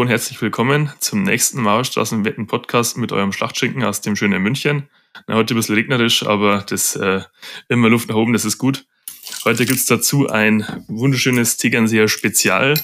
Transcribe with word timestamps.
Hallo 0.00 0.06
und 0.06 0.12
herzlich 0.12 0.40
willkommen 0.40 0.90
zum 0.98 1.24
nächsten 1.24 1.60
Mauerstraßenwetten-Podcast 1.60 2.96
mit 2.96 3.12
eurem 3.12 3.32
Schlachtschinken 3.32 3.84
aus 3.84 4.00
dem 4.00 4.16
schönen 4.16 4.42
München. 4.42 4.88
Na, 5.26 5.34
heute 5.34 5.52
ein 5.52 5.58
bisschen 5.58 5.74
regnerisch, 5.74 6.22
aber 6.26 6.62
das 6.62 6.96
äh, 6.96 7.20
immer 7.68 7.90
Luft 7.90 8.08
nach 8.08 8.16
oben, 8.16 8.32
das 8.32 8.46
ist 8.46 8.56
gut. 8.56 8.86
Heute 9.44 9.66
gibt's 9.66 9.84
dazu 9.84 10.26
ein 10.30 10.64
wunderschönes 10.88 11.58
Tegernseer 11.58 12.08
Spezial. 12.08 12.82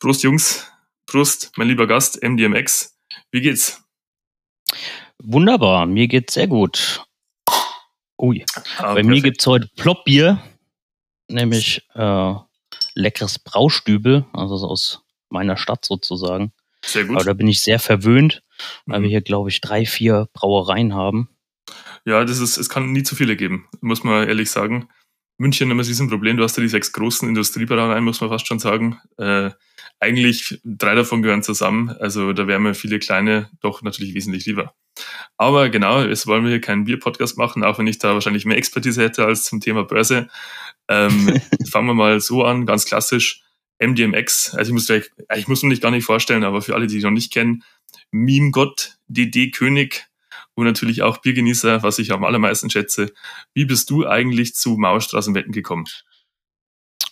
Prost, 0.00 0.22
Jungs. 0.22 0.70
Prost, 1.06 1.52
mein 1.56 1.68
lieber 1.68 1.86
Gast, 1.86 2.22
MDMX. 2.22 2.94
Wie 3.30 3.40
geht's? 3.40 3.82
Wunderbar, 5.16 5.86
mir 5.86 6.08
geht's 6.08 6.34
sehr 6.34 6.46
gut. 6.46 7.06
Ui, 8.20 8.44
Ah, 8.76 8.92
bei 8.92 9.02
mir 9.02 9.12
perfekt. 9.12 9.24
gibt's 9.24 9.46
heute 9.46 9.70
Ploppbier, 9.76 10.42
nämlich 11.30 11.88
äh, 11.94 12.34
leckeres 12.96 13.38
Braustübel, 13.38 14.26
also 14.32 14.56
so 14.56 14.66
aus 14.68 15.02
meiner 15.30 15.56
Stadt 15.56 15.84
sozusagen. 15.84 16.52
Sehr 16.84 17.04
gut. 17.04 17.16
Aber 17.16 17.24
da 17.24 17.32
bin 17.32 17.48
ich 17.48 17.60
sehr 17.60 17.78
verwöhnt, 17.78 18.42
weil 18.86 18.98
Mhm. 19.00 19.02
wir 19.04 19.10
hier, 19.10 19.20
glaube 19.22 19.50
ich, 19.50 19.60
drei, 19.60 19.86
vier 19.86 20.28
Brauereien 20.32 20.94
haben. 20.94 21.28
Ja, 22.04 22.24
das 22.24 22.38
ist, 22.38 22.56
es 22.56 22.68
kann 22.68 22.92
nie 22.92 23.02
zu 23.02 23.16
viele 23.16 23.36
geben, 23.36 23.68
muss 23.80 24.04
man 24.04 24.26
ehrlich 24.28 24.50
sagen. 24.50 24.88
München 25.38 25.70
immer 25.70 25.82
ist 25.82 26.00
ein 26.00 26.08
Problem, 26.08 26.36
du 26.38 26.44
hast 26.44 26.56
ja 26.56 26.62
die 26.62 26.68
sechs 26.68 26.92
großen 26.92 27.28
Industriebrauereien, 27.28 28.04
muss 28.04 28.20
man 28.20 28.30
fast 28.30 28.46
schon 28.46 28.58
sagen. 28.58 28.98
Äh, 29.18 29.50
eigentlich 30.00 30.60
drei 30.64 30.94
davon 30.94 31.22
gehören 31.22 31.42
zusammen, 31.42 31.90
also 31.90 32.32
da 32.32 32.46
wären 32.46 32.62
mir 32.62 32.74
viele 32.74 32.98
kleine 32.98 33.50
doch 33.60 33.82
natürlich 33.82 34.14
wesentlich 34.14 34.46
lieber. 34.46 34.72
Aber 35.36 35.68
genau, 35.68 36.02
jetzt 36.02 36.26
wollen 36.26 36.44
wir 36.44 36.50
hier 36.50 36.60
keinen 36.62 36.84
Bier-Podcast 36.84 37.36
machen, 37.36 37.64
auch 37.64 37.78
wenn 37.78 37.86
ich 37.86 37.98
da 37.98 38.14
wahrscheinlich 38.14 38.46
mehr 38.46 38.56
Expertise 38.56 39.02
hätte 39.02 39.26
als 39.26 39.44
zum 39.44 39.60
Thema 39.60 39.84
Börse. 39.84 40.28
Ähm, 40.88 41.40
fangen 41.70 41.86
wir 41.86 41.94
mal 41.94 42.20
so 42.20 42.44
an, 42.44 42.66
ganz 42.66 42.84
klassisch. 42.84 43.42
MDMX, 43.78 44.54
also 44.54 44.70
ich 44.70 44.72
muss 44.72 44.86
gleich, 44.86 45.10
ich 45.36 45.48
muss 45.48 45.62
mich 45.62 45.82
gar 45.82 45.90
nicht 45.90 46.04
vorstellen, 46.04 46.44
aber 46.44 46.62
für 46.62 46.74
alle, 46.74 46.86
die 46.86 46.98
noch 47.00 47.10
nicht 47.10 47.30
kennen, 47.30 47.62
Meme-Gott, 48.10 48.96
DD-König 49.08 50.06
und 50.54 50.64
natürlich 50.64 51.02
auch 51.02 51.18
Biergenießer, 51.18 51.82
was 51.82 51.98
ich 51.98 52.12
am 52.12 52.24
allermeisten 52.24 52.70
schätze. 52.70 53.12
Wie 53.52 53.66
bist 53.66 53.90
du 53.90 54.06
eigentlich 54.06 54.54
zu 54.54 54.76
Mauerstraßenwetten 54.78 55.52
gekommen? 55.52 55.84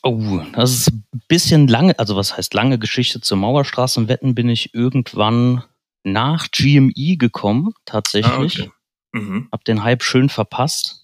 Oh, 0.03 0.43
das 0.53 0.73
ist 0.73 0.93
ein 0.93 1.23
bisschen 1.29 1.69
lange, 1.69 1.99
also 1.99 2.17
was 2.17 2.37
heißt 2.37 2.55
lange 2.55 2.79
Geschichte 2.79 3.21
zur 3.21 3.39
Mauerstraßenwetten 3.39 4.35
bin 4.35 4.49
ich 4.49 4.75
irgendwann 4.75 5.65
nach 6.03 6.51
GME 6.51 7.17
gekommen, 7.17 7.73
tatsächlich. 7.85 8.61
Ah, 8.61 8.65
okay. 8.65 8.71
Mhm. 9.13 9.49
Hab 9.53 9.65
den 9.65 9.83
Hype 9.83 10.03
schön 10.03 10.29
verpasst. 10.29 11.04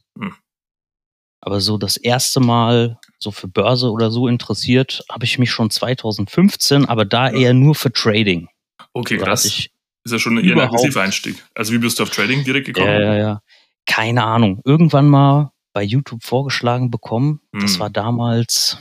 Aber 1.40 1.60
so 1.60 1.78
das 1.78 1.96
erste 1.96 2.40
Mal 2.40 2.98
so 3.18 3.30
für 3.30 3.48
Börse 3.48 3.90
oder 3.90 4.10
so 4.10 4.28
interessiert, 4.28 5.02
habe 5.10 5.24
ich 5.24 5.38
mich 5.38 5.50
schon 5.50 5.70
2015, 5.70 6.86
aber 6.86 7.04
da 7.04 7.30
eher 7.30 7.54
nur 7.54 7.74
für 7.74 7.92
Trading. 7.92 8.48
Okay, 8.92 9.16
Da 9.16 9.24
krass. 9.26 9.44
Ich, 9.44 9.70
ist 10.04 10.12
ja 10.12 10.18
schon 10.18 10.42
eher 10.42 10.54
ein 10.54 10.60
aggressiver 10.60 11.02
Einstieg. 11.02 11.36
Also 11.54 11.72
wie 11.72 11.78
bist 11.78 11.98
du 11.98 12.02
auf 12.02 12.10
Trading 12.10 12.44
direkt 12.44 12.66
gekommen? 12.66 12.86
ja, 12.88 13.00
ja, 13.00 13.14
ja. 13.16 13.42
Keine 13.86 14.24
Ahnung. 14.24 14.60
Irgendwann 14.64 15.08
mal 15.08 15.52
bei 15.72 15.82
YouTube 15.82 16.22
vorgeschlagen 16.24 16.90
bekommen. 16.90 17.40
Das 17.52 17.74
Hm. 17.74 17.80
war 17.80 17.90
damals 17.90 18.78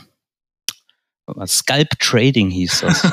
Scalp 1.46 1.90
Trading 1.98 2.50
hieß 2.50 2.80
das. 2.80 3.02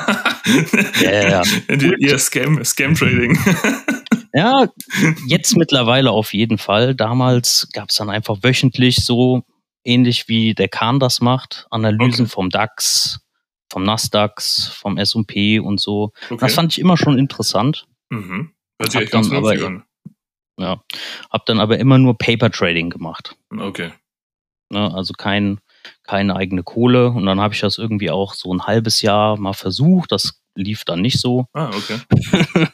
Ja, 1.02 1.10
ja, 1.12 1.42
ja. 1.42 1.92
Eher 2.00 2.18
Scam, 2.18 2.64
Scam 2.64 2.94
Trading. 2.94 3.38
Ja, 4.34 4.66
jetzt 5.26 5.56
mittlerweile 5.56 6.10
auf 6.10 6.34
jeden 6.34 6.58
Fall. 6.58 6.94
Damals 6.94 7.68
gab 7.72 7.90
es 7.90 7.96
dann 7.96 8.10
einfach 8.10 8.38
wöchentlich 8.42 9.04
so 9.04 9.42
ähnlich 9.84 10.28
wie 10.28 10.54
der 10.54 10.68
Kahn 10.68 11.00
das 11.00 11.20
macht, 11.20 11.66
Analysen 11.70 12.24
Okay. 12.26 12.32
vom 12.34 12.50
DAX, 12.50 13.20
vom 13.70 13.84
Nasdaq, 13.84 14.42
vom 14.42 14.98
S&P 14.98 15.60
und 15.60 15.80
so. 15.80 16.12
Okay. 16.26 16.36
Das 16.40 16.54
fand 16.54 16.72
ich 16.72 16.78
immer 16.78 16.96
schon 16.96 17.18
interessant. 17.18 17.86
mhm. 18.10 18.52
Hört 18.80 18.92
sich 18.92 19.10
ganz 19.10 19.28
dann 19.28 19.38
aber 19.38 19.54
vernünftig 19.56 19.66
an. 19.66 19.84
Ja, 20.60 20.82
hab 21.30 21.46
dann 21.46 21.58
aber 21.60 21.78
immer 21.78 21.98
nur 21.98 22.16
Paper 22.18 22.50
Trading 22.50 22.90
gemacht. 22.90 23.34
Okay. 23.56 23.92
Ne? 24.70 24.92
Also 24.94 25.14
kein, 25.14 25.58
keine 26.04 26.36
eigene 26.36 26.62
Kohle. 26.62 27.10
Und 27.10 27.26
dann 27.26 27.40
habe 27.40 27.54
ich 27.54 27.60
das 27.60 27.78
irgendwie 27.78 28.10
auch 28.10 28.34
so 28.34 28.52
ein 28.54 28.66
halbes 28.66 29.02
Jahr 29.02 29.36
mal 29.38 29.52
versucht. 29.52 30.12
Das 30.12 30.40
lief 30.54 30.84
dann 30.84 31.00
nicht 31.00 31.18
so. 31.20 31.46
Ah, 31.54 31.70
okay. 31.70 31.98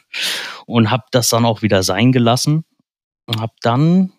und 0.65 0.91
habe 0.91 1.03
das 1.11 1.29
dann 1.29 1.45
auch 1.45 1.61
wieder 1.61 1.83
sein 1.83 2.11
gelassen 2.11 2.65
und 3.27 3.39
habe 3.39 3.53
dann 3.61 4.11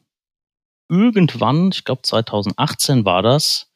irgendwann, 0.89 1.71
ich 1.73 1.85
glaube 1.85 2.03
2018 2.03 3.05
war 3.05 3.23
das, 3.23 3.71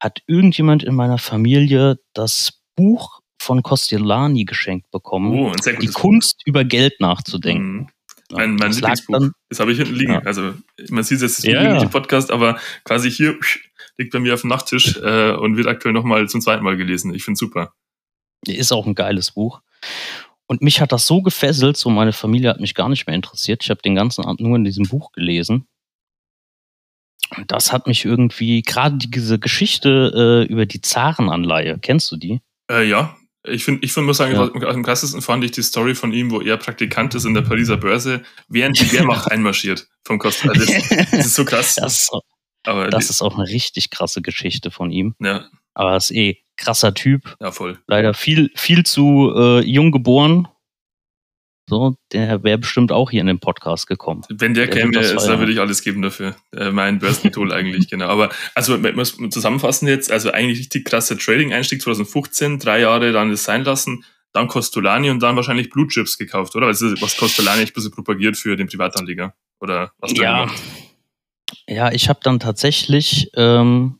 hat 0.00 0.20
irgendjemand 0.26 0.82
in 0.82 0.94
meiner 0.94 1.18
Familie 1.18 1.98
das 2.14 2.60
Buch 2.74 3.20
von 3.40 3.62
Costellani 3.62 4.44
geschenkt 4.44 4.90
bekommen. 4.90 5.32
Oh, 5.38 5.52
die 5.52 5.72
gutes 5.72 5.92
Buch. 5.94 6.00
Kunst 6.00 6.42
über 6.46 6.64
Geld 6.64 7.00
nachzudenken. 7.00 7.72
Mhm. 7.76 7.88
Mein, 8.30 8.50
mein 8.56 8.68
Das 8.68 8.76
Lieblingsbuch. 8.76 9.12
dann- 9.18 9.32
Das 9.50 9.60
habe 9.60 9.72
ich 9.72 9.78
hinten 9.78 9.94
liegen. 9.94 10.12
Ja. 10.14 10.20
Also 10.20 10.54
man 10.88 11.04
sieht 11.04 11.20
es, 11.20 11.38
ist 11.38 11.44
Ja, 11.44 11.60
ein 11.60 11.80
ja. 11.80 11.88
Podcast, 11.88 12.30
aber 12.30 12.58
quasi 12.84 13.10
hier 13.10 13.38
liegt 13.98 14.12
bei 14.12 14.20
mir 14.20 14.32
auf 14.32 14.40
dem 14.40 14.48
Nachttisch 14.48 14.96
äh, 15.02 15.32
und 15.32 15.56
wird 15.56 15.66
aktuell 15.66 15.92
nochmal 15.92 16.26
zum 16.28 16.40
zweiten 16.40 16.64
Mal 16.64 16.76
gelesen. 16.78 17.12
Ich 17.14 17.24
finde 17.24 17.36
super. 17.38 17.74
Ist 18.46 18.72
auch 18.72 18.86
ein 18.86 18.94
geiles 18.94 19.32
Buch. 19.32 19.60
Und 20.46 20.60
mich 20.62 20.80
hat 20.80 20.92
das 20.92 21.06
so 21.06 21.22
gefesselt, 21.22 21.76
so 21.76 21.88
meine 21.88 22.12
Familie 22.12 22.50
hat 22.50 22.60
mich 22.60 22.74
gar 22.74 22.88
nicht 22.88 23.06
mehr 23.06 23.16
interessiert. 23.16 23.62
Ich 23.64 23.70
habe 23.70 23.80
den 23.82 23.94
ganzen 23.94 24.24
Abend 24.24 24.40
nur 24.40 24.56
in 24.56 24.64
diesem 24.64 24.84
Buch 24.86 25.12
gelesen. 25.12 25.66
Und 27.36 27.50
das 27.50 27.72
hat 27.72 27.86
mich 27.86 28.04
irgendwie, 28.04 28.62
gerade 28.62 28.98
diese 28.98 29.38
Geschichte 29.38 30.44
äh, 30.46 30.52
über 30.52 30.66
die 30.66 30.82
Zarenanleihe, 30.82 31.78
kennst 31.78 32.10
du 32.12 32.16
die? 32.16 32.40
Äh, 32.70 32.86
ja, 32.88 33.16
ich 33.44 33.64
finde, 33.64 33.84
ich 33.84 33.92
find, 33.92 34.06
muss 34.06 34.18
sagen, 34.18 34.34
Ja. 34.34 34.68
am 34.68 34.82
krassesten 34.82 35.22
fand 35.22 35.42
ich 35.44 35.52
die 35.52 35.62
Story 35.62 35.94
von 35.94 36.12
ihm, 36.12 36.30
wo 36.30 36.40
er 36.40 36.58
Praktikant 36.58 37.14
ist 37.14 37.24
in 37.24 37.32
der 37.34 37.42
Pariser 37.42 37.78
Börse, 37.78 38.22
während 38.48 38.78
die 38.78 38.92
Wehrmacht 38.92 39.30
einmarschiert 39.32 39.88
vom 40.04 40.18
Kosten. 40.18 40.50
Also 40.50 40.66
das, 40.66 40.88
das 41.10 41.26
ist 41.26 41.34
so 41.34 41.44
krass. 41.44 41.74
Das, 41.76 42.10
aber 42.64 42.88
das 42.88 43.08
ist 43.08 43.22
auch 43.22 43.36
eine 43.38 43.48
richtig 43.48 43.90
krasse 43.90 44.20
Geschichte 44.20 44.70
von 44.70 44.90
ihm. 44.90 45.14
ja, 45.18 45.48
Aber 45.74 45.92
er 45.92 45.96
ist 45.96 46.10
eh 46.12 46.38
krasser 46.62 46.94
Typ. 46.94 47.36
ja, 47.40 47.50
voll. 47.52 47.78
Leider 47.86 48.14
viel, 48.14 48.50
viel 48.54 48.84
zu 48.84 49.32
äh, 49.36 49.60
jung 49.60 49.90
geboren. 49.92 50.48
So, 51.68 51.94
der 52.12 52.42
wäre 52.42 52.58
bestimmt 52.58 52.90
auch 52.92 53.10
hier 53.10 53.20
in 53.20 53.28
den 53.28 53.38
Podcast 53.38 53.86
gekommen. 53.86 54.22
Wenn 54.28 54.52
der, 54.52 54.66
Der 54.66 54.74
käme, 54.82 54.98
ist, 54.98 55.14
da 55.14 55.20
feiern. 55.20 55.38
würde 55.38 55.52
ich 55.52 55.60
alles 55.60 55.82
geben 55.82 56.02
dafür. 56.02 56.34
Äh, 56.54 56.70
mein 56.70 56.98
Börsentool 56.98 57.52
eigentlich, 57.54 57.88
genau. 57.88 58.08
Aber 58.08 58.30
also 58.54 58.82
wenn 58.82 58.96
wir 58.96 59.02
es 59.02 59.16
zusammenfassen 59.30 59.86
jetzt, 59.88 60.10
also 60.10 60.32
eigentlich 60.32 60.58
richtig 60.58 60.84
krasser 60.84 61.16
Trading-Einstieg 61.16 61.80
2015, 61.80 62.58
drei 62.58 62.80
Jahre 62.80 63.12
dann 63.12 63.30
das 63.30 63.44
sein 63.44 63.64
lassen, 63.64 64.04
dann 64.32 64.48
Costolani 64.48 65.08
und 65.10 65.22
dann 65.22 65.36
wahrscheinlich 65.36 65.70
Blue 65.70 65.86
Chips 65.86 66.18
gekauft, 66.18 66.56
oder? 66.56 66.66
Also 66.66 66.86
was 67.00 67.16
Costolani 67.16 67.62
echt 67.62 67.72
ein 67.72 67.74
bisschen 67.74 67.92
propagiert 67.92 68.36
für 68.36 68.56
den 68.56 68.66
Privatanleger. 68.66 69.34
Oder 69.60 69.92
was 69.98 70.12
du 70.12 70.22
Ja, 70.22 70.40
gemacht? 70.44 70.60
ja 71.68 71.92
ich 71.92 72.08
habe 72.08 72.20
dann 72.22 72.40
tatsächlich 72.40 73.30
ähm, 73.36 73.98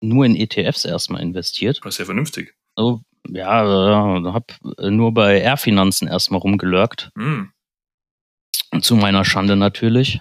nur 0.00 0.24
in 0.24 0.36
ETFs 0.36 0.84
erstmal 0.84 1.22
investiert. 1.22 1.80
Das 1.84 1.94
ist 1.94 1.98
ja 1.98 2.04
vernünftig. 2.04 2.54
So, 2.76 3.02
ja, 3.28 3.64
äh, 4.18 4.32
habe 4.32 4.90
nur 4.90 5.12
bei 5.12 5.40
R-Finanzen 5.40 6.08
erstmal 6.08 6.40
rumgelurkt. 6.40 7.10
Hm. 7.16 7.50
Zu 8.80 8.96
meiner 8.96 9.24
Schande 9.24 9.56
natürlich. 9.56 10.20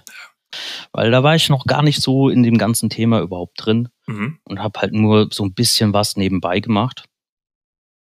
Weil 0.92 1.12
da 1.12 1.22
war 1.24 1.36
ich 1.36 1.50
noch 1.50 1.66
gar 1.66 1.84
nicht 1.84 2.02
so 2.02 2.30
in 2.30 2.42
dem 2.44 2.58
ganzen 2.58 2.90
Thema 2.90 3.22
überhaupt 3.22 3.64
drin 3.64 3.90
Mhm. 4.08 4.40
und 4.46 4.60
habe 4.64 4.80
halt 4.82 4.94
nur 4.94 5.28
so 5.32 5.44
ein 5.44 5.54
bisschen 5.54 5.94
was 5.94 6.18
nebenbei 6.18 6.60
gemacht. 6.60 7.06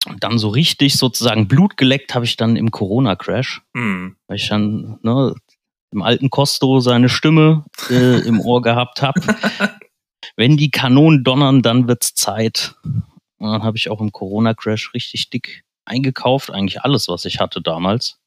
Und 0.07 0.23
dann 0.23 0.37
so 0.39 0.49
richtig 0.51 0.97
sozusagen 0.99 1.49
Blut 1.49 1.79
geleckt 1.79 2.15
habe 2.15 2.27
ich 2.27 2.37
dann 2.37 2.57
im 2.57 2.71
Corona-Crash, 2.71 3.63
Hm. 3.75 4.17
weil 4.27 4.37
ich 4.37 4.47
dann 4.49 4.99
ne, 5.03 5.35
im 5.91 6.03
alten 6.03 6.29
Costo 6.29 6.81
seine 6.81 7.09
Stimme 7.09 7.65
äh, 7.89 8.19
im 8.29 8.39
Ohr 8.41 8.61
gehabt 8.61 9.01
habe. 9.01 9.21
Wenn 10.37 10.57
die 10.57 10.71
Kanonen 10.71 11.25
donnern, 11.25 11.63
dann 11.63 11.89
wird's 11.89 12.15
Zeit. 12.15 12.75
Und 12.85 13.51
dann 13.53 13.63
habe 13.63 13.77
ich 13.77 13.91
auch 13.91 14.01
im 14.01 14.13
Corona-Crash 14.13 14.95
richtig 14.95 15.31
dick 15.31 15.65
eingekauft, 15.85 16.51
eigentlich 16.51 16.81
alles, 16.83 17.09
was 17.09 17.25
ich 17.25 17.41
hatte 17.41 17.61
damals. 17.61 18.19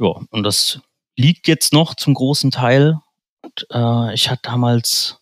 Ja, 0.00 0.20
und 0.30 0.42
das 0.42 0.80
liegt 1.16 1.48
jetzt 1.48 1.72
noch 1.72 1.94
zum 1.94 2.14
großen 2.14 2.50
Teil. 2.50 2.98
Und, 3.42 3.66
äh, 3.72 4.14
ich 4.14 4.30
hatte 4.30 4.42
damals 4.44 5.20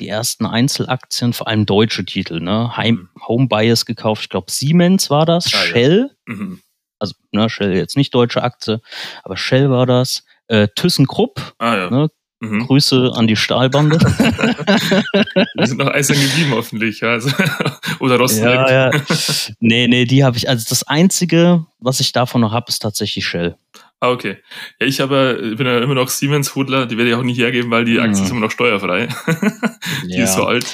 die 0.00 0.08
ersten 0.08 0.46
Einzelaktien, 0.46 1.32
vor 1.32 1.46
allem 1.48 1.66
deutsche 1.66 2.04
Titel, 2.04 2.40
ne? 2.40 2.76
Heim, 2.76 3.10
Home 3.28 3.46
Bias 3.48 3.86
gekauft. 3.86 4.22
Ich 4.22 4.28
glaube, 4.28 4.50
Siemens 4.50 5.08
war 5.10 5.24
das, 5.26 5.46
Ah, 5.46 5.50
ja. 5.58 5.62
Shell, 5.64 6.16
Mhm. 6.26 6.60
also 6.98 7.14
ne, 7.32 7.48
Shell 7.48 7.74
jetzt 7.76 7.96
nicht 7.96 8.12
deutsche 8.14 8.42
Aktie, 8.42 8.80
aber 9.22 9.36
Shell 9.36 9.70
war 9.70 9.86
das. 9.86 10.24
Äh, 10.48 10.68
ThyssenKrupp, 10.74 11.54
Ah 11.58 11.76
ja. 11.76 11.90
Ne? 11.90 12.10
Mhm. 12.50 12.66
Grüße 12.66 13.12
an 13.14 13.26
die 13.26 13.36
Stahlbande. 13.36 13.98
Wir 15.54 15.66
sind 15.66 15.78
noch 15.78 15.88
eisern 15.92 16.18
geblieben, 16.20 16.50
hoffentlich. 16.52 17.00
Ja. 17.00 17.08
Also, 17.10 17.30
oder 18.00 18.16
Rosten. 18.18 18.44
ja, 18.44 18.70
ja. 18.90 19.00
Nee, 19.60 19.86
nee, 19.88 20.04
die 20.04 20.24
habe 20.24 20.36
ich. 20.36 20.48
Also 20.48 20.66
das 20.68 20.82
Einzige, 20.84 21.64
was 21.80 22.00
ich 22.00 22.12
davon 22.12 22.40
noch 22.40 22.52
habe, 22.52 22.66
ist 22.68 22.80
tatsächlich 22.80 23.26
Shell. 23.26 23.56
Ah, 24.00 24.10
okay. 24.10 24.36
Ja, 24.80 24.86
ich 24.86 25.00
aber 25.00 25.40
ich 25.42 25.56
bin 25.56 25.66
ja 25.66 25.78
immer 25.78 25.94
noch 25.94 26.08
Siemens-Hudler, 26.08 26.86
die 26.86 26.98
werde 26.98 27.10
ich 27.10 27.16
auch 27.16 27.22
nicht 27.22 27.38
hergeben, 27.38 27.70
weil 27.70 27.84
die 27.84 27.98
Aktie 28.00 28.18
Mhm. 28.20 28.24
ist 28.24 28.30
immer 28.30 28.40
noch 28.40 28.50
steuerfrei. 28.50 29.08
die 30.04 30.18
ist 30.18 30.34
so 30.34 30.44
alt. 30.44 30.66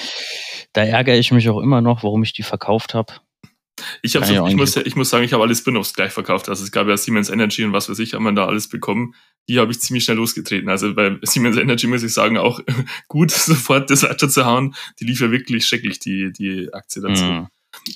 da 0.72 0.82
ärgere 0.82 1.16
ich 1.16 1.30
mich 1.30 1.48
auch 1.48 1.60
immer 1.60 1.80
noch, 1.80 2.02
warum 2.02 2.22
ich 2.22 2.32
die 2.32 2.42
verkauft 2.42 2.94
habe. 2.94 3.12
Ich, 4.02 4.16
hab's, 4.16 4.30
ich, 4.30 4.56
muss, 4.56 4.76
ich 4.76 4.96
muss 4.96 5.10
sagen, 5.10 5.24
ich 5.24 5.32
habe 5.32 5.42
alle 5.42 5.54
Spin-offs 5.54 5.94
gleich 5.94 6.12
verkauft. 6.12 6.48
Also 6.48 6.64
es 6.64 6.72
gab 6.72 6.88
ja 6.88 6.96
Siemens 6.96 7.30
Energy 7.30 7.64
und 7.64 7.72
was 7.72 7.88
weiß 7.88 7.98
ich, 7.98 8.14
haben 8.14 8.24
wir 8.24 8.32
da 8.32 8.46
alles 8.46 8.68
bekommen. 8.68 9.14
Die 9.48 9.58
habe 9.58 9.72
ich 9.72 9.80
ziemlich 9.80 10.04
schnell 10.04 10.16
losgetreten. 10.16 10.68
Also 10.68 10.94
bei 10.94 11.18
Siemens 11.22 11.56
Energy 11.56 11.86
muss 11.86 12.02
ich 12.02 12.12
sagen, 12.12 12.38
auch 12.38 12.60
gut, 13.08 13.30
sofort 13.30 13.90
das 13.90 14.02
weiterzuhauen. 14.02 14.74
Die 15.00 15.04
lief 15.04 15.20
ja 15.20 15.30
wirklich 15.30 15.66
schrecklich, 15.66 15.98
die, 15.98 16.32
die 16.32 16.72
Aktie 16.72 17.02
dazu. 17.02 17.24
Mhm. 17.24 17.48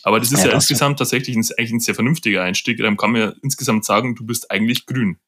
Aber 0.02 0.20
das 0.20 0.32
ist 0.32 0.40
ja, 0.40 0.46
ja 0.46 0.52
das 0.52 0.64
insgesamt 0.64 0.98
tatsächlich 0.98 1.36
ein, 1.36 1.44
eigentlich 1.58 1.72
ein 1.72 1.80
sehr 1.80 1.94
vernünftiger 1.94 2.42
Einstieg. 2.42 2.78
Dann 2.78 2.96
kann 2.96 3.12
man 3.12 3.20
ja 3.20 3.32
insgesamt 3.42 3.84
sagen, 3.84 4.14
du 4.14 4.24
bist 4.24 4.50
eigentlich 4.50 4.86
grün. 4.86 5.18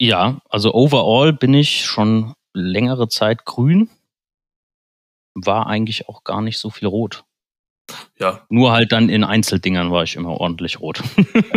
Ja, 0.00 0.40
also 0.48 0.74
overall 0.74 1.32
bin 1.32 1.54
ich 1.54 1.84
schon 1.84 2.34
längere 2.54 3.08
Zeit 3.08 3.44
grün. 3.44 3.88
War 5.34 5.66
eigentlich 5.66 6.08
auch 6.08 6.24
gar 6.24 6.42
nicht 6.42 6.58
so 6.58 6.70
viel 6.70 6.88
rot. 6.88 7.24
Ja. 8.18 8.44
Nur 8.48 8.72
halt 8.72 8.92
dann 8.92 9.08
in 9.08 9.24
Einzeldingern 9.24 9.90
war 9.90 10.04
ich 10.04 10.16
immer 10.16 10.40
ordentlich 10.40 10.80
rot. 10.80 11.02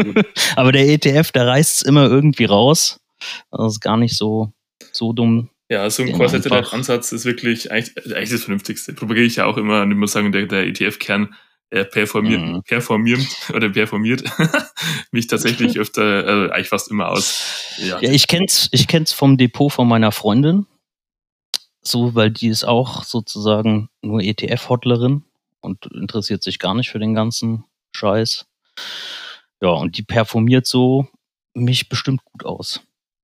Aber 0.56 0.72
der 0.72 0.88
ETF, 0.88 1.32
der 1.32 1.48
reißt 1.48 1.78
es 1.78 1.82
immer 1.82 2.06
irgendwie 2.06 2.46
raus. 2.46 3.00
Das 3.52 3.74
ist 3.74 3.80
gar 3.82 3.98
nicht 3.98 4.18
so, 4.18 4.52
so 4.92 5.14
dumm. 5.14 5.50
Ja, 5.70 5.90
so 5.90 6.04
ein 6.04 6.12
Core-Satellite-Ansatz 6.12 7.12
ist 7.12 7.26
wirklich 7.26 7.72
eigentlich, 7.72 8.16
eigentlich 8.16 8.30
das 8.30 8.44
Vernünftigste. 8.44 8.94
Propagiere 8.94 9.26
ich 9.26 9.38
ja 9.38 9.46
auch 9.46 9.58
immer 9.58 9.82
und 9.82 9.92
ich 9.92 9.98
muss 9.98 10.12
sagen, 10.12 10.32
der, 10.32 10.46
der 10.46 10.68
ETF-Kern 10.68 11.34
performiert, 11.84 12.42
mhm. 12.42 12.64
performiert 12.64 13.26
oder 13.54 13.70
performiert 13.70 14.24
mich 15.12 15.28
tatsächlich 15.28 15.78
öfter, 15.80 16.04
also 16.04 16.52
eigentlich 16.52 16.70
fast 16.70 16.90
immer 16.90 17.10
aus. 17.10 17.76
Ja, 17.80 18.00
ja 18.00 18.12
ich 18.12 18.28
kenn's, 18.28 18.70
ich 18.72 18.88
kenn's 18.88 19.12
vom 19.12 19.38
Depot 19.38 19.72
von 19.72 19.88
meiner 19.88 20.12
Freundin. 20.12 20.68
So, 21.82 22.16
weil 22.16 22.32
die 22.32 22.48
ist 22.48 22.64
auch 22.64 23.04
sozusagen 23.04 23.90
nur 24.02 24.22
ETF-Hodlerin 24.22 25.24
und 25.66 25.86
interessiert 25.88 26.44
sich 26.44 26.60
gar 26.60 26.74
nicht 26.74 26.90
für 26.90 27.00
den 27.00 27.14
ganzen 27.14 27.66
Scheiß. 27.96 28.46
Ja, 29.62 29.70
und 29.70 29.98
die 29.98 30.04
performiert 30.04 30.68
so 30.68 31.08
mich 31.54 31.90
bestimmt 31.90 32.24
gut 32.24 32.46
aus 32.46 32.82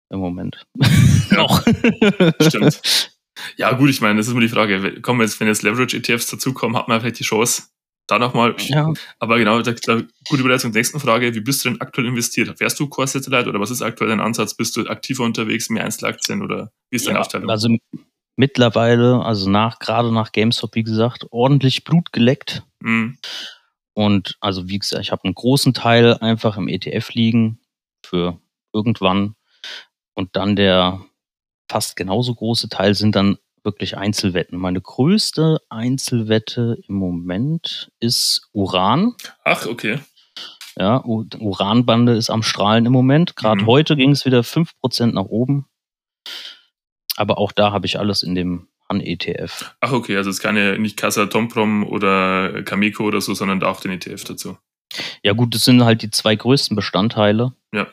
im 0.09 0.19
Moment. 0.19 0.65
Ja, 1.31 1.47
Stimmt. 2.41 2.81
Ja, 3.57 3.71
gut, 3.73 3.89
ich 3.89 4.01
meine, 4.01 4.17
das 4.17 4.27
ist 4.27 4.33
immer 4.33 4.41
die 4.41 4.49
Frage. 4.49 5.01
Kommen 5.01 5.21
jetzt, 5.21 5.39
wenn 5.39 5.47
jetzt 5.47 5.63
Leverage-ETFs 5.63 6.27
dazukommen, 6.27 6.77
hat 6.77 6.88
man 6.88 6.99
vielleicht 6.99 7.19
die 7.19 7.23
Chance, 7.23 7.63
da 8.07 8.19
nochmal. 8.19 8.55
Ja. 8.59 8.93
Aber 9.19 9.38
genau, 9.38 9.61
da, 9.61 9.71
da, 9.71 10.01
gute 10.27 10.41
Überleitung 10.41 10.71
zur 10.71 10.77
nächsten 10.77 10.99
Frage. 10.99 11.33
Wie 11.33 11.39
bist 11.39 11.63
du 11.63 11.69
denn 11.69 11.81
aktuell 11.81 12.07
investiert? 12.07 12.55
Fährst 12.57 12.79
du 12.79 12.88
Core 12.88 13.07
Satellite 13.07 13.49
oder 13.49 13.59
was 13.59 13.71
ist 13.71 13.81
aktuell 13.81 14.09
dein 14.09 14.19
Ansatz? 14.19 14.53
Bist 14.53 14.75
du 14.75 14.85
aktiver 14.88 15.23
unterwegs, 15.23 15.69
mehr 15.69 15.85
Einzelaktien 15.85 16.41
oder 16.41 16.71
wie 16.89 16.97
ist 16.97 17.07
deine 17.07 17.17
ja, 17.17 17.21
Aufteilung? 17.21 17.49
Also 17.49 17.69
mittlerweile, 18.41 19.23
also 19.23 19.47
nach, 19.51 19.77
gerade 19.77 20.11
nach 20.11 20.31
GameStop, 20.31 20.73
wie 20.73 20.81
gesagt, 20.81 21.27
ordentlich 21.29 21.83
Blut 21.83 22.11
geleckt. 22.11 22.63
Mhm. 22.79 23.19
Und 23.93 24.35
also 24.39 24.67
wie 24.67 24.79
gesagt, 24.79 25.03
ich 25.03 25.11
habe 25.11 25.25
einen 25.25 25.35
großen 25.35 25.75
Teil 25.75 26.15
einfach 26.15 26.57
im 26.57 26.67
ETF 26.67 27.13
liegen 27.13 27.59
für 28.03 28.39
irgendwann. 28.73 29.35
Und 30.15 30.35
dann 30.35 30.55
der 30.55 31.05
fast 31.69 31.95
genauso 31.95 32.33
große 32.33 32.67
Teil 32.67 32.95
sind 32.95 33.15
dann 33.15 33.38
wirklich 33.63 33.95
Einzelwetten. 33.95 34.57
Meine 34.57 34.81
größte 34.81 35.59
Einzelwette 35.69 36.79
im 36.88 36.95
Moment 36.95 37.91
ist 37.99 38.49
Uran. 38.53 39.13
Ach, 39.45 39.67
okay. 39.67 39.99
Ja, 40.75 41.03
Uranbande 41.05 42.15
ist 42.15 42.31
am 42.31 42.41
Strahlen 42.41 42.88
im 42.88 42.91
Moment. 42.91 43.35
Gerade 43.35 43.61
mhm. 43.61 43.67
heute 43.67 43.95
ging 43.95 44.09
es 44.09 44.25
wieder 44.25 44.41
5% 44.41 45.11
nach 45.11 45.25
oben. 45.25 45.67
Aber 47.21 47.38
auch 47.38 47.51
da 47.51 47.71
habe 47.71 47.85
ich 47.85 48.00
alles 48.00 48.23
in 48.23 48.33
dem 48.33 48.68
Han-ETF. 48.89 49.75
Ach, 49.79 49.91
okay, 49.91 50.18
also 50.18 50.31
es 50.31 50.38
ist 50.38 50.41
keine, 50.41 50.79
nicht 50.79 50.97
Casa 50.97 51.27
Tomprom 51.27 51.85
oder 51.85 52.63
Kameko 52.63 53.03
oder 53.03 53.21
so, 53.21 53.35
sondern 53.35 53.62
auch 53.62 53.79
den 53.79 53.91
ETF 53.91 54.23
dazu. 54.23 54.57
Ja, 55.21 55.33
gut, 55.33 55.53
das 55.53 55.63
sind 55.63 55.83
halt 55.83 56.01
die 56.01 56.09
zwei 56.09 56.35
größten 56.35 56.75
Bestandteile. 56.75 57.53
Ja. 57.71 57.85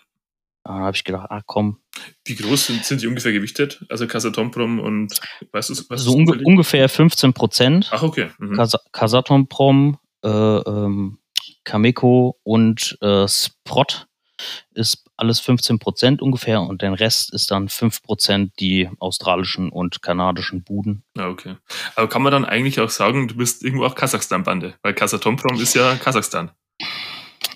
Da 0.64 0.72
habe 0.72 0.96
ich 0.96 1.04
gedacht, 1.04 1.26
ah 1.28 1.42
komm. 1.44 1.76
Wie 2.24 2.36
groß 2.36 2.68
sind, 2.68 2.86
sind 2.86 3.02
die 3.02 3.06
ungefähr 3.06 3.32
gewichtet? 3.32 3.84
Also 3.90 4.06
Casatomprom 4.06 4.80
und 4.80 5.20
weißt 5.52 5.68
du 5.68 5.74
was? 5.90 6.04
So 6.04 6.14
unge 6.14 6.40
ungefähr 6.42 6.88
15 6.88 7.34
Prozent. 7.34 7.90
Ach, 7.92 8.02
okay. 8.02 8.30
Mhm. 8.38 8.58
Casatomprom, 8.92 9.98
äh, 10.24 10.28
ähm, 10.28 11.18
Cameco 11.64 12.38
und 12.44 12.96
äh, 13.02 13.28
Sprott 13.28 14.06
ist 14.72 15.04
alles 15.18 15.40
15 15.40 15.78
Prozent 15.78 16.22
ungefähr 16.22 16.60
und 16.62 16.82
den 16.82 16.94
Rest 16.94 17.32
ist 17.32 17.50
dann 17.50 17.68
5 17.68 18.02
Prozent 18.02 18.52
die 18.60 18.88
australischen 18.98 19.70
und 19.70 20.02
kanadischen 20.02 20.62
Buden. 20.62 21.02
Ja, 21.16 21.24
ah, 21.24 21.28
okay. 21.30 21.56
Aber 21.96 22.08
kann 22.08 22.22
man 22.22 22.32
dann 22.32 22.44
eigentlich 22.44 22.80
auch 22.80 22.90
sagen, 22.90 23.28
du 23.28 23.36
bist 23.36 23.62
irgendwo 23.62 23.84
auch 23.84 23.94
Kasachstan-Bande? 23.94 24.74
Weil 24.82 24.94
Kasatomprom 24.94 25.60
ist 25.60 25.74
ja 25.74 25.96
Kasachstan. 25.96 26.50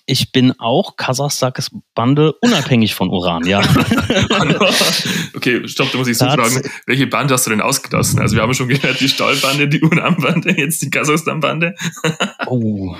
Ich 0.05 0.33
bin 0.33 0.59
auch 0.59 0.97
Kasachstans 0.97 1.71
Bande 1.95 2.33
unabhängig 2.41 2.95
von 2.95 3.09
Uran, 3.09 3.47
ja. 3.47 3.61
okay, 5.37 5.67
stopp, 5.69 5.93
da 5.93 5.99
muss 5.99 6.09
ich 6.09 6.19
so 6.19 6.27
fragen, 6.27 6.61
welche 6.87 7.07
Bande 7.07 7.35
hast 7.35 7.47
du 7.47 7.51
denn 7.51 7.61
ausgelassen? 7.61 8.19
Also 8.19 8.35
wir 8.35 8.43
haben 8.43 8.53
schon 8.53 8.67
gehört, 8.67 8.99
die 9.01 9.09
Stahlbande, 9.09 9.69
die 9.69 9.81
Uran-Bande, 9.81 10.59
jetzt 10.59 10.83
die 10.83 10.91
Kasachstan-Bande. 10.91 11.77
oh, 12.47 12.97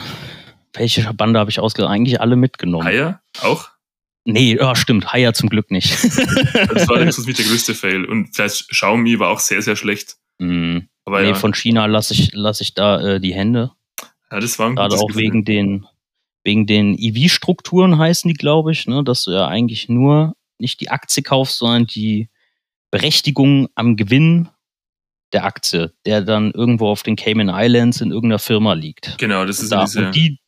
welche 0.75 1.13
Bande 1.13 1.41
habe 1.41 1.51
ich 1.51 1.59
ausgelassen? 1.59 1.93
Eigentlich 1.93 2.21
alle 2.21 2.37
mitgenommen. 2.37 2.87
Haier 2.87 3.21
auch? 3.43 3.69
Nee, 4.25 4.59
oh, 4.61 4.75
stimmt, 4.75 5.13
Haier 5.13 5.35
zum 5.35 5.49
Glück 5.49 5.71
nicht. 5.71 5.93
das 6.05 6.89
war 6.89 7.05
das 7.05 7.19
mit 7.27 7.39
der 7.39 7.45
größte 7.45 7.75
Fail. 7.75 8.05
Und 8.05 8.35
vielleicht 8.35 8.69
Xiaomi 8.69 9.19
war 9.19 9.31
auch 9.31 9.41
sehr, 9.41 9.63
sehr 9.63 9.77
schlecht. 9.77 10.17
Mm. 10.39 10.79
Aber 11.05 11.23
nee, 11.23 11.29
ja. 11.29 11.35
von 11.35 11.55
China 11.55 11.87
lasse 11.87 12.15
ich, 12.15 12.31
lass 12.33 12.61
ich 12.61 12.75
da 12.75 13.01
äh, 13.01 13.21
die 13.21 13.35
Hände. 13.35 13.73
Ja, 14.31 14.39
das 14.39 14.59
war 14.59 14.69
ein 14.69 14.77
Gerade 14.77 14.95
auch 14.95 15.09
Gefühl. 15.09 15.23
wegen 15.23 15.45
den 15.45 15.87
wegen 16.45 16.67
den 16.67 16.97
EV-Strukturen 16.99 17.99
heißen 17.99 18.29
die, 18.29 18.35
glaube 18.35 18.73
ich, 18.73 18.87
ne, 18.87 19.05
dass 19.05 19.25
du 19.25 19.31
ja 19.31 19.47
eigentlich 19.47 19.89
nur 19.89 20.35
nicht 20.59 20.81
die 20.81 20.91
Aktie 20.91 21.23
kaufst, 21.23 21.59
sondern 21.59 21.87
die 21.87 22.29
Berechtigung 22.91 23.69
am 23.75 23.97
Gewinn 23.97 24.49
der 25.33 25.45
Aktie, 25.45 25.93
der 26.05 26.21
dann 26.21 26.51
irgendwo 26.51 26.89
auf 26.89 27.03
den 27.03 27.17
Cayman 27.17 27.51
Islands 27.53 28.01
in 28.01 28.11
irgendeiner 28.11 28.39
Firma 28.39 28.75
liegt. 28.75 29.17
Genau, 29.19 29.45
das 29.47 29.61
ist 29.61 29.73
da, 29.73 29.85
diese, 29.85 30.07
und 30.07 30.15
die 30.15 30.39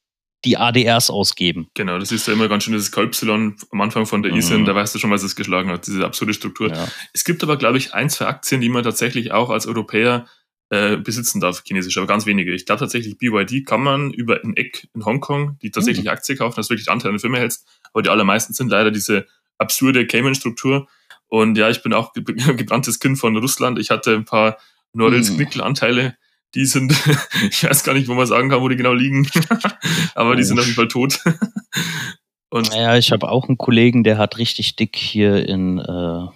die 0.45 0.57
ADRs 0.57 1.11
ausgeben. 1.11 1.69
Genau, 1.75 1.99
das 1.99 2.13
ist 2.13 2.27
ja 2.27 2.35
immer 2.35 2.49
ganz 2.49 2.65
schön 2.65 2.73
dieses 2.73 2.93
Kalpsilon 2.93 3.57
am 3.71 3.81
Anfang 3.81 4.07
von 4.07 4.23
der 4.23 4.33
mhm. 4.33 4.39
ISIN, 4.39 4.65
da 4.65 4.75
weißt 4.75 4.95
du 4.95 4.99
schon, 4.99 5.11
was 5.11 5.23
es 5.23 5.37
geschlagen 5.37 5.71
hat, 5.71 5.87
diese 5.87 6.05
absurde 6.05 6.35
Struktur. 6.35 6.71
Ja. 6.71 6.89
Es 7.13 7.25
gibt 7.25 7.43
aber, 7.43 7.57
glaube 7.57 7.79
ich, 7.79 7.95
ein, 7.95 8.11
zwei 8.11 8.27
Aktien, 8.27 8.61
die 8.61 8.69
man 8.69 8.85
tatsächlich 8.85 9.33
auch 9.33 9.51
als 9.51 9.67
Europäer 9.67 10.27
äh, 10.71 10.97
besitzen 10.97 11.41
darf, 11.41 11.63
chinesisch, 11.65 11.97
aber 11.99 12.07
ganz 12.07 12.27
wenige. 12.27 12.55
Ich 12.55 12.67
glaube 12.67 12.81
tatsächlich, 12.81 13.19
BYD 13.19 13.67
kann 13.67 13.83
man 13.83 14.13
über 14.13 14.43
ein 14.43 14.57
Eck 14.57 14.89
in 14.95 15.05
Hongkong, 15.05 15.59
die 15.63 15.71
tatsächlich 15.71 16.05
mhm. 16.05 16.11
Aktie 16.11 16.37
kaufen, 16.37 16.57
dass 16.57 16.71
wirklich 16.71 16.91
Anteil 16.91 17.11
an 17.11 17.15
der 17.15 17.21
Firma 17.21 17.39
hältst, 17.39 17.67
aber 17.93 18.03
die 18.03 18.11
allermeisten 18.11 18.55
sind 18.55 18.71
leider 18.71 18.91
diese 18.91 19.27
absurde 19.59 20.07
Cayman-Struktur. 20.07 20.89
Und 21.29 21.57
ja, 21.59 21.71
ich 21.71 21.83
bin 21.83 21.93
auch 21.93 22.13
gebranntes 22.15 22.99
Kind 22.99 23.19
von 23.19 23.37
Russland. 23.37 23.79
Ich 23.79 23.91
hatte 23.91 24.15
ein 24.15 24.25
paar 24.25 24.59
Norilsk-Nickel-Anteile, 24.95 26.17
die 26.55 26.67
sind, 26.67 26.93
ich 27.51 27.65
weiß 27.65 27.85
gar 27.85 27.95
nicht, 27.95 28.09
wo 28.09 28.15
man 28.15 28.27
sagen 28.27 28.51
kann, 28.51 28.61
wo 28.61 28.69
die 28.69 28.77
genau 28.77 28.93
liegen, 28.93 29.29
aber 30.15 30.31
oh. 30.31 30.35
die 30.35 30.45
sind 30.45 30.59
auf 30.59 30.65
jeden 30.65 30.77
Fall 30.77 30.89
tot. 30.89 31.21
Und 32.51 32.71
naja, 32.71 32.97
ich 32.97 33.11
habe 33.11 33.29
auch 33.29 33.49
einen 33.49 33.59
Kollegen, 33.59 34.05
der 34.05 34.17
hat 34.17 34.39
richtig 34.39 34.77
dick 34.77 34.95
hier 34.97 35.49
in, 35.49 35.79
äh, 35.81 36.29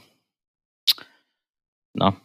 na, 1.94 2.16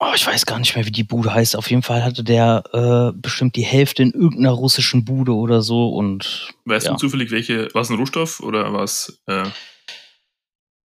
Oh, 0.00 0.12
ich 0.14 0.24
weiß 0.24 0.46
gar 0.46 0.60
nicht 0.60 0.76
mehr, 0.76 0.86
wie 0.86 0.92
die 0.92 1.02
Bude 1.02 1.34
heißt. 1.34 1.56
Auf 1.56 1.70
jeden 1.70 1.82
Fall 1.82 2.04
hatte 2.04 2.22
der 2.22 2.62
äh, 2.72 3.18
bestimmt 3.20 3.56
die 3.56 3.64
Hälfte 3.64 4.04
in 4.04 4.12
irgendeiner 4.12 4.52
russischen 4.52 5.04
Bude 5.04 5.34
oder 5.34 5.60
so. 5.60 5.88
Und 5.88 6.54
weißt 6.66 6.86
ja. 6.86 6.92
du 6.92 6.98
zufällig, 6.98 7.32
welche? 7.32 7.68
War 7.74 7.82
es 7.82 7.90
ein 7.90 7.96
Rohstoff 7.96 8.38
oder 8.38 8.72
was? 8.72 9.20
Äh 9.26 9.42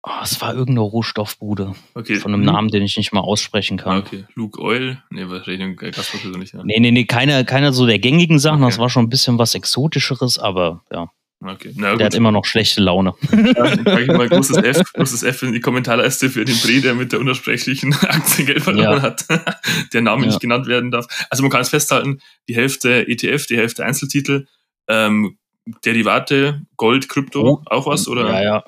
oh, 0.02 0.10
es 0.22 0.40
war 0.40 0.52
irgendeine 0.52 0.80
Rohstoffbude. 0.80 1.74
Okay. 1.94 2.16
Von 2.16 2.34
einem. 2.34 2.42
Namen, 2.42 2.68
den 2.68 2.82
ich 2.82 2.96
nicht 2.96 3.12
mal 3.12 3.20
aussprechen 3.20 3.76
kann. 3.76 3.96
Ah, 3.96 3.98
okay. 3.98 4.24
Luke 4.34 4.60
Oil? 4.60 5.02
Nee, 5.10 5.28
wahrscheinlich 5.28 5.76
Gasverschlüssel 5.76 6.38
nicht. 6.38 6.54
Ja. 6.54 6.62
Nee, 6.64 6.80
nee, 6.80 6.90
nee, 6.90 7.04
keine, 7.04 7.44
keine 7.44 7.72
so 7.72 7.86
der 7.86 7.98
gängigen 7.98 8.38
Sachen. 8.38 8.62
Okay. 8.62 8.70
Das 8.70 8.78
war 8.78 8.90
schon 8.90 9.04
ein 9.04 9.10
bisschen 9.10 9.38
was 9.38 9.54
Exotischeres, 9.54 10.38
aber 10.38 10.82
ja. 10.92 11.10
Okay. 11.44 11.72
Na, 11.74 11.96
der 11.96 12.06
hat 12.06 12.14
immer 12.14 12.30
noch 12.30 12.44
schlechte 12.44 12.80
Laune. 12.80 13.14
Ja, 13.32 13.74
dann 13.74 14.02
ich 14.02 14.06
mal 14.06 14.28
großes 14.28 14.58
F, 14.58 14.92
großes 14.92 15.24
F 15.24 15.42
in 15.42 15.52
die 15.52 15.60
Kommentarleiste 15.60 16.30
für 16.30 16.44
den 16.44 16.56
Bre, 16.56 16.80
der 16.80 16.94
mit 16.94 17.12
der 17.12 17.20
unersprechlichen 17.20 17.92
Aktiengeld 18.02 18.62
verloren 18.62 18.98
ja. 18.98 19.02
hat, 19.02 19.26
der 19.92 20.02
Name 20.02 20.22
ja. 20.22 20.28
nicht 20.28 20.40
genannt 20.40 20.66
werden 20.66 20.90
darf. 20.90 21.06
Also 21.30 21.42
man 21.42 21.50
kann 21.50 21.62
es 21.62 21.70
festhalten, 21.70 22.20
die 22.48 22.54
Hälfte 22.54 23.08
ETF, 23.08 23.46
die 23.46 23.56
Hälfte 23.56 23.84
Einzeltitel, 23.84 24.46
ähm, 24.88 25.36
Derivate, 25.84 26.62
Gold, 26.76 27.08
Krypto, 27.08 27.42
oh, 27.42 27.62
auch 27.66 27.86
was, 27.86 28.06
oder? 28.08 28.28
Ja, 28.28 28.42
ja. 28.42 28.64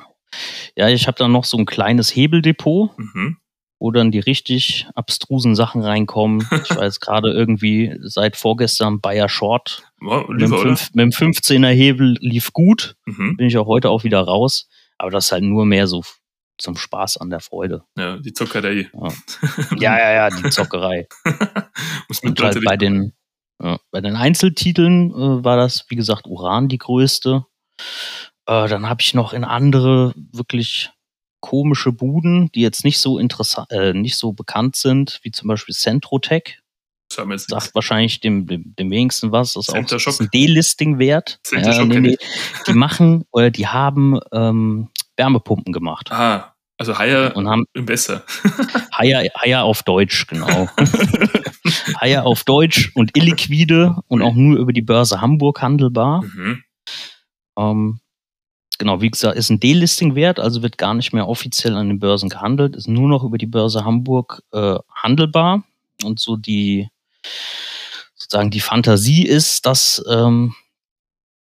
Ja, 0.76 0.88
ich 0.88 1.06
habe 1.06 1.18
da 1.18 1.28
noch 1.28 1.44
so 1.44 1.56
ein 1.56 1.66
kleines 1.66 2.14
Hebeldepot. 2.14 2.98
Mhm 2.98 3.38
wo 3.84 3.90
dann 3.90 4.10
die 4.10 4.20
richtig 4.20 4.86
abstrusen 4.94 5.54
Sachen 5.54 5.82
reinkommen. 5.82 6.48
Ich 6.50 6.74
weiß 6.74 7.00
gerade 7.00 7.30
irgendwie 7.32 7.94
seit 8.00 8.36
vorgestern 8.36 9.02
Bayer 9.02 9.28
Short. 9.28 9.82
Ja, 10.00 10.24
mit, 10.26 10.40
dem 10.40 10.56
fünf, 10.56 10.94
mit, 10.94 11.02
dem 11.02 11.10
15er 11.10 11.68
Hebel 11.68 12.16
lief 12.20 12.54
gut. 12.54 12.96
Mhm. 13.04 13.36
Bin 13.36 13.46
ich 13.46 13.58
auch 13.58 13.66
heute 13.66 13.90
auch 13.90 14.02
wieder 14.04 14.20
raus. 14.20 14.70
Aber 14.96 15.10
das 15.10 15.26
ist 15.26 15.32
halt 15.32 15.42
nur 15.42 15.66
mehr 15.66 15.86
so 15.86 16.02
zum 16.56 16.76
Spaß 16.76 17.18
an 17.18 17.28
der 17.28 17.40
Freude. 17.40 17.84
Ja, 17.98 18.16
die 18.16 18.32
Zockerei. 18.32 18.88
Ja, 18.94 19.08
ja, 19.76 19.98
ja, 19.98 20.12
ja 20.12 20.30
die 20.30 20.48
Zockerei. 20.48 21.06
Und 22.22 22.40
halt 22.40 22.64
bei 22.64 22.78
den, 22.78 23.12
ja, 23.62 23.78
bei 23.90 24.00
den 24.00 24.16
Einzeltiteln 24.16 25.10
äh, 25.10 25.44
war 25.44 25.58
das, 25.58 25.84
wie 25.88 25.96
gesagt, 25.96 26.26
Uran 26.26 26.68
die 26.68 26.78
größte. 26.78 27.44
Äh, 28.46 28.68
dann 28.68 28.88
habe 28.88 29.00
ich 29.00 29.14
noch 29.14 29.32
in 29.32 29.44
andere 29.44 30.14
wirklich 30.32 30.90
komische 31.40 31.92
Buden, 31.92 32.50
die 32.52 32.62
jetzt 32.62 32.84
nicht 32.84 32.98
so 32.98 33.18
interessant, 33.18 33.70
äh, 33.70 33.92
nicht 33.92 34.16
so 34.16 34.32
bekannt 34.32 34.76
sind, 34.76 35.20
wie 35.22 35.30
zum 35.30 35.48
Beispiel 35.48 35.74
Centrotech. 35.74 36.60
Jetzt 37.16 37.50
Sagt 37.50 37.74
wahrscheinlich 37.74 38.20
dem, 38.20 38.46
dem, 38.46 38.74
dem 38.76 38.90
wenigsten 38.90 39.30
was. 39.30 39.52
Das 39.52 39.64
ist 39.64 39.68
auch 39.68 39.74
Center 39.74 39.96
das 39.96 40.02
Shock. 40.02 40.14
ist 40.14 40.20
ein 40.20 40.30
D-Listing 40.32 40.98
wert. 40.98 41.38
Shock 41.44 41.86
nee, 41.86 42.00
nee. 42.00 42.16
Die 42.66 42.72
machen 42.72 43.24
oder 43.30 43.50
die 43.50 43.68
haben 43.68 44.18
ähm, 44.32 44.88
Wärmepumpen 45.16 45.72
gemacht 45.72 46.10
Ah, 46.10 46.54
also 46.78 46.98
Haier 46.98 47.36
und 47.36 47.48
haben 47.48 47.66
im 47.74 47.86
Besser. 47.86 48.24
Haier, 48.92 49.28
Haier 49.36 49.64
auf 49.64 49.82
Deutsch, 49.82 50.26
genau. 50.26 50.68
Haier 52.00 52.24
auf 52.26 52.44
Deutsch 52.44 52.90
und 52.94 53.16
illiquide 53.16 53.96
und 54.08 54.22
auch 54.22 54.34
nur 54.34 54.58
über 54.58 54.72
die 54.72 54.82
Börse 54.82 55.20
Hamburg 55.20 55.62
handelbar. 55.62 56.22
mhm. 56.22 56.64
Ähm, 57.56 58.00
genau, 58.78 59.00
wie 59.00 59.10
gesagt, 59.10 59.36
ist 59.36 59.50
ein 59.50 59.60
D-Listing 59.60 60.14
wert, 60.14 60.40
also 60.40 60.62
wird 60.62 60.78
gar 60.78 60.94
nicht 60.94 61.12
mehr 61.12 61.28
offiziell 61.28 61.74
an 61.76 61.88
den 61.88 61.98
Börsen 61.98 62.28
gehandelt, 62.28 62.76
ist 62.76 62.88
nur 62.88 63.08
noch 63.08 63.24
über 63.24 63.38
die 63.38 63.46
Börse 63.46 63.84
Hamburg 63.84 64.42
äh, 64.52 64.76
handelbar. 64.94 65.64
Und 66.02 66.18
so 66.20 66.36
die, 66.36 66.88
sozusagen 68.14 68.50
die 68.50 68.60
Fantasie 68.60 69.24
ist, 69.26 69.66
dass 69.66 70.04
ähm, 70.10 70.54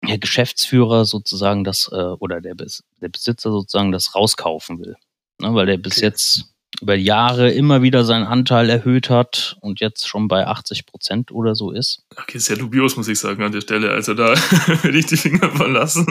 der 0.07 0.17
Geschäftsführer 0.17 1.05
sozusagen 1.05 1.63
das, 1.63 1.89
äh, 1.91 1.95
oder 1.95 2.41
der, 2.41 2.55
Bes 2.55 2.83
der 3.01 3.09
Besitzer 3.09 3.51
sozusagen 3.51 3.91
das 3.91 4.15
rauskaufen 4.15 4.79
will. 4.79 4.95
Ne, 5.39 5.53
weil 5.53 5.65
der 5.65 5.77
bis 5.77 5.97
Okay. 5.97 6.05
jetzt 6.05 6.52
über 6.81 6.95
Jahre 6.95 7.51
immer 7.51 7.81
wieder 7.81 8.03
seinen 8.03 8.25
Anteil 8.25 8.69
erhöht 8.69 9.09
hat 9.09 9.57
und 9.61 9.79
jetzt 9.79 10.07
schon 10.07 10.27
bei 10.27 10.47
80 10.47 10.85
Prozent 10.85 11.31
oder 11.31 11.55
so 11.55 11.71
ist. 11.71 12.03
Okay, 12.15 12.39
sehr 12.39 12.57
dubios, 12.57 12.97
muss 12.97 13.07
ich 13.07 13.19
sagen, 13.19 13.43
an 13.43 13.51
der 13.51 13.61
Stelle. 13.61 13.91
Also 13.91 14.13
da 14.13 14.29
würde 14.81 14.97
ich 14.97 15.05
die 15.05 15.17
Finger 15.17 15.49
verlassen. 15.51 16.07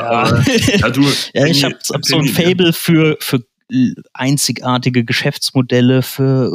Aber, 0.00 0.44
ja, 0.46 0.90
du, 0.90 1.02
Ja, 1.34 1.46
ich 1.46 1.64
habe 1.64 1.76
hab 1.92 2.04
so 2.04 2.18
ein 2.18 2.28
Fable 2.28 2.72
für, 2.72 3.16
für 3.20 3.42
einzigartige 4.12 5.04
Geschäftsmodelle, 5.04 6.02
für 6.02 6.50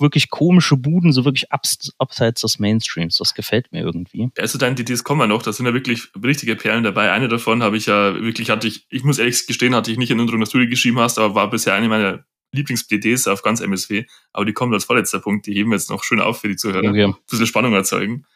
wirklich 0.00 0.30
komische 0.30 0.76
Buden, 0.76 1.12
so 1.12 1.24
wirklich 1.24 1.52
abs, 1.52 1.92
abseits 1.98 2.40
des 2.42 2.58
Mainstreams. 2.58 3.18
Das 3.18 3.34
gefällt 3.34 3.72
mir 3.72 3.80
irgendwie. 3.82 4.30
Also 4.38 4.58
deine 4.58 4.74
DDs 4.74 5.04
kommen 5.04 5.20
ja 5.20 5.26
noch, 5.26 5.42
da 5.42 5.52
sind 5.52 5.66
ja 5.66 5.74
wirklich 5.74 6.08
richtige 6.22 6.56
Perlen 6.56 6.84
dabei. 6.84 7.12
Eine 7.12 7.28
davon 7.28 7.62
habe 7.62 7.76
ich 7.76 7.86
ja 7.86 8.14
wirklich, 8.14 8.50
hatte 8.50 8.68
ich, 8.68 8.86
ich 8.90 9.04
muss 9.04 9.18
ehrlich 9.18 9.46
gestehen, 9.46 9.74
hatte 9.74 9.90
ich 9.90 9.98
nicht 9.98 10.10
in 10.10 10.20
unserer 10.20 10.44
Studie 10.46 10.68
geschrieben 10.68 10.98
hast, 10.98 11.18
aber 11.18 11.34
war 11.34 11.50
bisher 11.50 11.74
eine 11.74 11.88
meiner 11.88 12.24
Lieblings-DDs 12.52 13.28
auf 13.28 13.42
ganz 13.42 13.60
MSW. 13.60 14.04
Aber 14.32 14.44
die 14.44 14.52
kommen 14.52 14.72
als 14.74 14.84
vorletzter 14.84 15.20
Punkt, 15.20 15.46
die 15.46 15.54
heben 15.54 15.70
wir 15.70 15.76
jetzt 15.76 15.90
noch 15.90 16.04
schön 16.04 16.20
auf 16.20 16.40
für 16.40 16.48
die 16.48 16.56
Zuhörer. 16.56 16.88
Okay. 16.88 17.04
Ein 17.04 17.16
bisschen 17.28 17.46
Spannung 17.46 17.74
erzeugen. 17.74 18.26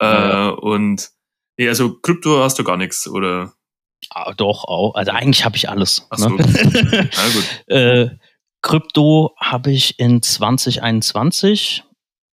Ja. 0.00 0.50
Äh, 0.50 0.52
und 0.52 1.10
nee, 1.56 1.68
also 1.68 1.98
Krypto 1.98 2.42
hast 2.42 2.58
du 2.58 2.64
gar 2.64 2.76
nichts, 2.76 3.08
oder? 3.08 3.52
Ah, 4.10 4.32
doch, 4.32 4.64
auch. 4.64 4.94
Also 4.94 5.10
eigentlich 5.10 5.44
habe 5.44 5.56
ich 5.56 5.68
alles. 5.68 6.06
Ach 6.10 6.18
so. 6.18 6.28
Ne? 6.30 6.36
Na 7.16 7.28
gut. 7.28 7.64
äh, 7.66 8.10
Krypto 8.68 9.34
habe 9.38 9.72
ich 9.72 9.98
in 9.98 10.20
2021 10.22 11.84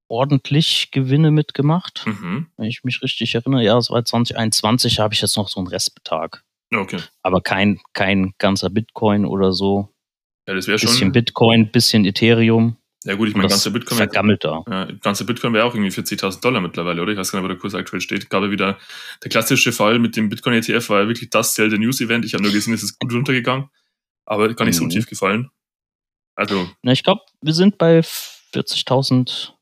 ordentlich 0.08 0.90
Gewinne 0.90 1.30
mitgemacht. 1.30 2.04
Mhm. 2.06 2.48
Wenn 2.56 2.66
ich 2.66 2.82
mich 2.82 3.02
richtig 3.02 3.34
erinnere, 3.36 3.62
ja, 3.62 3.78
es 3.78 3.88
war 3.90 4.04
2021, 4.04 4.98
habe 4.98 5.14
ich 5.14 5.22
jetzt 5.22 5.36
noch 5.36 5.48
so 5.48 5.60
einen 5.60 5.68
Restbetrag. 5.68 6.42
Okay. 6.74 6.98
Aber 7.22 7.40
kein, 7.40 7.80
kein 7.92 8.34
ganzer 8.38 8.68
Bitcoin 8.68 9.24
oder 9.26 9.52
so. 9.52 9.88
Ja, 10.48 10.54
das 10.54 10.66
wäre 10.66 10.76
Bisschen 10.78 10.98
schon. 10.98 11.12
Bitcoin, 11.12 11.70
bisschen 11.70 12.04
Ethereum. 12.04 12.76
Ja 13.04 13.14
gut, 13.14 13.28
ich 13.28 13.34
meine, 13.34 13.44
das 13.48 13.58
ganzer 13.58 13.70
Bitcoin. 13.70 13.98
vergammelt 13.98 14.44
da. 14.44 14.64
Ja, 14.68 14.84
ganze 15.00 15.24
Bitcoin 15.24 15.52
wäre 15.52 15.64
auch 15.66 15.74
irgendwie 15.74 15.90
40.000 15.92 16.40
Dollar 16.40 16.60
mittlerweile, 16.60 17.00
oder? 17.00 17.12
Ich 17.12 17.18
weiß 17.18 17.30
gar 17.30 17.38
nicht, 17.38 17.44
wo 17.44 17.48
der 17.48 17.58
Kurs 17.58 17.74
aktuell 17.74 18.00
steht. 18.00 18.28
Ja 18.28 18.50
wieder 18.50 18.78
der 19.22 19.30
klassische 19.30 19.70
Fall 19.72 19.98
mit 20.00 20.16
dem 20.16 20.28
Bitcoin-ETF, 20.30 20.88
war 20.90 21.02
ja 21.02 21.06
wirklich 21.06 21.30
das 21.30 21.54
der 21.68 21.78
News-Event. 21.78 22.24
Ich 22.24 22.34
habe 22.34 22.42
nur 22.42 22.52
gesehen, 22.52 22.74
es 22.74 22.82
ist 22.82 22.98
gut 22.98 23.12
runtergegangen, 23.14 23.68
aber 24.26 24.52
gar 24.54 24.64
nicht 24.64 24.76
so 24.76 24.84
Mhm. 24.84 24.90
tief 24.90 25.06
gefallen. 25.06 25.50
Also, 26.36 26.68
Na, 26.82 26.92
ich 26.92 27.02
glaube, 27.02 27.20
wir 27.42 27.52
sind 27.52 27.78
bei 27.78 28.00
40.000 28.00 29.52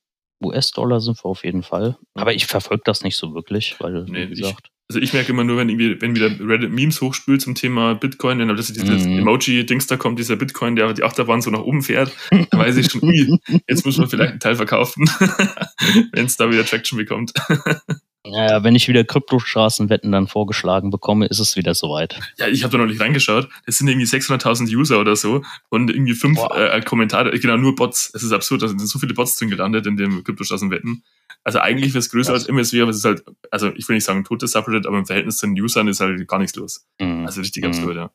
US-Dollar 0.44 1.00
sind 1.00 1.18
wir 1.18 1.26
auf 1.26 1.44
jeden 1.44 1.62
Fall. 1.62 1.96
Aber 2.14 2.34
ich 2.34 2.46
verfolge 2.46 2.82
das 2.84 3.02
nicht 3.04 3.16
so 3.16 3.34
wirklich, 3.34 3.76
weil, 3.78 4.04
Nee, 4.08 4.28
wie 4.28 4.32
ich- 4.32 4.40
gesagt, 4.40 4.68
also 4.90 5.00
ich 5.00 5.12
merke 5.14 5.32
immer 5.32 5.44
nur, 5.44 5.56
wenn, 5.56 5.68
irgendwie, 5.70 6.00
wenn 6.02 6.14
wieder 6.16 6.28
Reddit 6.40 6.70
Memes 6.70 7.00
hochspült 7.00 7.40
zum 7.40 7.54
Thema 7.54 7.94
Bitcoin, 7.94 8.38
wenn 8.40 8.48
das 8.48 8.66
dieses 8.72 9.06
Mhm. 9.06 9.20
Emoji-Dings 9.20 9.86
da 9.86 9.96
kommt, 9.96 10.18
dieser 10.18 10.36
Bitcoin, 10.36 10.76
der 10.76 10.92
die 10.92 11.04
Achterbahn 11.04 11.40
so 11.40 11.50
nach 11.50 11.60
oben 11.60 11.82
fährt, 11.82 12.12
dann 12.30 12.46
weiß 12.60 12.76
ich 12.76 12.90
schon, 12.90 13.02
ui, 13.02 13.38
jetzt 13.68 13.86
muss 13.86 13.96
man 13.96 14.08
vielleicht 14.08 14.32
einen 14.32 14.40
Teil 14.40 14.56
verkaufen, 14.56 15.04
wenn 16.12 16.26
es 16.26 16.36
da 16.36 16.50
wieder 16.50 16.66
Traction 16.66 16.98
bekommt. 16.98 17.32
naja, 18.26 18.62
wenn 18.62 18.74
ich 18.74 18.86
wieder 18.88 19.04
Kryptostraßenwetten 19.04 20.12
dann 20.12 20.28
vorgeschlagen 20.28 20.90
bekomme, 20.90 21.26
ist 21.26 21.38
es 21.40 21.56
wieder 21.56 21.74
soweit. 21.74 22.20
Ja, 22.38 22.46
ich 22.48 22.62
habe 22.62 22.72
da 22.72 22.78
noch 22.78 22.86
nicht 22.90 23.00
reingeschaut. 23.00 23.48
Das 23.66 23.78
sind 23.78 23.88
irgendwie 23.88 24.06
600.000 24.06 24.72
User 24.74 25.00
oder 25.00 25.16
so 25.16 25.42
und 25.70 25.90
irgendwie 25.90 26.14
fünf 26.14 26.38
Boah. 26.38 26.56
äh, 26.56 26.80
Kommentare. 26.82 27.36
Genau, 27.38 27.56
nur 27.56 27.74
Bots. 27.74 28.10
Es 28.14 28.22
ist 28.22 28.32
absurd, 28.32 28.62
da 28.62 28.68
sind 28.68 28.78
so 28.80 28.98
viele 28.98 29.14
Bots 29.14 29.36
drin 29.36 29.50
gelandet 29.50 29.86
in 29.86 29.96
dem 29.96 30.22
Kryptostraßenwetten. 30.22 31.02
Also 31.44 31.58
eigentlich 31.58 31.90
wäre 31.94 31.98
es 31.98 32.10
größer 32.10 32.32
Krass. 32.32 32.42
als 32.42 32.48
MSW, 32.48 32.82
aber 32.82 32.90
es 32.90 32.98
ist 32.98 33.04
halt, 33.04 33.24
also 33.50 33.72
ich 33.74 33.88
will 33.88 33.96
nicht 33.96 34.04
sagen 34.04 34.22
totes 34.24 34.52
Subreddit, 34.52 34.86
aber 34.86 34.98
im 34.98 35.06
Verhältnis 35.06 35.38
zu 35.38 35.46
den 35.46 35.60
Usern 35.60 35.88
ist 35.88 36.00
halt 36.00 36.26
gar 36.28 36.38
nichts 36.38 36.54
los. 36.56 36.86
Mhm. 37.00 37.26
Also 37.26 37.40
richtig 37.40 37.64
Mhm. 37.64 37.68
absurd, 37.70 37.96
ja. 37.96 38.10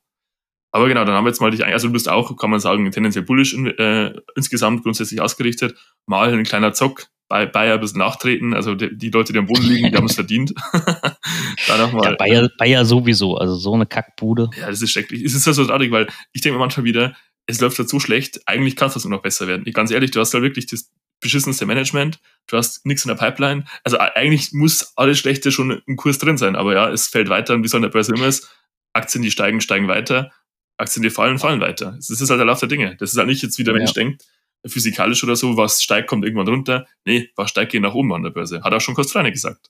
Aber 0.71 0.87
genau, 0.87 1.05
dann 1.05 1.15
haben 1.15 1.25
wir 1.25 1.29
jetzt 1.29 1.41
mal 1.41 1.49
dich, 1.51 1.65
also 1.65 1.87
du 1.87 1.93
bist 1.93 2.07
auch, 2.09 2.35
kann 2.37 2.49
man 2.49 2.59
sagen, 2.59 2.89
tendenziell 2.91 3.25
bullish 3.25 3.53
in, 3.53 3.67
äh, 3.67 4.13
insgesamt 4.35 4.83
grundsätzlich 4.83 5.19
ausgerichtet. 5.21 5.75
Mal 6.05 6.33
ein 6.33 6.43
kleiner 6.43 6.73
Zock, 6.73 7.07
Bayer 7.29 7.73
ein 7.75 7.79
bisschen 7.79 7.99
nachtreten, 7.99 8.53
also 8.53 8.75
die, 8.75 8.97
die 8.97 9.09
Leute, 9.09 9.33
die 9.33 9.39
am 9.39 9.47
Boden 9.47 9.63
liegen, 9.63 9.91
die 9.91 9.97
haben 9.97 10.05
es 10.05 10.15
verdient. 10.15 10.53
dann 11.67 11.79
nochmal. 11.79 12.11
Ja, 12.11 12.15
Bayer, 12.15 12.49
Bayer 12.57 12.85
sowieso, 12.85 13.37
also 13.37 13.55
so 13.55 13.73
eine 13.73 13.85
Kackbude. 13.85 14.49
Ja, 14.59 14.69
das 14.69 14.81
ist 14.81 14.91
schrecklich. 14.91 15.23
Es 15.23 15.33
ist 15.33 15.45
ja 15.45 15.53
so 15.53 15.65
traurig, 15.65 15.91
weil 15.91 16.07
ich 16.31 16.41
denke 16.41 16.57
mir 16.57 16.63
manchmal 16.63 16.85
wieder, 16.85 17.15
es 17.45 17.59
läuft 17.59 17.79
halt 17.79 17.89
so 17.89 17.99
schlecht, 17.99 18.41
eigentlich 18.45 18.75
kann 18.75 18.89
es 18.89 19.03
nur 19.03 19.11
noch 19.11 19.21
besser 19.21 19.47
werden. 19.47 19.63
Ich, 19.65 19.73
ganz 19.73 19.91
ehrlich, 19.91 20.11
du 20.11 20.19
hast 20.19 20.33
halt 20.33 20.43
wirklich 20.43 20.67
das 20.67 20.91
beschissenste 21.19 21.65
Management, 21.65 22.19
du 22.47 22.57
hast 22.57 22.85
nichts 22.85 23.03
in 23.03 23.09
der 23.09 23.15
Pipeline. 23.15 23.65
Also 23.83 23.97
eigentlich 23.97 24.53
muss 24.53 24.93
alles 24.95 25.17
Schlechte 25.17 25.51
schon 25.51 25.81
im 25.85 25.95
Kurs 25.95 26.19
drin 26.19 26.37
sein, 26.37 26.55
aber 26.55 26.73
ja, 26.73 26.89
es 26.89 27.07
fällt 27.07 27.29
weiter 27.29 27.53
und 27.53 27.63
wie 27.63 27.67
so 27.67 27.77
an 27.77 27.83
der 27.83 27.89
Börse 27.89 28.13
immer 28.13 28.27
ist, 28.27 28.49
Aktien, 28.93 29.23
die 29.23 29.31
steigen, 29.31 29.61
steigen 29.61 29.87
weiter, 29.87 30.31
Aktien, 30.77 31.03
die 31.03 31.09
fallen, 31.09 31.39
fallen 31.39 31.59
weiter. 31.59 31.93
Das 31.95 32.09
ist 32.09 32.29
halt 32.29 32.39
der 32.39 32.45
Lauf 32.45 32.59
der 32.59 32.69
Dinge. 32.69 32.95
Das 32.97 33.11
ist 33.11 33.17
halt 33.17 33.27
nicht 33.27 33.41
jetzt, 33.41 33.57
wie 33.57 33.63
der 33.63 33.73
Ja. 33.73 33.79
Mensch 33.79 33.93
denkt, 33.93 34.25
physikalisch 34.65 35.23
oder 35.23 35.35
so, 35.35 35.57
was 35.57 35.81
steigt, 35.81 36.07
kommt 36.07 36.25
irgendwann 36.25 36.47
runter. 36.47 36.87
Nee, 37.05 37.29
was 37.35 37.49
steigt, 37.49 37.71
geht 37.71 37.81
nach 37.81 37.93
oben 37.93 38.13
an 38.13 38.23
der 38.23 38.31
Börse. 38.31 38.63
Hat 38.63 38.73
auch 38.73 38.81
schon 38.81 38.95
Kostreine 38.95 39.31
gesagt. 39.31 39.69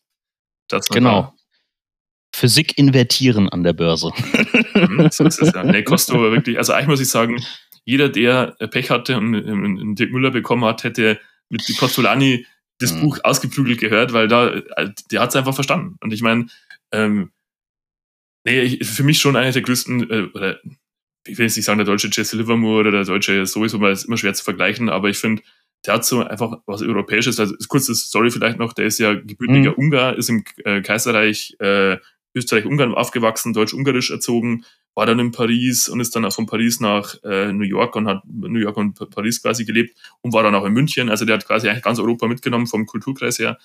Man 0.72 0.82
Genau. 0.92 1.34
Physik 2.36 2.78
invertieren 2.78 3.50
an 3.50 3.64
der 3.64 3.74
Börse. 3.74 4.12
Mhm, 4.76 5.10
so 5.12 5.24
ist 5.26 5.42
es 5.42 5.54
ja. 5.54 5.64
Nee, 5.64 5.84
kostet 5.84 6.16
aber 6.16 6.32
wirklich, 6.32 6.58
also 6.58 6.74
eigentlich 6.74 6.88
muss 6.88 7.00
ich 7.02 7.10
sagen, 7.10 7.44
jeder, 7.86 8.10
der 8.10 8.56
Pech 8.70 8.90
hatte 8.90 9.18
und 9.18 9.34
einen 9.34 9.96
Dirk 9.96 10.12
Müller 10.12 10.30
bekommen 10.32 10.66
hat, 10.66 10.84
hätte 10.84 11.20
mit 11.50 11.64
Costolani 11.78 12.46
das 12.80 12.94
Mhm. 12.94 13.02
Buch 13.02 13.20
ausgeprügelt 13.24 13.80
gehört, 13.80 14.14
weil 14.14 14.28
da, 14.28 14.50
äh, 14.50 14.92
der 15.10 15.22
hat 15.22 15.30
es 15.30 15.36
einfach 15.36 15.56
verstanden. 15.56 15.98
Und 16.02 16.14
ich 16.14 16.22
meine, 16.22 16.48
ähm, 16.92 17.32
nee, 18.46 18.62
ich, 18.62 18.88
für 18.88 19.04
mich 19.04 19.20
schon 19.20 19.36
einer 19.36 19.52
der 19.52 19.62
größten, 19.62 20.10
äh, 20.10 20.30
oder 20.34 20.60
ich 21.28 21.38
will 21.38 21.46
jetzt 21.46 21.56
nicht 21.56 21.66
sagen, 21.66 21.78
der 21.78 21.86
deutsche 21.86 22.10
Jesse 22.12 22.38
Livermore 22.38 22.80
oder 22.82 22.92
der 22.92 23.04
deutsche 23.04 23.46
sowieso, 23.46 23.80
weil 23.80 23.92
es 23.92 24.06
immer 24.06 24.18
schwer 24.18 24.34
zu 24.34 24.44
vergleichen, 24.44 24.90
aber 24.90 25.10
ich 25.10 25.18
finde, 25.18 25.42
der 25.86 25.96
hat 25.96 26.06
so 26.06 26.24
einfach 26.24 26.60
was 26.66 26.82
Europäisches, 26.82 27.40
also 27.40 27.56
kurzes 27.68 28.06
Story 28.06 28.32
vielleicht 28.32 28.58
noch, 28.60 28.74
der 28.74 28.86
ist 28.86 29.00
ja 29.00 29.14
gebürtiger 29.14 29.72
Mhm. 29.72 29.78
Ungar, 29.78 30.18
ist 30.18 30.30
im 30.30 30.44
äh, 30.66 30.82
Kaiserreich 30.82 31.56
äh, 31.60 31.98
Österreich-Ungarn 32.36 32.94
aufgewachsen, 32.94 33.54
deutsch-ungarisch 33.54 34.12
erzogen, 34.12 34.64
war 34.96 35.06
dann 35.06 35.20
in 35.20 35.32
Paris 35.32 35.90
und 35.90 36.00
ist 36.00 36.16
dann 36.16 36.26
auch 36.26 36.34
von 36.34 36.46
Paris 36.46 36.80
nach 36.80 37.16
äh, 37.24 37.52
New 37.54 37.64
York 37.66 37.96
und 37.96 38.08
hat 38.08 38.24
New 38.26 38.60
York 38.60 38.78
und 38.78 38.94
Pa- 38.96 39.06
Paris 39.06 39.42
quasi 39.42 39.66
gelebt 39.66 39.96
und 40.22 40.34
war 40.34 40.44
dann 40.44 40.56
auch 40.56 40.66
in 40.66 40.74
München. 40.74 41.10
Also 41.10 41.26
der 41.26 41.36
hat 41.36 41.46
quasi 41.46 41.70
eigentlich 41.70 41.84
ganz 41.84 42.00
Europa 42.00 42.28
mitgenommen 42.28 42.68
vom 42.68 42.86
Kulturkreis 42.86 43.40
her. 43.40 43.58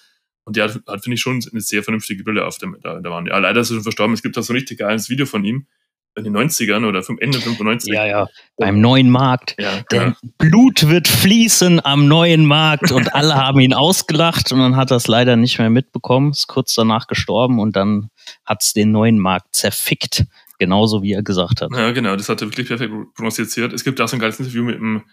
Und 0.45 0.57
der 0.57 0.65
hat, 0.65 0.83
hat 0.87 1.03
finde 1.03 1.15
ich, 1.15 1.21
schon 1.21 1.43
eine 1.51 1.61
sehr 1.61 1.83
vernünftige 1.83 2.23
Brille 2.25 2.45
auf 2.47 2.59
der, 2.59 2.73
da, 2.83 3.01
da 3.01 3.11
waren. 3.11 3.27
Ja, 3.27 3.39
leider 3.39 3.61
ist 3.63 3.71
er 3.71 3.75
schon 3.75 3.83
verstorben. 3.83 4.15
Es 4.15 4.23
gibt 4.23 4.37
auch 4.37 4.43
so 4.43 4.53
ein 4.53 4.57
richtig 4.57 4.79
geiles 4.79 5.09
Video 5.09 5.25
von 5.25 5.45
ihm 5.45 5.67
in 6.15 6.25
den 6.25 6.37
90ern 6.37 6.87
oder 6.87 7.03
vom 7.03 7.19
Ende 7.19 7.41
95. 7.41 7.93
Ja, 7.93 8.07
ja. 8.07 8.27
Beim 8.57 8.81
neuen 8.81 9.11
Markt. 9.11 9.55
ja 9.59 9.83
genau. 9.89 10.13
Blut 10.39 10.89
wird 10.89 11.09
fließen 11.09 11.85
am 11.85 12.07
neuen 12.07 12.45
Markt 12.45 12.93
und 12.93 13.15
alle 13.15 13.35
haben 13.35 13.61
ihn 13.61 13.75
ausgelacht 13.75 14.53
und 14.53 14.59
dann 14.59 14.77
hat 14.77 14.91
er 14.91 14.99
es 14.99 15.07
leider 15.07 15.37
nicht 15.37 15.59
mehr 15.59 15.71
mitbekommen, 15.71 16.33
ist 16.33 16.49
kurz 16.49 16.75
danach 16.75 17.07
gestorben 17.07 17.59
und 17.59 17.77
dann 17.77 18.11
hat 18.45 18.63
es 18.63 18.73
den 18.73 18.91
neuen 18.91 19.19
Markt 19.19 19.55
zerfickt, 19.55 20.25
genauso 20.59 21.03
wie 21.03 21.13
er 21.13 21.23
gesagt 21.23 21.63
hat. 21.63 21.71
Ja, 21.75 21.93
genau, 21.93 22.17
das 22.17 22.29
hat 22.29 22.43
er 22.43 22.49
wirklich 22.49 22.69
perfekt 22.69 22.93
prognostiziert. 23.15 23.73
Es 23.73 23.85
gibt 23.85 24.01
auch 24.01 24.09
so 24.09 24.17
ein 24.17 24.21
geiles 24.21 24.39
Interview 24.39 24.65
mit 24.65 24.77
dem, 24.77 25.05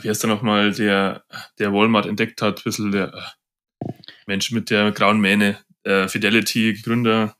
wie 0.00 0.08
heißt 0.08 0.22
der 0.22 0.30
nochmal, 0.30 0.72
der, 0.72 1.22
der 1.58 1.72
Walmart 1.72 2.06
entdeckt 2.06 2.42
hat, 2.42 2.58
ein 2.58 2.64
bisschen 2.64 2.90
der 2.90 3.14
äh, 3.14 3.92
Mensch 4.26 4.50
mit 4.50 4.70
der 4.70 4.90
grauen 4.90 5.20
Mähne, 5.20 5.58
äh, 5.84 6.08
Fidelity, 6.08 6.80
Gründer, 6.82 7.36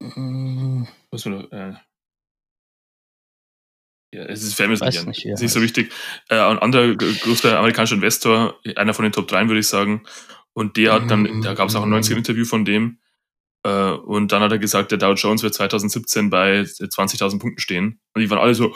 Mm, 0.00 0.84
war 1.10 1.32
noch, 1.32 1.52
äh, 1.52 1.74
Ja, 4.12 4.24
es 4.24 4.42
ist 4.42 4.54
Famous 4.54 4.80
nicht, 4.80 5.06
nicht, 5.06 5.24
ja. 5.24 5.34
ist 5.34 5.42
nicht 5.42 5.52
so 5.52 5.60
wichtig. 5.60 5.92
Äh, 6.28 6.38
ein 6.38 6.58
anderer 6.58 6.94
großer 6.96 7.58
amerikanischer 7.58 7.96
Investor, 7.96 8.58
einer 8.76 8.94
von 8.94 9.02
den 9.02 9.12
Top 9.12 9.28
3, 9.28 9.48
würde 9.48 9.60
ich 9.60 9.68
sagen. 9.68 10.04
Und 10.54 10.76
der 10.76 10.94
hat 10.94 11.10
dann, 11.10 11.42
da 11.42 11.54
gab 11.54 11.68
es 11.68 11.76
auch 11.76 11.82
ein 11.82 11.90
90 11.90 12.16
Interview 12.16 12.44
von 12.44 12.64
dem, 12.64 12.98
äh, 13.64 13.90
und 13.90 14.30
dann 14.30 14.42
hat 14.42 14.52
er 14.52 14.58
gesagt, 14.58 14.92
der 14.92 14.98
Dow 14.98 15.14
Jones 15.14 15.42
wird 15.42 15.54
2017 15.54 16.30
bei 16.30 16.60
20.000 16.60 17.38
Punkten 17.38 17.60
stehen. 17.60 18.00
Und 18.14 18.22
die 18.22 18.30
waren 18.30 18.38
alle 18.38 18.54
so, 18.54 18.74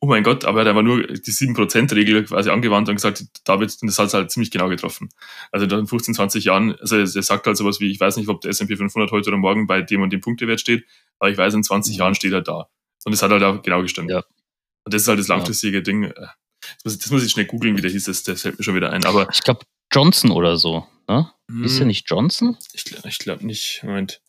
oh 0.00 0.06
mein 0.06 0.24
Gott, 0.24 0.44
aber 0.44 0.60
er 0.60 0.64
hat 0.64 0.68
einfach 0.70 0.82
nur 0.82 1.06
die 1.06 1.30
7%-Regel 1.30 2.24
quasi 2.24 2.50
angewandt 2.50 2.88
und 2.88 2.96
gesagt, 2.96 3.24
David, 3.44 3.76
das 3.82 3.98
hat 3.98 4.08
es 4.08 4.14
halt 4.14 4.30
ziemlich 4.30 4.50
genau 4.50 4.68
getroffen. 4.68 5.08
Also 5.52 5.66
in 5.66 5.86
15, 5.86 6.14
20 6.14 6.44
Jahren, 6.44 6.74
also 6.80 6.96
er 6.96 7.06
sagt 7.06 7.46
halt 7.46 7.56
sowas 7.56 7.80
wie, 7.80 7.90
ich 7.90 8.00
weiß 8.00 8.16
nicht, 8.16 8.28
ob 8.28 8.40
der 8.40 8.50
S&P 8.50 8.76
500 8.76 9.12
heute 9.12 9.30
oder 9.30 9.38
morgen 9.38 9.66
bei 9.66 9.80
dem 9.80 10.02
und 10.02 10.12
dem 10.12 10.20
Punktewert 10.20 10.60
steht, 10.60 10.84
aber 11.20 11.30
ich 11.30 11.38
weiß, 11.38 11.54
in 11.54 11.62
20 11.62 11.94
mhm. 11.94 11.98
Jahren 11.98 12.14
steht 12.14 12.32
er 12.32 12.42
da. 12.42 12.68
Und 13.04 13.12
das 13.12 13.22
hat 13.22 13.30
halt 13.30 13.42
auch 13.42 13.62
genau 13.62 13.82
gestimmt. 13.82 14.10
Ja. 14.10 14.24
Und 14.84 14.94
das 14.94 15.02
ist 15.02 15.08
halt 15.08 15.18
das 15.18 15.28
langfristige 15.28 15.78
ja. 15.78 15.82
Ding. 15.82 16.12
Das 16.12 16.84
muss, 16.84 16.98
das 16.98 17.10
muss, 17.10 17.24
ich 17.24 17.32
schnell 17.32 17.46
googeln, 17.46 17.76
wie 17.76 17.82
der 17.82 17.90
hieß, 17.90 18.04
das, 18.04 18.22
das 18.22 18.42
fällt 18.42 18.58
mir 18.58 18.64
schon 18.64 18.74
wieder 18.74 18.90
ein. 18.92 19.04
Aber 19.04 19.28
ich 19.30 19.42
glaube, 19.42 19.60
Johnson 19.92 20.30
oder 20.30 20.56
so, 20.56 20.86
ne? 21.08 21.32
Hm, 21.50 21.64
ist 21.64 21.78
er 21.78 21.86
nicht 21.86 22.08
Johnson? 22.08 22.56
Ich, 22.72 22.84
ich 23.04 23.18
glaube 23.18 23.46
nicht. 23.46 23.82
Moment. 23.82 24.22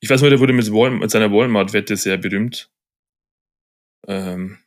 Ich 0.00 0.08
weiß 0.08 0.20
nur, 0.20 0.30
der 0.30 0.40
wurde 0.40 0.52
mit, 0.52 0.70
Wal 0.70 0.90
mit 0.90 1.10
seiner 1.10 1.30
Walmart-Wette 1.30 1.96
sehr 1.96 2.16
berühmt. 2.16 2.70
Ähm. 4.06 4.58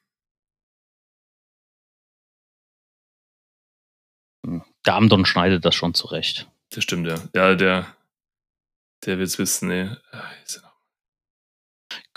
Hm, 4.45 4.63
der 4.85 4.95
Amdon 4.95 5.25
schneidet 5.25 5.65
das 5.65 5.75
schon 5.75 5.93
zurecht. 5.93 6.47
Das 6.69 6.83
stimmt, 6.83 7.07
ja. 7.07 7.21
Ja, 7.33 7.55
der, 7.55 7.95
der 9.05 9.17
wird's 9.17 9.39
wissen, 9.39 9.69
ne. 9.69 10.01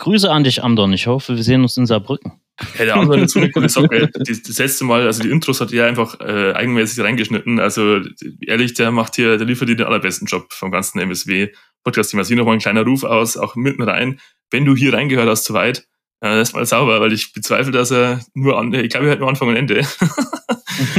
Grüße 0.01 0.31
an 0.31 0.43
dich, 0.43 0.63
Amdon. 0.63 0.93
Ich 0.93 1.05
hoffe, 1.05 1.35
wir 1.35 1.43
sehen 1.43 1.61
uns 1.61 1.77
in 1.77 1.85
Saarbrücken. 1.85 2.41
Ja, 2.79 2.85
der 2.85 2.95
Amdon 2.95 3.19
ist 3.19 3.33
so 3.33 3.39
eine 3.39 3.51
coole 3.51 3.69
Sache. 3.69 4.09
Das 4.11 4.57
letzte 4.57 4.83
Mal, 4.83 5.05
also 5.05 5.21
die 5.21 5.29
Intros 5.29 5.61
hat 5.61 5.71
er 5.71 5.85
einfach 5.85 6.19
äh, 6.19 6.53
eigenmäßig 6.53 7.03
reingeschnitten. 7.03 7.59
Also 7.59 8.01
ehrlich, 8.47 8.73
der 8.73 8.89
macht 8.89 9.15
hier, 9.15 9.37
der 9.37 9.45
liefert 9.45 9.69
dir 9.69 9.75
den 9.75 9.85
allerbesten 9.85 10.25
Job 10.25 10.51
vom 10.53 10.71
ganzen 10.71 10.99
MSW. 10.99 11.49
Podcast-Team. 11.83 12.17
Also 12.17 12.29
hier 12.29 12.37
nochmal 12.37 12.55
ein 12.55 12.61
kleiner 12.61 12.83
Ruf 12.83 13.03
aus, 13.03 13.37
auch 13.37 13.55
mitten 13.55 13.83
rein. 13.83 14.19
Wenn 14.49 14.65
du 14.65 14.75
hier 14.75 14.91
reingehört 14.91 15.29
hast, 15.29 15.43
zu 15.43 15.53
weit, 15.53 15.87
äh, 16.21 16.29
das 16.29 16.49
ist 16.49 16.55
mal 16.55 16.65
sauber, 16.65 16.99
weil 16.99 17.13
ich 17.13 17.31
bezweifle, 17.31 17.71
dass 17.71 17.91
er 17.91 18.21
nur 18.33 18.57
an, 18.57 18.73
ich 18.73 18.89
glaube, 18.89 19.05
er 19.05 19.11
hat 19.11 19.19
nur 19.19 19.29
Anfang 19.29 19.49
und 19.49 19.55
Ende. 19.55 19.81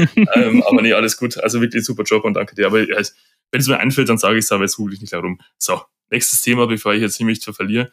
ähm, 0.37 0.63
aber 0.63 0.81
nee, 0.81 0.93
alles 0.93 1.17
gut. 1.17 1.39
Also 1.39 1.61
wirklich 1.61 1.85
super 1.85 2.05
Job 2.05 2.25
und 2.25 2.35
danke 2.35 2.55
dir. 2.55 2.67
Aber 2.67 2.79
ja, 2.79 3.03
wenn 3.51 3.61
es 3.61 3.67
mir 3.67 3.81
einfällt, 3.81 4.09
dann 4.09 4.19
sage 4.19 4.39
ich 4.39 4.45
es, 4.45 4.53
aber 4.53 4.63
jetzt 4.63 4.77
google 4.77 4.95
ich 4.95 5.01
nicht 5.01 5.13
herum. 5.13 5.41
So, 5.59 5.83
nächstes 6.09 6.41
Thema, 6.41 6.69
bevor 6.69 6.95
ich 6.95 7.03
jetzt 7.03 7.15
ziemlich 7.15 7.41
zu 7.41 7.53
verliere. 7.53 7.91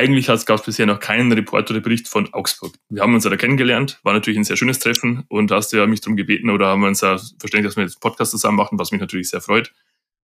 Eigentlich 0.00 0.28
gab 0.46 0.58
es 0.58 0.64
bisher 0.64 0.86
noch 0.86 0.98
keinen 0.98 1.30
Report 1.30 1.70
oder 1.70 1.80
Bericht 1.80 2.08
von 2.08 2.32
Augsburg. 2.32 2.72
Wir 2.88 3.02
haben 3.02 3.12
uns 3.12 3.24
ja 3.24 3.28
da 3.28 3.36
kennengelernt, 3.36 4.00
war 4.02 4.14
natürlich 4.14 4.38
ein 4.38 4.44
sehr 4.44 4.56
schönes 4.56 4.78
Treffen 4.78 5.26
und 5.28 5.50
hast 5.50 5.74
ja 5.74 5.86
mich 5.86 6.00
darum 6.00 6.16
gebeten 6.16 6.48
oder 6.48 6.68
haben 6.68 6.80
wir 6.80 6.88
uns 6.88 7.02
ja 7.02 7.18
verständigt, 7.38 7.68
dass 7.68 7.76
wir 7.76 7.82
jetzt 7.82 8.00
Podcast 8.00 8.30
zusammen 8.30 8.56
machen, 8.56 8.78
was 8.78 8.92
mich 8.92 9.00
natürlich 9.02 9.28
sehr 9.28 9.42
freut. 9.42 9.74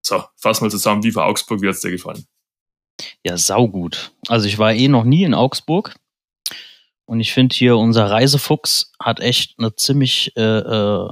So, 0.01 0.23
fass 0.35 0.61
mal 0.61 0.71
zusammen, 0.71 1.03
wie 1.03 1.13
war 1.13 1.27
Augsburg, 1.27 1.61
wie 1.61 1.67
hat 1.67 1.75
es 1.75 1.81
dir 1.81 1.91
gefallen? 1.91 2.25
Ja, 3.23 3.37
saugut. 3.37 4.13
Also 4.27 4.47
ich 4.47 4.57
war 4.57 4.73
eh 4.73 4.87
noch 4.87 5.03
nie 5.03 5.23
in 5.23 5.35
Augsburg. 5.35 5.95
Und 7.05 7.19
ich 7.19 7.31
finde 7.31 7.55
hier, 7.55 7.77
unser 7.77 8.09
Reisefuchs 8.09 8.93
hat 8.99 9.19
echt 9.19 9.59
eine 9.59 9.75
ziemlich, 9.75 10.35
äh, 10.35 10.41
äh, 10.41 11.09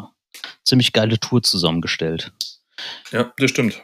ziemlich 0.64 0.92
geile 0.92 1.20
Tour 1.20 1.44
zusammengestellt. 1.44 2.34
Ja, 3.12 3.32
das 3.38 3.51
stimmt. 3.51 3.84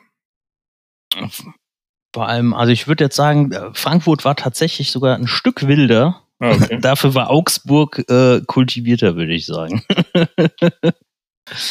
Vor 2.14 2.28
allem, 2.28 2.54
also 2.54 2.72
ich 2.72 2.88
würde 2.88 3.06
jetzt 3.06 3.16
sagen, 3.16 3.52
äh, 3.52 3.70
Frankfurt 3.74 4.26
war 4.26 4.36
tatsächlich 4.36 4.92
sogar 4.92 5.16
ein 5.16 5.28
Stück 5.28 5.68
wilder. 5.68 6.22
Ah, 6.40 6.52
okay. 6.52 6.78
Dafür 6.82 7.16
war 7.16 7.30
Augsburg 7.30 8.04
äh, 8.10 8.42
kultivierter, 8.46 9.16
würde 9.16 9.34
ich 9.34 9.46
sagen. 9.46 9.84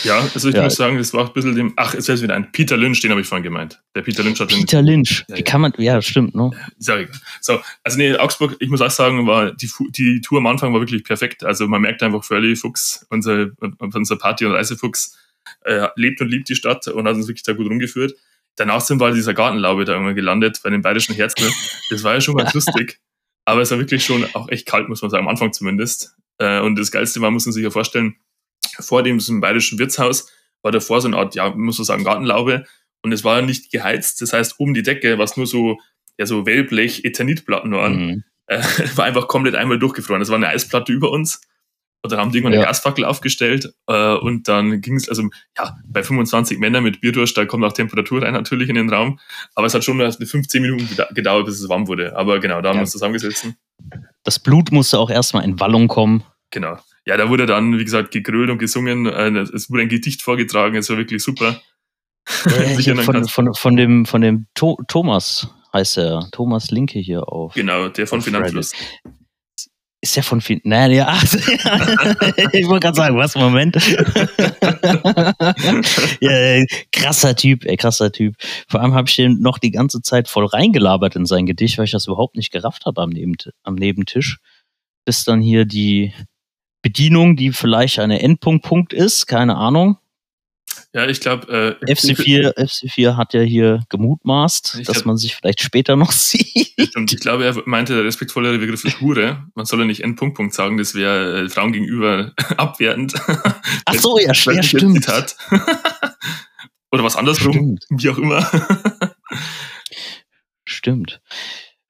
Ja, 0.04 0.18
also 0.34 0.48
ich 0.48 0.54
ja. 0.54 0.64
muss 0.64 0.76
sagen, 0.76 0.98
das 0.98 1.14
war 1.14 1.24
auch 1.24 1.28
ein 1.28 1.32
bisschen 1.32 1.54
dem. 1.54 1.72
Ach, 1.76 1.94
jetzt 1.94 2.06
fällt 2.06 2.20
wieder 2.20 2.34
ein. 2.34 2.52
Peter 2.52 2.76
Lynch, 2.76 3.00
den 3.00 3.10
habe 3.10 3.20
ich 3.20 3.26
vorhin 3.26 3.44
gemeint. 3.44 3.80
Der 3.94 4.02
Peter 4.02 4.22
Lynch 4.22 4.40
hat 4.40 4.48
Peter 4.48 4.82
Lynch, 4.82 5.24
ja, 5.28 5.36
wie 5.36 5.42
kann 5.42 5.60
man. 5.60 5.72
Ja, 5.78 6.02
stimmt, 6.02 6.34
ne? 6.34 6.50
Ist 6.78 6.88
ja 6.88 6.98
egal. 6.98 7.14
So, 7.40 7.60
also 7.82 7.96
nee, 7.96 8.14
Augsburg, 8.16 8.56
ich 8.58 8.68
muss 8.68 8.82
auch 8.82 8.90
sagen, 8.90 9.26
war 9.26 9.52
die, 9.52 9.70
die 9.90 10.20
Tour 10.20 10.38
am 10.38 10.46
Anfang 10.48 10.72
war 10.74 10.80
wirklich 10.80 11.04
perfekt. 11.04 11.44
Also 11.44 11.66
man 11.66 11.80
merkt 11.80 12.02
einfach, 12.02 12.22
Furley 12.24 12.56
Fuchs, 12.56 13.06
unser, 13.10 13.50
unser 13.78 14.16
Party- 14.16 14.44
und 14.44 14.52
Reisefuchs, 14.52 15.16
äh, 15.64 15.88
lebt 15.96 16.20
und 16.20 16.28
liebt 16.28 16.48
die 16.48 16.56
Stadt 16.56 16.88
und 16.88 17.06
hat 17.06 17.14
uns 17.14 17.28
wirklich 17.28 17.44
da 17.44 17.52
gut 17.52 17.68
rumgeführt. 17.68 18.14
Danach 18.56 18.80
sind 18.80 19.00
wir 19.00 19.06
halt 19.06 19.16
dieser 19.16 19.34
Gartenlaube 19.34 19.84
da 19.84 19.92
irgendwann 19.92 20.14
gelandet, 20.14 20.60
bei 20.62 20.70
den 20.70 20.82
bayerischen 20.82 21.14
Herzl. 21.14 21.50
Das 21.90 22.04
war 22.04 22.14
ja 22.14 22.20
schon 22.20 22.36
ganz 22.36 22.52
lustig. 22.54 23.00
Aber 23.44 23.62
es 23.62 23.70
war 23.70 23.78
wirklich 23.78 24.04
schon 24.04 24.26
auch 24.34 24.48
echt 24.48 24.66
kalt, 24.66 24.88
muss 24.88 25.02
man 25.02 25.10
sagen, 25.10 25.24
am 25.24 25.28
Anfang 25.28 25.52
zumindest. 25.52 26.14
Äh, 26.38 26.60
und 26.60 26.78
das 26.78 26.90
Geilste 26.90 27.20
war, 27.20 27.30
muss 27.30 27.46
man 27.46 27.52
sich 27.52 27.64
ja 27.64 27.70
vorstellen, 27.70 28.16
vor 28.78 29.02
dem 29.02 29.18
bayerischen 29.40 29.78
Wirtshaus 29.78 30.30
war 30.62 30.72
davor 30.72 31.00
so 31.00 31.08
eine 31.08 31.16
Art, 31.16 31.34
ja, 31.34 31.50
muss 31.50 31.78
man 31.78 31.84
sagen, 31.84 32.04
Gartenlaube. 32.04 32.64
Und 33.02 33.12
es 33.12 33.24
war 33.24 33.40
nicht 33.42 33.70
geheizt. 33.72 34.20
Das 34.20 34.32
heißt, 34.32 34.60
oben 34.60 34.74
die 34.74 34.82
Decke, 34.82 35.18
was 35.18 35.36
nur 35.36 35.46
so, 35.46 35.78
ja, 36.18 36.26
so 36.26 36.44
Wellblech, 36.44 37.04
Eternitplatten 37.04 37.72
waren, 37.72 38.06
mhm. 38.06 38.24
äh, 38.46 38.62
war 38.96 39.06
einfach 39.06 39.26
komplett 39.28 39.54
einmal 39.54 39.78
durchgefroren. 39.78 40.22
Es 40.22 40.28
war 40.28 40.36
eine 40.36 40.48
Eisplatte 40.48 40.92
über 40.92 41.10
uns. 41.10 41.40
Und 42.02 42.12
dann 42.12 42.18
haben 42.18 42.32
die 42.32 42.38
irgendwann 42.38 42.54
ja. 42.54 42.60
eine 42.60 42.66
Gasfackel 42.66 43.04
aufgestellt 43.04 43.74
äh, 43.86 44.14
und 44.14 44.48
dann 44.48 44.80
ging 44.80 44.96
es, 44.96 45.08
also 45.08 45.22
ja, 45.58 45.76
bei 45.86 46.02
25 46.02 46.58
Männern 46.58 46.82
mit 46.82 47.00
Bierdurst, 47.02 47.36
da 47.36 47.44
kommt 47.44 47.62
auch 47.64 47.72
Temperatur 47.72 48.22
rein 48.22 48.32
natürlich 48.32 48.70
in 48.70 48.76
den 48.76 48.88
Raum. 48.88 49.18
Aber 49.54 49.66
es 49.66 49.74
hat 49.74 49.84
schon 49.84 49.98
15 49.98 50.62
Minuten 50.62 50.88
gedauert, 51.14 51.44
bis 51.46 51.60
es 51.60 51.68
warm 51.68 51.88
wurde. 51.88 52.16
Aber 52.16 52.40
genau, 52.40 52.62
da 52.62 52.70
haben 52.70 52.76
ja. 52.76 52.80
wir 52.80 52.82
uns 52.82 52.92
zusammengesetzt. 52.92 53.48
Das 54.24 54.38
Blut 54.38 54.72
musste 54.72 54.98
auch 54.98 55.10
erstmal 55.10 55.44
in 55.44 55.60
Wallung 55.60 55.88
kommen. 55.88 56.22
Genau 56.50 56.78
ja, 57.06 57.16
da 57.16 57.28
wurde 57.28 57.46
dann, 57.46 57.78
wie 57.78 57.84
gesagt, 57.84 58.12
gegrölt 58.12 58.50
und 58.50 58.58
gesungen. 58.58 59.06
Äh, 59.06 59.38
es 59.40 59.70
wurde 59.70 59.82
ein 59.82 59.88
Gedicht 59.88 60.22
vorgetragen, 60.22 60.76
es 60.76 60.88
war 60.90 60.96
wirklich 60.96 61.22
super. 61.22 61.60
Ja, 62.78 62.94
von, 62.96 63.26
von, 63.26 63.54
von, 63.54 63.76
dem, 63.76 64.06
von 64.06 64.20
dem 64.20 64.46
to 64.54 64.78
Thomas 64.86 65.48
heißt 65.72 65.98
er, 65.98 66.28
Thomas 66.30 66.70
Linke 66.70 67.00
hier 67.00 67.26
auf. 67.26 67.54
Genau, 67.54 67.88
der 67.88 68.06
von 68.06 68.22
Finanzfluss. 68.22 68.72
Ist 70.10 70.16
der 70.16 70.24
von 70.24 70.40
Fin 70.40 70.60
Nein, 70.64 70.90
ja, 70.90 71.16
ich 72.52 72.66
wollte 72.66 72.80
gerade 72.80 72.96
sagen, 72.96 73.16
was, 73.16 73.36
Moment. 73.36 73.76
ja, 76.20 76.64
krasser 76.90 77.36
Typ, 77.36 77.64
ey, 77.64 77.76
krasser 77.76 78.10
Typ. 78.10 78.34
Vor 78.66 78.80
allem 78.80 78.94
habe 78.94 79.08
ich 79.08 79.14
den 79.14 79.38
noch 79.38 79.58
die 79.58 79.70
ganze 79.70 80.02
Zeit 80.02 80.26
voll 80.26 80.46
reingelabert 80.46 81.14
in 81.14 81.26
sein 81.26 81.46
Gedicht, 81.46 81.78
weil 81.78 81.84
ich 81.84 81.92
das 81.92 82.08
überhaupt 82.08 82.34
nicht 82.34 82.50
gerafft 82.50 82.86
habe 82.86 83.02
am, 83.02 83.10
Nebent 83.10 83.52
am 83.62 83.76
Nebentisch. 83.76 84.38
Bis 85.04 85.22
dann 85.22 85.40
hier 85.40 85.64
die, 85.64 86.12
Bedienung, 86.82 87.36
die 87.36 87.52
vielleicht 87.52 87.98
eine 87.98 88.20
Endpunkt-Punkt 88.20 88.92
ist, 88.92 89.26
keine 89.26 89.56
Ahnung. 89.56 89.98
Ja, 90.92 91.06
ich 91.06 91.20
glaube. 91.20 91.78
Äh, 91.80 91.92
FC4, 91.92 92.56
FC4 92.56 93.16
hat 93.16 93.32
ja 93.32 93.42
hier 93.42 93.84
gemutmaßt, 93.90 94.80
dass 94.86 94.96
glaub, 94.96 95.06
man 95.06 95.16
sich 95.16 95.36
vielleicht 95.36 95.60
später 95.60 95.94
noch 95.94 96.10
sieht. 96.12 96.96
Und 96.96 97.12
ich 97.12 97.20
glaube, 97.20 97.44
er 97.44 97.62
meinte, 97.66 97.94
der 97.94 98.04
respektvollere 98.04 98.58
Begriff 98.58 98.84
ist 98.84 99.00
Hure. 99.00 99.46
Man 99.54 99.66
soll 99.66 99.80
ja 99.80 99.84
nicht 99.84 100.02
Endpunkt 100.02 100.36
Punkt 100.36 100.54
sagen, 100.54 100.78
das 100.78 100.94
wäre 100.94 101.44
äh, 101.44 101.48
Frauen 101.48 101.72
gegenüber 101.72 102.32
abwertend. 102.56 103.14
Ach 103.84 103.94
so, 103.94 104.18
ja, 104.18 104.32
ja 104.32 104.62
stimmt. 104.62 105.06
Hat. 105.06 105.36
Oder 106.92 107.04
was 107.04 107.14
andersrum, 107.14 107.52
stimmt. 107.52 107.86
wie 107.90 108.10
auch 108.10 108.18
immer. 108.18 108.50
stimmt. 110.64 111.20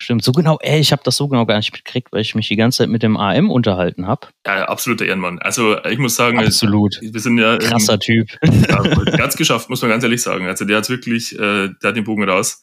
Stimmt, 0.03 0.25
so 0.25 0.33
genau, 0.33 0.59
ey, 0.63 0.81
ich 0.81 0.93
habe 0.93 1.03
das 1.05 1.19
so 1.19 1.29
genau 1.29 1.45
gar 1.45 1.59
nicht 1.59 1.73
mitgekriegt, 1.73 2.11
weil 2.11 2.23
ich 2.23 2.35
mich 2.35 2.49
die 2.49 2.57
ganze 2.57 2.79
Zeit 2.79 2.89
mit 2.89 3.03
dem 3.03 3.19
AM 3.19 3.51
unterhalten 3.51 4.07
habe. 4.07 4.29
Ja, 4.47 4.65
absoluter 4.65 5.05
Ehrenmann. 5.05 5.39
Also 5.41 5.77
ich 5.85 5.99
muss 5.99 6.17
sagen, 6.17 6.39
absolut. 6.39 6.99
Wir 7.03 7.21
sind 7.21 7.37
ja 7.37 7.59
krasser 7.59 7.95
ähm, 7.95 8.01
Typ. 8.01 8.29
Ja, 8.43 9.19
hat's 9.19 9.37
geschafft, 9.37 9.69
muss 9.69 9.83
man 9.83 9.91
ganz 9.91 10.03
ehrlich 10.03 10.23
sagen. 10.23 10.47
Also 10.47 10.65
der 10.65 10.79
hat 10.79 10.89
wirklich, 10.89 11.35
äh, 11.35 11.69
der 11.83 11.89
hat 11.89 11.97
den 11.97 12.05
Bogen 12.05 12.27
raus. 12.27 12.63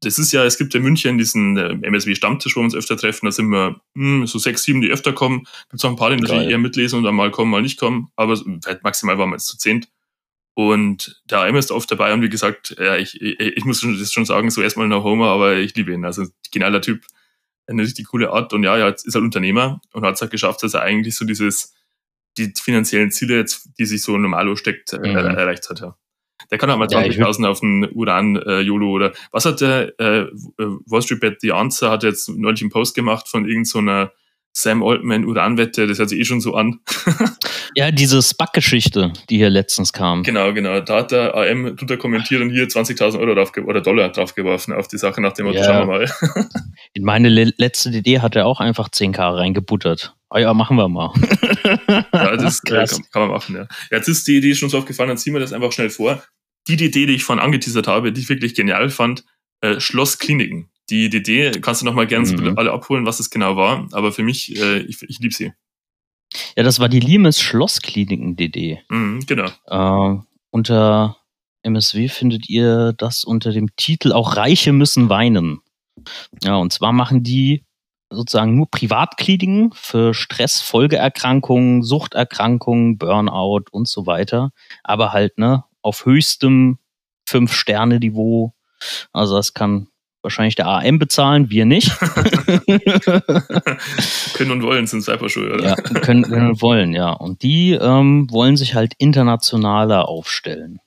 Das 0.00 0.18
ist 0.18 0.32
ja, 0.32 0.44
es 0.44 0.56
gibt 0.56 0.74
in 0.74 0.82
München 0.82 1.18
diesen 1.18 1.58
äh, 1.58 1.74
MSW-Stammtisch, 1.86 2.56
wo 2.56 2.60
wir 2.60 2.64
uns 2.64 2.74
öfter 2.74 2.96
treffen. 2.96 3.26
Da 3.26 3.32
sind 3.32 3.50
wir 3.50 3.80
mh, 3.92 4.20
hm, 4.20 4.26
so 4.26 4.38
sechs, 4.38 4.62
sieben, 4.62 4.80
die 4.80 4.88
öfter 4.88 5.12
kommen. 5.12 5.44
Gibt 5.70 5.84
auch 5.84 5.90
ein 5.90 5.96
paar, 5.96 6.08
die 6.08 6.16
natürlich 6.16 6.48
eher 6.48 6.58
mitlesen 6.58 6.98
und 6.98 7.04
dann 7.04 7.16
mal 7.16 7.30
kommen, 7.30 7.50
mal 7.50 7.60
nicht 7.60 7.78
kommen. 7.78 8.08
Aber 8.16 8.34
vielleicht 8.36 8.82
maximal 8.82 9.18
waren 9.18 9.28
wir 9.28 9.34
jetzt 9.34 9.48
zu 9.48 9.58
zehnt. 9.58 9.88
Und 10.58 11.22
der 11.30 11.42
AM 11.42 11.54
ist 11.54 11.70
oft 11.70 11.88
dabei 11.88 12.12
und 12.12 12.20
wie 12.20 12.28
gesagt, 12.28 12.74
ja, 12.80 12.96
ich, 12.96 13.22
ich, 13.22 13.38
ich 13.38 13.64
muss 13.64 13.78
schon, 13.78 13.96
das 13.96 14.12
schon 14.12 14.24
sagen, 14.24 14.50
so 14.50 14.60
erstmal 14.60 14.88
noch 14.88 15.04
Homer, 15.04 15.28
aber 15.28 15.54
ich 15.54 15.76
liebe 15.76 15.92
ihn. 15.92 16.04
Also 16.04 16.24
genialer 16.50 16.80
Typ, 16.80 17.04
eine 17.68 17.84
richtig 17.84 18.08
coole 18.08 18.32
Art 18.32 18.52
und 18.52 18.64
ja, 18.64 18.76
er 18.76 18.92
ist 18.92 19.14
halt 19.14 19.22
Unternehmer 19.22 19.80
und 19.92 20.04
hat 20.04 20.16
es 20.16 20.20
halt 20.20 20.32
geschafft, 20.32 20.64
dass 20.64 20.74
er 20.74 20.82
eigentlich 20.82 21.14
so 21.14 21.24
dieses, 21.24 21.76
die 22.38 22.52
finanziellen 22.60 23.12
Ziele 23.12 23.36
jetzt, 23.36 23.68
die 23.78 23.86
sich 23.86 24.02
so 24.02 24.18
normal 24.18 24.56
steckt, 24.56 24.94
äh, 24.94 24.98
mhm. 24.98 25.16
erreicht 25.16 25.70
hat, 25.70 25.78
ja. 25.78 25.96
Der 26.50 26.58
kann 26.58 26.70
halt 26.70 26.80
mal 26.80 26.88
20.000 26.88 27.42
ja, 27.44 27.48
auf 27.48 27.60
den 27.60 27.88
Uran-YOLO 27.92 28.86
äh, 28.86 28.92
oder 28.92 29.12
was 29.30 29.44
hat 29.44 29.60
der 29.60 29.96
äh, 30.00 30.26
Wall 30.56 31.02
Street 31.02 31.20
Bet 31.20 31.40
The 31.40 31.52
Answer 31.52 31.92
hat 31.92 32.02
jetzt 32.02 32.28
neulich 32.30 32.62
einen 32.62 32.70
Post 32.70 32.96
gemacht 32.96 33.28
von 33.28 33.46
irgendeiner 33.46 34.06
so 34.06 34.12
Sam 34.60 34.82
Altman 34.82 35.24
Uranwette, 35.24 35.86
das 35.86 36.00
hört 36.00 36.08
sich 36.08 36.18
eh 36.18 36.24
schon 36.24 36.40
so 36.40 36.54
an. 36.54 36.80
ja, 37.76 37.92
diese 37.92 38.20
SPAC-Geschichte, 38.20 39.12
die 39.30 39.36
hier 39.36 39.50
letztens 39.50 39.92
kam. 39.92 40.24
Genau, 40.24 40.52
genau. 40.52 40.80
Da 40.80 40.96
hat 40.96 41.12
der 41.12 41.36
AM 41.36 41.76
drunter 41.76 41.96
kommentiert 41.96 42.42
und 42.42 42.50
hier 42.50 42.66
20.000 42.66 43.20
Euro 43.20 43.36
drauf 43.36 43.52
oder 43.56 43.80
Dollar 43.80 44.08
draufgeworfen 44.08 44.74
auf 44.74 44.88
die 44.88 44.98
Sache 44.98 45.20
nach 45.20 45.32
dem 45.34 45.46
Motto, 45.46 45.58
ja. 45.58 45.64
schauen 45.64 45.86
wir 45.88 45.98
mal. 45.98 46.10
In 46.92 47.04
meine 47.04 47.28
letzte 47.28 47.92
DD 47.92 48.18
hat 48.18 48.34
er 48.34 48.46
auch 48.46 48.58
einfach 48.58 48.88
10k 48.88 49.36
reingebuttert. 49.36 50.16
Ah 50.28 50.40
ja, 50.40 50.52
machen 50.54 50.76
wir 50.76 50.88
mal. 50.88 51.12
ja, 52.12 52.36
das 52.36 52.60
äh, 52.64 52.84
kann, 52.84 52.88
kann, 53.12 53.22
man 53.22 53.30
machen, 53.30 53.54
ja. 53.54 53.68
Jetzt 53.92 54.08
ist 54.08 54.26
die 54.26 54.38
Idee 54.38 54.56
schon 54.56 54.70
so 54.70 54.78
aufgefallen, 54.78 55.08
dann 55.08 55.18
ziehen 55.18 55.34
wir 55.34 55.40
das 55.40 55.52
einfach 55.52 55.70
schnell 55.70 55.90
vor. 55.90 56.24
Die 56.66 56.74
Idee, 56.74 57.06
die 57.06 57.14
ich 57.14 57.22
vorhin 57.22 57.44
angeteasert 57.44 57.86
habe, 57.86 58.12
die 58.12 58.22
ich 58.22 58.28
wirklich 58.28 58.56
genial 58.56 58.90
fand, 58.90 59.24
äh, 59.60 59.78
Schlosskliniken. 59.78 60.68
Die 60.90 61.04
Idee 61.06 61.52
kannst 61.60 61.82
du 61.82 61.86
noch 61.86 61.94
mal 61.94 62.06
gerne 62.06 62.28
mhm. 62.30 62.58
alle 62.58 62.72
abholen, 62.72 63.04
was 63.04 63.20
es 63.20 63.30
genau 63.30 63.56
war, 63.56 63.88
aber 63.92 64.12
für 64.12 64.22
mich, 64.22 64.56
äh, 64.56 64.78
ich, 64.80 65.02
ich 65.02 65.18
liebe 65.18 65.34
sie. 65.34 65.52
Ja, 66.56 66.62
das 66.62 66.78
war 66.78 66.88
die 66.88 67.00
Limes 67.00 67.40
Schlosskliniken-DD. 67.40 68.80
Mhm, 68.88 69.20
genau. 69.26 69.48
Äh, 69.66 70.20
unter 70.50 71.16
MSW 71.62 72.08
findet 72.08 72.48
ihr 72.48 72.92
das 72.96 73.24
unter 73.24 73.52
dem 73.52 73.74
Titel 73.76 74.12
Auch 74.12 74.36
Reiche 74.36 74.72
müssen 74.72 75.08
weinen. 75.08 75.60
Ja, 76.42 76.56
und 76.56 76.72
zwar 76.72 76.92
machen 76.92 77.22
die 77.22 77.64
sozusagen 78.10 78.56
nur 78.56 78.70
Privatkliniken 78.70 79.72
für 79.74 80.14
Stress, 80.14 80.60
Folgeerkrankungen, 80.60 81.82
Suchterkrankungen, 81.82 82.96
Burnout 82.96 83.64
und 83.70 83.88
so 83.88 84.06
weiter. 84.06 84.50
Aber 84.82 85.12
halt, 85.12 85.38
ne, 85.38 85.64
auf 85.82 86.06
höchstem 86.06 86.78
Fünf-Sterne-Niveau. 87.28 88.54
Also 89.12 89.36
das 89.36 89.52
kann 89.52 89.88
wahrscheinlich 90.22 90.54
der 90.56 90.66
AM 90.66 90.98
bezahlen, 90.98 91.50
wir 91.50 91.64
nicht. 91.64 91.90
können 94.34 94.50
und 94.50 94.62
wollen 94.62 94.86
sind 94.86 95.02
Cyberschuhe, 95.02 95.54
oder? 95.54 95.68
Ja, 95.68 95.76
können, 95.76 96.24
können 96.24 96.50
und 96.50 96.62
wollen, 96.62 96.92
ja. 96.92 97.12
Und 97.12 97.42
die 97.42 97.72
ähm, 97.72 98.28
wollen 98.30 98.56
sich 98.56 98.74
halt 98.74 98.94
internationaler 98.98 100.08
aufstellen. 100.08 100.80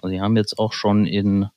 Also 0.00 0.12
die 0.12 0.20
haben 0.20 0.36
jetzt 0.36 0.58
auch 0.58 0.72
schon 0.72 1.06
in 1.06 1.48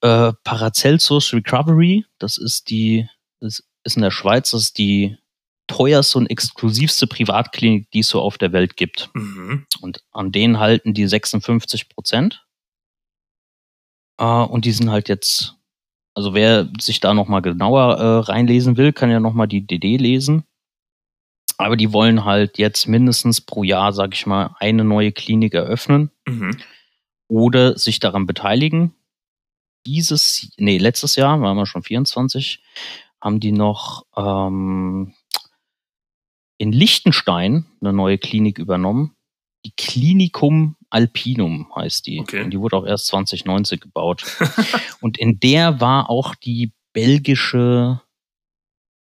äh, 0.00 0.32
Paracelsus 0.44 1.32
Recovery, 1.32 2.04
das 2.18 2.38
ist 2.38 2.70
die, 2.70 3.08
das 3.40 3.62
ist 3.84 3.96
in 3.96 4.02
der 4.02 4.10
Schweiz, 4.10 4.50
das 4.50 4.62
ist 4.62 4.78
die 4.78 5.16
teuerste 5.66 6.18
und 6.18 6.26
exklusivste 6.30 7.06
Privatklinik, 7.06 7.90
die 7.90 8.00
es 8.00 8.08
so 8.08 8.20
auf 8.20 8.38
der 8.38 8.52
Welt 8.52 8.76
gibt. 8.76 9.10
Mhm. 9.14 9.66
Und 9.80 10.02
an 10.12 10.32
denen 10.32 10.58
halten 10.58 10.94
die 10.94 11.06
56 11.06 11.88
Prozent. 11.88 12.44
Äh, 14.18 14.24
und 14.24 14.64
die 14.64 14.72
sind 14.72 14.90
halt 14.90 15.08
jetzt, 15.08 15.56
also 16.14 16.34
wer 16.34 16.70
sich 16.80 17.00
da 17.00 17.12
nochmal 17.12 17.42
genauer 17.42 17.98
äh, 17.98 18.18
reinlesen 18.30 18.76
will, 18.76 18.92
kann 18.92 19.10
ja 19.10 19.20
nochmal 19.20 19.48
die 19.48 19.66
DD 19.66 19.96
lesen. 19.96 20.44
Aber 21.56 21.76
die 21.76 21.92
wollen 21.92 22.24
halt 22.24 22.58
jetzt 22.58 22.88
mindestens 22.88 23.40
pro 23.40 23.62
Jahr, 23.62 23.92
sag 23.92 24.14
ich 24.14 24.26
mal, 24.26 24.56
eine 24.58 24.84
neue 24.84 25.12
Klinik 25.12 25.54
eröffnen 25.54 26.10
mhm. 26.26 26.56
oder 27.28 27.78
sich 27.78 28.00
daran 28.00 28.26
beteiligen. 28.26 28.94
Dieses, 29.86 30.50
nee, 30.56 30.78
letztes 30.78 31.16
Jahr, 31.16 31.40
waren 31.40 31.56
wir 31.56 31.66
schon 31.66 31.82
24, 31.82 32.62
haben 33.20 33.38
die 33.38 33.52
noch 33.52 34.06
ähm, 34.16 35.14
in 36.58 36.72
Liechtenstein 36.72 37.66
eine 37.80 37.92
neue 37.92 38.18
Klinik 38.18 38.58
übernommen. 38.58 39.14
Die 39.64 39.72
Klinikum 39.76 40.76
Alpinum 40.94 41.66
heißt 41.74 42.06
die. 42.06 42.20
Okay. 42.20 42.44
Und 42.44 42.50
die 42.50 42.60
wurde 42.60 42.76
auch 42.76 42.86
erst 42.86 43.06
2090 43.08 43.80
gebaut. 43.80 44.24
und 45.00 45.18
in 45.18 45.40
der 45.40 45.80
war 45.80 46.08
auch 46.08 46.36
die 46.36 46.72
belgische 46.92 48.00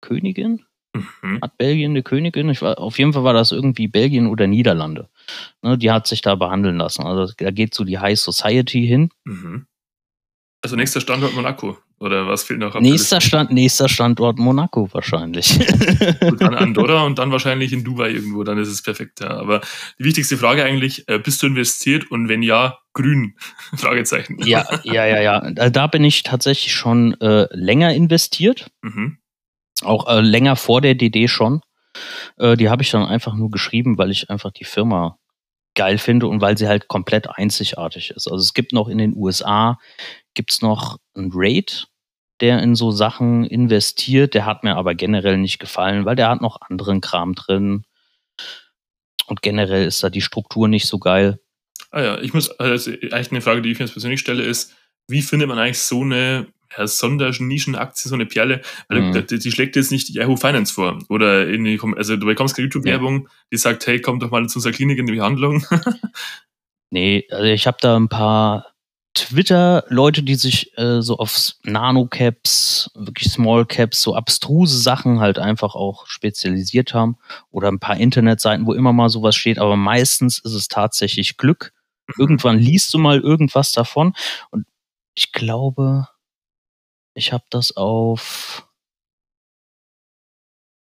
Königin. 0.02 0.66
Mhm. 0.94 1.40
Hat 1.42 1.58
Belgien 1.58 1.92
eine 1.92 2.04
Königin? 2.04 2.50
Ich 2.50 2.62
war, 2.62 2.78
auf 2.80 3.00
jeden 3.00 3.14
Fall 3.14 3.24
war 3.24 3.34
das 3.34 3.54
irgendwie 3.54 3.88
Belgien 3.88 4.28
oder 4.28 4.48
Niederlande. 4.48 5.10
Ne, 5.62 5.78
die 5.78 5.90
hat 5.90 6.08
sich 6.08 6.22
da 6.22 6.36
behandeln 6.36 6.78
lassen. 6.78 7.04
Also 7.04 7.34
da 7.38 7.52
geht 7.52 7.74
so 7.74 7.86
die 7.86 8.00
High 8.00 8.20
Society 8.20 8.86
hin. 8.86 9.10
Mhm. 9.24 9.68
Also 10.62 10.76
nächster 10.76 11.00
Standort 11.00 11.36
Monaco. 11.36 11.78
Oder 12.00 12.28
was 12.28 12.44
fehlt 12.44 12.60
noch? 12.60 12.80
Nächster, 12.80 13.22
Stand, 13.22 13.52
nächster 13.52 13.90
Standort 13.90 14.38
Monaco 14.38 14.88
wahrscheinlich. 14.92 15.58
Gut, 16.20 16.42
dann 16.42 16.54
Andorra 16.56 17.04
und 17.04 17.18
dann 17.18 17.32
wahrscheinlich 17.32 17.74
in 17.74 17.84
Dubai 17.84 18.12
irgendwo, 18.12 18.44
dann 18.44 18.60
ist 18.60 18.68
es 18.68 18.84
perfekt. 18.84 19.20
Ja. 19.20 19.32
Aber 19.32 19.62
die 19.98 20.04
wichtigste 20.04 20.38
Frage 20.38 20.64
eigentlich, 20.64 21.08
äh, 21.10 21.18
bist 21.18 21.42
du 21.42 21.48
investiert 21.48 22.12
und 22.12 22.30
wenn 22.30 22.44
ja, 22.44 22.78
grün? 22.94 23.36
Fragezeichen. 23.76 24.38
Ja, 24.46 24.68
ja, 24.84 25.08
ja, 25.08 25.22
ja. 25.22 25.70
Da 25.70 25.88
bin 25.88 26.04
ich 26.04 26.22
tatsächlich 26.22 26.74
schon 26.74 27.20
äh, 27.20 27.48
länger 27.52 27.94
investiert. 27.94 28.70
Mhm. 28.84 29.18
Auch 29.82 30.08
äh, 30.08 30.22
länger 30.22 30.56
vor 30.56 30.82
der 30.82 30.94
DD 30.94 31.28
schon. 31.28 31.62
Äh, 32.38 32.58
die 32.58 32.70
habe 32.70 32.84
ich 32.84 32.92
dann 32.92 33.06
einfach 33.06 33.34
nur 33.34 33.50
geschrieben, 33.50 33.98
weil 33.98 34.12
ich 34.12 34.30
einfach 34.30 34.52
die 34.52 34.66
Firma 34.66 35.18
geil 35.78 35.98
finde 35.98 36.28
und 36.28 36.42
weil 36.42 36.58
sie 36.58 36.68
halt 36.68 36.90
komplett 36.90 37.30
einzigartig 37.30 38.12
ist. 38.12 38.28
Also 38.28 38.42
es 38.42 38.54
gibt 38.54 38.74
noch 38.74 38.90
in 38.90 38.98
den 38.98 39.16
USA 39.16 39.80
gibt 40.34 40.52
es 40.52 40.62
noch 40.62 40.98
einen 41.16 41.32
Raid, 41.34 41.88
der 42.42 42.62
in 42.62 42.76
so 42.76 42.92
Sachen 42.92 43.46
investiert. 43.46 44.34
Der 44.34 44.46
hat 44.46 44.64
mir 44.64 44.76
aber 44.76 44.94
generell 44.94 45.38
nicht 45.38 45.60
gefallen, 45.60 46.06
weil 46.06 46.16
der 46.16 46.30
hat 46.30 46.42
noch 46.42 46.62
anderen 46.62 47.00
Kram 47.00 47.34
drin. 47.34 47.86
Und 49.28 49.42
generell 49.42 49.86
ist 49.86 50.04
da 50.04 50.10
die 50.10 50.22
Struktur 50.22 50.68
nicht 50.68 50.88
so 50.88 51.00
geil. 51.00 51.40
Ah 51.92 52.02
ja, 52.02 52.20
ich 52.20 52.34
muss, 52.34 52.50
also 52.60 52.92
eigentlich 52.92 53.32
eine 53.32 53.42
Frage, 53.42 53.62
die 53.62 53.72
ich 53.72 53.80
mir 53.80 53.86
jetzt 53.86 53.94
persönlich 53.94 54.20
stelle, 54.20 54.44
ist, 54.44 54.76
wie 55.08 55.22
findet 55.22 55.48
man 55.48 55.58
eigentlich 55.58 55.80
so 55.80 56.02
eine 56.02 56.48
ja, 56.76 56.88
Sondernischenaktie, 56.88 58.10
so 58.10 58.16
eine 58.16 58.26
Perle? 58.26 58.62
Mhm. 58.90 59.26
die, 59.28 59.40
die, 59.40 59.52
schlägt 59.52 59.76
jetzt 59.76 59.92
nicht 59.92 60.10
Yahoo 60.10 60.38
Finance 60.38 60.74
vor. 60.74 61.00
Oder 61.10 61.48
in 61.48 61.64
die, 61.64 61.80
also 61.96 62.16
du 62.16 62.26
bekommst 62.26 62.56
keine 62.56 62.68
YouTube-Werbung, 62.68 63.24
ja. 63.24 63.30
die 63.52 63.58
sagt, 63.58 63.86
hey, 63.88 64.02
komm 64.02 64.20
doch 64.20 64.32
mal 64.32 64.48
zu 64.48 64.58
unserer 64.58 64.74
Klinik 64.74 64.98
in 64.98 65.06
die 65.06 65.14
Behandlung. 65.14 65.66
nee, 66.90 67.28
also 67.30 67.46
ich 67.46 67.68
habe 67.68 67.78
da 67.82 67.96
ein 67.96 68.10
paar 68.10 68.74
Twitter-Leute, 69.18 70.22
die 70.22 70.36
sich 70.36 70.78
äh, 70.78 71.02
so 71.02 71.18
auf 71.18 71.54
Nano-Caps, 71.64 72.92
wirklich 72.94 73.32
Small-Caps, 73.32 74.02
so 74.02 74.16
abstruse 74.16 74.78
Sachen 74.78 75.20
halt 75.20 75.40
einfach 75.40 75.74
auch 75.74 76.06
spezialisiert 76.06 76.94
haben. 76.94 77.18
Oder 77.50 77.70
ein 77.70 77.80
paar 77.80 77.98
Internetseiten, 77.98 78.68
wo 78.68 78.74
immer 78.74 78.94
mal 78.94 79.10
sowas 79.10 79.36
steht, 79.36 79.58
aber 79.58 79.76
meistens 79.76 80.38
ist 80.38 80.54
es 80.54 80.68
tatsächlich 80.68 81.38
Glück. 81.38 81.74
Irgendwann 82.18 82.60
liest 82.60 82.94
du 82.94 83.00
mal 83.00 83.20
irgendwas 83.20 83.72
davon. 83.72 84.14
Und 84.52 84.66
ich 85.16 85.32
glaube, 85.32 86.08
ich 87.18 87.34
habe 87.34 87.44
das 87.50 87.76
auf 87.76 88.68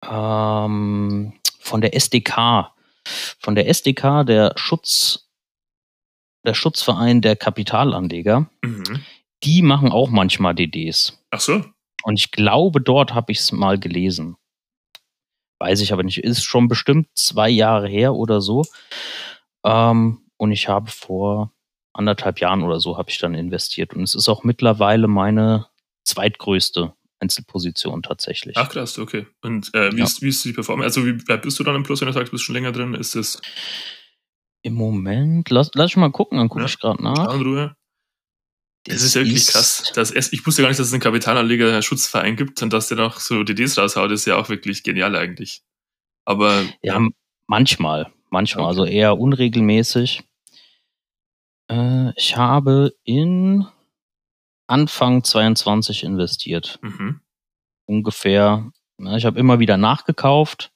ähm, 0.05 1.35
von 1.61 1.81
der 1.81 1.95
SDK. 1.95 2.73
Von 3.39 3.55
der 3.55 3.69
SDK, 3.69 4.25
der 4.25 4.53
Schutz 4.57 5.29
der 6.45 6.55
Schutzverein 6.55 7.21
der 7.21 7.37
Kapitalanleger, 7.37 8.49
mhm. 8.63 9.05
die 9.45 9.63
machen 9.63 9.93
auch 9.93 10.11
manchmal 10.11 10.55
DDs. 10.55 11.23
Ach 11.31 11.41
so. 11.41 11.65
Und 12.03 12.19
ich 12.19 12.33
glaube, 12.33 12.81
dort 12.81 13.15
habe 13.15 13.31
ich 13.31 13.39
es 13.39 13.53
mal 13.53 13.79
gelesen. 13.79 14.37
Weiß 15.61 15.81
ich 15.81 15.93
aber 15.93 16.03
nicht. 16.03 16.19
Ist 16.19 16.43
schon 16.43 16.67
bestimmt 16.67 17.09
zwei 17.15 17.49
Jahre 17.49 17.89
her 17.89 18.15
oder 18.15 18.41
so. 18.41 18.65
Ähm, 19.65 20.23
und 20.37 20.51
ich 20.51 20.67
habe 20.67 20.91
vor 20.91 21.53
anderthalb 21.93 22.41
Jahren 22.41 22.63
oder 22.63 22.81
so 22.81 22.99
habe 22.99 23.11
ich 23.11 23.19
dann 23.19 23.35
investiert. 23.35 23.95
Und 23.95 24.03
es 24.03 24.17
ist 24.17 24.29
auch 24.29 24.43
mittlerweile 24.43 25.07
meine 25.07 25.69
zweitgrößte 26.05 26.93
Einzelposition 27.21 28.03
tatsächlich. 28.03 28.57
Ach 28.57 28.69
krass, 28.69 28.99
okay. 28.99 29.27
Und 29.43 29.73
äh, 29.75 29.93
wie, 29.93 29.99
ja. 29.99 30.05
ist, 30.05 30.23
wie 30.23 30.29
ist 30.29 30.45
die 30.45 30.53
Performance? 30.53 31.01
Also 31.01 31.07
wie 31.07 31.13
bist 31.13 31.59
du 31.59 31.65
dann 31.65 31.77
im 31.77 31.83
Plus, 31.85 32.01
wenn 32.01 32.07
du 32.07 32.13
sagst, 32.13 32.29
du 32.29 32.33
bist 32.33 32.45
schon 32.45 32.55
länger 32.55 32.73
drin? 32.73 32.95
Ist 32.95 33.15
das 33.15 33.41
im 34.63 34.75
Moment, 34.75 35.51
lass, 35.51 35.71
lass 35.75 35.91
ich 35.91 35.97
mal 35.97 36.11
gucken, 36.11 36.39
dann 36.39 36.49
gucke 36.49 36.63
ja, 36.63 36.69
ich 36.69 36.79
gerade 36.79 37.03
nach. 37.03 37.35
Ruhe. 37.35 37.75
Das, 38.85 38.97
das 38.97 39.05
ist 39.05 39.15
wirklich 39.15 39.37
ist 39.37 39.53
krass. 39.53 39.93
Das 39.95 40.11
erst, 40.11 40.33
ich 40.33 40.45
wusste 40.47 40.63
gar 40.63 40.69
nicht, 40.69 40.81
dass 40.81 40.89
es 40.89 40.93
einen 40.93 41.03
Kapitalanleger-Schutzverein 41.03 42.37
gibt 42.37 42.63
und 42.63 42.73
dass 42.73 42.89
der 42.89 42.97
noch 42.97 43.21
so 43.21 43.45
DDs 43.45 43.79
raushaut, 43.79 44.11
ist 44.11 44.27
ja 44.27 44.37
auch 44.37 44.49
wirklich 44.49 44.83
genial 44.83 45.15
eigentlich. 45.17 45.63
Aber. 46.25 46.63
Ja, 46.83 47.01
ja. 47.01 47.09
manchmal. 47.47 48.13
Manchmal, 48.31 48.65
okay. 48.65 48.69
also 48.69 48.85
eher 48.85 49.19
unregelmäßig. 49.19 50.23
Äh, 51.69 52.13
ich 52.17 52.37
habe 52.37 52.95
in 53.05 53.67
Anfang 54.73 55.23
22 55.23 56.03
investiert. 56.05 56.79
Mhm. 56.83 57.21
Ungefähr. 57.87 58.71
Ja, 58.99 59.17
ich 59.17 59.27
habe 59.27 59.39
immer 59.39 59.59
wieder 59.59 59.77
nachgekauft. 59.77 60.73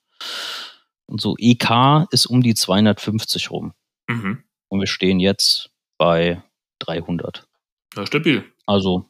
Und 1.06 1.20
so 1.20 1.36
EK 1.38 2.06
ist 2.10 2.26
um 2.26 2.42
die 2.42 2.54
250 2.54 3.50
rum. 3.50 3.72
Mhm. 4.08 4.42
Und 4.68 4.80
wir 4.80 4.86
stehen 4.86 5.20
jetzt 5.20 5.70
bei 5.98 6.42
300. 6.80 7.48
Ja, 7.96 8.06
stabil. 8.06 8.44
Also 8.66 9.08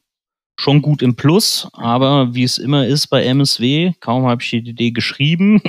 schon 0.59 0.83
gut 0.83 1.03
im 1.03 1.17
Plus, 1.17 1.69
aber 1.73 2.35
wie 2.35 2.45
es 2.45 2.59
immer 2.59 2.87
ist 2.87 3.09
bei 3.09 3.25
MSW, 3.25 3.93
kaum 4.01 4.27
habe 4.27 4.43
ich 4.43 4.51
die 4.51 4.59
Idee 4.59 4.91
geschrieben, 4.91 5.61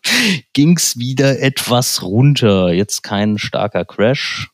ging 0.54 0.76
es 0.76 0.98
wieder 0.98 1.40
etwas 1.40 2.02
runter. 2.02 2.72
Jetzt 2.72 3.02
kein 3.02 3.38
starker 3.38 3.84
Crash. 3.84 4.50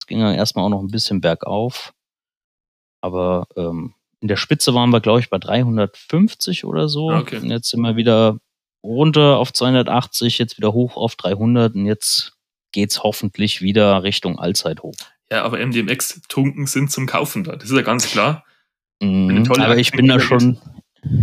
Es 0.00 0.06
ging 0.06 0.20
dann 0.20 0.34
erstmal 0.34 0.64
auch 0.64 0.70
noch 0.70 0.80
ein 0.80 0.90
bisschen 0.90 1.20
bergauf. 1.20 1.93
Aber 3.04 3.48
ähm, 3.54 3.92
in 4.20 4.28
der 4.28 4.36
Spitze 4.36 4.72
waren 4.72 4.88
wir, 4.88 5.02
glaube 5.02 5.20
ich, 5.20 5.28
bei 5.28 5.36
350 5.36 6.64
oder 6.64 6.88
so. 6.88 7.10
Okay. 7.10 7.36
Und 7.36 7.50
jetzt 7.50 7.68
sind 7.68 7.82
wir 7.82 7.96
wieder 7.96 8.38
runter 8.82 9.36
auf 9.36 9.52
280, 9.52 10.38
jetzt 10.38 10.56
wieder 10.56 10.72
hoch 10.72 10.96
auf 10.96 11.14
300 11.14 11.74
und 11.74 11.84
jetzt 11.84 12.32
geht's 12.72 13.02
hoffentlich 13.02 13.60
wieder 13.60 14.02
Richtung 14.04 14.38
Allzeithoch. 14.38 14.94
Ja, 15.30 15.44
aber 15.44 15.58
MDMX-Tunken 15.58 16.66
sind 16.66 16.90
zum 16.90 17.04
Kaufen 17.04 17.44
da. 17.44 17.56
Das 17.56 17.68
ist 17.68 17.76
ja 17.76 17.82
ganz 17.82 18.10
klar. 18.10 18.42
Mm, 19.02 19.44
aber 19.50 19.76
ich 19.76 19.92
bin 19.92 20.08
da 20.08 20.18
schon, 20.18 20.58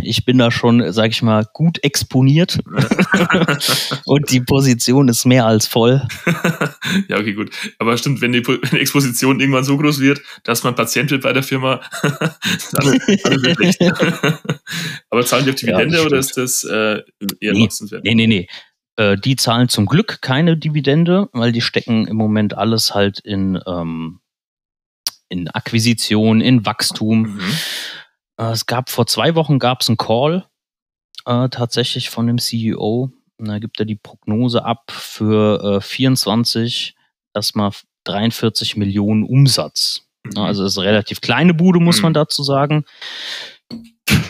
ich 0.01 0.25
bin 0.25 0.37
da 0.37 0.51
schon, 0.51 0.91
sag 0.91 1.09
ich 1.09 1.21
mal, 1.21 1.45
gut 1.53 1.83
exponiert. 1.83 2.59
und 4.05 4.31
die 4.31 4.41
Position 4.41 5.07
ist 5.07 5.25
mehr 5.25 5.45
als 5.45 5.67
voll. 5.67 6.07
ja, 7.07 7.17
okay, 7.17 7.33
gut. 7.33 7.51
Aber 7.79 7.97
stimmt, 7.97 8.21
wenn 8.21 8.31
die, 8.31 8.45
wenn 8.47 8.59
die, 8.71 8.79
Exposition 8.79 9.39
irgendwann 9.39 9.63
so 9.63 9.77
groß 9.77 9.99
wird, 9.99 10.21
dass 10.43 10.63
man 10.63 10.75
Patient 10.75 11.11
wird 11.11 11.23
bei 11.23 11.33
der 11.33 11.43
Firma, 11.43 11.81
dann, 12.01 12.99
dann 13.23 13.43
wird 13.43 13.77
Aber 15.09 15.25
zahlen 15.25 15.45
die 15.45 15.51
auf 15.51 15.55
Dividende 15.55 15.97
ja, 15.97 16.05
oder 16.05 16.17
ist 16.17 16.37
das 16.37 16.63
äh, 16.63 17.01
eher 17.39 17.53
nee, 17.53 17.69
Nee, 18.03 18.15
nee, 18.15 18.27
nee. 18.27 18.47
Äh, 18.97 19.17
die 19.17 19.35
zahlen 19.35 19.69
zum 19.69 19.85
Glück 19.85 20.21
keine 20.21 20.57
Dividende, 20.57 21.29
weil 21.33 21.51
die 21.51 21.61
stecken 21.61 22.07
im 22.07 22.17
Moment 22.17 22.57
alles 22.57 22.93
halt 22.93 23.19
in, 23.19 23.59
ähm, 23.65 24.19
in 25.29 25.47
Akquisition, 25.47 26.41
in 26.41 26.65
Wachstum. 26.65 27.21
Mhm. 27.21 27.41
Äh, 28.41 28.51
es 28.51 28.65
gab 28.65 28.89
vor 28.89 29.07
zwei 29.07 29.35
Wochen 29.35 29.59
gab 29.59 29.81
es 29.81 29.89
einen 29.89 29.97
Call 29.97 30.45
äh, 31.25 31.49
tatsächlich 31.49 32.09
von 32.09 32.27
dem 32.27 32.39
CEO. 32.39 33.11
Und 33.37 33.47
da 33.47 33.59
gibt 33.59 33.79
er 33.79 33.85
die 33.85 33.95
Prognose 33.95 34.65
ab 34.65 34.91
für 34.91 35.77
äh, 35.77 35.81
24 35.81 36.95
erstmal 37.33 37.71
43 38.03 38.77
Millionen 38.77 39.23
Umsatz. 39.23 40.07
Mhm. 40.23 40.37
Also 40.39 40.63
das 40.63 40.73
ist 40.73 40.77
eine 40.77 40.87
relativ 40.87 41.21
kleine 41.21 41.53
Bude, 41.53 41.79
muss 41.79 41.97
mhm. 41.97 42.03
man 42.03 42.13
dazu 42.13 42.43
sagen. 42.43 42.85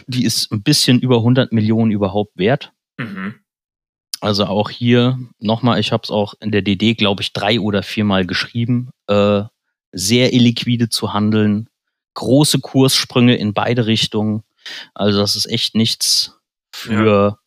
Die 0.08 0.26
ist 0.26 0.52
ein 0.52 0.62
bisschen 0.62 1.00
über 1.00 1.17
100 1.17 1.52
Millionen 1.52 1.91
überhaupt 1.91 2.38
wert. 2.38 2.74
Mhm. 2.97 3.36
Also 4.19 4.45
auch 4.45 4.69
hier 4.69 5.19
nochmal, 5.39 5.80
ich 5.80 5.91
habe 5.91 6.04
es 6.04 6.12
auch 6.12 6.36
in 6.39 6.52
der 6.52 6.62
DD, 6.62 6.93
glaube 6.93 7.24
ich, 7.24 7.34
drei 7.34 7.60
oder 7.60 7.82
viermal 7.82 8.26
geschrieben, 8.26 8.91
äh, 9.08 9.43
sehr 9.93 10.34
illiquide 10.34 10.89
zu 10.89 11.12
handeln, 11.13 11.67
große 12.13 12.60
Kurssprünge 12.60 13.36
in 13.36 13.54
beide 13.54 13.86
Richtungen. 13.86 14.43
Also 14.93 15.19
das 15.19 15.36
ist 15.36 15.47
echt 15.47 15.76
nichts 15.76 16.39
für 16.71 17.06
ja. 17.06 17.38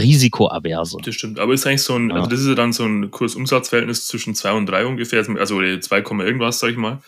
Risikoaverse. 0.00 0.98
Das 1.02 1.14
stimmt, 1.14 1.38
aber 1.38 1.54
ist 1.54 1.66
eigentlich 1.66 1.82
so 1.82 1.96
ein, 1.96 2.10
ja. 2.10 2.16
also 2.16 2.28
das 2.28 2.40
ist 2.40 2.46
ja 2.46 2.54
dann 2.54 2.72
so 2.72 2.84
ein 2.84 3.10
Kursumsatzverhältnis 3.10 4.06
zwischen 4.06 4.34
2 4.34 4.52
und 4.52 4.66
3 4.66 4.86
ungefähr, 4.86 5.24
also 5.38 5.60
2, 5.60 5.98
irgendwas, 5.98 6.60
sag 6.60 6.70
ich 6.70 6.76
mal. 6.76 7.02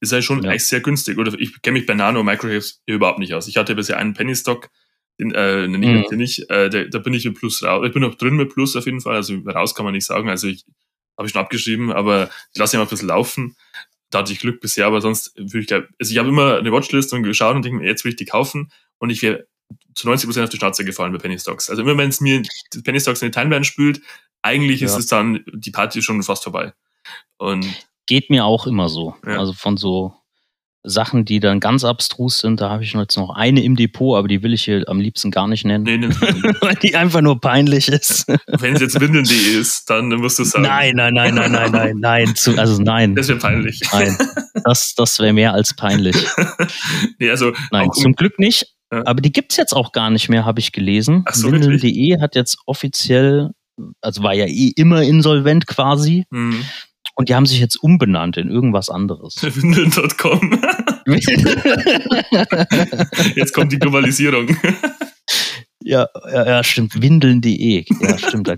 Ist 0.00 0.12
ja 0.12 0.22
schon 0.22 0.42
ja. 0.42 0.50
eigentlich 0.50 0.66
sehr 0.66 0.80
günstig. 0.80 1.18
Oder 1.18 1.32
ich 1.38 1.60
kenne 1.62 1.78
mich 1.78 1.86
bei 1.86 1.94
Nano 1.94 2.22
Microchips 2.22 2.82
überhaupt 2.86 3.18
nicht 3.18 3.34
aus. 3.34 3.48
Ich 3.48 3.56
hatte 3.56 3.74
bisher 3.74 3.98
einen 3.98 4.14
Penny 4.14 4.36
Stock, 4.36 4.70
den, 5.18 5.32
äh, 5.32 5.62
den 5.62 5.80
mhm. 5.80 6.04
ich 6.04 6.10
nicht, 6.12 6.50
äh, 6.50 6.70
da, 6.70 6.84
da 6.84 6.98
bin 6.98 7.14
ich 7.14 7.24
mit 7.24 7.36
Plus 7.36 7.62
raus. 7.62 7.84
Ich 7.86 7.92
bin 7.92 8.02
noch 8.02 8.14
drin 8.14 8.36
mit 8.36 8.52
Plus 8.52 8.76
auf 8.76 8.86
jeden 8.86 9.00
Fall, 9.00 9.16
also 9.16 9.34
raus 9.46 9.74
kann 9.74 9.84
man 9.84 9.94
nicht 9.94 10.06
sagen. 10.06 10.28
Also 10.28 10.46
ich 10.46 10.64
habe 11.16 11.26
ich 11.26 11.32
schon 11.32 11.40
abgeschrieben, 11.40 11.90
aber 11.90 12.28
ich 12.52 12.58
lasse 12.58 12.76
ihn 12.76 12.80
mal 12.80 12.84
ein 12.84 12.90
bisschen 12.90 13.08
laufen 13.08 13.56
da 14.10 14.20
hatte 14.20 14.32
ich 14.32 14.40
Glück 14.40 14.60
bisher, 14.60 14.86
aber 14.86 15.00
sonst 15.00 15.34
würde 15.36 15.60
ich, 15.60 15.72
also 15.72 16.12
ich 16.12 16.18
habe 16.18 16.28
immer 16.28 16.58
eine 16.58 16.72
Watchlist 16.72 17.12
und 17.12 17.22
geschaut 17.22 17.56
und 17.56 17.64
denke 17.64 17.80
mir, 17.80 17.86
jetzt 17.86 18.04
will 18.04 18.12
ich 18.12 18.16
die 18.16 18.24
kaufen 18.24 18.70
und 18.98 19.10
ich 19.10 19.22
wäre 19.22 19.46
zu 19.94 20.06
90 20.06 20.28
Prozent 20.28 20.44
auf 20.44 20.50
die 20.50 20.58
Schnauze 20.58 20.84
gefallen 20.84 21.12
bei 21.12 21.18
Penny 21.18 21.38
Stocks. 21.38 21.70
Also 21.70 21.82
immer 21.82 21.96
wenn 21.96 22.10
es 22.10 22.20
mir 22.20 22.42
Penny 22.84 23.00
Stocks 23.00 23.22
in 23.22 23.28
die 23.28 23.38
Timeline 23.38 23.64
spült, 23.64 24.00
eigentlich 24.42 24.80
ja. 24.80 24.86
ist 24.86 24.96
es 24.96 25.06
dann 25.06 25.44
die 25.52 25.70
Party 25.70 26.02
schon 26.02 26.22
fast 26.22 26.44
vorbei. 26.44 26.72
Und 27.38 27.66
Geht 28.06 28.30
mir 28.30 28.44
auch 28.44 28.66
immer 28.66 28.88
so. 28.88 29.16
Ja. 29.26 29.38
Also 29.38 29.52
von 29.52 29.76
so 29.76 30.14
Sachen, 30.86 31.24
die 31.24 31.40
dann 31.40 31.60
ganz 31.60 31.84
abstrus 31.84 32.38
sind. 32.38 32.60
Da 32.60 32.70
habe 32.70 32.84
ich 32.84 32.92
jetzt 32.92 33.16
noch 33.16 33.30
eine 33.30 33.62
im 33.62 33.76
Depot, 33.76 34.16
aber 34.16 34.28
die 34.28 34.42
will 34.42 34.54
ich 34.54 34.64
hier 34.64 34.84
am 34.86 35.00
liebsten 35.00 35.30
gar 35.30 35.48
nicht 35.48 35.64
nennen. 35.64 35.84
Nee, 35.84 35.98
nee. 35.98 36.08
weil 36.60 36.76
die 36.76 36.94
einfach 36.94 37.20
nur 37.20 37.40
peinlich 37.40 37.88
ist. 37.88 38.26
Wenn 38.46 38.74
es 38.74 38.80
jetzt 38.80 39.00
windeln.de 39.00 39.60
ist, 39.60 39.90
dann 39.90 40.08
musst 40.08 40.38
du 40.38 40.44
sagen. 40.44 40.64
Nein, 40.64 40.94
nein, 40.94 41.12
nein, 41.14 41.34
nein, 41.34 41.52
nein, 41.52 41.70
nein, 41.72 41.96
nein. 41.98 42.34
Zu, 42.34 42.56
also 42.56 42.80
nein. 42.80 43.14
Das 43.14 43.28
wäre 43.28 43.38
peinlich. 43.38 43.80
Nein. 43.92 44.16
Das, 44.64 44.94
das 44.94 45.18
wäre 45.18 45.32
mehr 45.32 45.52
als 45.52 45.74
peinlich. 45.74 46.16
nee, 47.18 47.30
also 47.30 47.52
nein, 47.70 47.90
zum 47.92 48.14
Glück 48.14 48.38
nicht. 48.38 48.66
Ja. 48.92 49.04
Aber 49.04 49.20
die 49.20 49.32
gibt 49.32 49.52
es 49.52 49.56
jetzt 49.56 49.74
auch 49.74 49.92
gar 49.92 50.10
nicht 50.10 50.28
mehr, 50.28 50.44
habe 50.44 50.60
ich 50.60 50.72
gelesen. 50.72 51.24
So, 51.32 51.50
Windeln.de 51.50 52.20
hat 52.20 52.36
jetzt 52.36 52.58
offiziell, 52.66 53.50
also 54.00 54.22
war 54.22 54.34
ja 54.34 54.46
eh 54.46 54.72
immer 54.76 55.02
insolvent 55.02 55.66
quasi. 55.66 56.24
Mhm. 56.30 56.64
Und 57.16 57.30
die 57.30 57.34
haben 57.34 57.46
sich 57.46 57.60
jetzt 57.60 57.76
umbenannt 57.76 58.36
in 58.36 58.50
irgendwas 58.50 58.90
anderes. 58.90 59.36
Windeln.com. 59.42 60.60
jetzt 63.34 63.54
kommt 63.54 63.72
die 63.72 63.78
Globalisierung. 63.78 64.54
Ja, 65.86 66.08
ja, 66.32 66.44
ja, 66.44 66.64
stimmt. 66.64 67.00
Windeln.de. 67.00 67.84
Ja, 68.00 68.18
stimmt. 68.18 68.48
Da 68.48 68.56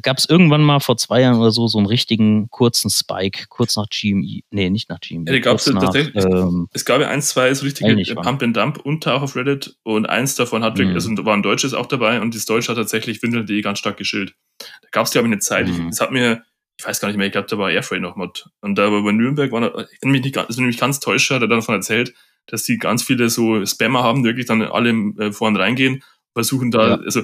gab 0.00 0.18
es 0.18 0.28
irgendwann 0.28 0.62
mal 0.62 0.80
vor 0.80 0.96
zwei 0.96 1.20
Jahren 1.20 1.38
oder 1.38 1.52
so 1.52 1.68
so 1.68 1.78
einen 1.78 1.86
richtigen 1.86 2.50
kurzen 2.50 2.90
Spike, 2.90 3.44
kurz 3.48 3.76
nach 3.76 3.86
GME. 3.88 4.40
Nee, 4.50 4.68
nicht 4.68 4.90
nach 4.90 4.98
GME. 4.98 5.32
Ja, 5.32 5.38
gab's 5.38 5.68
nach, 5.68 5.80
tatsächlich, 5.80 6.24
ähm, 6.24 6.66
es 6.72 6.84
gab 6.84 7.00
ja 7.00 7.08
ein, 7.08 7.22
zwei 7.22 7.54
so 7.54 7.64
richtige 7.64 7.94
Pump 8.16 8.42
and 8.42 8.56
Dump 8.56 8.80
unter 8.84 9.14
auch 9.14 9.22
auf 9.22 9.36
Reddit 9.36 9.76
und 9.84 10.06
eins 10.06 10.34
davon 10.34 10.64
hat 10.64 10.76
mhm. 10.76 10.92
also 10.92 11.08
war 11.24 11.34
ein 11.34 11.44
deutsches 11.44 11.72
auch 11.72 11.86
dabei 11.86 12.20
und 12.20 12.34
das 12.34 12.46
Deutsche 12.46 12.72
hat 12.72 12.76
tatsächlich 12.76 13.22
Windeln.de 13.22 13.62
ganz 13.62 13.78
stark 13.78 13.96
geschillt. 13.96 14.34
Da 14.58 14.88
gab 14.90 15.06
es 15.06 15.14
ja 15.14 15.20
aber 15.20 15.26
eine 15.26 15.38
Zeit, 15.38 15.68
mhm. 15.68 15.90
das 15.90 16.00
hat 16.00 16.10
mir 16.10 16.42
ich 16.80 16.86
weiß 16.86 16.98
gar 16.98 17.08
nicht 17.08 17.18
mehr, 17.18 17.26
ich 17.26 17.32
glaube, 17.32 17.46
da 17.46 17.58
war 17.58 17.70
Airfreight 17.70 18.00
noch 18.00 18.16
Mod. 18.16 18.48
Und 18.62 18.76
da 18.76 18.90
war 18.90 19.02
bei 19.02 19.12
Nürnberg, 19.12 19.52
war, 19.52 19.86
ich 19.92 20.00
bin 20.00 20.12
mich 20.12 20.36
also 20.38 20.60
nämlich 20.62 20.78
ganz 20.78 20.98
täuscht, 20.98 21.30
hat 21.30 21.42
er 21.42 21.48
dann 21.48 21.58
davon 21.58 21.74
erzählt, 21.74 22.14
dass 22.46 22.62
die 22.62 22.78
ganz 22.78 23.02
viele 23.02 23.28
so 23.28 23.64
Spammer 23.66 24.02
haben, 24.02 24.22
die 24.22 24.30
wirklich 24.30 24.46
dann 24.46 24.62
alle 24.62 24.90
äh, 25.18 25.30
vorn 25.30 25.56
reingehen 25.56 26.02
versuchen 26.34 26.70
da, 26.70 26.88
ja. 26.88 26.94
also 27.04 27.22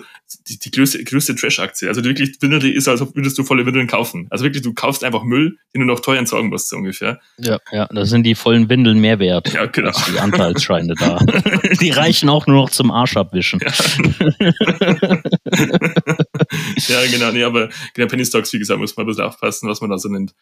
die, 0.49 0.59
die 0.59 0.71
größte, 0.71 1.03
größte 1.05 1.37
Trash-Aktie. 1.37 1.88
Also 1.88 2.03
wirklich, 2.05 2.40
Windeln 2.40 2.62
ist, 2.73 2.88
als 2.88 3.01
würdest 3.14 3.38
du 3.38 3.45
volle 3.45 3.64
Windeln 3.64 3.87
kaufen. 3.87 4.27
Also 4.31 4.45
wirklich, 4.45 4.62
du 4.62 4.75
kaufst 4.75 5.05
einfach 5.05 5.23
Müll, 5.23 5.59
den 5.75 5.83
du 5.83 5.87
noch 5.87 6.01
teuer 6.01 6.19
entsorgen 6.19 6.51
musst, 6.51 6.69
so 6.69 6.77
ungefähr. 6.77 7.21
Ja, 7.38 7.59
ja, 7.71 7.87
da 7.87 8.05
sind 8.05 8.25
die 8.25 8.35
vollen 8.35 8.69
Windeln 8.69 8.99
mehr 8.99 9.19
wert. 9.21 9.53
Ja, 9.53 9.66
genau. 9.66 9.92
Die 10.12 10.19
Anteilsscheine 10.19 10.95
da. 10.95 11.19
die 11.81 11.90
reichen 11.90 12.29
auch 12.29 12.47
nur 12.47 12.57
noch 12.57 12.71
zum 12.71 12.90
Arsch 12.90 13.16
abwischen. 13.16 13.61
Ja, 13.61 13.69
ja 16.88 17.07
genau, 17.11 17.31
nee, 17.31 17.45
aber 17.45 17.69
genau, 17.95 18.09
Penny 18.09 18.25
Stocks, 18.25 18.53
wie 18.53 18.59
gesagt, 18.59 18.81
muss 18.81 18.97
man 18.97 19.05
ein 19.05 19.09
bisschen 19.09 19.25
aufpassen, 19.25 19.69
was 19.69 19.81
man 19.81 19.90
da 19.90 19.99
so 19.99 20.09
nennt. 20.09 20.35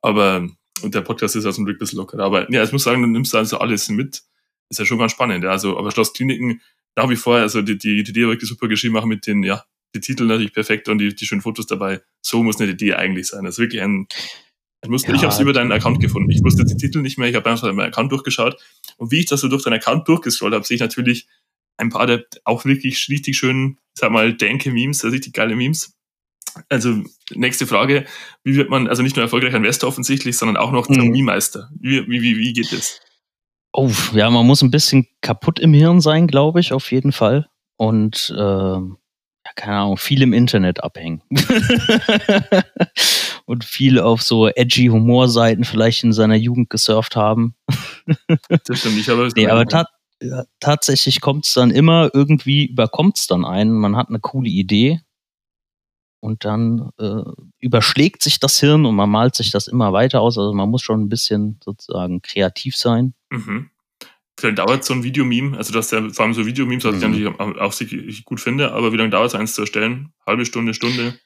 Aber, 0.00 0.46
und 0.82 0.94
der 0.94 1.00
Podcast 1.00 1.34
ist 1.34 1.44
ja 1.44 1.50
zum 1.50 1.64
Glück 1.64 1.76
ein 1.76 1.80
bisschen 1.80 1.98
locker. 1.98 2.20
Aber 2.20 2.50
ja, 2.52 2.62
ich 2.62 2.72
muss 2.72 2.84
sagen, 2.84 3.02
du 3.02 3.08
nimmst 3.08 3.34
also 3.34 3.58
alles 3.58 3.88
mit. 3.88 4.22
Ist 4.68 4.78
ja 4.78 4.86
schon 4.86 4.98
ganz 4.98 5.12
spannend. 5.12 5.44
Ja. 5.44 5.50
Also, 5.50 5.76
aber 5.76 5.90
Schlosskliniken, 5.90 6.62
nach 6.96 7.08
wie 7.08 7.16
vor, 7.16 7.36
also 7.36 7.62
die, 7.62 7.78
die, 7.78 8.02
die 8.02 8.10
Idee 8.10 8.26
wirklich 8.26 8.48
super 8.48 8.68
geschrieben, 8.68 8.96
auch 8.96 9.04
mit 9.04 9.26
den, 9.26 9.42
ja, 9.42 9.64
die 9.94 10.00
Titel 10.00 10.24
natürlich 10.24 10.52
perfekt 10.52 10.88
und 10.88 10.98
die, 10.98 11.14
die 11.14 11.26
schönen 11.26 11.42
Fotos 11.42 11.66
dabei. 11.66 12.00
So 12.22 12.42
muss 12.42 12.60
eine 12.60 12.72
Idee 12.72 12.94
eigentlich 12.94 13.28
sein. 13.28 13.44
Das 13.44 13.54
ist 13.54 13.58
wirklich 13.58 13.82
ein, 13.82 14.06
ich, 14.82 14.90
musste, 14.90 15.08
ja, 15.08 15.14
ich 15.14 15.22
habe 15.22 15.32
es 15.32 15.40
über 15.40 15.52
deinen 15.52 15.72
Account 15.72 16.00
gefunden. 16.00 16.30
Ich 16.30 16.42
wusste 16.42 16.64
die 16.64 16.76
Titel 16.76 17.00
nicht 17.02 17.18
mehr. 17.18 17.28
Ich 17.28 17.36
habe 17.36 17.48
einfach 17.48 17.72
meinen 17.72 17.88
Account 17.88 18.10
durchgeschaut. 18.10 18.56
Und 18.96 19.10
wie 19.12 19.20
ich 19.20 19.26
das 19.26 19.40
so 19.40 19.48
durch 19.48 19.62
deinen 19.62 19.74
Account 19.74 20.08
durchgescrollt 20.08 20.54
habe, 20.54 20.64
sehe 20.64 20.76
ich 20.76 20.80
natürlich 20.80 21.28
ein 21.76 21.90
paar 21.90 22.06
der 22.06 22.24
auch 22.44 22.64
wirklich 22.64 23.08
richtig 23.08 23.36
schönen, 23.36 23.78
sag 23.94 24.10
mal, 24.10 24.34
Denke-Memes, 24.34 25.04
also 25.04 25.14
richtig 25.14 25.34
geile 25.34 25.56
Memes. 25.56 25.94
Also, 26.68 27.02
nächste 27.34 27.66
Frage. 27.66 28.04
Wie 28.44 28.56
wird 28.56 28.68
man, 28.68 28.88
also 28.88 29.02
nicht 29.02 29.16
nur 29.16 29.22
erfolgreicher 29.22 29.56
Investor 29.56 29.88
offensichtlich, 29.88 30.36
sondern 30.36 30.56
auch 30.56 30.72
noch 30.72 30.86
zum 30.86 30.96
mhm. 30.96 31.10
Meme-Meister? 31.10 31.70
Wie, 31.78 32.06
wie, 32.08 32.20
wie, 32.22 32.36
wie 32.36 32.52
geht 32.52 32.72
das? 32.72 33.00
Oh, 33.72 33.90
ja, 34.12 34.28
man 34.30 34.46
muss 34.46 34.62
ein 34.62 34.70
bisschen 34.70 35.06
kaputt 35.20 35.58
im 35.58 35.72
Hirn 35.72 36.00
sein, 36.00 36.26
glaube 36.26 36.60
ich, 36.60 36.72
auf 36.72 36.92
jeden 36.92 37.12
Fall. 37.12 37.48
Und 37.76 38.32
äh, 38.36 38.42
ja, 38.42 39.52
keine 39.56 39.78
Ahnung, 39.78 39.96
viel 39.96 40.22
im 40.22 40.32
Internet 40.32 40.84
abhängen. 40.84 41.22
und 43.46 43.64
viel 43.64 43.98
auf 43.98 44.22
so 44.22 44.48
edgy 44.48 44.86
Humorseiten 44.86 45.64
vielleicht 45.64 46.04
in 46.04 46.12
seiner 46.12 46.36
Jugend 46.36 46.70
gesurft 46.70 47.16
haben. 47.16 47.54
das 48.48 48.78
stimmt, 48.78 48.98
ich 48.98 49.08
habe 49.08 49.28
nee, 49.34 49.48
aber 49.48 49.66
ta 49.66 49.86
ja, 50.22 50.44
tatsächlich 50.60 51.20
kommt 51.20 51.46
es 51.46 51.54
dann 51.54 51.72
immer, 51.72 52.10
irgendwie 52.14 52.66
überkommt 52.66 53.18
es 53.18 53.26
dann 53.26 53.44
einen. 53.44 53.72
Man 53.72 53.96
hat 53.96 54.08
eine 54.08 54.20
coole 54.20 54.48
Idee 54.48 55.00
und 56.22 56.44
dann 56.44 56.90
äh, 56.98 57.24
überschlägt 57.58 58.22
sich 58.22 58.38
das 58.38 58.60
Hirn 58.60 58.86
und 58.86 58.94
man 58.94 59.10
malt 59.10 59.34
sich 59.34 59.50
das 59.50 59.66
immer 59.66 59.92
weiter 59.92 60.20
aus. 60.20 60.38
Also 60.38 60.52
man 60.52 60.70
muss 60.70 60.82
schon 60.82 61.00
ein 61.00 61.08
bisschen 61.08 61.58
sozusagen 61.64 62.22
kreativ 62.22 62.76
sein. 62.76 63.14
Mhm. 63.30 63.70
Vielleicht 64.38 64.58
dauert 64.58 64.84
so 64.84 64.94
ein 64.94 65.02
Videomeme, 65.02 65.56
also 65.58 65.72
dass 65.72 65.88
der 65.88 66.10
vor 66.10 66.24
allem 66.24 66.34
so 66.34 66.46
Videomemes, 66.46 66.84
was 66.84 66.94
mhm. 66.94 67.14
ich 67.14 67.24
natürlich 67.24 67.58
auch 67.60 67.72
sich 67.72 68.24
gut 68.24 68.40
finde, 68.40 68.72
aber 68.72 68.92
wie 68.92 68.96
lange 68.96 69.10
dauert 69.10 69.28
es 69.28 69.34
eins 69.34 69.54
zu 69.54 69.62
erstellen? 69.62 70.12
Halbe 70.24 70.46
Stunde, 70.46 70.74
Stunde? 70.74 71.18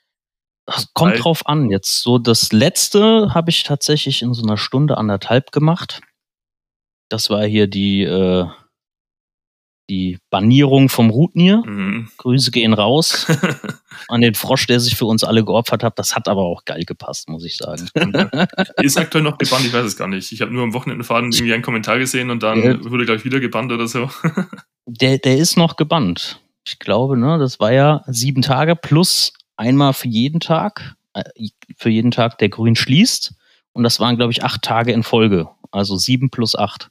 Das 0.65 0.93
kommt 0.95 1.13
Drei. 1.13 1.19
drauf 1.19 1.47
an. 1.47 1.71
Jetzt 1.71 2.01
so 2.01 2.19
das 2.19 2.53
letzte 2.53 3.35
habe 3.35 3.51
ich 3.51 3.65
tatsächlich 3.65 4.23
in 4.23 4.33
so 4.33 4.43
einer 4.43 4.57
Stunde 4.57 4.97
anderthalb 4.97 5.53
gemacht. 5.53 6.01
Das 7.11 7.29
war 7.29 7.45
hier 7.45 7.67
die 7.67 8.03
äh, 8.03 8.47
die 9.88 10.18
Banierung 10.31 10.88
vom 10.88 11.11
Rutnier. 11.11 11.62
Mhm. 11.64 12.09
Grüße 12.16 12.51
gehen 12.51 12.72
raus 12.72 13.27
an 14.09 14.20
den 14.20 14.35
Frosch, 14.35 14.66
der 14.66 14.81
sich 14.81 14.96
für 14.96 15.07
uns 15.07 15.25
alle 15.25 15.44
geopfert 15.44 15.83
hat. 15.83 15.99
Das 15.99 16.16
hat 16.16 16.29
aber 16.29 16.42
auch 16.42 16.64
geil 16.64 16.85
gepasst, 16.85 17.29
muss 17.29 17.44
ich 17.44 17.57
sagen. 17.57 17.88
Ist 18.83 18.99
aktuell 18.99 19.25
noch 19.25 19.38
gebannt, 19.38 19.64
ich 19.66 19.72
weiß 19.72 19.85
es 19.85 19.96
gar 19.96 20.09
nicht. 20.09 20.33
Ich 20.33 20.40
habe 20.40 20.53
nur 20.53 20.64
am 20.64 20.75
Wochenendefaden 20.75 21.33
irgendwie 21.33 21.55
einen 21.55 21.62
Kommentar 21.62 21.99
gesehen 21.99 22.31
und 22.31 22.42
dann 22.42 22.61
der, 22.61 22.85
wurde 22.85 23.07
gleich 23.07 23.25
wieder 23.25 23.40
gebannt 23.40 23.72
oder 23.72 23.87
so. 23.87 24.11
der, 24.87 25.18
der 25.18 25.37
ist 25.38 25.57
noch 25.57 25.77
gebannt. 25.77 26.40
Ich 26.66 26.79
glaube, 26.79 27.16
ne, 27.16 27.38
das 27.38 27.61
war 27.61 27.72
ja 27.72 28.03
sieben 28.09 28.42
Tage 28.42 28.75
plus 28.75 29.33
einmal 29.57 29.92
für 29.92 30.09
jeden 30.09 30.40
Tag, 30.40 30.96
äh, 31.14 31.22
für 31.77 31.90
jeden 31.90 32.11
Tag, 32.11 32.38
der 32.38 32.49
grün 32.49 32.75
schließt. 32.75 33.35
Und 33.72 33.85
das 33.85 34.01
waren, 34.01 34.16
glaube 34.16 34.33
ich, 34.33 34.42
acht 34.42 34.62
Tage 34.62 34.92
in 34.92 35.03
Folge. 35.03 35.49
Also 35.70 35.96
sieben 35.96 36.31
plus 36.31 36.57
acht. 36.57 36.90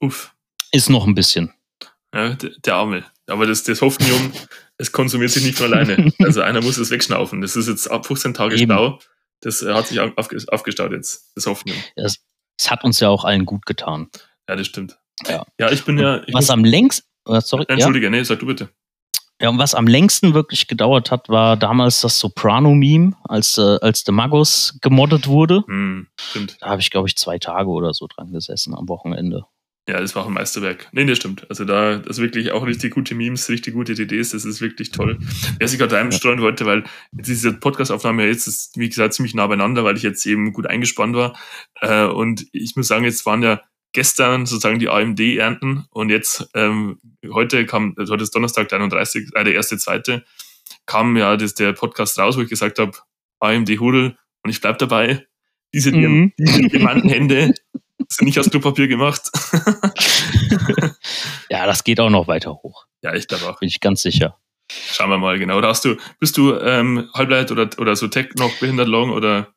Uff. 0.00 0.34
Ist 0.72 0.88
noch 0.88 1.06
ein 1.06 1.14
bisschen. 1.14 1.52
Ja, 2.14 2.34
der, 2.34 2.50
der 2.64 2.74
Arme. 2.74 3.04
Aber 3.26 3.46
das, 3.46 3.62
das 3.62 3.80
Hofnium, 3.80 4.32
es 4.78 4.92
konsumiert 4.92 5.30
sich 5.30 5.44
nicht 5.44 5.58
von 5.58 5.72
alleine. 5.72 6.12
Also 6.18 6.42
einer 6.42 6.60
muss 6.60 6.78
es 6.78 6.90
wegschnaufen. 6.90 7.40
Das 7.40 7.56
ist 7.56 7.68
jetzt 7.68 7.90
ab 7.90 8.06
15 8.06 8.34
Tage 8.34 8.56
Eben. 8.56 8.72
Stau. 8.72 8.98
Das 9.40 9.62
äh, 9.62 9.72
hat 9.72 9.86
sich 9.86 10.00
aufgestaut 10.00 10.92
jetzt, 10.92 11.32
das 11.34 11.46
Hofnium. 11.46 11.78
Es, 11.96 12.18
es 12.58 12.70
hat 12.70 12.84
uns 12.84 13.00
ja 13.00 13.08
auch 13.08 13.24
allen 13.24 13.46
gut 13.46 13.64
getan. 13.64 14.10
Ja, 14.48 14.56
das 14.56 14.66
stimmt. 14.66 14.98
Ja, 15.28 15.46
ja 15.58 15.70
ich 15.70 15.84
bin 15.84 15.98
ja. 15.98 16.22
Ich 16.26 16.34
was 16.34 16.44
muss, 16.44 16.50
am 16.50 16.64
längsten. 16.64 17.06
Sorry, 17.26 17.64
Entschuldige, 17.68 18.06
ja? 18.06 18.10
nee, 18.10 18.22
sag 18.22 18.40
du 18.40 18.46
bitte. 18.46 18.70
Ja, 19.40 19.48
und 19.48 19.58
was 19.58 19.74
am 19.74 19.86
längsten 19.86 20.34
wirklich 20.34 20.66
gedauert 20.66 21.10
hat, 21.10 21.30
war 21.30 21.56
damals 21.56 22.02
das 22.02 22.18
Soprano-Meme, 22.18 23.16
als, 23.24 23.56
äh, 23.56 23.78
als 23.80 24.02
The 24.04 24.12
Magus 24.12 24.78
gemoddet 24.82 25.28
wurde. 25.28 25.64
Hm, 25.66 26.08
stimmt. 26.20 26.58
Da 26.60 26.68
habe 26.68 26.82
ich, 26.82 26.90
glaube 26.90 27.08
ich, 27.08 27.16
zwei 27.16 27.38
Tage 27.38 27.70
oder 27.70 27.94
so 27.94 28.06
dran 28.06 28.32
gesessen 28.32 28.74
am 28.74 28.88
Wochenende. 28.88 29.46
Ja, 29.90 30.00
das 30.00 30.14
war 30.14 30.22
auch 30.22 30.28
ein 30.28 30.34
Meisterwerk. 30.34 30.88
Nee, 30.92 31.04
das 31.04 31.18
stimmt. 31.18 31.50
Also 31.50 31.64
da, 31.64 31.96
das 31.96 32.18
ist 32.18 32.22
wirklich 32.22 32.52
auch 32.52 32.64
richtig 32.64 32.94
gute 32.94 33.16
Memes, 33.16 33.48
richtig 33.48 33.74
gute 33.74 33.94
DDs, 33.94 34.30
das 34.30 34.44
ist 34.44 34.60
wirklich 34.60 34.92
toll. 34.92 35.18
Wer 35.58 35.66
sich 35.66 35.80
gerade 35.80 35.98
einstreuen 35.98 36.40
wollte, 36.40 36.64
weil 36.64 36.84
jetzt 37.10 37.28
ist 37.28 37.42
diese 37.42 37.54
Podcast-Aufnahme 37.54 38.24
jetzt, 38.24 38.46
ist, 38.46 38.78
wie 38.78 38.88
gesagt, 38.88 39.14
ziemlich 39.14 39.34
nah 39.34 39.48
beieinander, 39.48 39.82
weil 39.82 39.96
ich 39.96 40.04
jetzt 40.04 40.24
eben 40.26 40.52
gut 40.52 40.68
eingespannt 40.68 41.16
war. 41.16 41.36
Äh, 41.80 42.04
und 42.04 42.46
ich 42.52 42.76
muss 42.76 42.86
sagen, 42.86 43.04
jetzt 43.04 43.26
waren 43.26 43.42
ja 43.42 43.60
gestern 43.90 44.46
sozusagen 44.46 44.78
die 44.78 44.88
AMD-Ernten 44.88 45.86
und 45.90 46.10
jetzt, 46.10 46.48
ähm, 46.54 47.00
heute 47.28 47.66
kam, 47.66 47.94
also 47.96 48.12
heute 48.12 48.22
ist 48.22 48.32
Donnerstag, 48.32 48.68
der 48.68 48.78
31., 48.78 49.30
äh, 49.34 49.42
der 49.42 49.54
erste, 49.54 49.76
zweite, 49.76 50.24
kam 50.86 51.16
ja 51.16 51.36
das, 51.36 51.54
der 51.54 51.72
Podcast 51.72 52.16
raus, 52.16 52.36
wo 52.36 52.42
ich 52.42 52.48
gesagt 52.48 52.78
habe, 52.78 52.92
AMD 53.40 53.68
Hudel 53.80 54.16
und 54.44 54.50
ich 54.50 54.60
bleib 54.60 54.78
dabei. 54.78 55.26
Diese, 55.74 55.90
mhm. 55.90 56.32
diese 56.38 56.62
Diamantenhände 56.62 57.54
sind 58.10 58.26
nicht 58.26 58.38
aus 58.38 58.50
Klopapier 58.50 58.88
gemacht. 58.88 59.30
ja, 61.50 61.66
das 61.66 61.84
geht 61.84 62.00
auch 62.00 62.10
noch 62.10 62.26
weiter 62.28 62.52
hoch. 62.52 62.86
Ja, 63.02 63.14
ich 63.14 63.28
glaube 63.28 63.48
auch. 63.48 63.60
Bin 63.60 63.68
ich 63.68 63.80
ganz 63.80 64.02
sicher. 64.02 64.36
Schauen 64.70 65.10
wir 65.10 65.18
mal, 65.18 65.38
genau. 65.38 65.58
Oder 65.58 65.68
hast 65.68 65.84
du, 65.84 65.96
bist 66.18 66.36
du 66.36 66.54
ähm, 66.54 67.08
Halbleit 67.14 67.50
oder, 67.50 67.68
oder 67.78 67.96
so 67.96 68.08
Tech 68.08 68.30
noch 68.36 68.52
behindert 68.58 68.88
long 68.88 69.10
oder? 69.10 69.48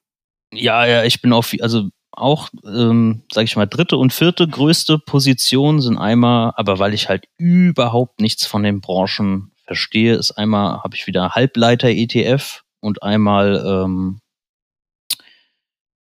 Ja, 0.53 0.85
ja, 0.85 1.03
ich 1.03 1.21
bin 1.21 1.33
auf, 1.33 1.53
also 1.61 1.89
auch, 2.11 2.49
ähm, 2.65 3.23
sage 3.31 3.45
ich 3.45 3.55
mal, 3.55 3.65
dritte 3.65 3.97
und 3.97 4.13
vierte 4.13 4.47
größte 4.47 4.99
Position 4.99 5.81
sind 5.81 5.97
einmal, 5.97 6.53
aber 6.55 6.79
weil 6.79 6.93
ich 6.93 7.09
halt 7.09 7.27
überhaupt 7.37 8.21
nichts 8.21 8.45
von 8.45 8.63
den 8.63 8.81
Branchen 8.81 9.51
verstehe, 9.65 10.15
ist 10.15 10.31
einmal, 10.31 10.83
habe 10.83 10.95
ich 10.95 11.07
wieder 11.07 11.31
Halbleiter-ETF 11.31 12.63
und 12.81 13.01
einmal, 13.01 13.63
ähm, 13.65 14.19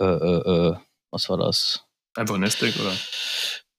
äh, 0.00 0.04
äh, 0.04 0.68
äh, 0.68 0.76
was 1.10 1.28
war 1.28 1.38
das? 1.38 1.87
Einfach 2.18 2.36
Nasdaq 2.36 2.74
oder? 2.80 2.92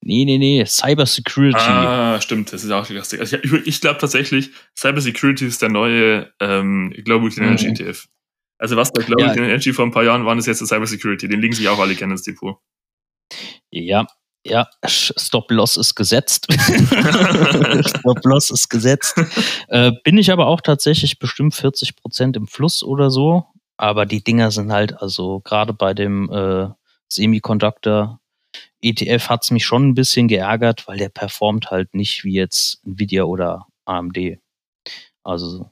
Nee, 0.02 0.23
nee, 0.23 0.38
nee, 0.38 0.65
Cybersecurity. 0.65 1.60
Ah, 1.60 2.21
stimmt, 2.21 2.54
das 2.54 2.63
ist 2.63 2.71
auch 2.71 2.88
lustig. 2.89 3.19
Also 3.19 3.38
ich, 3.38 3.52
ich 3.52 3.82
glaube 3.82 3.99
tatsächlich, 3.99 4.52
Cybersecurity 4.78 5.45
ist 5.45 5.62
der 5.62 5.69
neue 5.69 6.32
ähm, 6.39 6.93
Global 7.04 7.30
Clean 7.30 7.49
Energy 7.49 7.67
mhm. 7.67 7.73
ETF. 7.73 8.08
Also 8.58 8.78
was 8.78 8.93
bei 8.93 9.04
Global 9.04 9.28
ja. 9.28 9.34
Clean 9.34 9.49
Energy 9.49 9.73
vor 9.73 9.86
ein 9.86 9.91
paar 9.91 10.04
Jahren 10.04 10.25
waren, 10.25 10.39
ist 10.39 10.45
jetzt 10.45 10.62
der 10.62 10.67
Cybersecurity. 10.67 11.28
Den 11.28 11.41
legen 11.41 11.54
sich 11.54 11.67
auch 11.67 11.80
alle 11.80 11.95
gerne 11.95 12.13
ins 12.13 12.23
Depot. 12.23 12.58
Ja, 13.71 14.08
ja, 14.45 14.69
Stop-Loss 14.86 15.75
ist 15.75 15.95
gesetzt. 15.95 16.47
Stop-Loss 16.54 18.52
ist 18.52 18.69
gesetzt. 18.69 19.15
Äh, 19.67 19.91
bin 20.06 20.17
ich 20.17 20.32
aber 20.32 20.47
auch 20.47 20.62
tatsächlich 20.62 21.19
bestimmt 21.19 21.56
40 21.56 21.97
Prozent 21.97 22.38
im 22.38 22.47
Fluss 22.47 22.84
oder 22.84 23.12
so. 23.12 23.45
Aber 23.75 24.06
die 24.06 24.23
Dinger 24.23 24.52
sind 24.52 24.71
halt, 24.71 25.02
also 25.02 25.41
gerade 25.41 25.73
bei 25.73 25.93
dem 25.93 26.32
äh, 26.32 26.69
Semiconductor 27.10 28.18
ETF 28.81 29.29
hat 29.29 29.43
es 29.43 29.51
mich 29.51 29.65
schon 29.65 29.89
ein 29.89 29.93
bisschen 29.93 30.27
geärgert, 30.27 30.87
weil 30.87 30.97
der 30.97 31.09
performt 31.09 31.71
halt 31.71 31.93
nicht 31.93 32.23
wie 32.23 32.33
jetzt 32.33 32.81
Nvidia 32.85 33.23
oder 33.23 33.67
AMD. 33.85 34.39
Also 35.23 35.69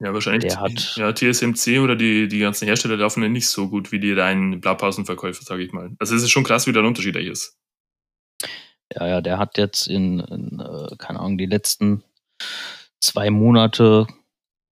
ja, 0.00 0.14
wahrscheinlich. 0.14 0.52
Der 0.52 0.60
hat 0.60 0.96
ja, 0.96 1.12
TSMC 1.12 1.80
oder 1.80 1.96
die, 1.96 2.28
die 2.28 2.38
ganzen 2.38 2.66
Hersteller 2.66 2.96
laufen 2.96 3.22
ja 3.22 3.28
nicht 3.28 3.48
so 3.48 3.68
gut 3.68 3.90
wie 3.90 3.98
die 3.98 4.12
reinen 4.12 4.60
Blaupausenverkäufer, 4.60 5.42
sage 5.42 5.64
ich 5.64 5.72
mal. 5.72 5.90
Also 5.98 6.14
es 6.14 6.22
ist 6.22 6.30
schon 6.30 6.44
krass, 6.44 6.66
wie 6.66 6.72
der 6.72 6.84
Unterschied 6.84 7.16
eigentlich 7.16 7.32
ist. 7.32 7.56
Ja, 8.94 9.06
ja, 9.06 9.20
der 9.20 9.38
hat 9.38 9.58
jetzt 9.58 9.88
in, 9.88 10.20
in 10.20 10.60
äh, 10.60 10.96
keine 10.98 11.18
Ahnung, 11.18 11.36
die 11.36 11.46
letzten 11.46 12.04
zwei 13.00 13.30
Monate, 13.30 14.06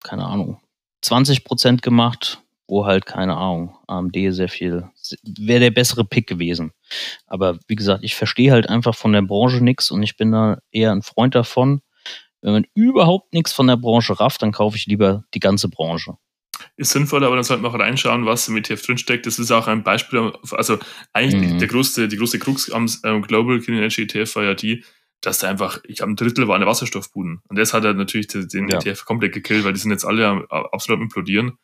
keine 0.04 0.24
Ahnung, 0.26 0.61
20 1.02 1.44
Prozent 1.44 1.82
gemacht, 1.82 2.40
wo 2.68 2.87
halt, 2.87 3.04
keine 3.04 3.37
Ahnung, 3.37 3.76
AMD 3.88 4.16
sehr 4.30 4.48
viel, 4.48 4.88
wäre 5.23 5.61
der 5.61 5.71
bessere 5.71 6.05
Pick 6.05 6.27
gewesen. 6.27 6.73
Aber 7.27 7.59
wie 7.69 7.77
gesagt, 7.77 8.05
ich 8.05 8.14
verstehe 8.14 8.53
halt 8.53 8.69
einfach 8.69 8.95
von 8.95 9.12
der 9.12 9.23
Branche 9.23 9.62
nichts 9.62 9.90
und 9.90 10.03
ich 10.03 10.16
bin 10.16 10.33
da 10.33 10.59
eher 10.71 10.92
ein 10.92 11.03
Freund 11.03 11.35
davon, 11.35 11.83
wenn 12.42 12.53
man 12.53 12.66
überhaupt 12.75 13.35
nichts 13.35 13.53
von 13.53 13.66
der 13.66 13.77
Branche 13.77 14.19
rafft, 14.21 14.42
dann 14.42 14.53
kaufe 14.53 14.77
ich 14.77 14.87
lieber 14.87 15.25
die 15.35 15.40
ganze 15.40 15.69
Branche. 15.69 16.16
Ist 16.77 16.92
sinnvoll, 16.92 17.25
aber 17.25 17.35
dann 17.35 17.45
sollte 17.45 17.62
man 17.62 17.73
auch 17.73 17.79
reinschauen, 17.79 18.25
was 18.25 18.49
im 18.49 18.57
ETF 18.57 18.83
drinsteckt. 18.83 19.27
Das 19.27 19.38
ist 19.38 19.51
auch 19.51 19.66
ein 19.66 19.83
Beispiel, 19.83 20.33
also 20.53 20.79
eigentlich 21.12 21.53
mhm. 21.53 21.59
der 21.59 21.69
große, 21.69 22.09
die 22.09 22.16
große 22.16 22.38
Krux 22.38 22.71
am 22.71 22.87
Global 23.23 23.61
Clean 23.61 23.79
Energy 23.79 24.03
ETF 24.03 24.37
war 24.37 24.45
ja 24.45 24.55
die, 24.55 24.85
dass 25.21 25.38
da 25.38 25.49
einfach, 25.49 25.81
ich 25.85 26.03
habe 26.03 26.12
ein 26.12 26.16
Drittel 26.16 26.49
waren 26.49 26.64
Wasserstoffbuden. 26.64 27.40
Und 27.49 27.59
das 27.59 27.75
hat 27.75 27.85
er 27.85 27.95
natürlich 27.95 28.29
den 28.29 28.69
ja. 28.69 28.79
ETF 28.79 29.05
komplett 29.05 29.33
gekillt, 29.33 29.64
weil 29.64 29.73
die 29.73 29.81
sind 29.81 29.90
jetzt 29.90 30.05
alle 30.05 30.47
absolut 30.51 31.03
implodieren. 31.03 31.59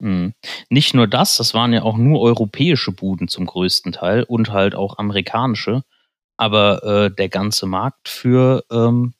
Mhm. 0.00 0.34
Nicht 0.68 0.94
nur 0.94 1.06
das, 1.06 1.36
das 1.36 1.54
waren 1.54 1.72
ja 1.72 1.82
auch 1.82 1.96
nur 1.96 2.20
europäische 2.20 2.92
Buden 2.92 3.28
zum 3.28 3.46
größten 3.46 3.92
Teil 3.92 4.24
und 4.24 4.50
halt 4.50 4.74
auch 4.74 4.98
amerikanische. 4.98 5.82
Aber 6.36 6.82
äh, 6.84 7.14
der 7.14 7.28
ganze 7.28 7.66
Markt 7.66 8.08
für 8.08 8.64
ähm, 8.70 9.14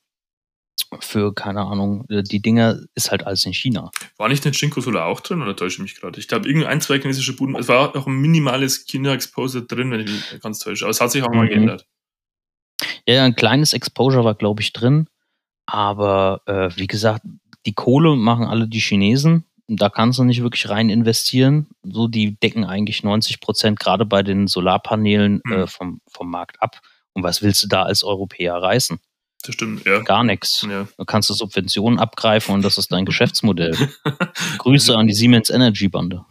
für, 1.00 1.32
keine 1.34 1.62
Ahnung, 1.62 2.04
äh, 2.08 2.22
die 2.22 2.40
Dinger 2.40 2.80
ist 2.94 3.10
halt 3.10 3.26
alles 3.26 3.44
in 3.44 3.54
China. 3.54 3.90
War 4.16 4.28
nicht 4.28 4.44
ein 4.46 4.54
Shinko 4.54 4.80
Solar 4.80 5.06
auch 5.06 5.20
drin 5.20 5.42
oder 5.42 5.54
täusche 5.54 5.76
ich 5.76 5.82
mich 5.82 5.94
gerade? 6.00 6.18
Ich 6.18 6.26
glaube, 6.26 6.48
irgendein, 6.48 6.80
zwei 6.80 6.98
chinesische 6.98 7.36
Buden, 7.36 7.54
es 7.56 7.68
war 7.68 7.94
auch 7.94 8.06
ein 8.06 8.16
minimales 8.20 8.86
China-Exposure 8.86 9.66
drin, 9.66 9.90
wenn 9.90 10.00
ich 10.00 10.10
mich 10.10 10.40
ganz 10.40 10.58
täusche. 10.58 10.84
Aber 10.84 10.90
es 10.90 11.00
hat 11.00 11.12
sich 11.12 11.22
auch 11.22 11.30
mhm. 11.30 11.36
mal 11.36 11.48
geändert. 11.48 11.86
Ja, 13.06 13.24
ein 13.24 13.36
kleines 13.36 13.72
Exposure 13.72 14.24
war, 14.24 14.34
glaube 14.34 14.62
ich, 14.62 14.72
drin. 14.72 15.06
Aber 15.66 16.42
äh, 16.46 16.70
wie 16.76 16.86
gesagt, 16.86 17.22
die 17.66 17.74
Kohle 17.74 18.16
machen 18.16 18.46
alle 18.46 18.66
die 18.66 18.80
Chinesen. 18.80 19.44
Da 19.76 19.88
kannst 19.88 20.18
du 20.18 20.24
nicht 20.24 20.42
wirklich 20.42 20.68
rein 20.68 20.90
investieren. 20.90 21.68
So, 21.82 22.08
die 22.08 22.36
decken 22.36 22.64
eigentlich 22.64 23.02
90 23.02 23.40
Prozent 23.40 23.78
gerade 23.78 24.04
bei 24.04 24.22
den 24.22 24.46
Solarpanelen 24.48 25.40
mhm. 25.44 25.52
äh, 25.52 25.66
vom, 25.66 26.00
vom 26.08 26.30
Markt 26.30 26.60
ab. 26.60 26.80
Und 27.12 27.22
was 27.22 27.42
willst 27.42 27.62
du 27.62 27.68
da 27.68 27.84
als 27.84 28.02
Europäer 28.02 28.54
reißen? 28.54 28.98
Das 29.42 29.54
stimmt, 29.54 29.86
ja. 29.86 30.00
Gar 30.00 30.24
nichts. 30.24 30.66
Ja. 30.68 30.86
Du 30.98 31.04
kannst 31.06 31.30
du 31.30 31.34
Subventionen 31.34 31.98
abgreifen 31.98 32.54
und 32.54 32.62
das 32.62 32.76
ist 32.76 32.92
dein 32.92 33.04
Geschäftsmodell. 33.06 33.74
Grüße 34.58 34.94
an 34.94 35.06
die 35.06 35.14
Siemens 35.14 35.48
Energy 35.48 35.88
Bande. 35.88 36.24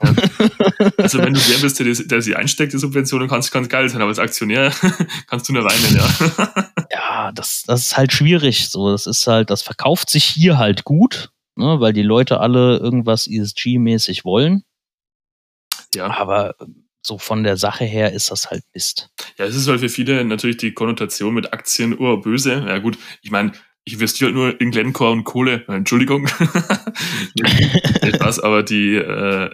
Also 0.97 1.17
wenn 1.19 1.34
du 1.34 1.39
der 1.39 1.58
bist, 1.58 1.80
der, 1.80 1.88
der 1.91 2.21
sie 2.21 2.36
einsteckt, 2.36 2.73
die 2.73 2.78
Subventionen, 2.78 3.28
kannst 3.28 3.52
ganz 3.52 3.67
geil 3.67 3.89
sein, 3.89 4.02
aber 4.02 4.10
als 4.10 4.19
Aktionär 4.19 4.71
kannst 5.28 5.49
du 5.49 5.54
nur 5.54 5.63
weinen, 5.63 5.95
ja. 5.95 6.65
ja, 6.91 7.32
das, 7.32 7.63
das 7.65 7.82
ist 7.82 7.97
halt 7.97 8.13
schwierig. 8.13 8.69
So, 8.69 8.91
das 8.91 9.08
ist 9.08 9.25
halt, 9.25 9.49
das 9.49 9.63
verkauft 9.63 10.10
sich 10.12 10.25
hier 10.25 10.60
halt 10.60 10.84
gut, 10.84 11.32
ne, 11.60 11.80
weil 11.80 11.93
die 11.93 12.04
Leute 12.04 12.39
alle 12.39 12.78
irgendwas 12.78 13.28
ESG-mäßig 13.28 14.26
wollen. 14.26 14.63
Ja. 15.93 16.08
Aber 16.08 16.56
so 17.02 17.17
von 17.17 17.43
der 17.43 17.58
Sache 17.58 17.86
her 17.86 18.13
ist 18.13 18.32
das 18.32 18.50
halt 18.50 18.63
Mist. 18.74 19.10
Ja, 19.38 19.45
es 19.45 19.56
ist 19.56 19.67
halt 19.67 19.80
für 19.80 19.89
viele 19.89 20.24
natürlich 20.26 20.58
die 20.58 20.74
Konnotation 20.74 21.34
mit 21.34 21.54
Aktien 21.54 21.98
oh, 21.98 22.17
böse. 22.17 22.65
Ja 22.67 22.80
gut, 22.80 22.98
ich 23.22 23.32
meine, 23.32 23.54
ich 23.83 23.94
investiere 23.94 24.27
halt 24.27 24.36
nur 24.36 24.62
in 24.62 24.71
Glencore 24.71 25.12
und 25.12 25.23
Kohle. 25.23 25.65
Entschuldigung. 25.67 26.27
Spaß, 28.15 28.40
aber 28.42 28.63
die, 28.63 28.96
äh, 28.96 29.50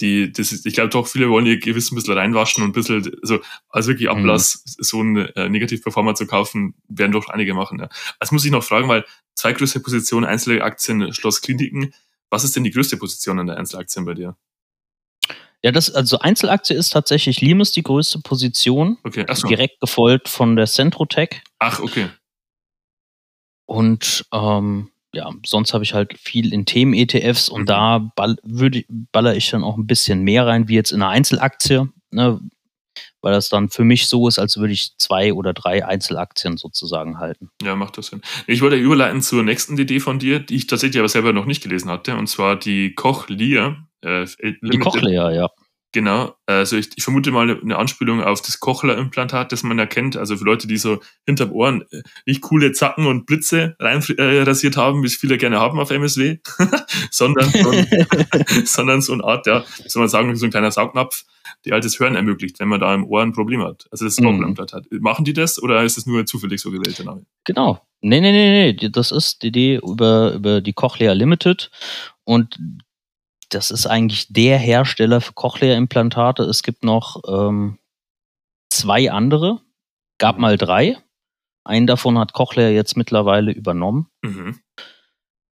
die, 0.00 0.32
das 0.32 0.52
ist, 0.52 0.66
ich 0.66 0.74
glaube 0.74 0.88
doch, 0.88 1.06
viele 1.06 1.28
wollen 1.28 1.46
ihr 1.46 1.58
Gewissen 1.58 1.94
ein 1.94 1.96
bisschen 1.96 2.16
reinwaschen 2.16 2.62
und 2.62 2.70
ein 2.70 2.72
bisschen, 2.72 3.10
also, 3.22 3.40
also 3.68 3.88
wirklich 3.88 4.08
mhm. 4.08 4.18
Ablass, 4.18 4.64
mhm. 4.66 4.82
so 4.82 5.00
einen 5.00 5.16
äh, 5.16 5.48
Negativperformer 5.48 6.14
zu 6.14 6.26
kaufen, 6.26 6.74
werden 6.88 7.12
doch 7.12 7.28
einige 7.28 7.54
machen. 7.54 7.78
Ja. 7.80 7.88
Also 8.18 8.34
muss 8.34 8.44
ich 8.44 8.50
noch 8.50 8.64
fragen, 8.64 8.88
weil 8.88 9.04
zwei 9.34 9.52
größte 9.52 9.80
Positionen, 9.80 10.26
einzelne 10.26 10.62
Aktien, 10.62 11.12
Schloss 11.12 11.40
Kliniken. 11.40 11.92
Was 12.30 12.44
ist 12.44 12.56
denn 12.56 12.64
die 12.64 12.70
größte 12.70 12.96
Position 12.96 13.38
an 13.38 13.46
der 13.46 13.56
Einzelaktien 13.56 14.04
bei 14.04 14.14
dir? 14.14 14.36
Ja, 15.62 15.72
das, 15.72 15.90
also 15.90 16.18
Einzelaktie 16.18 16.74
ist 16.74 16.90
tatsächlich 16.90 17.40
Limes 17.40 17.72
die 17.72 17.82
größte 17.82 18.20
Position. 18.20 18.96
Okay, 19.04 19.26
achso. 19.28 19.46
Direkt 19.46 19.80
gefolgt 19.80 20.28
von 20.28 20.56
der 20.56 20.66
Centrotech. 20.66 21.42
Ach, 21.58 21.80
okay. 21.80 22.08
Und 23.66 24.26
ähm, 24.32 24.89
ja, 25.12 25.30
sonst 25.44 25.74
habe 25.74 25.84
ich 25.84 25.94
halt 25.94 26.18
viel 26.18 26.52
in 26.52 26.66
Themen-ETFs 26.66 27.48
und 27.48 27.62
mhm. 27.62 27.66
da 27.66 27.98
ball, 28.16 28.36
würde, 28.42 28.84
baller 28.88 29.36
ich 29.36 29.50
dann 29.50 29.64
auch 29.64 29.76
ein 29.76 29.86
bisschen 29.86 30.22
mehr 30.22 30.46
rein, 30.46 30.68
wie 30.68 30.74
jetzt 30.74 30.92
in 30.92 31.02
einer 31.02 31.10
Einzelaktie, 31.10 31.88
ne, 32.10 32.40
weil 33.20 33.32
das 33.32 33.48
dann 33.48 33.68
für 33.68 33.84
mich 33.84 34.06
so 34.06 34.28
ist, 34.28 34.38
als 34.38 34.56
würde 34.56 34.72
ich 34.72 34.96
zwei 34.98 35.32
oder 35.32 35.52
drei 35.52 35.84
Einzelaktien 35.84 36.56
sozusagen 36.56 37.18
halten. 37.18 37.50
Ja, 37.62 37.76
macht 37.76 37.98
das 37.98 38.06
Sinn. 38.06 38.22
Ich 38.46 38.62
wollte 38.62 38.76
überleiten 38.76 39.20
zur 39.20 39.42
nächsten 39.42 39.76
Idee 39.76 40.00
von 40.00 40.18
dir, 40.18 40.40
die 40.40 40.56
ich 40.56 40.66
tatsächlich 40.66 40.98
aber 40.98 41.08
selber 41.08 41.32
noch 41.32 41.46
nicht 41.46 41.62
gelesen 41.62 41.90
hatte, 41.90 42.16
und 42.16 42.28
zwar 42.28 42.56
die 42.56 42.94
Koch 42.94 43.28
Lear 43.28 43.86
äh, 44.02 44.26
die 44.62 44.78
Kochleer, 44.78 45.30
ja. 45.30 45.50
Genau, 45.92 46.36
also 46.46 46.76
ich, 46.76 46.90
ich, 46.94 47.02
vermute 47.02 47.32
mal 47.32 47.50
eine 47.50 47.76
Anspielung 47.76 48.22
auf 48.22 48.40
das 48.42 48.60
Kochler-Implantat, 48.60 49.50
das 49.50 49.64
man 49.64 49.76
erkennt. 49.80 50.16
Also 50.16 50.36
für 50.36 50.44
Leute, 50.44 50.68
die 50.68 50.76
so 50.76 51.00
hinterm 51.26 51.50
Ohren 51.50 51.82
äh, 51.90 52.02
nicht 52.26 52.42
coole 52.42 52.70
Zacken 52.70 53.06
und 53.06 53.26
Blitze 53.26 53.74
rein 53.80 54.00
äh, 54.16 54.42
rasiert 54.42 54.76
haben, 54.76 55.02
wie 55.02 55.08
es 55.08 55.16
viele 55.16 55.36
gerne 55.36 55.58
haben 55.58 55.80
auf 55.80 55.90
MSW, 55.90 56.38
sondern, 57.10 57.50
so 57.50 57.72
sondern 58.64 59.02
so 59.02 59.14
eine 59.14 59.24
Art, 59.24 59.48
ja, 59.48 59.64
soll 59.86 60.02
man 60.02 60.08
sagen, 60.08 60.36
so 60.36 60.46
ein 60.46 60.52
kleiner 60.52 60.70
Saugnapf, 60.70 61.24
die 61.64 61.72
halt 61.72 61.84
das 61.84 61.98
Hören 61.98 62.14
ermöglicht, 62.14 62.60
wenn 62.60 62.68
man 62.68 62.78
da 62.78 62.94
im 62.94 63.04
Ohr 63.04 63.22
ein 63.22 63.32
Problem 63.32 63.64
hat. 63.64 63.88
Also 63.90 64.04
das 64.04 64.16
Kochler-Implantat. 64.16 64.86
Mhm. 64.92 65.00
Machen 65.00 65.24
die 65.24 65.32
das 65.32 65.60
oder 65.60 65.82
ist 65.82 65.98
es 65.98 66.06
nur 66.06 66.24
zufällig 66.24 66.60
so 66.60 66.70
gewählt, 66.70 66.98
der 66.98 67.06
Name? 67.06 67.26
Genau. 67.44 67.80
Nee, 68.00 68.20
nee, 68.20 68.30
nee, 68.30 68.72
nee. 68.72 68.88
Das 68.90 69.10
ist 69.10 69.42
die 69.42 69.48
Idee 69.48 69.80
über, 69.82 70.34
über 70.34 70.60
die 70.60 70.72
Cochlea 70.72 71.12
Limited. 71.14 71.70
Und 72.24 72.58
das 73.50 73.70
ist 73.70 73.86
eigentlich 73.86 74.32
der 74.32 74.58
Hersteller 74.58 75.20
für 75.20 75.32
Cochlea-Implantate. 75.32 76.44
Es 76.44 76.62
gibt 76.62 76.84
noch 76.84 77.20
ähm, 77.28 77.78
zwei 78.70 79.10
andere, 79.10 79.60
gab 80.18 80.38
mal 80.38 80.56
drei. 80.56 80.96
Einen 81.64 81.86
davon 81.86 82.18
hat 82.18 82.32
Cochlea 82.32 82.70
jetzt 82.70 82.96
mittlerweile 82.96 83.52
übernommen. 83.52 84.08
Mhm. 84.22 84.60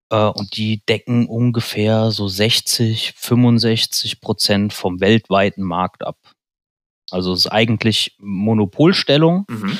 Äh, 0.09 0.25
und 0.25 0.57
die 0.57 0.83
decken 0.85 1.27
ungefähr 1.27 2.11
so 2.11 2.27
60, 2.27 3.13
65 3.17 4.21
Prozent 4.21 4.73
vom 4.73 5.01
weltweiten 5.01 5.63
Markt 5.63 6.03
ab. 6.03 6.17
Also 7.11 7.33
es 7.33 7.41
ist 7.41 7.51
eigentlich 7.51 8.15
Monopolstellung. 8.19 9.45
Mhm. 9.49 9.77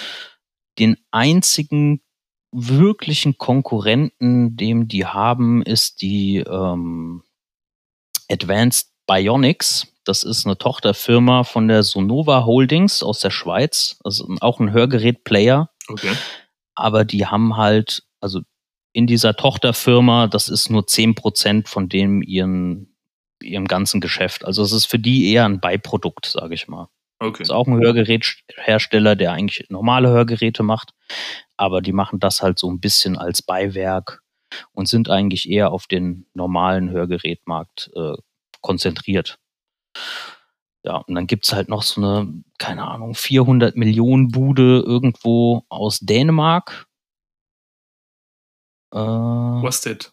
Den 0.78 0.97
einzigen 1.11 2.01
wirklichen 2.51 3.38
Konkurrenten, 3.38 4.55
dem 4.55 4.88
die 4.88 5.05
haben, 5.05 5.61
ist 5.61 6.01
die 6.01 6.38
ähm, 6.38 7.24
Advanced 8.32 8.90
Bionics. 9.08 9.88
Das 10.06 10.24
ist 10.24 10.46
eine 10.46 10.58
Tochterfirma 10.58 11.44
von 11.44 11.68
der 11.68 11.84
Sonova 11.84 12.46
Holdings 12.46 13.04
aus 13.04 13.20
der 13.20 13.32
Schweiz. 13.32 13.98
Also 14.04 14.28
auch 14.40 14.60
ein 14.60 14.72
Hörgerät-Player. 14.72 15.70
Okay. 15.88 16.12
Aber 16.76 17.06
die 17.06 17.26
haben 17.26 17.58
halt, 17.58 18.04
also 18.22 18.42
in 18.94 19.08
dieser 19.08 19.36
Tochterfirma, 19.36 20.28
das 20.28 20.50
ist 20.50 20.70
nur 20.70 20.84
10% 20.84 21.68
von 21.68 21.90
dem 21.90 22.22
ihren, 22.22 22.96
ihrem 23.42 23.66
ganzen 23.66 24.02
Geschäft. 24.02 24.46
Also 24.46 24.64
es 24.64 24.72
ist 24.72 24.86
für 24.86 25.00
die 25.00 25.32
eher 25.32 25.46
ein 25.46 25.60
Beiprodukt, 25.60 26.26
sage 26.26 26.54
ich 26.54 26.68
mal. 26.68 26.88
Okay. 27.20 27.44
Ist 27.44 27.52
auch 27.52 27.68
ein 27.68 27.80
Hörgeräthersteller, 27.80 29.16
der 29.16 29.34
eigentlich 29.34 29.70
normale 29.70 30.10
Hörgeräte 30.10 30.64
macht, 30.64 30.94
aber 31.58 31.82
die 31.82 31.92
machen 31.92 32.20
das 32.20 32.42
halt 32.42 32.58
so 32.58 32.72
ein 32.72 32.80
bisschen 32.80 33.18
als 33.18 33.42
Beiwerk 33.42 34.22
und 34.74 34.88
sind 34.88 35.10
eigentlich 35.10 35.50
eher 35.50 35.72
auf 35.72 35.88
den 35.88 36.26
normalen 36.34 36.89
Hörgerätmarkt 36.89 37.91
äh, 37.95 38.14
konzentriert. 38.62 39.39
Ja, 40.84 40.97
und 40.97 41.16
dann 41.16 41.28
gibt 41.28 41.45
es 41.45 41.54
halt 41.54 41.68
noch 41.68 41.84
so 41.84 42.02
eine, 42.02 42.43
keine 42.58 42.88
Ahnung, 42.88 43.14
400 43.14 43.76
Millionen 43.76 44.30
Bude 44.30 44.82
irgendwo 44.86 45.64
aus 45.70 46.00
Dänemark. 46.00 46.88
Äh, 48.91 48.97
Worsted. 48.97 50.12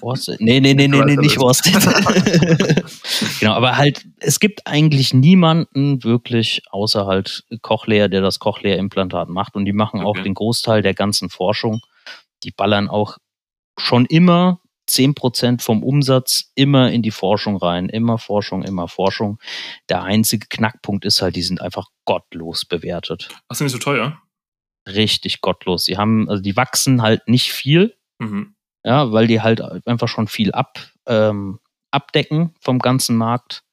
Worsted. 0.00 0.40
Nee, 0.40 0.60
nee, 0.60 0.74
nee, 0.74 0.88
nee, 0.88 1.00
nee 1.04 1.16
nicht 1.16 1.38
Worsted. 1.38 1.74
genau, 3.40 3.54
aber 3.54 3.76
halt, 3.76 4.04
es 4.18 4.40
gibt 4.40 4.66
eigentlich 4.66 5.14
niemanden 5.14 6.02
wirklich 6.02 6.62
außer 6.70 7.06
halt 7.06 7.44
Cochlea, 7.62 8.08
der 8.08 8.20
das 8.20 8.40
Cochlea-Implantat 8.40 9.28
macht. 9.28 9.54
Und 9.54 9.64
die 9.64 9.72
machen 9.72 10.00
okay. 10.00 10.06
auch 10.06 10.22
den 10.22 10.34
Großteil 10.34 10.82
der 10.82 10.94
ganzen 10.94 11.30
Forschung. 11.30 11.80
Die 12.42 12.50
ballern 12.50 12.88
auch 12.88 13.16
schon 13.78 14.06
immer 14.06 14.60
10% 14.88 15.62
vom 15.62 15.82
Umsatz 15.82 16.50
immer 16.54 16.90
in 16.90 17.02
die 17.02 17.10
Forschung 17.10 17.56
rein. 17.56 17.88
Immer 17.88 18.18
Forschung, 18.18 18.62
immer 18.62 18.88
Forschung. 18.88 19.38
Der 19.88 20.02
einzige 20.02 20.46
Knackpunkt 20.48 21.04
ist 21.04 21.22
halt, 21.22 21.36
die 21.36 21.42
sind 21.42 21.60
einfach 21.60 21.86
gottlos 22.04 22.64
bewertet. 22.64 23.28
Ach, 23.48 23.56
sind 23.56 23.68
die 23.68 23.72
so 23.72 23.78
teuer? 23.78 24.20
Richtig 24.86 25.40
gottlos. 25.40 25.84
Die 25.84 25.98
haben, 25.98 26.28
also 26.28 26.42
die 26.42 26.56
wachsen 26.56 27.02
halt 27.02 27.28
nicht 27.28 27.52
viel. 27.52 27.96
Mhm. 28.18 28.54
Ja, 28.84 29.12
weil 29.12 29.26
die 29.26 29.42
halt 29.42 29.60
einfach 29.86 30.08
schon 30.08 30.28
viel 30.28 30.52
ab, 30.52 30.78
ähm, 31.06 31.60
abdecken 31.90 32.54
vom 32.60 32.78
ganzen 32.78 33.16
Markt. 33.16 33.64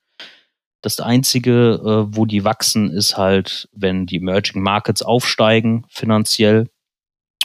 Das 0.82 1.00
Einzige, 1.00 1.82
äh, 1.84 2.16
wo 2.16 2.26
die 2.26 2.44
wachsen, 2.44 2.92
ist 2.92 3.18
halt, 3.18 3.70
wenn 3.72 4.06
die 4.06 4.18
Emerging 4.18 4.62
Markets 4.62 5.02
aufsteigen 5.02 5.86
finanziell 5.90 6.70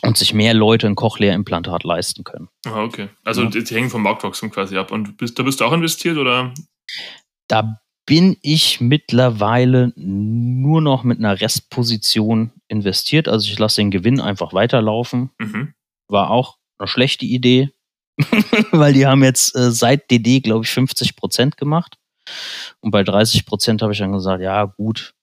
und 0.02 0.16
sich 0.16 0.34
mehr 0.34 0.54
Leute 0.54 0.86
ein 0.86 0.94
Cochlea-Implantat 0.94 1.84
leisten 1.84 2.24
können. 2.24 2.48
Ah, 2.66 2.82
okay. 2.82 3.08
Also 3.24 3.42
ja. 3.42 3.50
die, 3.50 3.64
hängen 3.74 3.90
vom 3.90 4.02
Marktwachstum 4.02 4.50
quasi 4.50 4.76
ab. 4.76 4.92
Und 4.92 5.16
bist, 5.16 5.38
da 5.38 5.42
bist 5.42 5.60
du 5.60 5.64
auch 5.64 5.72
investiert 5.72 6.16
oder? 6.16 6.54
Da 7.48 7.80
bin 8.06 8.36
ich 8.42 8.80
mittlerweile 8.80 9.92
nur 9.96 10.80
noch 10.80 11.04
mit 11.04 11.18
einer 11.18 11.40
Restposition 11.40 12.50
investiert. 12.68 13.28
Also 13.28 13.50
ich 13.50 13.58
lasse 13.58 13.80
den 13.80 13.90
Gewinn 13.90 14.20
einfach 14.20 14.52
weiterlaufen. 14.52 15.30
Mhm. 15.38 15.74
War 16.08 16.30
auch 16.30 16.56
eine 16.78 16.88
schlechte 16.88 17.26
Idee, 17.26 17.70
weil 18.72 18.94
die 18.94 19.06
haben 19.06 19.22
jetzt 19.22 19.54
äh, 19.54 19.70
seit 19.70 20.10
DD, 20.10 20.40
glaube 20.40 20.64
ich, 20.64 20.70
50 20.70 21.14
Prozent 21.14 21.56
gemacht. 21.56 21.98
Und 22.80 22.90
bei 22.90 23.02
30 23.02 23.46
Prozent 23.46 23.82
habe 23.82 23.92
ich 23.92 23.98
dann 23.98 24.12
gesagt, 24.12 24.42
ja 24.42 24.64
gut, 24.64 25.14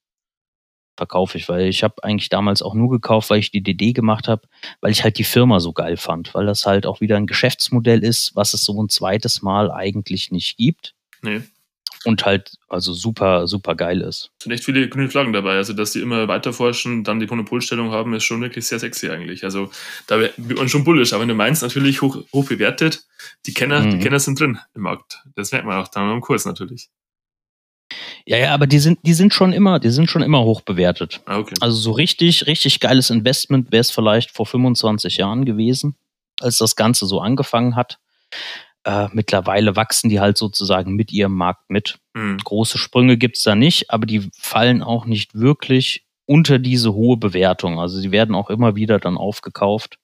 verkaufe 0.97 1.37
ich, 1.37 1.47
weil 1.47 1.67
ich 1.67 1.83
habe 1.83 2.03
eigentlich 2.03 2.29
damals 2.29 2.61
auch 2.61 2.73
nur 2.73 2.89
gekauft, 2.89 3.29
weil 3.29 3.39
ich 3.39 3.51
die 3.51 3.61
DD 3.61 3.93
gemacht 3.93 4.27
habe, 4.27 4.47
weil 4.81 4.91
ich 4.91 5.03
halt 5.03 5.17
die 5.17 5.23
Firma 5.23 5.59
so 5.59 5.71
geil 5.71 5.95
fand, 5.95 6.33
weil 6.33 6.47
das 6.47 6.65
halt 6.65 6.85
auch 6.85 6.99
wieder 6.99 7.15
ein 7.15 7.27
Geschäftsmodell 7.27 8.03
ist, 8.03 8.35
was 8.35 8.53
es 8.53 8.63
so 8.63 8.81
ein 8.81 8.89
zweites 8.89 9.41
Mal 9.41 9.71
eigentlich 9.71 10.31
nicht 10.31 10.57
gibt. 10.57 10.95
Nee. 11.21 11.41
Und 12.05 12.25
halt 12.25 12.53
also 12.69 12.93
super, 12.93 13.47
super 13.47 13.75
geil 13.75 14.01
ist. 14.01 14.31
Es 14.37 14.43
sind 14.43 14.53
echt 14.53 14.63
viele 14.63 14.87
grüne 14.87 15.09
Flaggen 15.09 15.33
dabei. 15.33 15.55
Also, 15.57 15.73
dass 15.73 15.91
die 15.91 15.99
immer 15.99 16.27
weiter 16.27 16.53
forschen, 16.53 17.03
dann 17.03 17.19
die 17.19 17.25
Monopolstellung 17.25 17.91
haben, 17.91 18.13
ist 18.13 18.23
schon 18.23 18.39
wirklich 18.39 18.65
sehr 18.65 18.79
sexy 18.79 19.09
eigentlich. 19.09 19.43
Also, 19.43 19.71
da 20.05 20.19
wird 20.19 20.37
man 20.37 20.69
schon 20.69 20.83
bullisch. 20.83 21.11
Aber 21.11 21.21
wenn 21.21 21.27
du 21.27 21.33
meinst, 21.33 21.63
natürlich 21.63 22.01
hoch, 22.01 22.23
hoch 22.31 22.45
bewertet, 22.45 23.03
die 23.45 23.53
Kenner, 23.53 23.81
mhm. 23.81 23.91
die 23.91 23.99
Kenner 23.99 24.19
sind 24.19 24.39
drin 24.39 24.59
im 24.75 24.83
Markt. 24.83 25.23
Das 25.35 25.51
merkt 25.51 25.65
man 25.65 25.81
auch 25.81 25.87
dann 25.87 26.09
am 26.09 26.21
Kurs 26.21 26.45
natürlich. 26.45 26.89
Ja, 28.27 28.37
ja, 28.37 28.53
aber 28.53 28.67
die 28.67 28.79
sind, 28.79 28.99
die 29.03 29.13
sind 29.13 29.33
schon 29.33 29.53
immer, 29.53 29.79
die 29.79 29.89
sind 29.89 30.09
schon 30.09 30.21
immer 30.21 30.43
hoch 30.43 30.59
bewertet. 30.59 31.21
Ah, 31.25 31.37
okay. 31.37 31.55
Also 31.61 31.77
so 31.77 31.91
richtig, 31.91 32.45
richtig 32.45 32.81
geiles 32.81 33.09
Investment 33.09 33.71
wäre 33.71 33.79
es 33.79 33.89
vielleicht 33.89 34.31
vor 34.31 34.45
25 34.45 35.15
Jahren 35.15 35.45
gewesen, 35.45 35.95
als 36.41 36.57
das 36.57 36.75
Ganze 36.75 37.05
so 37.05 37.21
angefangen 37.21 37.77
hat. 37.77 37.99
Äh, 38.83 39.07
mittlerweile 39.13 39.77
wachsen 39.77 40.09
die 40.09 40.19
halt 40.19 40.37
sozusagen 40.37 40.95
mit 40.95 41.13
ihrem 41.13 41.35
Markt 41.35 41.69
mit. 41.69 41.99
Mhm. 42.15 42.39
Große 42.39 42.77
Sprünge 42.77 43.17
gibt 43.17 43.37
es 43.37 43.43
da 43.43 43.55
nicht, 43.55 43.91
aber 43.91 44.05
die 44.05 44.29
fallen 44.37 44.83
auch 44.83 45.05
nicht 45.05 45.33
wirklich 45.33 46.05
unter 46.25 46.59
diese 46.59 46.93
hohe 46.93 47.15
Bewertung. 47.15 47.79
Also 47.79 47.97
sie 47.97 48.11
werden 48.11 48.35
auch 48.35 48.49
immer 48.49 48.75
wieder 48.75 48.99
dann 48.99 49.15
aufgekauft 49.15 49.99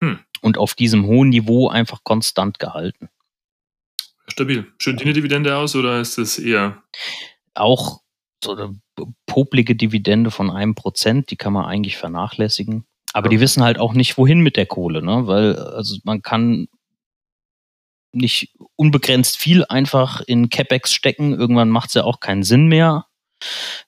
mhm. 0.00 0.20
und 0.40 0.56
auf 0.56 0.72
diesem 0.72 1.04
hohen 1.04 1.28
Niveau 1.28 1.68
einfach 1.68 2.02
konstant 2.02 2.58
gehalten. 2.58 3.10
Stabil. 4.26 4.72
Schön 4.78 4.96
die 4.96 5.12
Dividende 5.12 5.54
aus 5.54 5.76
oder 5.76 6.00
ist 6.00 6.16
das 6.16 6.38
eher? 6.38 6.82
Auch 7.54 8.00
so 8.42 8.52
eine 8.52 8.80
poplige 9.26 9.76
Dividende 9.76 10.30
von 10.30 10.50
einem 10.50 10.74
Prozent, 10.74 11.30
die 11.30 11.36
kann 11.36 11.52
man 11.52 11.64
eigentlich 11.64 11.96
vernachlässigen. 11.96 12.84
Aber 13.12 13.26
ja. 13.26 13.30
die 13.30 13.40
wissen 13.40 13.62
halt 13.62 13.78
auch 13.78 13.94
nicht, 13.94 14.16
wohin 14.18 14.40
mit 14.40 14.56
der 14.56 14.66
Kohle, 14.66 15.02
ne? 15.02 15.26
Weil, 15.26 15.56
also 15.56 15.98
man 16.04 16.22
kann 16.22 16.68
nicht 18.12 18.54
unbegrenzt 18.76 19.38
viel 19.38 19.64
einfach 19.64 20.20
in 20.20 20.50
CapEx 20.50 20.92
stecken. 20.92 21.32
Irgendwann 21.32 21.70
macht 21.70 21.88
es 21.88 21.94
ja 21.94 22.04
auch 22.04 22.20
keinen 22.20 22.42
Sinn 22.42 22.66
mehr. 22.66 23.06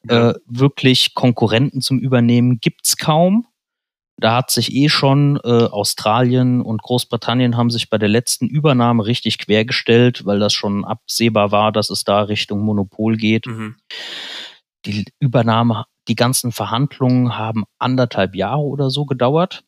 Ja. 0.09 0.31
Äh, 0.31 0.35
wirklich 0.47 1.15
Konkurrenten 1.15 1.81
zum 1.81 1.99
Übernehmen 1.99 2.59
gibt 2.61 2.87
es 2.87 2.97
kaum. 2.97 3.47
Da 4.17 4.37
hat 4.37 4.51
sich 4.51 4.73
eh 4.73 4.89
schon 4.89 5.41
äh, 5.43 5.65
Australien 5.65 6.61
und 6.63 6.83
Großbritannien 6.83 7.57
haben 7.57 7.71
sich 7.71 7.91
bei 7.91 7.99
der 7.99 8.09
letzten 8.09 8.47
Übernahme 8.47 9.07
richtig 9.07 9.39
quergestellt, 9.39 10.25
weil 10.25 10.39
das 10.39 10.53
schon 10.53 10.85
absehbar 10.85 11.51
war, 11.51 11.73
dass 11.73 11.91
es 11.91 12.05
da 12.05 12.23
Richtung 12.23 12.61
Monopol 12.61 13.17
geht. 13.17 13.47
Mhm. 13.47 13.77
Die 14.87 15.05
Übernahme, 15.19 15.87
die 16.07 16.15
ganzen 16.15 16.53
Verhandlungen 16.53 17.37
haben 17.37 17.65
anderthalb 17.79 18.37
Jahre 18.37 18.63
oder 18.63 18.91
so 18.91 19.05
gedauert. 19.05 19.65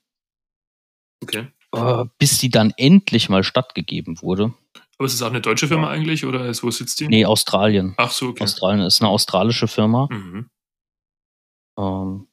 Okay. 1.22 1.48
Äh, 1.74 2.04
bis 2.18 2.38
die 2.38 2.50
dann 2.50 2.72
endlich 2.76 3.28
mal 3.28 3.42
stattgegeben 3.42 4.22
wurde. 4.22 4.54
Aber 4.98 5.06
ist 5.06 5.14
es 5.14 5.22
auch 5.22 5.30
eine 5.30 5.40
deutsche 5.40 5.68
Firma 5.68 5.90
eigentlich 5.90 6.24
oder 6.24 6.46
ist, 6.46 6.62
wo 6.62 6.70
sitzt 6.70 7.00
die? 7.00 7.08
Nee, 7.08 7.26
Australien. 7.26 7.94
Ach 7.98 8.10
so, 8.10 8.28
okay. 8.28 8.44
Australien 8.44 8.86
ist 8.86 9.02
eine 9.02 9.10
australische 9.10 9.68
Firma. 9.68 10.08
Mhm. 10.10 10.48
Ähm, 11.78 12.28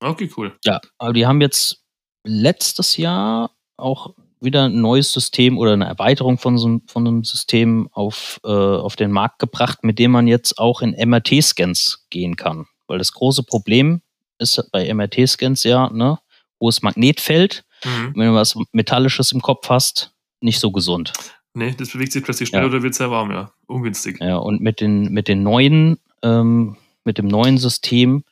Okay, 0.00 0.30
cool. 0.36 0.56
Ja, 0.64 0.80
aber 0.98 1.12
die 1.12 1.26
haben 1.26 1.40
jetzt 1.40 1.82
letztes 2.24 2.96
Jahr 2.96 3.50
auch 3.76 4.14
wieder 4.40 4.64
ein 4.64 4.80
neues 4.80 5.12
System 5.12 5.58
oder 5.58 5.74
eine 5.74 5.84
Erweiterung 5.86 6.38
von 6.38 6.56
so 6.56 6.80
von 6.86 7.06
einem 7.06 7.24
System 7.24 7.88
auf, 7.92 8.40
äh, 8.44 8.48
auf 8.48 8.96
den 8.96 9.10
Markt 9.10 9.38
gebracht, 9.38 9.84
mit 9.84 9.98
dem 9.98 10.12
man 10.12 10.26
jetzt 10.26 10.58
auch 10.58 10.80
in 10.80 10.92
MRT-Scans 10.92 12.06
gehen 12.10 12.36
kann. 12.36 12.66
Weil 12.86 12.98
das 12.98 13.12
große 13.12 13.42
Problem 13.42 14.00
ist 14.38 14.62
bei 14.72 14.92
MRT-Scans 14.92 15.64
ja, 15.64 15.90
ne, 15.90 16.18
hohes 16.58 16.80
Magnetfeld. 16.82 17.64
Mhm. 17.84 18.12
Wenn 18.16 18.28
du 18.28 18.34
was 18.34 18.56
Metallisches 18.72 19.32
im 19.32 19.42
Kopf 19.42 19.68
hast, 19.68 20.12
nicht 20.40 20.58
so 20.60 20.70
gesund. 20.70 21.12
Nee, 21.52 21.74
das 21.76 21.90
bewegt 21.90 22.12
sich 22.12 22.22
plötzlich 22.24 22.48
schnell 22.48 22.62
Ja. 22.62 22.68
oder 22.68 22.82
wird 22.82 22.94
sehr 22.94 23.10
warm, 23.10 23.30
ja. 23.30 23.52
Ungünstig. 23.66 24.18
Ja, 24.20 24.36
und 24.36 24.60
mit 24.60 24.80
den, 24.80 25.12
mit 25.12 25.28
den 25.28 25.42
neuen, 25.42 25.98
ähm, 26.22 26.76
mit 27.04 27.18
dem 27.18 27.26
neuen 27.28 27.58
System 27.58 28.24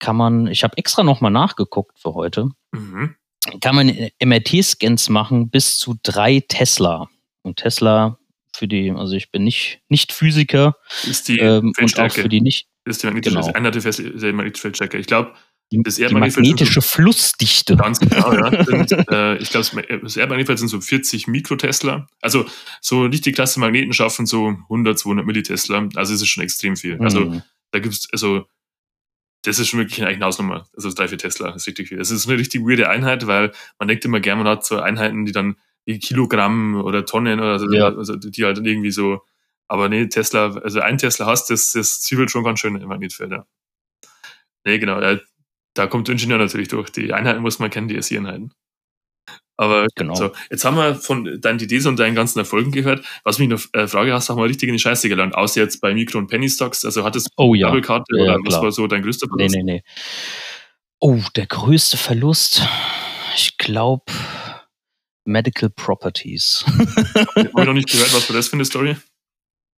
kann 0.00 0.16
man, 0.16 0.46
ich 0.48 0.64
habe 0.64 0.76
extra 0.76 1.02
nochmal 1.04 1.30
nachgeguckt 1.30 1.98
für 1.98 2.14
heute, 2.14 2.48
Mhm. 2.72 3.14
kann 3.60 3.74
man 3.76 3.88
MRT-Scans 4.22 5.08
machen 5.08 5.50
bis 5.50 5.78
zu 5.78 5.96
drei 6.02 6.42
Tesla. 6.48 7.08
Und 7.42 7.56
Tesla 7.58 8.18
für 8.54 8.68
die, 8.68 8.90
also 8.90 9.14
ich 9.14 9.30
bin 9.30 9.44
nicht, 9.44 9.80
nicht 9.88 10.12
Physiker 10.12 10.76
Ist 11.04 11.28
die 11.28 11.38
ähm, 11.38 11.72
und 11.80 11.98
auch 11.98 12.10
für 12.12 12.28
die 12.28 12.40
nicht, 12.40 12.68
ist 12.84 13.02
die 13.02 13.06
magnetische, 13.06 13.34
genau. 13.36 13.46
das 13.46 13.54
ändert 13.56 13.74
die 13.76 13.80
Fest- 13.80 14.02
der 14.04 14.32
magnetische 14.32 14.62
Feldstärke. 14.62 14.98
Ich 14.98 15.06
glaube, 15.06 15.32
Das 15.72 15.94
die 15.94 16.08
magnetische 16.12 16.82
Flussdichte. 16.82 17.76
Ganz 17.76 18.00
genau, 18.00 18.32
ja. 18.32 18.64
Sind, 18.64 18.90
äh, 19.10 19.36
ich 19.38 19.50
glaube, 19.50 19.84
das 20.02 20.16
Erdmagnetfeld 20.16 20.58
sind 20.58 20.68
so 20.68 20.80
40 20.80 21.28
Mikrotesla. 21.28 22.06
Also 22.20 22.44
so 22.80 23.06
nicht 23.08 23.24
die 23.24 23.32
Klasse 23.32 23.60
Magneten 23.60 23.92
schaffen 23.92 24.26
so 24.26 24.48
100, 24.68 24.98
200 24.98 25.24
Millitesla. 25.24 25.88
Also 25.94 26.12
es 26.14 26.20
ist 26.22 26.28
schon 26.28 26.42
extrem 26.42 26.76
viel. 26.76 26.98
Also 27.00 27.20
Mhm. 27.20 27.42
da 27.70 27.78
gibt's 27.78 28.08
also 28.12 28.46
das 29.42 29.58
ist 29.58 29.68
schon 29.68 29.80
wirklich 29.80 30.04
eine 30.04 30.24
Hausnummer. 30.24 30.66
Also 30.76 30.90
3, 30.92 31.08
4 31.08 31.18
Tesla 31.18 31.54
ist 31.54 31.66
richtig 31.66 31.88
viel. 31.88 31.98
Das 31.98 32.10
ist 32.10 32.28
eine 32.28 32.38
richtig 32.38 32.62
weirde 32.62 32.88
Einheit, 32.88 33.26
weil 33.26 33.52
man 33.78 33.88
denkt 33.88 34.04
immer 34.04 34.20
gerne, 34.20 34.42
man 34.42 34.52
hat 34.52 34.64
so 34.64 34.78
Einheiten, 34.80 35.24
die 35.24 35.32
dann 35.32 35.56
wie 35.86 35.98
Kilogramm 35.98 36.74
oder 36.76 37.06
Tonnen 37.06 37.40
oder 37.40 37.58
so, 37.58 37.72
Ja. 37.72 37.86
also 37.94 38.16
die 38.16 38.44
halt 38.44 38.58
dann 38.58 38.66
irgendwie 38.66 38.90
so, 38.90 39.22
aber 39.68 39.88
nee, 39.88 40.06
Tesla, 40.08 40.52
also 40.56 40.80
ein 40.80 40.98
Tesla 40.98 41.26
hast, 41.26 41.48
das, 41.48 41.72
das 41.72 42.00
zwiebelt 42.02 42.30
schon 42.30 42.44
ganz 42.44 42.60
schön 42.60 42.76
im 42.76 42.88
Magnetfeld, 42.88 43.30
ja. 43.32 43.46
Nee, 44.64 44.78
genau, 44.78 45.00
da 45.74 45.86
kommt 45.86 46.08
der 46.08 46.14
Ingenieur 46.14 46.38
natürlich 46.38 46.68
durch. 46.68 46.90
Die 46.90 47.12
Einheiten 47.12 47.40
muss 47.40 47.58
man 47.58 47.70
kennen, 47.70 47.88
die 47.88 48.00
SI-Einheiten. 48.00 48.52
Aber 49.60 49.86
Genau. 49.94 50.14
so, 50.14 50.30
jetzt 50.50 50.64
haben 50.64 50.76
wir 50.78 50.94
von 50.94 51.38
deinen 51.40 51.58
Ideen 51.60 51.86
und 51.86 51.98
deinen 51.98 52.14
ganzen 52.14 52.38
Erfolgen 52.38 52.72
gehört. 52.72 53.04
Was 53.24 53.38
mich 53.38 53.48
noch 53.48 53.60
äh, 53.74 53.86
frage, 53.86 54.14
hast 54.14 54.28
du 54.28 54.32
auch 54.32 54.36
mal 54.38 54.46
richtig 54.46 54.68
in 54.70 54.72
die 54.72 54.78
Scheiße 54.78 55.08
gelernt, 55.10 55.34
außer 55.34 55.60
jetzt 55.60 55.82
bei 55.82 55.92
Mikro- 55.92 56.16
und 56.18 56.28
Penny-Stocks? 56.28 56.84
Also 56.86 57.04
hattest 57.04 57.26
du 57.26 57.30
Oh 57.36 57.54
ja. 57.54 57.66
Doppelkarte 57.68 58.16
Ja, 58.16 58.22
oder 58.36 58.38
was 58.46 58.54
war 58.62 58.72
so 58.72 58.86
dein 58.86 59.02
größter 59.02 59.26
Nee, 59.36 59.48
Verlust? 59.50 59.56
nee, 59.56 59.62
nee. 59.62 59.82
Oh, 60.98 61.18
der 61.36 61.46
größte 61.46 61.96
Verlust, 61.98 62.62
ich 63.36 63.58
glaube, 63.58 64.04
Medical 65.26 65.70
Properties. 65.70 66.64
Habe 66.66 67.48
ich 67.48 67.52
noch 67.66 67.72
nicht 67.74 67.90
gehört, 67.90 68.14
was 68.14 68.28
war 68.28 68.36
das 68.36 68.48
für 68.48 68.54
eine 68.54 68.64
Story? 68.64 68.96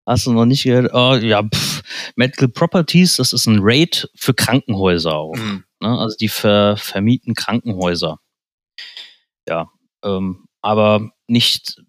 Hast 0.07 0.25
du 0.27 0.33
noch 0.33 0.45
nicht 0.45 0.63
gehört? 0.63 0.91
Oh, 0.93 1.15
ja, 1.15 1.43
pff. 1.43 1.81
Medical 2.15 2.47
Properties, 2.49 3.17
das 3.17 3.33
ist 3.33 3.45
ein 3.47 3.59
Raid 3.61 4.09
für 4.15 4.33
Krankenhäuser 4.33 5.13
auch. 5.13 5.35
Hm. 5.35 5.63
Ne? 5.81 5.89
Also 5.99 6.15
die 6.19 6.27
ver 6.29 6.77
vermieten 6.77 7.33
Krankenhäuser. 7.33 8.19
Ja, 9.47 9.69
ähm, 10.03 10.45
aber 10.61 11.11
nicht 11.27 11.81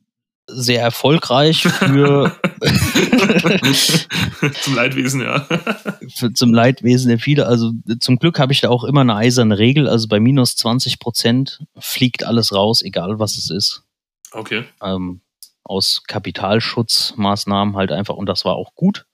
sehr 0.46 0.82
erfolgreich 0.82 1.62
für, 1.62 2.36
Zum 4.60 4.74
Leidwesen, 4.74 5.20
ja. 5.20 5.40
für 6.16 6.32
zum 6.32 6.52
Leidwesen 6.52 7.08
der 7.08 7.18
viele. 7.18 7.46
Also 7.46 7.72
zum 8.00 8.18
Glück 8.18 8.38
habe 8.38 8.52
ich 8.52 8.60
da 8.60 8.68
auch 8.68 8.84
immer 8.84 9.02
eine 9.02 9.14
eiserne 9.14 9.58
Regel. 9.58 9.88
Also 9.88 10.08
bei 10.08 10.20
minus 10.20 10.56
20 10.56 10.98
Prozent 10.98 11.60
fliegt 11.78 12.24
alles 12.24 12.52
raus, 12.54 12.82
egal 12.82 13.18
was 13.18 13.38
es 13.38 13.50
ist. 13.50 13.84
Okay. 14.32 14.64
ähm, 14.82 15.20
aus 15.64 16.02
Kapitalschutzmaßnahmen 16.06 17.76
halt 17.76 17.92
einfach 17.92 18.14
und 18.14 18.26
das 18.26 18.44
war 18.44 18.56
auch 18.56 18.74
gut, 18.74 19.06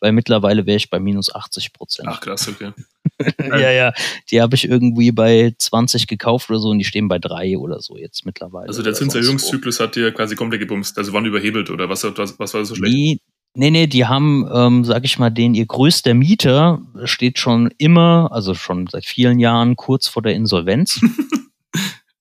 weil 0.00 0.12
mittlerweile 0.12 0.66
wäre 0.66 0.76
ich 0.76 0.90
bei 0.90 0.98
minus 0.98 1.34
80 1.34 1.72
Prozent. 1.72 2.08
Ach 2.10 2.20
krass, 2.20 2.48
okay. 2.48 2.72
ja, 3.38 3.70
ja, 3.70 3.92
die 4.30 4.40
habe 4.42 4.56
ich 4.56 4.68
irgendwie 4.68 5.12
bei 5.12 5.54
20 5.58 6.06
gekauft 6.06 6.50
oder 6.50 6.58
so 6.58 6.70
und 6.70 6.78
die 6.78 6.84
stehen 6.84 7.08
bei 7.08 7.18
drei 7.18 7.56
oder 7.58 7.80
so 7.80 7.96
jetzt 7.96 8.26
mittlerweile. 8.26 8.68
Also 8.68 8.82
der 8.82 8.94
Zinserhöhungszyklus 8.94 9.80
hat 9.80 9.96
dir 9.96 10.12
quasi 10.12 10.34
komplett 10.34 10.60
gebumst. 10.60 10.98
Also 10.98 11.12
wann 11.12 11.24
überhebelt 11.24 11.70
oder 11.70 11.88
was, 11.88 12.04
was, 12.04 12.38
was 12.38 12.54
war 12.54 12.64
so 12.64 12.74
schlecht? 12.74 12.92
Nee, 12.92 13.18
nee, 13.54 13.70
nee, 13.70 13.86
die 13.86 14.06
haben, 14.06 14.48
ähm, 14.52 14.84
sag 14.84 15.04
ich 15.04 15.18
mal, 15.18 15.30
den 15.30 15.54
ihr 15.54 15.66
größter 15.66 16.14
Mieter 16.14 16.80
steht 17.04 17.38
schon 17.38 17.70
immer, 17.78 18.30
also 18.32 18.54
schon 18.54 18.86
seit 18.88 19.04
vielen 19.04 19.38
Jahren 19.38 19.76
kurz 19.76 20.08
vor 20.08 20.22
der 20.22 20.34
Insolvenz. 20.34 21.00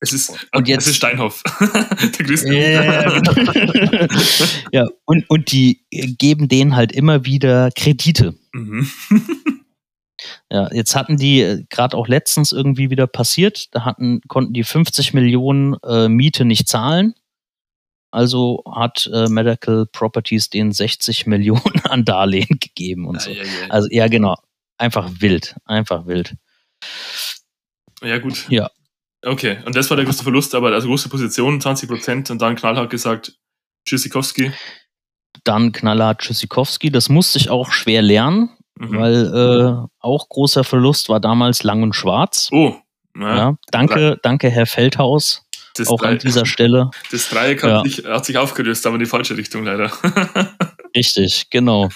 Es 0.05 0.11
ist, 0.11 0.33
Und 0.53 0.67
jetzt- 0.67 0.81
es 0.81 0.87
ist 0.89 0.95
Steinhoff. 0.97 1.41
der 1.61 2.25
größte 2.25 2.53
Ja, 2.53 3.19
genau. 3.21 3.31
ja, 4.73 4.85
und, 5.05 5.29
und 5.29 5.49
die 5.53 5.79
geben 6.17 6.49
denen 6.49 6.75
halt 6.75 6.91
immer 6.91 7.23
wieder 7.23 7.69
Kredite. 7.71 8.35
mhm. 8.51 8.85
Ja, 10.51 10.69
jetzt 10.71 10.95
hatten 10.95 11.17
die 11.17 11.65
gerade 11.69 11.97
auch 11.97 12.07
letztens 12.07 12.51
irgendwie 12.51 12.89
wieder 12.89 13.07
passiert, 13.07 13.73
da 13.75 13.85
hatten, 13.85 14.21
konnten 14.27 14.53
die 14.53 14.63
50 14.63 15.13
Millionen 15.13 15.75
äh, 15.83 16.07
Miete 16.09 16.45
nicht 16.45 16.67
zahlen. 16.67 17.15
Also 18.11 18.63
hat 18.71 19.09
äh, 19.11 19.27
Medical 19.27 19.87
Properties 19.91 20.49
denen 20.49 20.71
60 20.71 21.25
Millionen 21.27 21.81
an 21.85 22.05
Darlehen 22.05 22.59
gegeben 22.59 23.07
und 23.07 23.21
so. 23.21 23.31
Ja, 23.31 23.37
ja, 23.37 23.43
ja. 23.43 23.67
Also 23.69 23.87
ja, 23.91 24.07
genau. 24.07 24.35
Einfach 24.77 25.09
wild. 25.19 25.55
Einfach 25.65 26.05
wild. 26.05 26.35
ja, 28.01 28.17
gut. 28.19 28.45
Ja. 28.49 28.69
Okay, 29.25 29.57
und 29.65 29.75
das 29.75 29.89
war 29.89 29.95
der 29.95 30.05
größte 30.05 30.23
Verlust, 30.23 30.53
aber 30.53 30.73
also 30.73 30.87
große 30.87 31.07
Position, 31.07 31.61
20 31.61 31.87
Prozent 31.87 32.29
und 32.29 32.41
dann 32.41 32.55
knallhart 32.55 32.89
gesagt, 32.89 33.37
Tschüssikowski. 33.87 34.51
Dann 35.43 35.71
knallhart 35.71 36.19
Tschüssikowski. 36.19 36.91
Das 36.91 37.09
musste 37.09 37.39
ich 37.39 37.49
auch 37.49 37.71
schwer 37.71 38.01
lernen, 38.01 38.49
Mhm. 38.79 38.97
weil 38.97 39.33
äh, 39.33 39.87
auch 39.99 40.29
großer 40.29 40.63
Verlust 40.63 41.09
war 41.09 41.19
damals 41.19 41.63
Lang 41.63 41.83
und 41.83 41.93
Schwarz. 41.93 42.49
Oh, 42.51 42.75
ja, 43.17 43.35
Ja, 43.35 43.55
danke, 43.71 44.17
danke, 44.23 44.49
Herr 44.49 44.65
Feldhaus, 44.65 45.45
das, 45.75 45.87
auch 45.87 45.99
Drei, 45.99 46.09
an 46.13 46.17
dieser 46.19 46.45
Stelle. 46.45 46.89
das 47.11 47.29
Dreieck 47.29 47.61
hat, 47.63 47.69
Ja. 47.69 47.81
sich, 47.83 48.05
hat 48.05 48.25
sich 48.25 48.37
aufgelöst, 48.37 48.85
aber 48.87 48.95
in 48.95 49.01
die 49.01 49.05
falsche 49.05 49.37
Richtung 49.37 49.63
leider. 49.65 49.91
Richtig, 50.95 51.49
genau. 51.49 51.89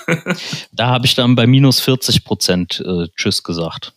da 0.72 0.88
habe 0.88 1.06
ich 1.06 1.16
dann 1.16 1.36
bei 1.36 1.46
minus 1.48 1.80
40 1.80 2.24
Prozent 2.26 2.84
äh, 2.86 3.08
Tschüss 3.16 3.44
gesagt. 3.44 3.94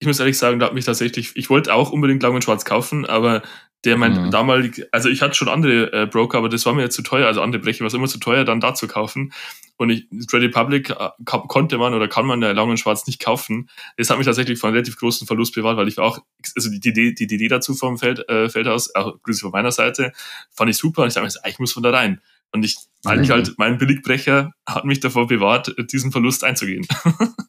ich 0.00 0.06
muss 0.06 0.18
ehrlich 0.20 0.36
sagen, 0.38 0.58
da 0.58 0.66
hat 0.66 0.74
mich 0.74 0.84
tatsächlich, 0.84 1.32
ich 1.36 1.50
wollte 1.50 1.72
auch 1.74 1.90
unbedingt 1.90 2.22
Lang 2.22 2.34
und 2.34 2.44
Schwarz 2.44 2.64
kaufen, 2.64 3.06
aber 3.06 3.42
der 3.84 3.96
mein 3.96 4.26
Mhm. 4.26 4.30
damalig, 4.30 4.86
also 4.92 5.08
ich 5.08 5.22
hatte 5.22 5.34
schon 5.34 5.48
andere 5.48 5.92
äh, 5.92 6.06
Broker, 6.06 6.38
aber 6.38 6.48
das 6.48 6.64
war 6.66 6.72
mir 6.74 6.82
jetzt 6.82 6.94
zu 6.96 7.02
teuer, 7.02 7.26
also 7.26 7.42
andere 7.42 7.60
Brecher 7.62 7.80
war 7.80 7.88
es 7.88 7.94
immer 7.94 8.06
zu 8.08 8.18
teuer, 8.18 8.44
dann 8.44 8.60
da 8.60 8.74
zu 8.74 8.86
kaufen. 8.88 9.32
Und 9.76 9.90
ich, 9.90 10.06
Trade 10.28 10.44
Republic 10.44 10.90
äh, 10.90 11.10
konnte 11.24 11.78
man 11.78 11.94
oder 11.94 12.06
kann 12.06 12.26
man 12.26 12.40
der 12.40 12.54
Lang 12.54 12.70
und 12.70 12.78
Schwarz 12.78 13.06
nicht 13.06 13.20
kaufen. 13.20 13.68
Das 13.96 14.08
hat 14.10 14.18
mich 14.18 14.26
tatsächlich 14.26 14.58
von 14.58 14.68
einem 14.68 14.74
relativ 14.76 14.96
großen 14.96 15.26
Verlust 15.26 15.54
bewahrt, 15.54 15.76
weil 15.76 15.88
ich 15.88 15.98
auch, 15.98 16.20
also 16.54 16.70
die 16.70 16.76
Idee, 16.88 17.12
die 17.12 17.24
Idee 17.24 17.48
dazu 17.48 17.74
vom 17.74 17.98
Feld, 17.98 18.28
äh, 18.28 18.48
Feldhaus, 18.48 18.94
auch 18.94 19.20
grüße 19.22 19.40
von 19.40 19.50
meiner 19.50 19.72
Seite, 19.72 20.12
fand 20.52 20.70
ich 20.70 20.76
super 20.76 21.02
und 21.02 21.08
ich 21.08 21.14
dachte 21.14 21.24
mir, 21.24 21.30
so, 21.30 21.40
ah, 21.42 21.48
ich 21.48 21.58
muss 21.58 21.72
von 21.72 21.82
da 21.82 21.90
rein. 21.90 22.20
Und 22.52 22.64
ich, 22.64 22.76
eigentlich 23.04 23.28
Mhm. 23.30 23.32
halt, 23.32 23.54
mein 23.58 23.78
Billigbrecher 23.78 24.52
hat 24.64 24.84
mich 24.84 25.00
davor 25.00 25.26
bewahrt, 25.26 25.74
diesen 25.92 26.12
Verlust 26.12 26.44
einzugehen. 26.44 26.86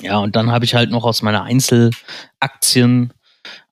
Ja, 0.00 0.18
und 0.18 0.36
dann 0.36 0.52
habe 0.52 0.64
ich 0.64 0.76
halt 0.76 0.90
noch 0.92 1.02
aus 1.04 1.22
meiner 1.22 1.42
Einzelaktien 1.42 3.12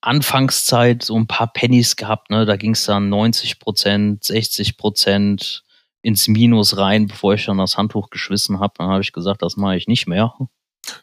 Anfangszeit 0.06 1.02
so 1.02 1.16
ein 1.16 1.26
paar 1.26 1.52
Pennies 1.52 1.96
gehabt. 1.96 2.30
Ne? 2.30 2.46
Da 2.46 2.56
ging 2.56 2.72
es 2.72 2.84
dann 2.84 3.08
90 3.08 3.58
Prozent, 3.58 4.24
60 4.24 4.76
Prozent 4.76 5.64
ins 6.02 6.28
Minus 6.28 6.76
rein, 6.76 7.06
bevor 7.08 7.34
ich 7.34 7.46
dann 7.46 7.58
das 7.58 7.76
Handtuch 7.76 8.10
geschwissen 8.10 8.60
habe. 8.60 8.74
Dann 8.78 8.88
habe 8.88 9.02
ich 9.02 9.12
gesagt, 9.12 9.42
das 9.42 9.56
mache 9.56 9.76
ich 9.76 9.88
nicht 9.88 10.06
mehr. 10.06 10.32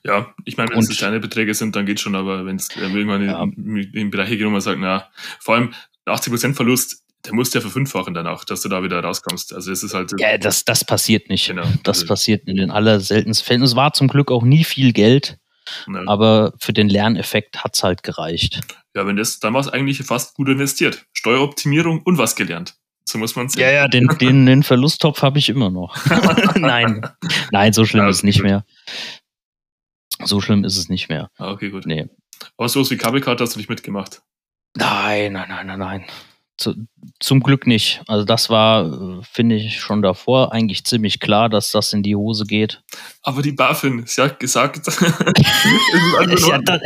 Ja, 0.06 0.34
ich 0.46 0.56
meine, 0.56 0.72
wenn 0.72 0.80
es 0.80 0.98
kleine 0.98 1.20
Beträge 1.20 1.54
sind, 1.54 1.76
dann 1.76 1.86
geht 1.86 2.00
schon, 2.00 2.16
aber 2.16 2.46
wenn 2.46 2.56
es 2.56 2.70
äh, 2.78 2.82
irgendwann 2.82 3.26
Ja. 3.26 3.44
in, 3.44 3.78
in, 3.78 3.94
in 3.94 4.10
Bereiche 4.12 4.38
geht, 4.38 4.46
wo 4.46 4.50
man 4.50 4.62
sagt, 4.62 4.80
na, 4.80 5.10
vor 5.40 5.56
allem 5.56 5.74
80% 6.06 6.54
Verlust, 6.54 7.04
der 7.26 7.34
muss 7.34 7.54
ja 7.54 7.62
verfünffachen 7.62 8.14
danach, 8.14 8.46
dass 8.46 8.62
du 8.62 8.70
da 8.70 8.84
wieder 8.84 9.02
rauskommst. 9.02 9.54
Also 9.54 9.72
es 9.72 9.84
ist 9.84 9.94
halt 9.94 10.12
Ja, 10.18 10.38
das, 10.38 10.64
das 10.66 10.86
passiert 10.86 11.30
nicht. 11.30 11.48
genau. 11.48 11.64
Das 11.84 11.98
also, 12.00 12.08
passiert 12.08 12.48
in 12.48 12.58
den 12.58 12.72
allerseltensten 12.72 13.46
Fällen. 13.46 13.64
Es 13.64 13.76
war 13.76 13.94
zum 13.94 14.08
Glück 14.08 14.32
auch 14.32 14.44
nie 14.44 14.64
viel 14.64 14.94
Geld, 14.94 15.38
ne. 15.88 16.04
aber 16.06 16.54
für 16.60 16.72
den 16.74 16.88
Lerneffekt 16.90 17.64
hat's 17.64 17.84
halt 17.84 18.04
gereicht. 18.04 18.62
Ja, 18.96 19.06
wenn 19.08 19.16
das, 19.16 19.40
dann 19.40 19.54
war 19.54 19.62
es 19.62 19.68
eigentlich 19.68 20.04
fast 20.04 20.36
gut 20.36 20.50
investiert. 20.50 21.06
Steueroptimierung 21.14 22.02
und 22.04 22.18
was 22.18 22.36
gelernt. 22.36 22.76
So 23.06 23.18
muss 23.18 23.36
man 23.36 23.50
sehen. 23.50 23.62
Ja, 23.62 23.72
ja, 23.72 23.88
den, 23.88 24.08
den, 24.20 24.46
den 24.46 24.64
Verlusttopf 24.64 25.22
habe 25.22 25.40
ich 25.40 25.50
immer 25.50 25.70
noch. 25.70 25.98
Nein, 26.56 27.06
nein, 27.52 27.74
so 27.74 27.86
schlimm 27.86 28.04
Ja, 28.04 28.10
ist 28.10 28.18
es 28.18 28.24
nicht 28.24 28.38
gut. 28.40 28.46
mehr. 28.46 28.66
So 30.24 30.40
schlimm 30.42 30.64
ist 30.64 30.78
es 30.78 30.90
nicht 30.90 31.10
mehr. 31.10 31.30
Ah, 31.38 31.52
okay, 31.52 31.70
gut. 31.70 31.86
Nee. 31.86 32.08
Aber 32.58 32.70
sowas 32.70 32.92
wie 32.92 32.98
Kabelkarte 32.98 33.44
hast 33.44 33.56
du 33.56 33.60
nicht 33.60 33.70
mitgemacht. 33.70 34.22
Nein, 34.76 35.34
nein, 35.34 35.48
nein, 35.50 35.68
nein, 35.68 35.80
nein. 35.80 36.06
Zu, 36.56 36.76
zum 37.20 37.40
Glück 37.42 37.66
nicht. 37.66 38.02
Also 38.08 38.26
das 38.26 38.50
war, 38.52 38.86
äh, 38.86 39.22
finde 39.24 39.56
ich, 39.56 39.80
schon 39.82 40.04
davor 40.04 40.54
eigentlich 40.54 40.84
ziemlich 40.86 41.20
klar, 41.20 41.50
dass 41.50 41.72
das 41.72 41.92
in 41.94 42.04
die 42.04 42.16
Hose 42.16 42.46
geht. 42.46 42.84
Aber 43.24 43.42
die 43.42 43.54
BaFin, 43.54 44.04
sie 44.06 44.22
hat 44.22 44.40
gesagt, 44.40 44.80
Ja, 46.48 46.60
da, 46.60 46.80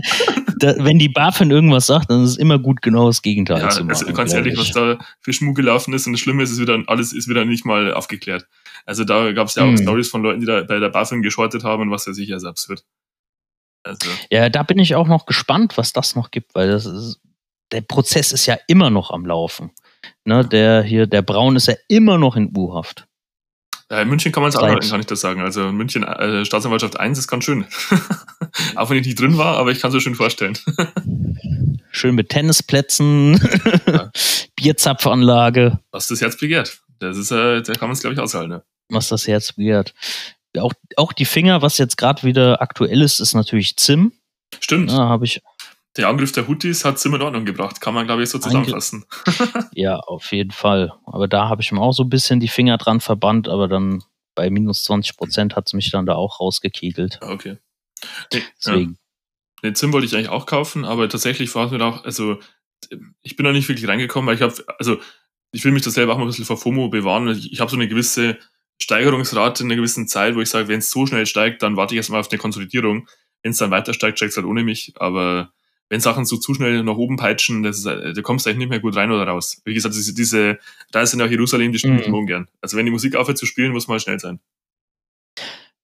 da, 0.59 0.75
wenn 0.79 0.99
die 0.99 1.09
BaFin 1.09 1.51
irgendwas 1.51 1.85
sagt, 1.87 2.09
dann 2.09 2.23
ist 2.23 2.31
es 2.31 2.37
immer 2.37 2.59
gut, 2.59 2.81
genau 2.81 3.07
das 3.07 3.21
Gegenteil 3.21 3.59
Ja, 3.61 3.69
zu 3.69 3.81
machen. 3.83 3.89
also 3.89 4.13
ganz 4.13 4.33
ehrlich, 4.33 4.57
was 4.57 4.67
ich. 4.67 4.73
da 4.73 4.97
für 5.19 5.33
Schmuck 5.33 5.55
gelaufen 5.55 5.93
ist 5.93 6.07
und 6.07 6.13
das 6.13 6.21
Schlimme 6.21 6.43
ist, 6.43 6.51
ist 6.51 6.59
wieder, 6.61 6.81
alles 6.87 7.13
ist 7.13 7.27
wieder 7.27 7.45
nicht 7.45 7.65
mal 7.65 7.93
aufgeklärt. 7.93 8.47
Also 8.85 9.03
da 9.03 9.31
gab 9.33 9.47
es 9.47 9.55
ja 9.55 9.63
auch 9.63 9.67
Hm. 9.67 9.77
Stories 9.77 10.09
von 10.09 10.23
Leuten, 10.23 10.39
die 10.39 10.45
da 10.45 10.63
bei 10.63 10.79
der 10.79 10.89
BaFin 10.89 11.21
geschortet 11.21 11.63
haben 11.63 11.83
und 11.83 11.91
was 11.91 12.07
weiß 12.07 12.17
ich, 12.19 12.31
also 12.33 12.47
absurd. 12.47 12.83
Also, 13.83 14.09
Ja, 14.31 14.49
da 14.49 14.63
bin 14.63 14.79
ich 14.79 14.95
auch 14.95 15.07
noch 15.07 15.25
gespannt, 15.25 15.77
was 15.77 15.93
das 15.93 16.15
noch 16.15 16.31
gibt, 16.31 16.55
weil 16.55 16.69
das 16.69 16.85
ist, 16.85 17.19
der 17.71 17.81
Prozess 17.81 18.31
ist 18.31 18.45
ja 18.45 18.57
immer 18.67 18.89
noch 18.89 19.11
am 19.11 19.25
Laufen. 19.25 19.71
Ne, 20.25 20.45
der 20.45 20.83
hier, 20.83 21.07
der 21.07 21.21
Braun 21.21 21.55
ist 21.55 21.67
ja 21.67 21.75
immer 21.87 22.17
noch 22.17 22.35
in 22.35 22.55
U-Haft. 22.55 23.07
Ja, 23.89 24.01
in 24.01 24.09
München 24.09 24.33
kann 24.33 24.43
man 24.43 24.49
es 24.49 24.57
anhalten, 24.57 24.89
kann 24.89 24.99
ich 24.99 25.05
das 25.05 25.21
sagen. 25.21 25.41
Also 25.41 25.71
München, 25.71 26.03
äh, 26.03 26.43
Staatsanwaltschaft 26.43 26.99
1 26.99 27.17
ist 27.17 27.27
ganz 27.27 27.45
schön. 27.45 27.65
Auch 28.75 28.89
wenn 28.89 28.97
ich 28.97 29.05
nicht 29.05 29.19
drin 29.19 29.37
war, 29.37 29.57
aber 29.57 29.71
ich 29.71 29.79
kann 29.79 29.89
es 29.89 29.95
mir 29.95 30.01
schön 30.01 30.15
vorstellen. 30.15 30.57
schön 31.91 32.15
mit 32.15 32.29
Tennisplätzen, 32.29 33.39
ja. 33.85 34.11
Bierzapfanlage. 34.57 35.79
Was 35.91 36.07
das 36.07 36.19
Herz 36.19 36.37
begehrt. 36.37 36.81
Das 36.99 37.17
ist, 37.17 37.31
äh, 37.31 37.61
da 37.61 37.73
kann 37.73 37.87
man 37.87 37.91
es, 37.91 38.01
glaube 38.01 38.15
ich, 38.15 38.19
aushalten. 38.19 38.49
Ne? 38.49 38.63
Was 38.89 39.07
das 39.07 39.27
Herz 39.27 39.53
begehrt. 39.53 39.93
Auch, 40.59 40.73
auch 40.97 41.13
die 41.13 41.25
Finger, 41.25 41.61
was 41.61 41.77
jetzt 41.77 41.97
gerade 41.97 42.23
wieder 42.23 42.61
aktuell 42.61 43.01
ist, 43.01 43.21
ist 43.21 43.35
natürlich 43.35 43.77
Zim. 43.77 44.11
Stimmt. 44.59 44.91
Da 44.91 44.97
habe 44.97 45.25
ich 45.25 45.41
der 45.97 46.07
Angriff 46.07 46.31
der 46.31 46.47
Houthis 46.47 46.85
hat 46.85 46.99
Zim 46.99 47.15
in 47.15 47.21
Ordnung 47.21 47.45
gebracht, 47.45 47.81
kann 47.81 47.93
man, 47.93 48.05
glaube 48.05 48.23
ich, 48.23 48.29
so 48.29 48.39
zusammenfassen. 48.39 49.05
ja, 49.73 49.97
auf 49.97 50.31
jeden 50.31 50.51
Fall. 50.51 50.93
Aber 51.05 51.27
da 51.27 51.49
habe 51.49 51.61
ich 51.61 51.71
mir 51.71 51.81
auch 51.81 51.93
so 51.93 52.03
ein 52.03 52.09
bisschen 52.09 52.39
die 52.39 52.47
Finger 52.47 52.77
dran 52.77 53.01
verbannt, 53.01 53.49
aber 53.49 53.67
dann 53.67 54.03
bei 54.35 54.49
minus 54.49 54.83
20 54.83 55.17
Prozent 55.17 55.55
hat 55.55 55.67
es 55.67 55.73
mich 55.73 55.89
dann 55.89 56.05
da 56.05 56.15
auch 56.15 56.39
rausgekegelt. 56.39 57.19
Ah, 57.21 57.31
okay. 57.31 57.57
Nee, 58.31 58.43
Deswegen. 58.63 58.91
Ja. 58.91 58.97
Den 59.63 59.75
Zim 59.75 59.91
wollte 59.91 60.05
ich 60.05 60.13
eigentlich 60.13 60.29
auch 60.29 60.45
kaufen, 60.45 60.85
aber 60.85 61.09
tatsächlich 61.09 61.53
war 61.55 61.65
es 61.65 61.71
mir 61.71 61.83
auch, 61.83 62.03
also 62.05 62.37
ich 63.23 63.35
bin 63.35 63.43
noch 63.43 63.53
nicht 63.53 63.67
wirklich 63.67 63.87
reingekommen, 63.87 64.27
weil 64.27 64.35
ich 64.35 64.41
habe, 64.41 64.53
also 64.77 64.99
ich 65.51 65.65
will 65.65 65.71
mich 65.71 65.81
da 65.81 65.89
selber 65.89 66.13
auch 66.13 66.17
mal 66.17 66.25
ein 66.25 66.27
bisschen 66.27 66.45
vor 66.45 66.57
FOMO 66.57 66.89
bewahren. 66.89 67.27
Ich, 67.29 67.51
ich 67.51 67.59
habe 67.59 67.71
so 67.71 67.77
eine 67.77 67.87
gewisse 67.87 68.37
Steigerungsrate 68.79 69.63
in 69.63 69.69
einer 69.69 69.77
gewissen 69.77 70.07
Zeit, 70.07 70.35
wo 70.35 70.41
ich 70.41 70.49
sage, 70.49 70.67
wenn 70.67 70.79
es 70.79 70.91
so 70.91 71.07
schnell 71.07 71.25
steigt, 71.25 71.63
dann 71.63 71.75
warte 71.75 71.95
ich 71.95 71.97
erstmal 71.97 72.19
auf 72.19 72.29
eine 72.29 72.37
Konsolidierung. 72.37 73.07
Wenn 73.41 73.51
es 73.51 73.57
dann 73.57 73.71
weiter 73.71 73.93
steigt, 73.93 74.19
steigt 74.19 74.31
es 74.31 74.37
halt 74.37 74.45
ohne 74.45 74.63
mich. 74.63 74.93
Aber 74.97 75.51
wenn 75.89 76.01
Sachen 76.01 76.25
so 76.25 76.37
zu 76.37 76.53
schnell 76.53 76.83
nach 76.83 76.97
oben 76.97 77.15
peitschen, 77.15 77.63
das 77.63 77.79
ist, 77.79 77.85
äh, 77.85 78.13
da 78.13 78.21
kommst 78.21 78.45
du 78.45 78.49
eigentlich 78.49 78.59
nicht 78.59 78.69
mehr 78.69 78.79
gut 78.79 78.95
rein 78.95 79.11
oder 79.11 79.25
raus. 79.25 79.61
Wie 79.65 79.73
gesagt, 79.73 79.95
diese, 79.95 80.13
diese 80.13 80.59
Reise 80.93 81.17
nach 81.17 81.29
Jerusalem, 81.29 81.71
die 81.71 81.79
spiele 81.79 82.01
ich 82.01 82.07
mhm. 82.07 82.25
gern. 82.25 82.47
Also 82.61 82.77
wenn 82.77 82.85
die 82.85 82.91
Musik 82.91 83.15
aufhört 83.15 83.37
zu 83.37 83.45
spielen, 83.45 83.71
muss 83.71 83.87
man 83.87 83.99
schnell 83.99 84.19
sein. 84.19 84.39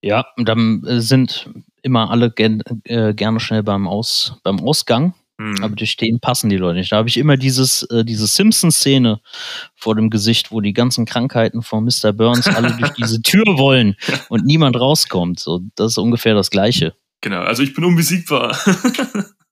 Ja, 0.02 0.26
dann 0.38 0.84
äh, 0.86 1.00
sind 1.00 1.50
immer 1.82 2.12
alle 2.12 2.32
gern, 2.32 2.62
äh, 2.84 3.14
gerne 3.14 3.40
schnell 3.40 3.64
beim, 3.64 3.88
Aus, 3.88 4.40
beim 4.44 4.60
Ausgang. 4.60 5.14
Mhm. 5.38 5.64
Aber 5.64 5.76
durch 5.76 5.96
den 5.96 6.20
passen 6.20 6.50
die 6.50 6.58
Leute 6.58 6.80
nicht. 6.80 6.92
Da 6.92 6.98
habe 6.98 7.08
ich 7.10 7.18
immer 7.18 7.38
dieses, 7.38 7.84
äh, 7.84 8.04
diese 8.04 8.28
Simpsons-Szene 8.28 9.22
vor 9.76 9.96
dem 9.96 10.10
Gesicht, 10.10 10.52
wo 10.52 10.60
die 10.60 10.74
ganzen 10.74 11.06
Krankheiten 11.06 11.62
von 11.62 11.86
Mr. 11.86 12.12
Burns 12.12 12.48
alle 12.48 12.76
durch 12.78 12.92
diese 12.98 13.22
Tür 13.22 13.46
wollen 13.58 13.96
und 14.30 14.46
niemand 14.46 14.80
rauskommt. 14.80 15.40
So, 15.40 15.62
das 15.76 15.94
ist 15.94 15.98
ungefähr 15.98 16.36
das 16.36 16.50
Gleiche. 16.50 16.94
Genau, 17.22 17.42
also 17.42 17.64
ich 17.64 17.74
bin 17.74 17.86
unbesiegbar. 17.86 18.58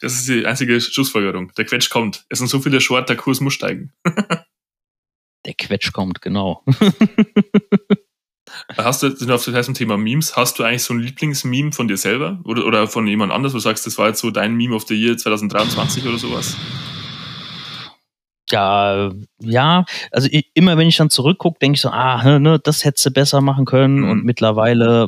Das 0.00 0.14
ist 0.14 0.28
die 0.28 0.46
einzige 0.46 0.80
Schlussfolgerung. 0.80 1.52
Der 1.56 1.64
Quetsch 1.64 1.90
kommt. 1.90 2.24
Es 2.28 2.38
sind 2.38 2.48
so 2.48 2.60
viele 2.60 2.80
Short, 2.80 3.08
der 3.08 3.16
Kurs 3.16 3.40
muss 3.40 3.54
steigen. 3.54 3.92
der 5.46 5.54
Quetsch 5.54 5.92
kommt, 5.92 6.20
genau. 6.22 6.64
Hast 8.76 9.02
du, 9.02 9.14
sind 9.14 9.28
wir 9.28 9.34
auf 9.34 9.44
das 9.44 9.66
Thema 9.72 9.96
Memes, 9.96 10.36
hast 10.36 10.58
du 10.58 10.64
eigentlich 10.64 10.82
so 10.82 10.94
ein 10.94 11.00
Lieblingsmeme 11.00 11.72
von 11.72 11.86
dir 11.88 11.96
selber 11.96 12.40
oder, 12.44 12.64
oder 12.64 12.88
von 12.88 13.06
jemand 13.06 13.32
anders, 13.32 13.52
wo 13.52 13.56
du 13.56 13.62
sagst, 13.62 13.86
das 13.86 13.98
war 13.98 14.08
jetzt 14.08 14.20
so 14.20 14.30
dein 14.30 14.54
Meme 14.54 14.74
of 14.74 14.86
the 14.86 14.94
Year 14.94 15.16
2023 15.16 16.06
oder 16.06 16.18
sowas? 16.18 16.56
Ja, 18.50 19.12
ja, 19.40 19.84
also 20.10 20.28
ich, 20.30 20.50
immer 20.54 20.78
wenn 20.78 20.88
ich 20.88 20.96
dann 20.96 21.10
zurückgucke, 21.10 21.58
denke 21.58 21.76
ich 21.76 21.82
so, 21.82 21.90
ah, 21.90 22.38
ne, 22.38 22.58
das 22.58 22.84
hättest 22.84 23.04
du 23.04 23.10
besser 23.10 23.42
machen 23.42 23.66
können 23.66 24.00
mhm. 24.00 24.10
und 24.10 24.24
mittlerweile 24.24 25.06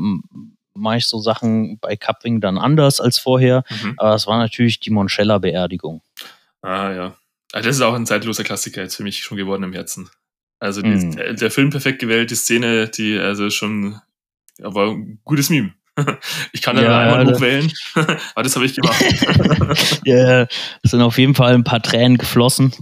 mache 0.80 0.98
ich 0.98 1.06
so 1.06 1.20
Sachen 1.20 1.78
bei 1.78 1.96
Cupwing 1.96 2.40
dann 2.40 2.58
anders 2.58 3.00
als 3.00 3.18
vorher. 3.18 3.64
Mhm. 3.82 3.94
Aber 3.96 4.14
es 4.14 4.26
war 4.26 4.38
natürlich 4.38 4.80
die 4.80 4.90
Monchella-Beerdigung. 4.90 6.02
Ah 6.62 6.90
ja. 6.90 7.14
Also 7.52 7.68
das 7.68 7.76
ist 7.76 7.82
auch 7.82 7.94
ein 7.94 8.06
zeitloser 8.06 8.44
Klassiker 8.44 8.82
jetzt 8.82 8.96
für 8.96 9.02
mich 9.02 9.22
schon 9.22 9.36
geworden 9.36 9.62
im 9.64 9.72
Herzen. 9.72 10.10
Also 10.60 10.82
die, 10.82 10.88
mhm. 10.88 11.16
der, 11.16 11.32
der, 11.34 11.50
Film 11.50 11.70
perfekt 11.70 12.00
gewählt, 12.00 12.30
die 12.30 12.36
Szene, 12.36 12.88
die 12.88 13.18
also 13.18 13.48
schon, 13.50 13.98
aber 14.62 14.90
ein 14.90 15.18
gutes 15.24 15.50
Meme. 15.50 15.74
Ich 16.52 16.62
kann 16.62 16.76
ja, 16.76 16.84
ja 16.84 17.00
einmal 17.00 17.26
ja, 17.26 17.34
hochwählen, 17.34 17.72
aber 17.94 18.42
das 18.42 18.54
habe 18.54 18.64
ich 18.64 18.74
gemacht. 18.74 19.02
ja, 20.04 20.42
es 20.82 20.90
sind 20.90 21.02
auf 21.02 21.18
jeden 21.18 21.34
Fall 21.34 21.54
ein 21.54 21.64
paar 21.64 21.82
Tränen 21.82 22.16
geflossen. 22.16 22.72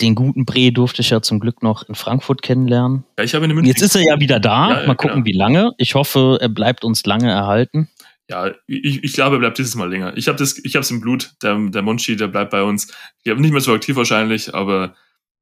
Den 0.00 0.14
guten 0.14 0.44
Bre 0.44 0.72
durfte 0.72 1.02
ich 1.02 1.10
ja 1.10 1.22
zum 1.22 1.40
Glück 1.40 1.62
noch 1.62 1.88
in 1.88 1.94
Frankfurt 1.94 2.42
kennenlernen. 2.42 3.04
Ja, 3.18 3.24
ich 3.24 3.34
habe 3.34 3.44
in 3.44 3.64
Jetzt 3.64 3.82
ist 3.82 3.94
er 3.94 4.02
ja 4.02 4.20
wieder 4.20 4.40
da. 4.40 4.80
Ja, 4.80 4.86
mal 4.86 4.94
gucken, 4.94 5.24
wie 5.24 5.32
lange. 5.32 5.72
Ich 5.78 5.94
hoffe, 5.94 6.38
er 6.40 6.48
bleibt 6.48 6.84
uns 6.84 7.04
lange 7.04 7.30
erhalten. 7.30 7.88
Ja, 8.28 8.50
ich, 8.66 9.04
ich 9.04 9.12
glaube, 9.12 9.36
er 9.36 9.40
bleibt 9.40 9.58
dieses 9.58 9.74
Mal 9.74 9.90
länger. 9.90 10.16
Ich 10.16 10.28
habe 10.28 10.42
es 10.42 10.90
im 10.90 11.00
Blut. 11.00 11.32
Der, 11.42 11.56
der 11.68 11.82
Monchi, 11.82 12.16
der 12.16 12.28
bleibt 12.28 12.50
bei 12.50 12.62
uns. 12.62 12.88
Ich 13.24 13.30
habe 13.30 13.40
nicht 13.40 13.52
mehr 13.52 13.60
so 13.60 13.74
aktiv 13.74 13.96
wahrscheinlich, 13.96 14.54
aber 14.54 14.94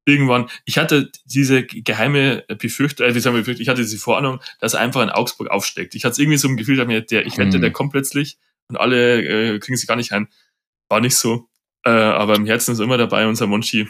irgendwann, 0.05 0.49
ich 0.65 0.77
hatte 0.77 1.11
diese 1.25 1.63
geheime 1.63 2.43
Befürchtung, 2.59 3.07
äh, 3.07 3.15
wie 3.15 3.19
sagen 3.19 3.35
wir, 3.35 3.59
ich 3.59 3.69
hatte 3.69 3.81
diese 3.81 3.97
Vorahnung, 3.97 4.39
dass 4.59 4.73
er 4.73 4.81
einfach 4.81 5.03
in 5.03 5.09
Augsburg 5.09 5.49
aufsteckt. 5.49 5.95
Ich 5.95 6.05
hatte 6.05 6.21
irgendwie 6.21 6.37
so 6.37 6.47
ein 6.47 6.57
Gefühl, 6.57 6.75
der, 6.77 7.25
ich 7.25 7.37
wette, 7.37 7.53
hm. 7.53 7.61
der 7.61 7.71
kommt 7.71 7.91
plötzlich 7.91 8.37
und 8.67 8.77
alle 8.77 9.21
äh, 9.53 9.59
kriegen 9.59 9.77
sie 9.77 9.87
gar 9.87 9.97
nicht 9.97 10.11
ein. 10.11 10.27
War 10.89 11.01
nicht 11.01 11.15
so. 11.15 11.47
Äh, 11.85 11.89
aber 11.89 12.35
im 12.35 12.45
Herzen 12.45 12.73
ist 12.73 12.79
immer 12.79 12.97
dabei 12.97 13.27
unser 13.27 13.47
Monchi. 13.47 13.87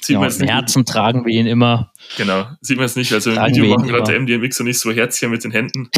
Sieht 0.00 0.14
ja, 0.14 0.20
man 0.20 0.30
Herzen 0.30 0.84
tragen 0.84 1.24
wir 1.24 1.32
ihn 1.32 1.46
immer. 1.46 1.92
Genau, 2.16 2.46
sieht 2.60 2.76
man 2.76 2.86
es 2.86 2.96
nicht. 2.96 3.12
Also 3.12 3.30
im 3.30 3.36
Video 3.36 3.66
machen 3.66 3.88
gerade 3.88 4.12
der 4.12 4.20
MDMX 4.20 4.60
und 4.60 4.66
nicht 4.66 4.78
so 4.78 4.90
Herzchen 4.92 5.30
mit 5.30 5.44
den 5.44 5.50
Händen. 5.50 5.90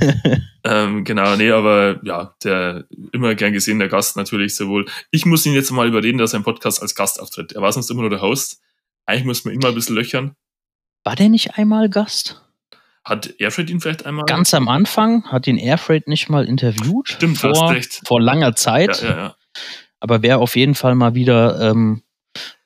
ähm, 0.64 1.04
genau, 1.04 1.36
nee, 1.36 1.50
aber 1.50 2.00
ja, 2.04 2.34
der 2.44 2.84
immer 3.12 3.34
gern 3.34 3.52
gesehener 3.52 3.88
Gast 3.88 4.16
natürlich 4.16 4.54
sowohl. 4.54 4.86
Ich 5.10 5.26
muss 5.26 5.44
ihn 5.46 5.54
jetzt 5.54 5.70
mal 5.70 5.88
überreden, 5.88 6.18
dass 6.18 6.32
er 6.32 6.38
im 6.38 6.44
Podcast 6.44 6.80
als 6.80 6.94
Gast 6.94 7.20
auftritt. 7.20 7.52
Er 7.52 7.62
war 7.62 7.72
sonst 7.72 7.90
immer 7.90 8.02
nur 8.02 8.10
der 8.10 8.22
Host. 8.22 8.60
Eigentlich 9.04 9.24
muss 9.24 9.44
man 9.44 9.54
ihn 9.54 9.60
mal 9.60 9.68
ein 9.68 9.74
bisschen 9.74 9.96
löchern. 9.96 10.34
War 11.04 11.14
der 11.14 11.28
nicht 11.28 11.56
einmal 11.56 11.88
Gast? 11.88 12.42
Hat 13.04 13.34
Airfreight 13.38 13.70
ihn 13.70 13.80
vielleicht 13.80 14.04
einmal? 14.04 14.24
Ganz 14.24 14.52
am 14.52 14.68
Anfang 14.68 15.24
hat 15.30 15.46
ihn 15.46 15.58
Airfreight 15.58 16.08
nicht 16.08 16.28
mal 16.28 16.44
interviewt. 16.44 17.08
Stimmt, 17.08 17.38
vor. 17.38 17.76
Vor 18.04 18.20
langer 18.20 18.56
Zeit. 18.56 19.02
Ja, 19.02 19.08
ja, 19.08 19.16
ja. 19.16 19.36
Aber 20.00 20.22
wäre 20.22 20.38
auf 20.38 20.56
jeden 20.56 20.74
Fall 20.74 20.96
mal 20.96 21.14
wieder 21.14 21.60
ähm, 21.60 22.02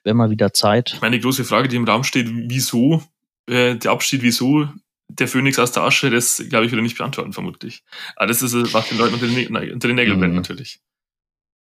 wäre 0.03 0.15
mal 0.15 0.29
wieder 0.29 0.53
Zeit. 0.53 0.93
Ich 0.93 1.01
meine, 1.01 1.17
die 1.17 1.21
große 1.21 1.45
Frage, 1.45 1.67
die 1.67 1.75
im 1.75 1.85
Raum 1.85 2.03
steht, 2.03 2.29
wieso 2.31 3.03
äh, 3.47 3.75
der 3.75 3.91
Abschied, 3.91 4.21
wieso 4.21 4.67
der 5.09 5.27
Phönix 5.27 5.59
aus 5.59 5.71
der 5.71 5.83
Asche, 5.83 6.09
das 6.09 6.43
glaube 6.49 6.65
ich, 6.65 6.71
würde 6.71 6.83
nicht 6.83 6.97
beantworten, 6.97 7.33
vermutlich. 7.33 7.83
Aber 8.15 8.27
das 8.27 8.41
ist, 8.41 8.73
was 8.73 8.89
den 8.89 8.97
Leuten 8.97 9.13
unter 9.15 9.27
den, 9.27 9.73
unter 9.73 9.87
den 9.87 9.95
Nägeln 9.95 10.19
brennt, 10.19 10.33
mhm. 10.33 10.39
natürlich. 10.39 10.79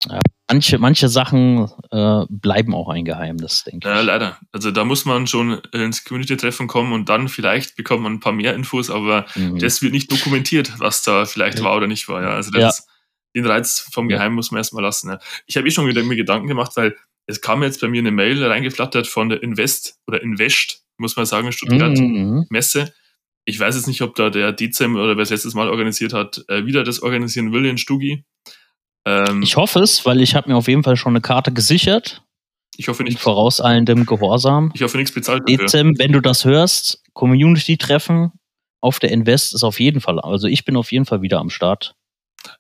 Ja, 0.05 0.21
manche, 0.49 0.79
manche 0.79 1.09
Sachen 1.09 1.71
äh, 1.91 2.25
bleiben 2.29 2.75
auch 2.75 2.89
ein 2.89 3.05
Geheimnis, 3.05 3.65
denke 3.65 3.89
ich. 3.89 3.95
Ja, 3.95 4.01
leider. 4.03 4.39
Also 4.53 4.71
da 4.71 4.85
muss 4.85 5.05
man 5.05 5.27
schon 5.27 5.59
ins 5.73 6.05
Community-Treffen 6.05 6.67
kommen 6.67 6.93
und 6.93 7.09
dann 7.09 7.29
vielleicht 7.29 7.77
bekommt 7.77 8.03
man 8.03 8.15
ein 8.15 8.21
paar 8.21 8.33
mehr 8.33 8.55
Infos, 8.55 8.91
aber 8.91 9.27
mhm. 9.35 9.59
das 9.59 9.81
wird 9.83 9.93
nicht 9.93 10.13
dokumentiert, 10.13 10.79
was 10.79 11.03
da 11.03 11.25
vielleicht 11.25 11.59
ja. 11.59 11.65
war 11.65 11.77
oder 11.77 11.87
nicht 11.87 12.09
war. 12.09 12.23
Ja, 12.23 12.31
also 12.31 12.51
das, 12.51 12.87
ja. 12.87 13.43
den 13.43 13.47
Reiz 13.47 13.89
vom 13.93 14.09
Geheim 14.09 14.35
muss 14.35 14.51
man 14.51 14.59
erstmal 14.59 14.83
lassen. 14.83 15.17
Ich 15.47 15.57
habe 15.57 15.67
eh 15.67 15.71
schon 15.71 15.87
wieder 15.87 16.03
mir 16.03 16.17
Gedanken 16.17 16.47
gemacht, 16.47 16.73
weil 16.77 16.97
es 17.27 17.41
kam 17.41 17.63
jetzt 17.63 17.81
bei 17.81 17.89
mir 17.89 18.01
eine 18.01 18.11
Mail 18.11 18.43
reingeflattert 18.45 19.07
von 19.07 19.29
der 19.29 19.43
Invest 19.43 19.99
oder 20.07 20.23
Invest, 20.23 20.85
muss 20.99 21.17
man 21.17 21.27
sagen, 21.27 21.53
Stuttgart 21.53 21.99
mhm. 21.99 22.47
Messe. 22.51 22.93
Ich 23.45 23.61
weiß 23.61 23.77
jetzt 23.77 23.87
nicht, 23.87 24.03
ob 24.03 24.15
da 24.15 24.31
der 24.31 24.53
Dezem 24.53 24.97
oder 24.97 25.17
wer 25.17 25.23
es 25.23 25.31
letztes 25.31 25.55
Mal 25.55 25.69
organisiert 25.69 26.13
hat, 26.13 26.45
äh, 26.49 26.67
wieder 26.67 26.85
das 26.85 27.03
organisieren 27.03 27.53
will 27.53 27.65
in 27.67 27.79
Stugi. 27.79 28.25
Ähm, 29.07 29.43
ich 29.43 29.57
hoffe 29.57 29.81
es, 29.81 30.05
weil 30.05 30.21
ich 30.21 30.35
habe 30.35 30.49
mir 30.49 30.57
auf 30.57 30.69
jeden 30.69 30.83
Fall 30.83 30.97
schon 30.97 31.13
eine 31.13 31.21
Karte 31.21 31.53
gesichert. 31.53 32.23
Ich 32.77 32.89
hoffe 32.89 33.05
nicht. 33.05 33.19
Vorauseilendem 33.19 34.05
Gehorsam. 34.05 34.73
Ich 34.75 34.83
hoffe 34.83 34.97
nichts 34.97 35.13
bezahlt. 35.13 35.49
Dezem, 35.49 35.99
wenn 35.99 36.13
du 36.13 36.21
das 36.21 36.45
hörst, 36.45 37.03
Community-Treffen 37.15 38.33
auf 38.81 38.99
der 38.99 39.11
Invest 39.11 39.55
ist 39.55 39.65
auf 39.65 39.81
jeden 39.81 40.01
Fall, 40.01 40.21
also 40.21 40.47
ich 40.47 40.65
bin 40.65 40.77
auf 40.77 40.93
jeden 40.93 41.07
Fall 41.07 41.23
wieder 41.23 41.39
am 41.39 41.51
Start. 41.51 41.95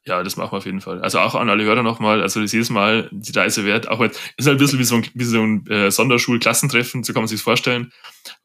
Ja, 0.07 0.23
das 0.23 0.37
machen 0.37 0.53
wir 0.53 0.59
auf 0.59 0.67
jeden 0.67 0.81
Fall. 0.81 1.03
Also 1.03 1.19
auch 1.19 1.35
an 1.35 1.51
alle 1.51 1.65
Hörer 1.65 1.83
nochmal, 1.83 2.23
also 2.23 2.41
das 2.41 2.53
jedes 2.53 2.71
Mal 2.71 3.09
die 3.11 3.33
Reise 3.33 3.65
wert. 3.65 3.89
Auch 3.89 4.01
jetzt, 4.01 4.21
ist 4.37 4.47
halt 4.47 4.57
ein 4.57 4.61
bisschen 4.61 4.79
wie 4.79 4.85
so 4.85 4.95
ein, 4.97 5.07
wie 5.15 5.25
so 5.25 5.43
ein 5.43 5.67
äh, 5.67 5.91
Sonderschulklassentreffen, 5.91 7.03
so 7.03 7.13
kann 7.13 7.23
man 7.23 7.29
sich 7.29 7.43
vorstellen. 7.43 7.93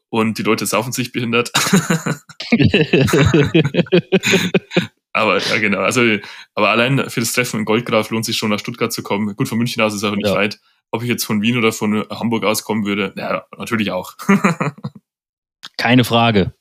Und 0.08 0.38
die 0.38 0.42
Leute 0.42 0.66
saufen 0.66 0.92
sich 0.92 1.12
behindert. 1.12 1.52
aber 5.12 5.38
ja, 5.38 5.58
genau. 5.58 5.78
Also, 5.78 6.02
aber 6.54 6.70
allein 6.70 7.08
für 7.08 7.20
das 7.20 7.32
Treffen 7.32 7.60
in 7.60 7.64
Goldgraf 7.64 8.10
lohnt 8.10 8.24
sich 8.24 8.36
schon 8.36 8.50
nach 8.50 8.58
Stuttgart 8.58 8.92
zu 8.92 9.04
kommen. 9.04 9.36
Gut, 9.36 9.48
von 9.48 9.56
München 9.56 9.82
aus 9.82 9.94
ist 9.94 10.02
es 10.02 10.04
auch 10.04 10.16
nicht 10.16 10.26
ja. 10.26 10.34
weit. 10.34 10.60
Ob 10.90 11.02
ich 11.02 11.08
jetzt 11.08 11.24
von 11.24 11.40
Wien 11.42 11.56
oder 11.56 11.72
von 11.72 12.04
Hamburg 12.10 12.44
aus 12.44 12.64
kommen 12.64 12.84
würde, 12.84 13.14
ja, 13.16 13.46
natürlich 13.56 13.92
auch. 13.92 14.14
Keine 15.82 16.04
Frage. 16.04 16.54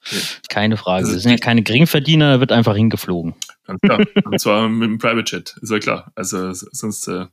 Keine 0.50 0.78
Frage. 0.78 1.08
Wir 1.08 1.20
sind 1.20 1.30
ja 1.30 1.38
keine 1.38 1.62
Geringverdiener, 1.62 2.40
wird 2.40 2.52
einfach 2.52 2.76
hingeflogen. 2.76 3.36
Ganz 3.68 3.80
klar. 3.82 4.00
Und 4.26 4.40
zwar 4.40 4.68
mit 4.70 4.90
dem 4.90 4.98
Private 4.98 5.36
Jet, 5.36 5.56
ist 5.62 5.70
ja 5.70 5.78
klar. 5.78 6.12
Also 6.16 6.52
sonst 6.54 7.08
äh, 7.08 7.28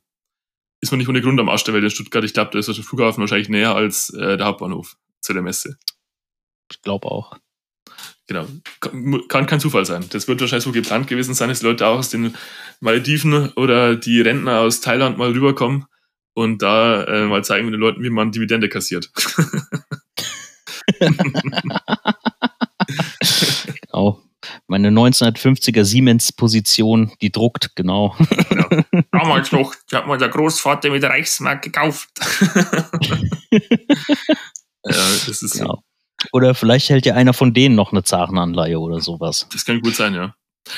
ist 0.82 0.93
man 0.93 0.99
nicht 0.99 1.09
ohne 1.09 1.22
Grund 1.22 1.41
am 1.41 1.49
Arsch 1.49 1.64
der 1.64 1.72
Welt 1.72 1.84
in 1.84 1.91
Stuttgart. 1.91 2.22
Ich 2.24 2.34
glaube, 2.34 2.51
da 2.53 2.59
ist 2.59 2.68
der 2.68 2.74
Flughafen 2.74 3.22
wahrscheinlich 3.22 3.49
näher 3.49 3.74
als 3.74 4.11
äh, 4.11 4.36
der 4.36 4.47
Hauptbahnhof 4.47 4.99
zu 5.22 5.32
der 5.32 5.41
Messe. 5.41 5.78
Ich 6.70 6.82
glaube 6.82 7.09
auch. 7.11 7.39
Genau. 8.26 8.47
Kann 9.28 9.47
kein 9.47 9.59
Zufall 9.59 9.86
sein. 9.86 10.05
Das 10.11 10.28
wird 10.28 10.43
wahrscheinlich 10.43 10.64
so 10.64 10.72
geplant 10.72 11.07
gewesen 11.07 11.32
sein, 11.32 11.49
dass 11.49 11.61
die 11.61 11.66
Leute 11.66 11.86
auch 11.86 12.01
aus 12.01 12.11
den 12.11 12.34
Malediven 12.80 13.49
oder 13.53 13.97
die 13.97 14.20
Rentner 14.20 14.61
aus 14.61 14.82
Thailand 14.82 15.16
mal 15.16 15.30
rüberkommen 15.30 15.86
und 16.34 16.61
da 16.61 17.05
äh, 17.05 17.24
mal 17.24 17.43
zeigen 17.45 17.70
den 17.70 17.80
Leuten, 17.80 18.03
wie 18.03 18.11
man 18.11 18.30
Dividende 18.30 18.68
kassiert. 18.68 19.11
genau. 23.82 24.22
Meine 24.66 24.91
1950er 24.91 25.84
Siemens-Position, 25.84 27.12
die 27.20 27.32
druckt, 27.32 27.74
genau. 27.74 28.16
Ja. 28.51 29.03
Damals 29.12 29.53
noch, 29.53 29.74
die 29.91 29.97
hat 29.97 30.07
mal 30.07 30.18
der 30.18 30.28
Großvater 30.28 30.91
mit 30.91 31.03
der 31.03 31.11
Reichsmark 31.11 31.62
gekauft. 31.62 32.09
ja, 33.51 33.61
das 34.84 35.43
ist 35.43 35.59
genau. 35.59 35.82
Oder 36.32 36.55
vielleicht 36.55 36.89
hält 36.89 37.07
ja 37.07 37.14
einer 37.14 37.32
von 37.32 37.55
denen 37.55 37.74
noch 37.74 37.93
eine 37.93 38.03
Zarenanleihe 38.03 38.78
oder 38.78 39.01
sowas. 39.01 39.47
Das 39.53 39.64
kann 39.64 39.80
gut 39.80 39.95
sein, 39.95 40.14
ja. 40.14 40.34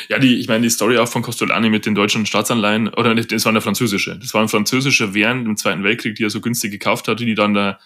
Ja, 0.09 0.19
die, 0.19 0.37
ich 0.37 0.49
meine, 0.49 0.63
die 0.63 0.71
Story 0.71 0.99
auch 0.99 1.09
von 1.09 1.23
Costolani 1.23 1.69
mit 1.69 1.87
den 1.87 1.95
deutschen 1.95 2.27
Staatsanleihen, 2.27 2.89
oder 2.89 3.15
nicht, 3.15 3.33
das 3.33 3.45
war 3.45 3.51
eine 3.51 3.61
französische. 3.61 4.19
Das 4.19 4.35
war 4.35 4.41
eine 4.41 4.49
französische 4.49 5.15
während 5.15 5.47
dem 5.47 5.57
Zweiten 5.57 5.83
Weltkrieg, 5.83 6.15
die 6.15 6.25
er 6.25 6.31
so 6.31 6.41
günstig 6.41 6.71
gekauft 6.71 7.09
hatte, 7.09 7.25
die 7.25 7.35
dann 7.35 7.55
der 7.55 7.79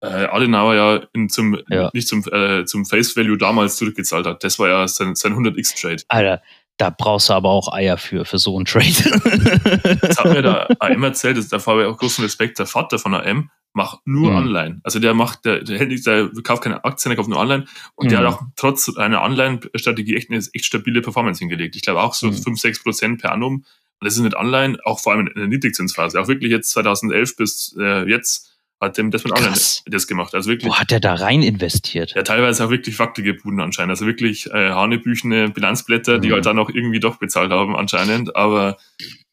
äh, 0.00 0.06
Adenauer 0.06 0.74
ja 0.74 1.00
in, 1.12 1.28
zum, 1.28 1.58
ja. 1.68 1.90
nicht 1.92 2.08
zum, 2.08 2.24
äh, 2.30 2.64
zum 2.64 2.84
Face 2.84 3.16
Value 3.16 3.38
damals 3.38 3.76
zurückgezahlt 3.76 4.26
hat. 4.26 4.44
Das 4.44 4.58
war 4.58 4.68
ja 4.68 4.86
sein, 4.88 5.14
sein 5.14 5.34
100x 5.34 5.80
Trade. 5.80 6.02
Alter, 6.08 6.42
da 6.76 6.90
brauchst 6.90 7.28
du 7.28 7.32
aber 7.32 7.50
auch 7.50 7.72
Eier 7.72 7.98
für, 7.98 8.24
für 8.24 8.38
so 8.38 8.56
einen 8.56 8.64
Trade. 8.64 9.98
das 10.00 10.18
hat 10.18 10.32
mir 10.32 10.42
der 10.42 10.68
AM 10.80 11.02
erzählt, 11.02 11.36
das, 11.36 11.48
da 11.48 11.64
habe 11.64 11.82
ich 11.82 11.88
auch 11.88 11.98
großen 11.98 12.22
Respekt. 12.22 12.58
Der 12.58 12.66
Vater 12.66 12.98
von 12.98 13.14
AM 13.14 13.50
macht 13.72 14.00
nur 14.06 14.30
mhm. 14.30 14.36
online. 14.36 14.80
Also 14.84 15.00
der 15.00 15.14
macht, 15.14 15.44
der, 15.44 15.64
der, 15.64 15.78
hält 15.78 15.90
nicht, 15.90 16.06
der 16.06 16.30
kauft 16.44 16.62
keine 16.62 16.84
Aktien, 16.84 17.10
der 17.10 17.16
kauft 17.16 17.28
nur 17.28 17.38
online. 17.38 17.64
Und 17.96 18.06
mhm. 18.06 18.10
der 18.10 18.18
hat 18.20 18.26
auch 18.26 18.42
trotz 18.56 18.96
einer 18.96 19.22
Online-Strategie 19.22 20.16
echt 20.16 20.30
eine 20.30 20.38
echt 20.38 20.64
stabile 20.64 21.02
Performance 21.02 21.40
hingelegt. 21.40 21.74
Ich 21.74 21.82
glaube 21.82 22.00
auch 22.00 22.14
so 22.14 22.28
mhm. 22.28 22.34
5, 22.34 22.60
6 22.60 22.82
Prozent 22.84 23.20
per 23.20 23.32
annum. 23.32 23.64
Und 24.00 24.04
das 24.04 24.14
ist 24.14 24.22
mit 24.22 24.36
Online, 24.36 24.78
auch 24.84 25.00
vor 25.00 25.12
allem 25.12 25.26
in 25.26 25.34
der 25.34 25.48
Niedrigzinsphase, 25.48 26.20
auch 26.20 26.28
wirklich 26.28 26.52
jetzt 26.52 26.70
2011 26.70 27.36
bis 27.36 27.76
äh, 27.78 28.08
jetzt 28.08 28.57
hat 28.80 28.96
dem 28.96 29.10
das 29.10 29.24
mit 29.24 29.32
Online 29.32 29.56
das 29.86 30.06
gemacht. 30.06 30.34
Also 30.34 30.50
wirklich. 30.50 30.70
Wo 30.70 30.76
hat 30.76 30.92
er 30.92 31.00
da 31.00 31.14
rein 31.14 31.42
investiert? 31.42 32.12
Ja, 32.14 32.22
teilweise 32.22 32.64
auch 32.64 32.70
wirklich 32.70 32.98
wackelige 32.98 33.34
Buden 33.34 33.60
anscheinend. 33.60 33.90
Also 33.90 34.06
wirklich 34.06 34.46
äh, 34.50 34.70
hanebüchene 34.70 35.48
Bilanzblätter, 35.50 36.18
mhm. 36.18 36.22
die 36.22 36.32
halt 36.32 36.46
dann 36.46 36.58
auch 36.58 36.70
irgendwie 36.70 37.00
doch 37.00 37.16
bezahlt 37.16 37.50
haben 37.50 37.76
anscheinend. 37.76 38.36
Aber 38.36 38.76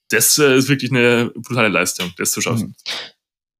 das 0.09 0.37
äh, 0.37 0.55
ist 0.55 0.69
wirklich 0.69 0.91
eine 0.91 1.31
brutale 1.35 1.69
Leistung, 1.69 2.11
das 2.17 2.31
zu 2.31 2.41
schaffen. 2.41 2.69
Mhm. 2.69 2.75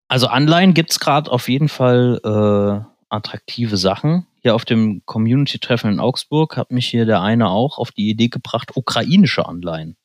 Also 0.07 0.27
Anleihen 0.27 0.73
gibt 0.73 0.91
es 0.91 0.99
gerade 0.99 1.31
auf 1.31 1.49
jeden 1.49 1.69
Fall 1.69 2.19
äh, 2.23 2.86
attraktive 3.09 3.77
Sachen. 3.77 4.27
Hier 4.41 4.53
auf 4.53 4.65
dem 4.65 5.01
Community-Treffen 5.05 5.91
in 5.91 5.99
Augsburg 5.99 6.57
hat 6.57 6.71
mich 6.71 6.88
hier 6.88 7.05
der 7.05 7.21
eine 7.21 7.49
auch 7.49 7.79
auf 7.79 7.91
die 7.91 8.09
Idee 8.09 8.27
gebracht, 8.27 8.71
ukrainische 8.75 9.47
Anleihen. 9.47 9.97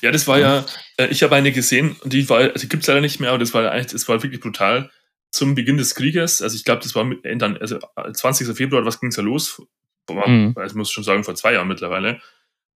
Ja, 0.00 0.10
das 0.10 0.26
war 0.28 0.38
ja, 0.38 0.64
äh, 0.96 1.06
ich 1.08 1.22
habe 1.22 1.34
eine 1.34 1.52
gesehen, 1.52 1.96
die 2.04 2.28
war, 2.28 2.38
also 2.38 2.68
gibt 2.68 2.82
es 2.82 2.86
leider 2.86 3.00
nicht 3.00 3.20
mehr, 3.20 3.30
aber 3.30 3.38
das 3.38 3.54
war 3.54 3.70
eigentlich, 3.70 3.92
das 3.92 4.08
war 4.08 4.22
wirklich 4.22 4.40
brutal 4.40 4.90
zum 5.32 5.54
Beginn 5.54 5.78
des 5.78 5.94
Krieges, 5.94 6.42
also 6.42 6.54
ich 6.54 6.64
glaube, 6.64 6.82
das 6.82 6.94
war 6.94 7.04
mit, 7.04 7.24
dann, 7.24 7.56
also 7.56 7.78
20. 8.12 8.48
Äh, 8.48 8.54
Februar, 8.54 8.84
was 8.84 9.00
ging 9.00 9.08
es 9.08 9.16
da 9.16 9.22
los? 9.22 9.62
Mhm. 10.08 10.54
Ich 10.64 10.74
muss 10.74 10.90
schon 10.90 11.04
sagen, 11.04 11.24
vor 11.24 11.34
zwei 11.34 11.54
Jahren 11.54 11.68
mittlerweile. 11.68 12.20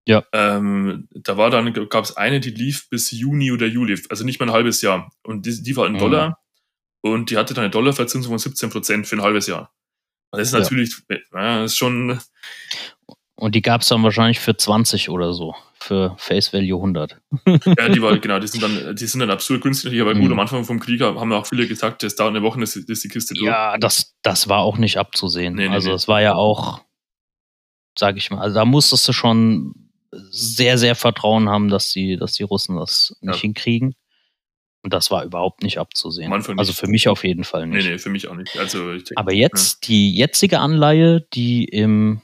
Ja. 0.07 0.25
Ähm, 0.33 1.09
da 1.11 1.37
war 1.37 1.51
dann, 1.51 1.73
gab 1.89 2.05
es 2.05 2.17
eine, 2.17 2.41
die 2.41 2.51
lief 2.51 2.89
bis 2.89 3.11
Juni 3.11 3.53
oder 3.53 3.67
Juli, 3.67 4.01
also 4.09 4.25
nicht 4.25 4.41
mal 4.41 4.47
ein 4.47 4.53
halbes 4.53 4.81
Jahr. 4.81 5.13
Und 5.23 5.45
die, 5.45 5.63
die 5.63 5.77
war 5.77 5.87
in 5.87 5.95
mhm. 5.95 5.99
Dollar 5.99 6.39
und 7.03 7.31
die 7.31 7.37
hatte 7.37 7.55
dann 7.55 7.65
eine 7.65 7.71
Dollarverzinsung 7.71 8.31
von 8.31 8.39
17 8.39 8.71
Prozent 8.71 9.07
für 9.07 9.17
ein 9.17 9.23
halbes 9.23 9.49
Jahr. 9.49 9.73
Und 10.31 10.39
das 10.39 10.49
ist 10.49 10.55
ja. 10.55 10.61
natürlich, 10.61 10.97
ja, 11.33 11.63
das 11.63 11.73
ist 11.73 11.79
schon. 11.79 12.21
Und 13.35 13.55
die 13.55 13.63
gab 13.63 13.83
es 13.83 13.89
dann 13.89 14.03
wahrscheinlich 14.03 14.41
für 14.41 14.57
20 14.57 15.11
oder 15.11 15.35
so 15.35 15.55
für 15.87 16.15
Face 16.19 16.53
Value 16.53 16.77
100. 16.77 17.17
ja, 17.47 17.89
die 17.89 18.03
war, 18.03 18.19
genau, 18.19 18.39
die 18.39 18.49
sind 18.49 18.63
dann, 18.63 18.97
die 18.97 19.07
sind 19.07 19.21
dann 19.21 19.31
absurd 19.31 19.63
günstig, 19.63 20.01
aber 20.01 20.15
mhm. 20.15 20.21
gut, 20.21 20.33
am 20.33 20.41
Anfang 20.41 20.65
vom 20.65 20.81
Krieg 20.81 21.01
haben 21.01 21.33
auch 21.33 21.47
viele 21.47 21.67
gesagt, 21.67 22.03
das 22.03 22.17
dauert 22.17 22.35
eine 22.35 22.43
Woche, 22.43 22.61
das 22.61 22.77
ist 22.77 23.05
die 23.05 23.09
Kiste 23.09 23.35
durch. 23.35 23.47
Ja, 23.47 23.79
das, 23.79 24.15
das 24.23 24.49
war 24.49 24.61
auch 24.61 24.79
nicht 24.79 24.99
abzusehen. 24.99 25.55
Nee, 25.55 25.69
nee, 25.69 25.75
also, 25.75 25.93
es 25.93 26.07
nee. 26.07 26.13
war 26.13 26.23
ja 26.23 26.35
auch, 26.35 26.81
sag 27.99 28.17
ich 28.17 28.31
mal, 28.31 28.41
also 28.41 28.55
da 28.55 28.65
musstest 28.65 29.07
du 29.09 29.13
schon 29.13 29.75
sehr, 30.31 30.79
sehr 30.79 30.95
Vertrauen 30.95 31.49
haben, 31.49 31.69
dass 31.69 31.91
die, 31.91 32.17
dass 32.17 32.33
die 32.33 32.43
Russen 32.43 32.77
das 32.77 33.17
nicht 33.21 33.37
ja. 33.37 33.41
hinkriegen. 33.41 33.95
Und 34.83 34.93
das 34.93 35.11
war 35.11 35.25
überhaupt 35.25 35.65
nicht 35.65 35.79
abzusehen. 35.79 36.33
Also 36.33 36.73
für 36.73 36.87
mich 36.87 37.09
auf 37.09 37.25
jeden 37.25 37.43
Fall 37.43 37.67
nicht. 37.67 37.85
Nee, 37.85 37.93
nee, 37.93 37.99
für 37.99 38.09
mich 38.09 38.29
auch 38.29 38.37
nicht. 38.37 38.57
Also 38.57 38.93
denke, 38.93 39.17
Aber 39.17 39.33
jetzt, 39.33 39.85
ja. 39.85 39.89
die 39.89 40.15
jetzige 40.15 40.61
Anleihe, 40.61 41.27
die 41.35 41.65
im 41.65 42.23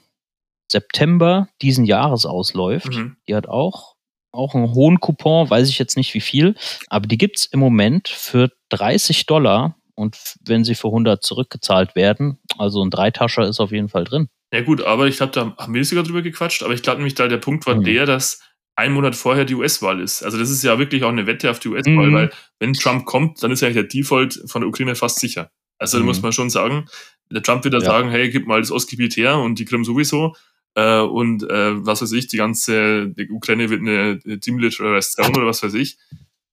September 0.73 1.49
diesen 1.61 1.85
Jahres 1.85 2.27
ausläuft. 2.27 2.95
Mhm. 2.95 3.17
Die 3.29 3.35
hat 3.35 3.49
auch, 3.49 3.95
auch 4.33 4.55
einen 4.55 4.75
hohen 4.75 4.99
Coupon, 5.01 5.49
weiß 5.49 5.69
ich 5.69 5.79
jetzt 5.79 5.97
nicht 5.97 6.13
wie 6.15 6.21
viel, 6.21 6.55
aber 6.89 7.07
die 7.07 7.19
gibt 7.19 7.39
es 7.39 7.47
im 7.47 7.61
Moment 7.61 8.09
für 8.09 8.51
30 8.71 9.27
Dollar 9.27 9.77
und 9.95 10.17
wenn 10.45 10.65
sie 10.65 10.75
für 10.75 10.89
100 10.89 11.23
zurückgezahlt 11.23 11.95
werden, 11.95 12.39
also 12.59 12.83
ein 12.83 12.91
Dreitascher 12.91 13.47
ist 13.47 13.61
auf 13.61 13.73
jeden 13.73 13.89
Fall 13.89 14.05
drin. 14.05 14.29
Ja 14.53 14.63
gut, 14.63 14.83
aber 14.83 15.07
ich 15.07 15.17
glaube, 15.17 15.33
da 15.33 15.55
haben 15.57 15.75
wir 15.75 15.85
sogar 15.85 16.05
drüber 16.05 16.23
gequatscht, 16.23 16.63
aber 16.63 16.75
ich 16.75 16.83
glaube 16.83 16.99
nämlich 16.99 17.15
da 17.15 17.29
der 17.29 17.39
Punkt 17.39 17.67
war 17.67 17.77
mhm. 17.77 17.85
der, 17.85 18.07
dass 18.07 18.43
ein 18.75 18.93
Monat 18.93 19.15
vorher 19.15 19.45
die 19.45 19.55
US-Wahl 19.55 20.01
ist. 20.01 20.23
Also 20.23 20.39
das 20.39 20.51
ist 20.51 20.63
ja 20.63 20.79
wirklich 20.79 21.05
auch 21.05 21.11
eine 21.11 21.27
Wette 21.27 21.51
auf 21.51 21.59
die 21.59 21.69
US-Wahl, 21.69 22.09
mhm. 22.09 22.15
weil 22.15 22.31
wenn 22.59 22.73
Trump 22.73 23.05
kommt, 23.05 23.43
dann 23.43 23.51
ist 23.51 23.61
ja 23.61 23.71
der 23.71 23.85
Default 23.85 24.43
von 24.47 24.63
der 24.63 24.69
Ukraine 24.69 24.95
fast 24.95 25.21
sicher. 25.21 25.51
Also 25.79 25.99
da 25.99 26.05
muss 26.05 26.19
mhm. 26.19 26.23
man 26.23 26.33
schon 26.33 26.51
sagen, 26.51 26.87
der 27.31 27.43
Trump 27.43 27.65
wird 27.65 27.75
da 27.75 27.79
ja. 27.79 27.85
sagen, 27.85 28.11
hey, 28.11 28.31
gib 28.31 28.47
mal 28.47 28.61
das 28.61 28.71
Ostgebiet 28.71 29.17
her 29.17 29.39
und 29.39 29.59
die 29.59 29.65
Krim 29.65 29.85
sowieso. 29.85 30.35
Äh, 30.75 31.01
und 31.01 31.43
äh, 31.45 31.87
was 31.87 32.03
weiß 32.03 32.13
ich, 32.13 32.29
die 32.29 32.39
ganze 32.39 33.09
die 33.09 33.29
Ukraine 33.31 33.69
wird 33.71 33.81
eine 33.81 34.19
Demilitarized 34.19 35.17
Zone 35.17 35.37
oder 35.37 35.47
was 35.47 35.63
weiß 35.63 35.75
ich. 35.75 35.99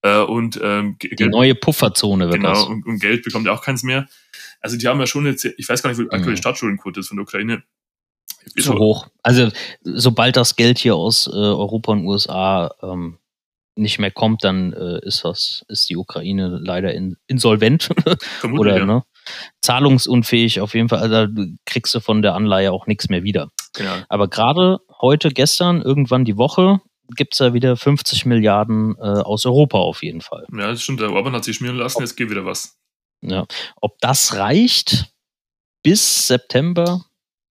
Äh, 0.01 0.19
und 0.21 0.59
ähm, 0.61 0.97
die 1.01 1.09
Geld, 1.09 1.31
neue 1.31 1.55
Pufferzone 1.55 2.25
wird 2.25 2.37
genau, 2.37 2.53
das. 2.53 2.63
Und, 2.63 2.85
und 2.85 2.99
Geld 2.99 3.23
bekommt 3.23 3.45
ja 3.45 3.53
auch 3.53 3.63
keins 3.63 3.83
mehr. 3.83 4.07
Also 4.61 4.77
die 4.77 4.87
haben 4.87 4.99
ja 4.99 5.07
schon 5.07 5.25
jetzt, 5.25 5.45
ich 5.45 5.67
weiß 5.67 5.81
gar 5.81 5.89
nicht, 5.89 5.99
wie 5.99 6.03
die 6.03 6.11
aktuelle 6.11 6.35
mhm. 6.35 6.37
Staatsschuldenquote 6.37 6.99
ist 6.99 7.07
von 7.07 7.17
der 7.17 7.23
Ukraine. 7.23 7.63
Ist 8.55 8.65
Zu 8.65 8.77
hoch. 8.77 9.07
Also 9.23 9.49
sobald 9.83 10.37
das 10.37 10.55
Geld 10.55 10.79
hier 10.79 10.95
aus 10.95 11.27
äh, 11.27 11.31
Europa 11.31 11.91
und 11.91 12.05
USA 12.05 12.73
ähm, 12.81 13.17
nicht 13.75 13.99
mehr 13.99 14.11
kommt, 14.11 14.43
dann 14.43 14.73
äh, 14.73 14.99
ist 15.05 15.23
das, 15.23 15.65
ist 15.67 15.89
die 15.89 15.97
Ukraine 15.97 16.59
leider 16.61 16.93
in, 16.93 17.17
insolvent. 17.27 17.89
Oder 18.43 18.77
ja. 18.77 18.85
ne, 18.85 19.03
zahlungsunfähig 19.61 20.61
auf 20.61 20.73
jeden 20.73 20.89
Fall. 20.89 20.99
Also 20.99 21.33
kriegst 21.65 21.95
du 21.95 21.99
von 21.99 22.21
der 22.21 22.35
Anleihe 22.35 22.71
auch 22.71 22.87
nichts 22.87 23.09
mehr 23.09 23.23
wieder. 23.23 23.49
Genau. 23.73 23.95
Aber 24.09 24.27
gerade 24.27 24.79
heute, 25.01 25.29
gestern, 25.29 25.81
irgendwann 25.81 26.25
die 26.25 26.37
Woche, 26.37 26.81
gibt 27.15 27.33
es 27.33 27.39
ja 27.39 27.53
wieder 27.53 27.75
50 27.75 28.25
Milliarden 28.25 28.95
äh, 28.97 29.01
aus 29.01 29.45
Europa 29.45 29.77
auf 29.77 30.03
jeden 30.03 30.21
Fall. 30.21 30.45
Ja, 30.51 30.67
das 30.67 30.81
stimmt. 30.81 31.01
Der 31.01 31.11
Orban 31.11 31.33
hat 31.33 31.43
sich 31.43 31.55
schmieren 31.57 31.77
lassen, 31.77 32.01
jetzt 32.01 32.15
geht 32.15 32.29
wieder 32.29 32.45
was. 32.45 32.77
Ja. 33.21 33.45
Ob 33.81 33.99
das 33.99 34.35
reicht 34.35 35.11
bis 35.83 36.27
September, 36.27 37.05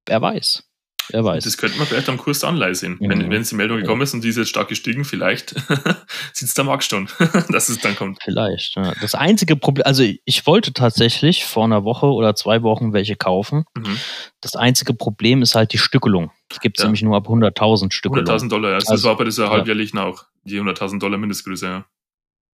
wer 0.05 0.21
weiß. 0.21 0.66
Wer 1.09 1.23
weiß. 1.23 1.43
Das 1.43 1.57
könnte 1.57 1.77
man 1.77 1.87
vielleicht 1.87 2.09
am 2.09 2.17
Kurs 2.17 2.39
der 2.39 2.49
Anleihe 2.49 2.75
sehen. 2.75 2.97
Mhm. 2.99 3.09
Wenn, 3.09 3.29
wenn 3.29 3.43
die 3.43 3.55
Meldung 3.55 3.79
gekommen 3.79 4.01
ist 4.01 4.13
und 4.13 4.23
die 4.23 4.29
ist 4.29 4.37
jetzt 4.37 4.49
stark 4.49 4.67
gestiegen, 4.67 5.05
vielleicht 5.05 5.55
sitzt 6.33 6.57
der 6.57 6.65
Markt 6.65 6.83
schon, 6.83 7.09
dass 7.49 7.69
es 7.69 7.79
dann 7.79 7.95
kommt. 7.95 8.19
Vielleicht. 8.23 8.75
Ja. 8.75 8.93
Das 9.01 9.15
einzige 9.15 9.55
Problem, 9.55 9.85
also 9.85 10.03
ich 10.03 10.45
wollte 10.45 10.73
tatsächlich 10.73 11.45
vor 11.45 11.63
einer 11.63 11.83
Woche 11.83 12.07
oder 12.07 12.35
zwei 12.35 12.63
Wochen 12.63 12.93
welche 12.93 13.15
kaufen. 13.15 13.65
Mhm. 13.75 13.97
Das 14.41 14.55
einzige 14.55 14.93
Problem 14.93 15.41
ist 15.41 15.55
halt 15.55 15.73
die 15.73 15.77
Stückelung. 15.77 16.31
Es 16.49 16.59
gibt 16.59 16.79
ja. 16.79 16.85
nämlich 16.85 17.01
nur 17.01 17.15
ab 17.15 17.27
100.000 17.27 17.91
Stückelung. 17.91 18.25
100.000 18.25 18.49
Dollar, 18.49 18.71
ja. 18.71 18.79
Das 18.79 18.89
also, 18.89 19.09
war 19.09 19.17
bei 19.17 19.25
dieser 19.25 19.49
halbjährlichen 19.49 19.99
auch. 19.99 20.25
Die 20.43 20.59
100.000 20.59 20.99
Dollar 20.99 21.17
Mindestgröße, 21.17 21.65
ja. 21.65 21.85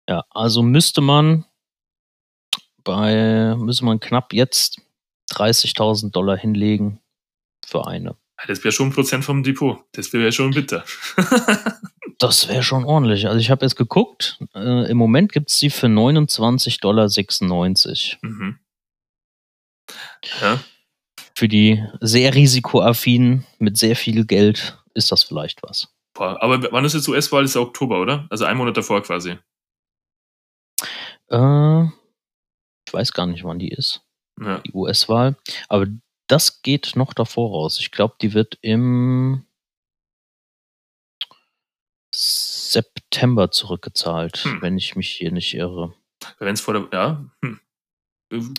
Ja, 0.09 0.23
also 0.31 0.61
müsste 0.63 1.01
man 1.01 1.45
bei, 2.83 3.55
müsste 3.57 3.85
man 3.85 3.99
knapp 3.99 4.33
jetzt 4.33 4.81
30.000 5.31 6.11
Dollar 6.11 6.37
hinlegen 6.37 6.99
für 7.65 7.87
eine. 7.87 8.15
Das 8.47 8.63
wäre 8.63 8.71
schon 8.71 8.87
ein 8.87 8.93
Prozent 8.93 9.23
vom 9.23 9.43
Depot. 9.43 9.83
Das 9.91 10.11
wäre 10.13 10.31
schon 10.31 10.51
bitter. 10.51 10.83
das 12.17 12.47
wäre 12.47 12.63
schon 12.63 12.85
ordentlich. 12.85 13.27
Also 13.27 13.39
ich 13.39 13.51
habe 13.51 13.65
jetzt 13.65 13.75
geguckt, 13.75 14.39
äh, 14.55 14.89
im 14.89 14.97
Moment 14.97 15.31
gibt 15.31 15.49
es 15.49 15.59
sie 15.59 15.69
für 15.69 15.87
29,96 15.87 16.81
Dollar. 16.81 17.09
Mhm. 18.21 18.59
Ja. 20.41 20.59
Für 21.35 21.47
die 21.47 21.83
sehr 21.99 22.35
risikoaffinen 22.35 23.45
mit 23.59 23.77
sehr 23.77 23.95
viel 23.95 24.25
Geld 24.25 24.77
ist 24.93 25.11
das 25.11 25.23
vielleicht 25.23 25.63
was. 25.63 25.93
Boah, 26.13 26.41
aber 26.41 26.71
wann 26.71 26.85
ist 26.85 26.93
jetzt 26.93 27.07
US-Wahl? 27.07 27.45
Ist 27.45 27.55
ja 27.55 27.61
Oktober, 27.61 28.01
oder? 28.01 28.27
Also 28.29 28.45
ein 28.45 28.57
Monat 28.57 28.77
davor 28.77 29.01
quasi. 29.01 29.37
Äh, 31.29 31.83
ich 32.85 32.93
weiß 32.93 33.13
gar 33.13 33.25
nicht, 33.25 33.43
wann 33.43 33.59
die 33.59 33.69
ist. 33.69 34.03
Ja. 34.39 34.59
Die 34.59 34.73
US-Wahl. 34.73 35.37
Aber 35.69 35.87
das 36.31 36.61
geht 36.61 36.93
noch 36.95 37.13
davor 37.13 37.51
raus. 37.51 37.79
Ich 37.79 37.91
glaube, 37.91 38.15
die 38.21 38.33
wird 38.33 38.57
im 38.61 39.43
September 42.13 43.51
zurückgezahlt, 43.51 44.37
hm. 44.37 44.61
wenn 44.61 44.77
ich 44.77 44.95
mich 44.95 45.09
hier 45.09 45.31
nicht 45.31 45.53
irre. 45.53 45.93
Wenn 46.39 46.53
es 46.53 46.61
vor 46.61 46.73
der, 46.73 46.87
ja, 46.93 47.25
hm. 47.43 47.59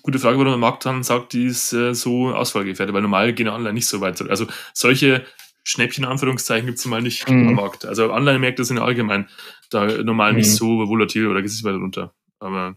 Gute 0.03 0.19
Frage, 0.19 0.37
warum 0.37 0.51
der 0.51 0.59
Markt 0.59 0.85
dann 0.85 1.03
sagt, 1.03 1.33
die 1.33 1.47
ist 1.47 1.73
äh, 1.73 1.95
so 1.95 2.35
ausfallgefährdet, 2.35 2.95
weil 2.95 3.01
normal 3.01 3.33
gehen 3.33 3.49
Anleihen 3.49 3.75
nicht 3.75 3.87
so 3.87 4.03
weit 4.03 4.19
zurück. 4.19 4.31
Also 4.31 4.47
solche 4.75 5.25
Schnäppchen, 5.65 6.05
Anführungszeichen, 6.05 6.67
gibt 6.67 6.79
es 6.79 6.85
mal 6.85 7.01
nicht 7.01 7.27
mhm. 7.27 7.49
am 7.49 7.55
Markt. 7.55 7.87
Also 7.87 8.13
Anleihenmärkte 8.13 8.67
sind 8.67 8.79
allgemein 8.79 9.31
da 9.71 9.87
normal 10.03 10.33
mhm. 10.33 10.39
nicht 10.39 10.51
so 10.51 10.67
volatil 10.67 11.27
oder 11.27 11.41
geht 11.41 11.51
es 11.51 11.65
weiter 11.65 11.79
runter. 11.79 12.15
Aber 12.39 12.77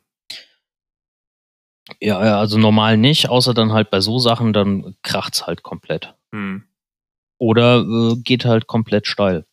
Ja, 2.02 2.18
also 2.39 2.58
normal 2.58 2.98
nicht, 2.98 3.30
außer 3.30 3.54
dann 3.54 3.72
halt 3.74 3.89
bei 3.89 4.02
so 4.02 4.20
Sachen, 4.20 4.54
dann 4.54 4.96
kracht's 5.02 5.48
halt 5.48 5.64
komplett. 5.64 6.14
Hm. 6.32 6.64
Oder 7.38 7.82
äh, 7.82 8.16
geht 8.18 8.46
halt 8.46 8.68
komplett 8.68 9.08
steil. 9.08 9.46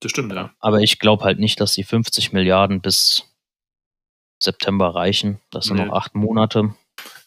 Das 0.00 0.10
stimmt, 0.10 0.32
ja. 0.32 0.50
Aber 0.60 0.80
ich 0.80 0.98
glaube 0.98 1.24
halt 1.24 1.38
nicht, 1.38 1.60
dass 1.60 1.74
die 1.74 1.84
50 1.84 2.32
Milliarden 2.32 2.80
bis 2.80 3.24
September 4.38 4.94
reichen. 4.94 5.40
Das 5.50 5.66
sind 5.66 5.76
Nee. 5.76 5.86
noch 5.86 5.94
acht 5.94 6.14
Monate. 6.14 6.74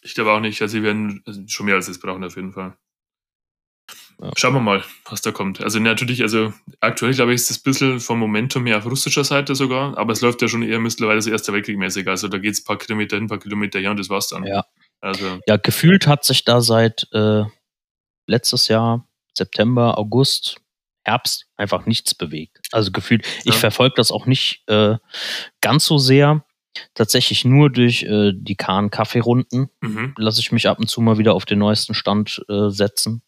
Ich 0.02 0.14
glaube 0.14 0.32
auch 0.32 0.40
nicht. 0.40 0.62
Also, 0.62 0.74
sie 0.74 0.84
werden 0.84 1.24
also 1.26 1.42
schon 1.48 1.66
mehr 1.66 1.76
als 1.76 1.88
es 1.88 2.00
brauchen, 2.00 2.24
auf 2.24 2.36
jeden 2.36 2.54
Fall. 2.54 2.78
Ja. 4.20 4.32
Schauen 4.36 4.56
wir 4.56 4.62
mal, 4.62 4.84
was 5.10 5.22
da 5.22 5.32
kommt. 5.32 5.62
Also, 5.62 5.80
natürlich, 5.80 6.22
also 6.24 6.54
aktuell, 6.80 7.14
glaube 7.14 7.34
ich, 7.34 7.42
ist 7.42 7.50
das 7.52 7.58
ein 7.60 7.64
bisschen 7.64 8.00
vom 8.00 8.18
Momentum 8.20 8.66
her 8.66 8.80
auf 8.80 8.86
russischer 8.86 9.24
Seite 9.24 9.54
sogar, 9.54 9.98
aber 9.98 10.14
es 10.14 10.22
läuft 10.22 10.42
ja 10.42 10.48
schon 10.48 10.64
eher 10.64 10.80
mittlerweile 10.80 11.22
so 11.22 11.30
Erster 11.30 11.54
Weltkrieg 11.54 11.78
mäßig. 11.78 12.08
Also, 12.08 12.28
da 12.28 12.40
geht 12.40 12.54
es 12.54 12.62
ein 12.62 12.66
paar 12.66 12.78
Kilometer 12.78 13.16
hin, 13.16 13.26
ein 13.26 13.30
paar 13.30 13.40
Kilometer 13.40 13.80
her 13.80 13.92
und 13.92 14.00
das 14.00 14.10
war's 14.10 14.30
dann. 14.30 14.44
Ja. 14.44 14.66
Also, 15.02 15.40
Ja, 15.48 15.58
gefühlt 15.58 16.08
hat 16.08 16.24
sich 16.26 16.44
da 16.46 16.62
seit 16.62 17.08
äh, 17.14 17.44
letztes 18.26 18.68
Jahr, 18.68 19.08
September, 19.36 19.98
August, 20.00 20.58
Herbst 21.04 21.46
einfach 21.56 21.86
nichts 21.86 22.14
bewegt. 22.14 22.60
Also 22.72 22.92
gefühlt, 22.92 23.26
ich 23.46 23.54
Ja. 23.54 23.60
verfolge 23.60 23.94
das 23.98 24.12
auch 24.12 24.26
nicht 24.26 24.64
äh, 24.68 24.96
ganz 25.62 25.86
so 25.86 25.98
sehr. 25.98 26.44
Tatsächlich 26.94 27.46
nur 27.46 27.72
durch 27.72 28.04
äh, 28.04 28.34
die 28.36 28.56
Kahn-Kaffee-Runden 28.56 29.70
mhm. 29.82 30.14
lasse 30.18 30.42
ich 30.42 30.52
mich 30.52 30.68
ab 30.68 30.80
und 30.80 30.90
zu 30.90 31.02
mal 31.02 31.18
wieder 31.18 31.34
auf 31.34 31.46
den 31.46 31.60
neuesten 31.60 31.94
Stand 31.94 32.44
äh, 32.50 32.70
setzen. 32.70 33.22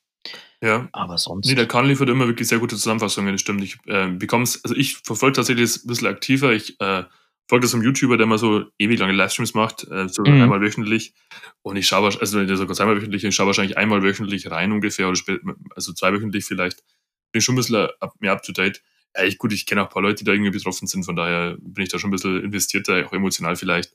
Ja. 0.64 0.90
Aber 0.92 1.18
sonst. 1.18 1.48
Nee, 1.48 1.56
der 1.56 1.68
Kahn 1.68 1.88
liefert 1.88 2.10
immer 2.10 2.28
wirklich 2.28 2.48
sehr 2.48 2.60
gute 2.60 2.76
Zusammenfassungen, 2.76 3.34
das 3.34 3.42
stimmt. 3.42 3.64
Ich 3.64 3.78
äh, 3.88 4.08
bekomm's, 4.10 4.64
also 4.64 4.76
ich 4.76 4.98
verfolge 4.98 5.36
tatsächlich 5.38 5.72
das 5.72 5.84
ein 5.84 5.88
bisschen 5.88 6.08
aktiver. 6.08 6.52
Ich 6.54 6.80
äh, 6.80 7.04
folge 7.50 7.64
das 7.66 7.74
einem 7.74 7.84
YouTuber, 7.84 8.18
der 8.18 8.28
mal 8.28 8.38
so 8.38 8.66
ewig 8.78 9.00
lange 9.00 9.14
Livestreams 9.14 9.54
macht, 9.54 9.88
äh, 9.90 10.08
so 10.10 10.24
Mhm. 10.24 10.42
einmal 10.44 10.62
wöchentlich. 10.62 11.14
Und 11.62 11.78
ich 11.78 11.88
schaue, 11.88 12.10
also 12.20 12.46
der 12.46 12.58
sogar 12.58 12.76
zweimal 12.76 12.98
wöchentlich, 12.98 13.24
ich 13.24 13.36
schaue 13.36 13.48
wahrscheinlich 13.48 13.78
einmal 13.78 14.04
wöchentlich 14.04 14.50
rein 14.52 14.72
ungefähr, 14.72 15.08
oder 15.08 15.16
spät, 15.16 15.42
also 15.76 15.94
zweiwöchentlich 15.94 16.46
vielleicht. 16.46 16.84
Bin 17.32 17.42
schon 17.42 17.56
ein 17.56 17.58
bisschen 17.58 17.88
up, 18.00 18.14
mehr 18.20 18.34
up 18.34 18.44
to 18.44 18.52
date. 18.52 18.82
Ja, 19.16 19.24
ich, 19.24 19.38
gut, 19.40 19.52
ich 19.54 19.66
kenne 19.66 19.82
auch 19.82 19.88
ein 19.88 19.92
paar 19.94 20.04
Leute, 20.04 20.18
die 20.18 20.24
da 20.26 20.34
irgendwie 20.34 20.52
betroffen 20.52 20.88
sind, 20.88 21.04
von 21.04 21.16
daher 21.16 21.58
bin 21.60 21.84
ich 21.84 21.90
da 21.90 21.98
schon 21.98 22.10
ein 22.10 22.12
bisschen 22.12 22.44
investierter, 22.44 23.06
auch 23.08 23.14
emotional 23.14 23.56
vielleicht. 23.56 23.94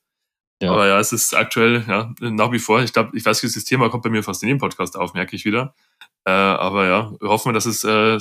Ja. 0.65 0.73
Aber 0.73 0.87
ja, 0.87 0.99
es 0.99 1.13
ist 1.13 1.35
aktuell, 1.35 1.85
ja, 1.89 2.13
nach 2.21 2.53
wie 2.53 2.59
vor, 2.59 2.83
ich 2.83 2.93
glaube, 2.93 3.17
ich 3.17 3.25
weiß, 3.25 3.41
dieses 3.41 3.65
Thema 3.65 3.89
kommt 3.91 4.03
bei 4.05 4.11
mir 4.11 4.23
fast 4.23 4.43
in 4.43 4.49
jedem 4.49 4.61
Podcast 4.61 4.97
auf, 4.97 5.15
merke 5.15 5.37
ich 5.37 5.45
wieder. 5.45 5.75
Äh, 6.27 6.31
aber 6.33 6.87
ja, 6.87 7.13
wir 7.21 7.29
hoffen, 7.29 7.53
dass 7.55 7.67
es 7.67 7.85
äh, 7.85 8.19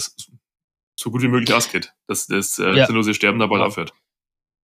so 1.00 1.12
gut 1.12 1.22
wie 1.22 1.28
möglich 1.28 1.54
ausgeht, 1.54 1.94
dass 2.08 2.28
das 2.28 2.60
äh, 2.60 2.72
Ja. 2.76 2.86
sinnlose 2.86 3.14
Sterben 3.14 3.40
da 3.40 3.48
bald 3.48 3.62
Ja. 3.62 3.68
aufhört. 3.68 3.94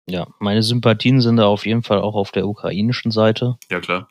Ja, 0.09 0.27
meine 0.39 0.63
Sympathien 0.63 1.21
sind 1.21 1.37
da 1.37 1.47
auf 1.47 1.65
jeden 1.67 1.83
Fall 1.83 2.01
auch 2.01 2.15
auf 2.15 2.31
der 2.31 2.47
ukrainischen 2.47 3.11
Seite. 3.11 3.57
Ja, 3.71 3.81
klar. 3.81 4.09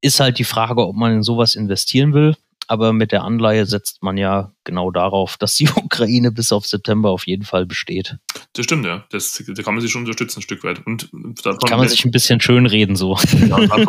Ist 0.00 0.20
halt 0.20 0.38
die 0.38 0.44
Frage, 0.44 0.86
ob 0.86 0.96
man 0.96 1.12
in 1.12 1.22
sowas 1.22 1.54
investieren 1.54 2.14
will. 2.14 2.36
Aber 2.66 2.92
mit 2.92 3.12
der 3.12 3.24
Anleihe 3.24 3.66
setzt 3.66 4.02
man 4.02 4.16
ja 4.16 4.52
genau 4.64 4.90
darauf, 4.90 5.36
dass 5.36 5.54
die 5.54 5.68
Ukraine 5.76 6.32
bis 6.32 6.52
auf 6.52 6.66
September 6.66 7.10
auf 7.10 7.26
jeden 7.26 7.44
Fall 7.44 7.66
besteht. 7.66 8.16
Das 8.54 8.64
stimmt, 8.64 8.86
ja. 8.86 9.04
Das, 9.10 9.42
da 9.46 9.62
kann 9.62 9.74
man 9.74 9.80
sich 9.80 9.92
schon 9.92 10.02
unterstützen, 10.02 10.40
ein 10.40 10.42
Stück 10.42 10.64
weit. 10.64 10.86
Und 10.86 11.10
davon 11.44 11.68
Kann 11.68 11.78
man 11.78 11.88
sich 11.88 12.04
ein 12.04 12.10
bisschen 12.10 12.40
schön 12.40 12.66
reden 12.66 12.96
so. 12.96 13.16
ja, 13.48 13.56
ab. 13.56 13.80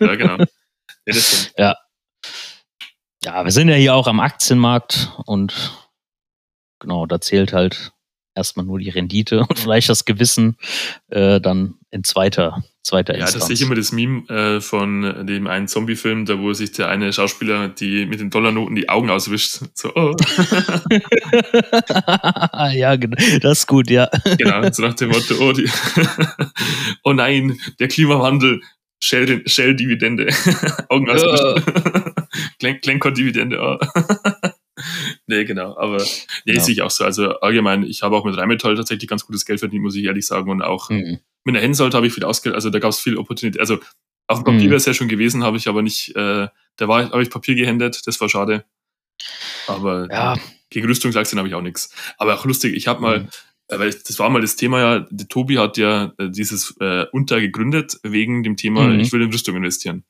Ja, 0.00 0.14
genau. 0.14 0.36
Ja, 1.06 1.14
stimmt. 1.14 1.52
Ja, 3.24 3.44
wir 3.44 3.50
sind 3.50 3.68
ja 3.68 3.74
hier 3.74 3.94
auch 3.94 4.06
am 4.06 4.20
Aktienmarkt 4.20 5.12
und 5.26 5.72
genau, 6.78 7.04
da 7.06 7.20
zählt 7.20 7.52
halt 7.52 7.92
erstmal 8.34 8.64
nur 8.64 8.78
die 8.78 8.90
Rendite 8.90 9.40
und 9.40 9.58
vielleicht 9.58 9.88
das 9.88 10.04
Gewissen 10.04 10.56
äh, 11.08 11.40
dann 11.40 11.74
in 11.90 12.04
zweiter, 12.04 12.62
zweiter 12.88 13.14
Ja, 13.14 13.20
das 13.20 13.34
Instanz. 13.34 13.46
sehe 13.46 13.54
ich 13.54 13.62
immer 13.62 13.74
das 13.74 13.92
Meme 13.92 14.28
äh, 14.28 14.60
von 14.60 15.26
dem 15.26 15.46
einen 15.46 15.68
Zombie-Film, 15.68 16.24
da 16.26 16.38
wo 16.38 16.52
sich 16.52 16.72
der 16.72 16.88
eine 16.88 17.12
Schauspieler 17.12 17.68
die 17.68 18.06
mit 18.06 18.20
den 18.20 18.30
Dollarnoten 18.30 18.74
die 18.74 18.88
Augen 18.88 19.10
auswischt. 19.10 19.60
So, 19.74 19.92
oh. 19.94 20.14
ja, 22.72 22.96
genau, 22.96 23.16
das 23.40 23.60
ist 23.60 23.66
gut, 23.66 23.90
ja. 23.90 24.08
genau, 24.38 24.70
so 24.72 24.82
nach 24.82 24.94
dem 24.94 25.10
Motto, 25.10 25.34
oh, 25.40 25.52
die 25.52 25.68
oh 27.04 27.12
nein, 27.12 27.58
der 27.78 27.88
Klimawandel, 27.88 28.60
Shell- 29.02 29.46
Shell-Dividende, 29.48 30.28
Augen 30.88 31.08
auswischt. 31.10 31.66
Glen- 32.58 32.80
Glencore-Dividende, 32.80 33.58
oh. 33.60 33.78
Nee, 35.28 35.44
genau, 35.44 35.76
aber 35.78 35.98
nee, 36.44 36.54
Ja. 36.54 36.60
sehe 36.60 36.72
ich 36.74 36.82
auch 36.82 36.90
so. 36.90 37.04
Also 37.04 37.38
allgemein, 37.40 37.84
ich 37.84 38.02
habe 38.02 38.16
auch 38.16 38.24
mit 38.24 38.36
Rheinmetall 38.36 38.74
tatsächlich 38.74 39.08
ganz 39.08 39.24
gutes 39.24 39.44
Geld 39.44 39.60
verdient, 39.60 39.82
muss 39.84 39.94
ich 39.94 40.04
ehrlich 40.04 40.26
sagen. 40.26 40.50
Und 40.50 40.62
auch 40.62 40.90
Mhm. 40.90 41.20
mit 41.44 41.54
der 41.54 41.62
Hensoldt 41.62 41.94
habe 41.94 42.06
ich 42.06 42.12
viel 42.14 42.24
ausgegeben, 42.24 42.56
also 42.56 42.70
da 42.70 42.78
gab 42.80 42.90
es 42.90 42.98
viel 42.98 43.16
Opportunität. 43.16 43.60
Also 43.60 43.78
auf 44.26 44.38
dem 44.40 44.44
Papier 44.44 44.64
Mhm. 44.64 44.70
wäre 44.70 44.76
es 44.76 44.84
ja 44.86 44.92
schon 44.94 45.08
gewesen, 45.08 45.44
habe 45.44 45.56
ich 45.56 45.68
aber 45.68 45.82
nicht, 45.82 46.14
äh, 46.16 46.48
da 46.76 46.88
war 46.88 47.10
habe 47.10 47.22
ich 47.22 47.30
Papier 47.30 47.54
gehändet, 47.54 48.06
das 48.06 48.20
war 48.20 48.28
schade. 48.28 48.64
Aber 49.66 50.08
Ja, 50.10 50.36
gegen 50.70 50.86
Rüstungsaktien 50.86 51.38
habe 51.38 51.48
ich 51.48 51.54
auch 51.54 51.62
nichts. 51.62 51.90
Aber 52.18 52.34
auch 52.38 52.44
lustig, 52.44 52.74
ich 52.74 52.86
habe 52.88 53.00
mal, 53.00 53.20
Mhm. 53.20 53.28
äh, 53.68 53.78
weil 53.78 53.90
das 53.90 54.18
war 54.18 54.30
mal 54.30 54.40
das 54.40 54.56
Thema 54.56 54.80
ja, 54.80 55.06
der 55.10 55.28
Tobi 55.28 55.58
hat 55.58 55.76
ja 55.76 56.12
äh, 56.18 56.28
dieses 56.30 56.74
äh, 56.80 57.06
Unter 57.12 57.40
gegründet 57.40 57.98
wegen 58.02 58.42
dem 58.42 58.56
Thema, 58.56 58.88
Mhm. 58.88 59.00
ich 59.00 59.12
will 59.12 59.22
in 59.22 59.32
Rüstung 59.32 59.56
investieren. 59.56 60.04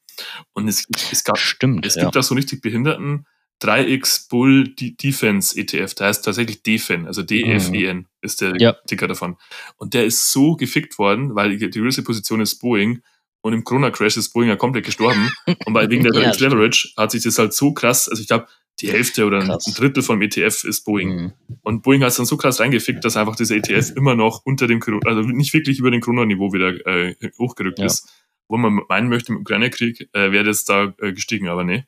Und 0.52 0.68
es, 0.68 0.86
es 1.12 1.22
gab 1.24 1.38
stimmt. 1.38 1.86
es 1.86 1.94
ja. 1.94 2.02
gibt 2.02 2.16
da 2.16 2.22
so 2.22 2.34
richtig 2.34 2.60
behinderten 2.60 3.24
3x 3.62 4.28
Bull 4.28 4.68
De- 4.68 4.94
Defense 4.94 5.58
ETF, 5.58 5.94
der 5.94 6.06
heißt 6.08 6.24
tatsächlich 6.24 6.62
DFEN, 6.62 7.06
also 7.06 7.22
D-F-E-N 7.22 8.06
ist 8.20 8.40
der 8.40 8.54
Ja. 8.60 8.72
Ticker 8.86 9.08
davon. 9.08 9.36
Und 9.76 9.94
der 9.94 10.04
ist 10.04 10.30
so 10.32 10.54
gefickt 10.56 10.98
worden, 10.98 11.34
weil 11.34 11.56
die 11.56 11.68
größte 11.70 12.02
Position 12.02 12.40
ist 12.40 12.56
Boeing 12.60 13.02
und 13.40 13.52
im 13.52 13.64
Corona-Crash 13.64 14.16
ist 14.16 14.32
Boeing 14.32 14.48
ja 14.48 14.56
komplett 14.56 14.86
gestorben. 14.86 15.30
und 15.66 15.74
weil 15.74 15.90
wegen 15.90 16.04
der 16.04 16.12
Ja, 16.14 16.30
Leverage 16.32 16.90
hat 16.96 17.10
sich 17.10 17.22
das 17.22 17.38
halt 17.38 17.52
so 17.52 17.72
krass, 17.72 18.08
also 18.08 18.20
ich 18.20 18.28
glaube, 18.28 18.46
die 18.80 18.92
Hälfte 18.92 19.24
oder 19.26 19.40
ein 19.40 19.46
Krass. 19.48 19.66
ein 19.66 19.74
Drittel 19.74 20.04
vom 20.04 20.22
ETF 20.22 20.62
ist 20.62 20.84
Boeing. 20.84 21.08
Mhm. 21.16 21.32
Und 21.62 21.82
Boeing 21.82 22.02
hat 22.02 22.10
es 22.10 22.16
dann 22.16 22.26
so 22.26 22.36
krass 22.36 22.60
reingefickt, 22.60 23.04
dass 23.04 23.16
einfach 23.16 23.34
dieser 23.34 23.56
ETF 23.56 23.90
immer 23.96 24.14
noch 24.14 24.42
unter 24.44 24.68
dem, 24.68 24.78
Corona- 24.78 25.04
also 25.08 25.22
nicht 25.22 25.52
wirklich 25.52 25.80
über 25.80 25.90
dem 25.90 26.00
Corona-Niveau 26.00 26.52
wieder 26.52 26.86
äh, 26.86 27.16
hochgerückt 27.38 27.80
Ja. 27.80 27.86
ist. 27.86 28.08
Wo 28.50 28.56
man 28.56 28.80
meinen 28.88 29.08
möchte, 29.08 29.32
im 29.32 29.40
Ukraine-Krieg 29.40 30.08
äh, 30.12 30.30
wäre 30.30 30.44
das 30.44 30.64
da 30.64 30.94
äh, 31.02 31.12
gestiegen, 31.12 31.48
aber 31.48 31.64
nee. 31.64 31.84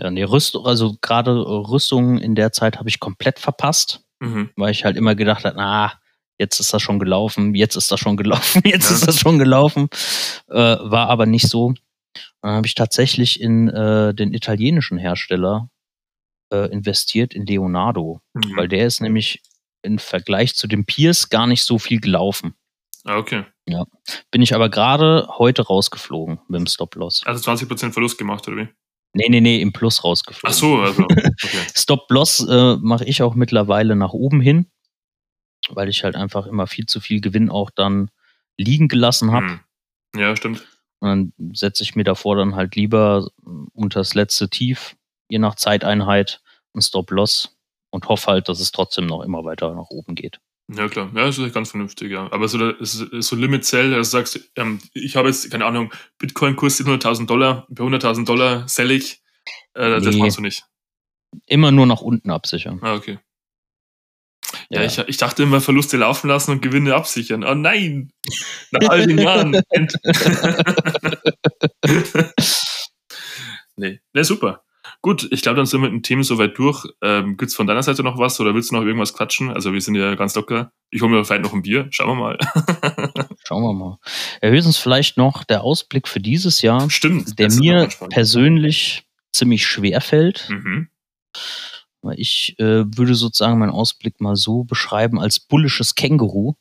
Ja, 0.00 0.10
nee, 0.10 0.22
Rüstung, 0.22 0.64
also 0.66 0.96
gerade 1.02 1.30
äh, 1.32 1.34
Rüstungen 1.34 2.18
in 2.18 2.34
der 2.34 2.52
Zeit 2.52 2.78
habe 2.78 2.88
ich 2.88 3.00
komplett 3.00 3.38
verpasst, 3.38 4.02
Mhm. 4.20 4.50
weil 4.56 4.70
ich 4.72 4.84
halt 4.84 4.96
immer 4.96 5.14
gedacht 5.14 5.44
habe, 5.44 5.56
na, 5.56 5.92
jetzt 6.38 6.58
ist 6.60 6.72
das 6.72 6.80
schon 6.82 6.98
gelaufen, 6.98 7.54
jetzt 7.54 7.76
ist 7.76 7.92
das 7.92 8.00
schon 8.00 8.16
gelaufen, 8.16 8.62
jetzt 8.64 8.88
Ja. 8.90 8.96
ist 8.96 9.06
das 9.06 9.20
schon 9.20 9.38
gelaufen. 9.38 9.88
Äh, 10.48 10.54
war 10.80 11.08
aber 11.10 11.26
nicht 11.26 11.48
so. 11.48 11.74
Dann 12.42 12.52
habe 12.52 12.66
ich 12.66 12.74
tatsächlich 12.74 13.40
in 13.40 13.68
äh, 13.68 14.14
den 14.14 14.32
italienischen 14.32 14.96
Hersteller 14.98 15.68
äh, 16.52 16.70
investiert, 16.72 17.34
in 17.34 17.44
Leonardo, 17.46 18.20
Mhm. 18.34 18.56
weil 18.56 18.68
der 18.68 18.86
ist 18.86 19.00
nämlich 19.02 19.42
im 19.82 19.98
Vergleich 19.98 20.54
zu 20.56 20.66
dem 20.66 20.84
Pierce 20.86 21.28
gar 21.28 21.46
nicht 21.46 21.62
so 21.62 21.78
viel 21.78 22.00
gelaufen. 22.00 22.54
Ah, 23.04 23.16
okay. 23.18 23.44
Bin 24.30 24.42
ich 24.42 24.54
aber 24.54 24.68
gerade 24.68 25.28
heute 25.38 25.62
rausgeflogen 25.62 26.40
mit 26.48 26.58
dem 26.60 26.66
Stop-Loss. 26.66 27.22
Also 27.24 27.40
20% 27.50 27.92
Verlust 27.92 28.18
gemacht, 28.18 28.46
oder 28.48 28.56
wie? 28.56 28.68
Nee, 29.12 29.28
nee, 29.28 29.40
nee, 29.40 29.60
im 29.60 29.72
Plus 29.72 30.04
rausgeflogen. 30.04 30.50
Ach 30.50 30.58
so, 30.58 30.80
also. 30.80 31.02
Okay. 31.02 31.32
Stop-Loss 31.74 32.46
äh, 32.48 32.76
mache 32.76 33.04
ich 33.04 33.22
auch 33.22 33.34
mittlerweile 33.34 33.96
nach 33.96 34.12
oben 34.12 34.40
hin, 34.40 34.70
weil 35.68 35.88
ich 35.88 36.04
halt 36.04 36.14
einfach 36.14 36.46
immer 36.46 36.66
viel 36.66 36.86
zu 36.86 37.00
viel 37.00 37.20
Gewinn 37.20 37.50
auch 37.50 37.70
dann 37.70 38.10
liegen 38.56 38.88
gelassen 38.88 39.32
habe. 39.32 39.46
Hm. 39.46 39.60
Ja, 40.16 40.36
stimmt. 40.36 40.66
Und 41.00 41.08
dann 41.08 41.54
setze 41.54 41.82
ich 41.82 41.96
mir 41.96 42.04
davor 42.04 42.36
dann 42.36 42.54
halt 42.54 42.76
lieber 42.76 43.28
äh, 43.44 43.50
unter 43.72 44.00
das 44.00 44.14
letzte 44.14 44.48
Tief, 44.48 44.96
je 45.28 45.38
nach 45.38 45.56
Zeiteinheit, 45.56 46.40
ein 46.74 46.82
Stop-Loss 46.82 47.56
und 47.90 48.08
hoffe 48.08 48.30
halt, 48.30 48.48
dass 48.48 48.60
es 48.60 48.70
trotzdem 48.70 49.06
noch 49.06 49.22
immer 49.22 49.44
weiter 49.44 49.74
nach 49.74 49.90
oben 49.90 50.14
geht. 50.14 50.40
Ja, 50.72 50.88
klar. 50.88 51.10
Ja, 51.14 51.26
das 51.26 51.36
ist 51.38 51.52
ganz 51.54 51.70
vernünftig, 51.70 52.12
ja. 52.12 52.30
Aber 52.32 52.46
so, 52.46 52.58
das 52.72 52.92
so 52.92 53.34
Limit 53.36 53.64
Sell, 53.64 53.92
also 53.94 54.08
sagst 54.10 54.36
du, 54.36 54.40
ähm, 54.56 54.80
ich 54.94 55.16
habe 55.16 55.28
jetzt, 55.28 55.50
keine 55.50 55.64
Ahnung, 55.66 55.92
Bitcoin-Kurs 56.18 56.80
100.000 56.80 57.26
Dollar, 57.26 57.66
bei 57.70 57.82
100.000 57.84 58.24
Dollar 58.24 58.68
sell 58.68 58.90
ich. 58.92 59.20
Äh, 59.74 59.90
Das 60.00 60.04
Nee. 60.14 60.18
machst 60.22 60.38
du 60.38 60.42
nicht. 60.42 60.64
Immer 61.46 61.72
nur 61.72 61.86
nach 61.86 62.00
unten 62.02 62.30
absichern. 62.30 62.78
Ah, 62.82 62.94
okay. 62.94 63.18
Ja, 64.68 64.82
Ich, 64.84 64.98
ich 64.98 65.16
dachte 65.16 65.42
immer, 65.42 65.60
Verluste 65.60 65.96
laufen 65.96 66.28
lassen 66.28 66.52
und 66.52 66.60
Gewinne 66.62 66.94
absichern. 66.94 67.44
Oh 67.44 67.54
nein! 67.54 68.12
Nach 68.70 68.88
all 68.88 69.06
den 69.06 69.18
Jahren. 69.18 69.60
Nee, 73.76 74.00
nee, 74.12 74.22
super. 74.22 74.62
Gut, 75.02 75.26
ich 75.30 75.40
glaube, 75.40 75.56
dann 75.56 75.64
sind 75.66 75.80
wir 75.80 75.88
mit 75.88 75.92
dem 75.92 76.02
Thema 76.02 76.22
soweit 76.24 76.58
durch. 76.58 76.86
Ähm, 77.02 77.38
Gibt 77.38 77.50
es 77.50 77.54
von 77.56 77.66
deiner 77.66 77.82
Seite 77.82 78.02
noch 78.02 78.18
was 78.18 78.38
oder 78.38 78.54
willst 78.54 78.70
du 78.70 78.74
noch 78.74 78.82
irgendwas 78.82 79.14
quatschen? 79.14 79.50
Also 79.50 79.72
wir 79.72 79.80
sind 79.80 79.94
ja 79.94 80.14
ganz 80.14 80.34
locker. 80.34 80.72
Ich 80.90 81.00
hole 81.00 81.10
mir 81.10 81.24
vielleicht 81.24 81.42
noch 81.42 81.54
ein 81.54 81.62
Bier. 81.62 81.86
Schauen 81.90 82.08
wir 82.08 82.14
mal. 82.16 82.38
Schauen 83.46 83.62
wir 83.62 83.72
mal. 83.72 83.98
Ja, 84.42 84.50
höchstens 84.50 84.76
vielleicht 84.76 85.16
noch 85.16 85.44
der 85.44 85.62
Ausblick 85.64 86.06
für 86.06 86.20
dieses 86.20 86.60
Jahr, 86.60 86.90
Stimmt. 86.90 87.38
der 87.38 87.50
mir 87.50 87.88
persönlich 88.10 89.04
ziemlich 89.32 89.66
schwer 89.66 90.02
fällt. 90.02 90.48
Mhm. 90.50 90.88
Weil 92.02 92.18
Ich 92.20 92.56
äh, 92.58 92.84
würde 92.96 93.14
sozusagen 93.14 93.58
meinen 93.58 93.70
Ausblick 93.70 94.20
mal 94.20 94.36
so 94.36 94.64
beschreiben 94.64 95.18
als 95.18 95.40
bullisches 95.40 95.94
Känguru. 95.94 96.54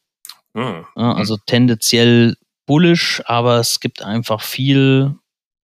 Ah, 0.54 0.86
Ja, 0.96 1.12
also 1.14 1.38
tendenziell 1.46 2.38
bullish, 2.66 3.22
aber 3.26 3.58
es 3.60 3.80
gibt 3.80 4.02
einfach 4.02 4.42
viel 4.42 5.16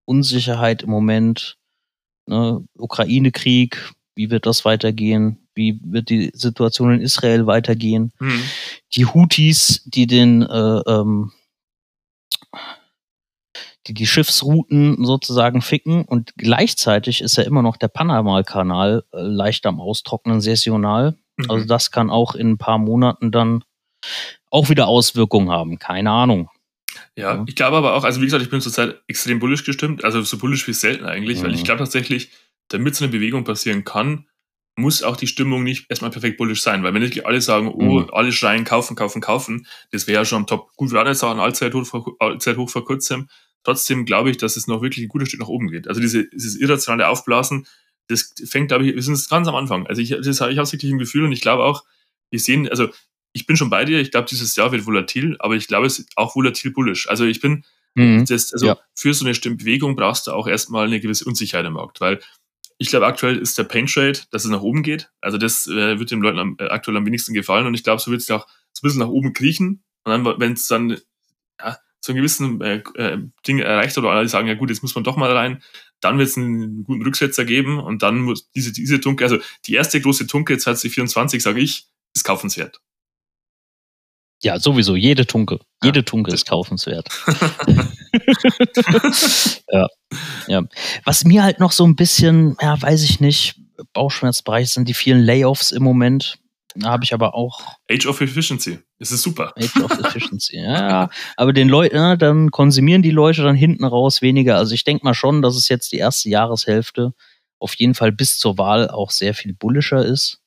Unsicherheit 0.05 0.83
im 0.83 0.89
Moment. 0.89 1.58
Ne? 2.29 2.63
Ukraine-Krieg, 2.77 3.91
wie 4.15 4.29
wird 4.29 4.45
das 4.45 4.63
weitergehen? 4.63 5.47
Wie 5.55 5.79
wird 5.83 6.09
die 6.09 6.31
Situation 6.33 6.93
in 6.93 7.01
Israel 7.01 7.47
weitergehen? 7.47 8.11
Mhm. 8.19 8.43
Die 8.93 9.05
Houthis, 9.05 9.81
die 9.85 10.05
den 10.05 10.43
äh, 10.43 10.81
ähm, 10.87 11.31
die 13.87 13.93
die 13.95 14.05
Schiffsrouten 14.05 15.03
sozusagen 15.03 15.61
ficken 15.61 16.05
und 16.05 16.33
gleichzeitig 16.37 17.21
ist 17.21 17.37
ja 17.37 17.43
immer 17.43 17.63
noch 17.63 17.77
der 17.77 17.87
Panama-Kanal 17.87 19.03
äh, 19.11 19.21
leicht 19.21 19.65
am 19.65 19.79
Austrocknen 19.79 20.41
saisonal. 20.41 21.17
Mhm. 21.37 21.49
Also 21.49 21.65
das 21.65 21.89
kann 21.89 22.11
auch 22.11 22.35
in 22.35 22.51
ein 22.51 22.57
paar 22.59 22.77
Monaten 22.77 23.31
dann 23.31 23.63
auch 24.51 24.69
wieder 24.69 24.87
Auswirkungen 24.87 25.49
haben. 25.49 25.79
Keine 25.79 26.11
Ahnung. 26.11 26.49
Ja, 27.19 27.35
ja. 27.35 27.45
ich 27.47 27.55
glaube 27.55 27.77
aber 27.77 27.95
auch, 27.95 28.03
also 28.03 28.21
wie 28.21 28.25
gesagt, 28.25 28.43
ich 28.43 28.49
bin 28.49 28.61
zurzeit 28.61 29.01
extrem 29.07 29.39
bullisch 29.39 29.65
gestimmt, 29.65 30.03
also 30.03 30.21
so 30.21 30.37
bullisch 30.37 30.67
wie 30.67 30.73
selten 30.73 31.05
eigentlich, 31.05 31.39
mhm. 31.39 31.43
weil 31.43 31.53
ich 31.53 31.61
mhm. 31.61 31.65
glaube 31.65 31.79
tatsächlich, 31.79 32.31
damit 32.69 32.95
so 32.95 33.03
eine 33.03 33.11
Bewegung 33.11 33.43
passieren 33.43 33.83
kann, 33.83 34.25
muss 34.77 35.03
auch 35.03 35.17
die 35.17 35.27
Stimmung 35.27 35.63
nicht 35.63 35.87
erstmal 35.89 36.11
perfekt 36.11 36.37
bullisch 36.37 36.61
sein, 36.61 36.83
weil 36.83 36.93
wenn 36.93 37.01
nicht 37.01 37.25
alle 37.25 37.41
sagen, 37.41 37.67
oh, 37.67 38.01
mhm. 38.01 38.09
alle 38.13 38.31
schreien, 38.31 38.63
kaufen, 38.63 38.95
kaufen, 38.95 39.21
kaufen, 39.21 39.67
das 39.91 40.07
wäre 40.07 40.19
ja 40.19 40.25
schon 40.25 40.37
am 40.37 40.47
Top. 40.47 40.71
Gut, 40.77 40.91
wir 40.91 40.99
hatten 40.99 41.09
jetzt 41.09 41.23
auch 41.23 41.31
ein 41.31 41.39
Allzeithoch 41.39 41.85
vor, 41.85 42.15
Allzeithoch 42.19 42.69
vor 42.69 42.85
kurzem. 42.85 43.27
Trotzdem 43.63 44.05
glaube 44.05 44.29
ich, 44.29 44.37
dass 44.37 44.55
es 44.55 44.67
noch 44.67 44.81
wirklich 44.81 45.05
ein 45.05 45.09
gutes 45.09 45.27
Stück 45.27 45.41
nach 45.41 45.49
oben 45.49 45.67
geht. 45.67 45.89
Also 45.89 45.99
diese, 45.99 46.29
dieses 46.29 46.55
irrationale 46.55 47.09
Aufblasen, 47.09 47.67
das 48.07 48.33
fängt, 48.47 48.69
glaube 48.69 48.87
ich, 48.87 48.95
wir 48.95 49.03
sind 49.03 49.29
ganz 49.29 49.47
am 49.47 49.55
Anfang. 49.55 49.85
Also 49.87 50.01
ich, 50.01 50.09
das 50.09 50.39
habe 50.39 50.53
ich 50.53 50.59
auch 50.61 50.71
wirklich 50.71 50.91
ein 50.91 50.97
Gefühl 50.97 51.25
und 51.25 51.33
ich 51.33 51.41
glaube 51.41 51.63
auch, 51.63 51.83
wir 52.31 52.39
sehen, 52.39 52.69
also 52.69 52.87
ich 53.33 53.45
bin 53.45 53.57
schon 53.57 53.69
bei 53.69 53.85
dir, 53.85 53.99
ich 53.99 54.11
glaube, 54.11 54.27
dieses 54.27 54.55
Jahr 54.55 54.71
wird 54.71 54.85
volatil, 54.85 55.35
aber 55.39 55.55
ich 55.55 55.67
glaube, 55.67 55.87
es 55.87 55.99
ist 55.99 56.11
auch 56.15 56.35
volatil 56.35 56.71
bullisch. 56.71 57.09
Also 57.09 57.25
ich 57.25 57.41
bin, 57.41 57.63
mhm. 57.95 58.25
das, 58.25 58.53
also 58.53 58.67
ja. 58.67 58.79
für 58.95 59.13
so 59.13 59.25
eine 59.25 59.33
Bewegung 59.55 59.95
brauchst 59.95 60.27
du 60.27 60.31
auch 60.31 60.47
erstmal 60.47 60.87
eine 60.87 60.99
gewisse 60.99 61.25
Unsicherheit 61.25 61.65
im 61.65 61.73
Markt, 61.73 62.01
weil 62.01 62.19
ich 62.79 62.89
glaube, 62.89 63.05
aktuell 63.05 63.37
ist 63.37 63.57
der 63.57 63.65
Pain 63.65 63.87
Trade, 63.87 64.19
dass 64.31 64.45
es 64.45 64.51
nach 64.51 64.61
oben 64.61 64.83
geht. 64.83 65.11
Also 65.21 65.37
das 65.37 65.67
äh, 65.67 65.99
wird 65.99 66.11
den 66.11 66.21
Leuten 66.21 66.39
am, 66.39 66.55
äh, 66.59 66.69
aktuell 66.69 66.97
am 66.97 67.05
wenigsten 67.05 67.33
gefallen 67.33 67.67
und 67.67 67.73
ich 67.73 67.83
glaube, 67.83 68.01
so 68.01 68.09
wird 68.09 68.21
es 68.21 68.31
auch 68.31 68.47
so 68.73 68.79
ein 68.79 68.87
bisschen 68.87 69.01
nach 69.01 69.09
oben 69.09 69.33
kriechen. 69.33 69.83
Und 70.05 70.11
dann, 70.11 70.39
wenn 70.39 70.53
es 70.53 70.67
dann 70.67 70.97
ja, 71.61 71.77
so 71.99 72.13
einen 72.13 72.17
gewissen 72.17 72.61
äh, 72.61 72.81
äh, 72.95 73.17
Ding 73.45 73.59
erreicht 73.59 73.97
oder 73.97 74.11
alle 74.11 74.29
sagen, 74.29 74.47
ja 74.47 74.53
gut, 74.53 74.69
jetzt 74.69 74.81
muss 74.81 74.95
man 74.95 75.03
doch 75.03 75.17
mal 75.17 75.31
rein, 75.31 75.61
dann 75.99 76.17
wird 76.17 76.29
es 76.29 76.37
einen 76.37 76.85
guten 76.85 77.03
Rücksetzer 77.03 77.43
geben 77.43 77.79
und 77.79 78.01
dann 78.01 78.19
muss 78.19 78.49
diese, 78.51 78.71
diese 78.71 79.01
Tunke, 79.01 79.25
also 79.25 79.39
die 79.65 79.73
erste 79.73 79.99
große 79.99 80.27
Tunke 80.27 80.57
2024, 80.57 81.43
sage 81.43 81.59
ich, 81.59 81.89
ist 82.15 82.23
kaufenswert. 82.23 82.81
Ja, 84.41 84.59
sowieso, 84.59 84.95
jede 84.95 85.25
Tunke. 85.25 85.59
Jede 85.83 86.05
Tunke 86.05 86.31
ist 86.31 86.47
kaufenswert. 86.47 87.09
ja. 89.71 89.87
ja. 90.47 90.63
Was 91.03 91.25
mir 91.25 91.43
halt 91.43 91.59
noch 91.59 91.73
so 91.73 91.85
ein 91.85 91.95
bisschen, 91.95 92.55
ja, 92.61 92.81
weiß 92.81 93.03
ich 93.03 93.19
nicht, 93.19 93.55
Bauchschmerzbereich 93.93 94.69
sind 94.69 94.87
die 94.87 94.93
vielen 94.93 95.21
Layoffs 95.21 95.71
im 95.71 95.83
Moment. 95.83 96.37
Da 96.75 96.89
habe 96.91 97.03
ich 97.03 97.13
aber 97.13 97.35
auch. 97.35 97.61
Age 97.91 98.05
of 98.05 98.21
Efficiency. 98.21 98.79
Das 98.99 99.11
ist 99.11 99.23
super. 99.23 99.53
Age 99.57 99.77
of 99.83 99.91
Efficiency, 100.05 100.57
ja. 100.57 101.09
Aber 101.35 101.51
den 101.51 101.67
Leuten, 101.67 101.95
ja, 101.95 102.15
dann 102.15 102.51
konsumieren 102.51 103.01
die 103.01 103.11
Leute 103.11 103.43
dann 103.43 103.55
hinten 103.55 103.83
raus 103.83 104.21
weniger. 104.21 104.57
Also 104.57 104.73
ich 104.73 104.83
denke 104.83 105.03
mal 105.03 105.13
schon, 105.13 105.41
dass 105.41 105.55
es 105.55 105.67
jetzt 105.67 105.91
die 105.91 105.97
erste 105.97 106.29
Jahreshälfte 106.29 107.13
auf 107.59 107.73
jeden 107.75 107.95
Fall 107.95 108.11
bis 108.11 108.37
zur 108.37 108.57
Wahl 108.57 108.89
auch 108.89 109.11
sehr 109.11 109.33
viel 109.33 109.53
bullischer 109.53 110.05
ist. 110.05 110.39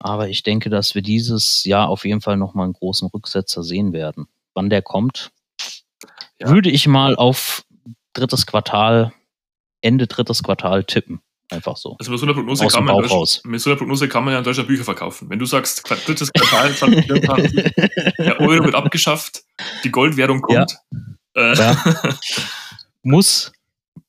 Aber 0.00 0.28
ich 0.28 0.42
denke, 0.42 0.70
dass 0.70 0.94
wir 0.94 1.02
dieses 1.02 1.64
Jahr 1.64 1.88
auf 1.88 2.04
jeden 2.04 2.22
Fall 2.22 2.38
nochmal 2.38 2.64
einen 2.64 2.72
großen 2.72 3.08
Rücksetzer 3.08 3.62
sehen 3.62 3.92
werden. 3.92 4.28
Wann 4.54 4.70
der 4.70 4.82
kommt, 4.82 5.30
ja. 6.40 6.48
würde 6.48 6.70
ich 6.70 6.88
mal 6.88 7.14
auf 7.16 7.64
drittes 8.14 8.46
Quartal, 8.46 9.12
Ende 9.82 10.06
drittes 10.06 10.42
Quartal 10.42 10.84
tippen. 10.84 11.20
Einfach 11.50 11.76
so. 11.76 11.96
Also 11.98 12.12
mit 12.12 12.20
so 12.20 12.26
einer 12.26 12.34
Prognose, 12.34 12.66
kann 12.68 12.84
man, 12.84 12.96
mit 13.44 13.60
so 13.60 13.70
einer 13.70 13.76
Prognose 13.76 14.08
kann 14.08 14.24
man 14.24 14.32
ja 14.32 14.38
in 14.38 14.44
Deutschland 14.44 14.68
Bücher 14.68 14.84
verkaufen. 14.84 15.28
Wenn 15.28 15.38
du 15.38 15.46
sagst, 15.46 15.82
drittes 16.06 16.32
Quartal 16.32 16.72
2024, 16.74 17.72
der 18.18 18.40
Euro 18.40 18.64
wird 18.64 18.74
abgeschafft, 18.74 19.42
die 19.82 19.90
Goldwährung 19.90 20.40
kommt. 20.40 20.76
Ja. 21.34 21.52
Äh, 21.52 21.56
ja. 21.56 21.84
Muss. 23.02 23.52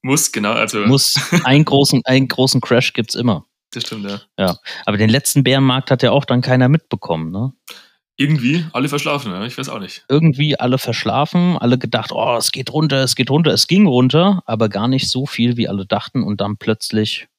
Muss, 0.03 0.31
genau. 0.31 0.53
Also. 0.53 0.85
Muss. 0.85 1.15
Einen 1.43 1.65
großen, 1.65 2.01
einen 2.05 2.27
großen 2.27 2.61
Crash 2.61 2.93
gibt 2.93 3.09
es 3.09 3.15
immer. 3.15 3.45
Das 3.71 3.83
stimmt, 3.83 4.09
ja. 4.09 4.21
Ja, 4.37 4.57
aber 4.85 4.97
den 4.97 5.09
letzten 5.09 5.43
Bärenmarkt 5.43 5.91
hat 5.91 6.03
ja 6.03 6.11
auch 6.11 6.25
dann 6.25 6.41
keiner 6.41 6.69
mitbekommen, 6.69 7.31
ne? 7.31 7.53
Irgendwie 8.17 8.65
alle 8.73 8.89
verschlafen, 8.89 9.33
ich 9.43 9.57
weiß 9.57 9.69
auch 9.69 9.79
nicht. 9.79 10.05
Irgendwie 10.09 10.59
alle 10.59 10.77
verschlafen, 10.77 11.57
alle 11.57 11.79
gedacht, 11.79 12.11
oh, 12.11 12.35
es 12.37 12.51
geht 12.51 12.71
runter, 12.71 13.03
es 13.03 13.15
geht 13.15 13.31
runter, 13.31 13.51
es 13.51 13.67
ging 13.67 13.87
runter, 13.87 14.43
aber 14.45 14.69
gar 14.69 14.87
nicht 14.87 15.09
so 15.09 15.25
viel, 15.25 15.57
wie 15.57 15.67
alle 15.67 15.85
dachten 15.85 16.21
und 16.21 16.41
dann 16.41 16.57
plötzlich, 16.57 17.29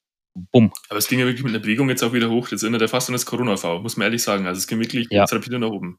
bumm. 0.50 0.72
Aber 0.88 0.98
es 0.98 1.06
ging 1.06 1.20
ja 1.20 1.26
wirklich 1.26 1.44
mit 1.44 1.54
einer 1.54 1.62
Bewegung 1.62 1.88
jetzt 1.88 2.02
auch 2.02 2.12
wieder 2.12 2.30
hoch, 2.30 2.48
jetzt 2.48 2.62
erinnert 2.62 2.82
er 2.82 2.88
fast 2.88 3.08
an 3.08 3.12
das 3.12 3.26
Corona-V, 3.26 3.80
muss 3.80 3.96
man 3.96 4.06
ehrlich 4.06 4.22
sagen. 4.22 4.46
Also 4.46 4.58
es 4.58 4.66
ging 4.66 4.80
wirklich 4.80 5.06
ja. 5.10 5.20
jetzt 5.20 5.32
rapide 5.32 5.58
nach 5.58 5.68
oben. 5.68 5.98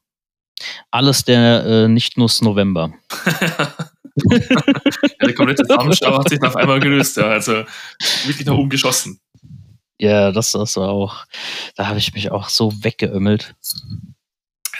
Alles 0.90 1.24
der 1.24 1.64
äh, 1.64 1.88
Nicht-Nuss 1.88 2.42
November. 2.42 2.92
ja, 4.30 5.26
der 5.26 5.34
komplette 5.34 5.64
Samenstau 5.64 6.18
hat 6.18 6.28
sich 6.28 6.42
auf 6.42 6.56
einmal 6.56 6.80
gelöst, 6.80 7.16
ja. 7.16 7.28
Also 7.28 7.64
wirklich 8.24 8.46
nach 8.46 8.54
oben 8.54 8.70
geschossen. 8.70 9.18
Ja, 9.98 10.32
das, 10.32 10.54
war 10.54 10.88
auch, 10.88 11.24
da 11.76 11.86
habe 11.86 11.98
ich 11.98 12.14
mich 12.14 12.30
auch 12.30 12.48
so 12.48 12.72
weggeömmelt. 12.82 13.54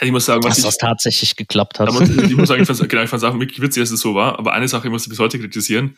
Ich 0.01 0.11
muss 0.11 0.25
sagen, 0.25 0.43
was 0.43 0.49
dass 0.49 0.57
ich, 0.59 0.65
das 0.65 0.77
tatsächlich 0.77 1.35
geklappt 1.35 1.79
hat. 1.79 1.91
Muss, 1.93 2.09
ich 2.09 2.35
muss 2.35 2.49
sagen, 2.49 2.61
ich 2.61 2.67
fand, 2.77 2.89
genau, 2.89 3.01
es 3.03 3.23
auch 3.23 3.39
wirklich 3.39 3.61
witzig, 3.61 3.83
dass 3.83 3.91
es 3.91 4.01
so 4.01 4.13
war. 4.13 4.37
Aber 4.37 4.53
eine 4.53 4.67
Sache 4.67 4.89
muss 4.89 5.03
ich 5.03 5.09
bis 5.09 5.19
heute 5.19 5.39
kritisieren. 5.39 5.97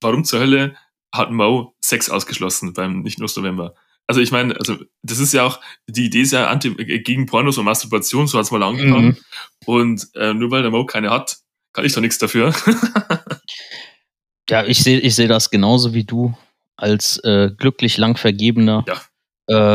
Warum 0.00 0.24
zur 0.24 0.40
Hölle 0.40 0.76
hat 1.12 1.30
Mo 1.30 1.74
Sex 1.84 2.08
ausgeschlossen 2.08 2.72
beim 2.72 3.00
nicht 3.00 3.18
nur 3.18 3.28
November? 3.36 3.74
Also 4.06 4.20
ich 4.20 4.32
meine, 4.32 4.56
also 4.56 4.76
das 5.02 5.18
ist 5.18 5.32
ja 5.32 5.44
auch, 5.44 5.60
die 5.86 6.06
Idee 6.06 6.22
ist 6.22 6.32
ja 6.32 6.48
anti, 6.48 6.68
äh, 6.68 7.00
gegen 7.00 7.26
Pornos 7.26 7.58
und 7.58 7.64
Masturbation, 7.64 8.26
so 8.26 8.38
hat 8.38 8.44
es 8.44 8.50
mal 8.50 8.62
angefangen. 8.62 9.06
Mhm. 9.06 9.16
Und 9.66 10.08
äh, 10.14 10.34
nur 10.34 10.50
weil 10.50 10.62
der 10.62 10.70
Mo 10.70 10.84
keine 10.84 11.10
hat, 11.10 11.38
kann 11.72 11.84
ich 11.84 11.92
doch 11.92 12.00
nichts 12.00 12.18
dafür. 12.18 12.54
ja, 14.48 14.64
ich 14.64 14.82
sehe 14.82 15.00
ich 15.00 15.14
seh 15.14 15.26
das 15.26 15.50
genauso 15.50 15.94
wie 15.94 16.04
du 16.04 16.34
als 16.84 17.18
äh, 17.24 17.50
glücklich 17.56 17.96
lang 17.96 18.18
Vergebener 18.18 18.84
ja. 18.86 19.00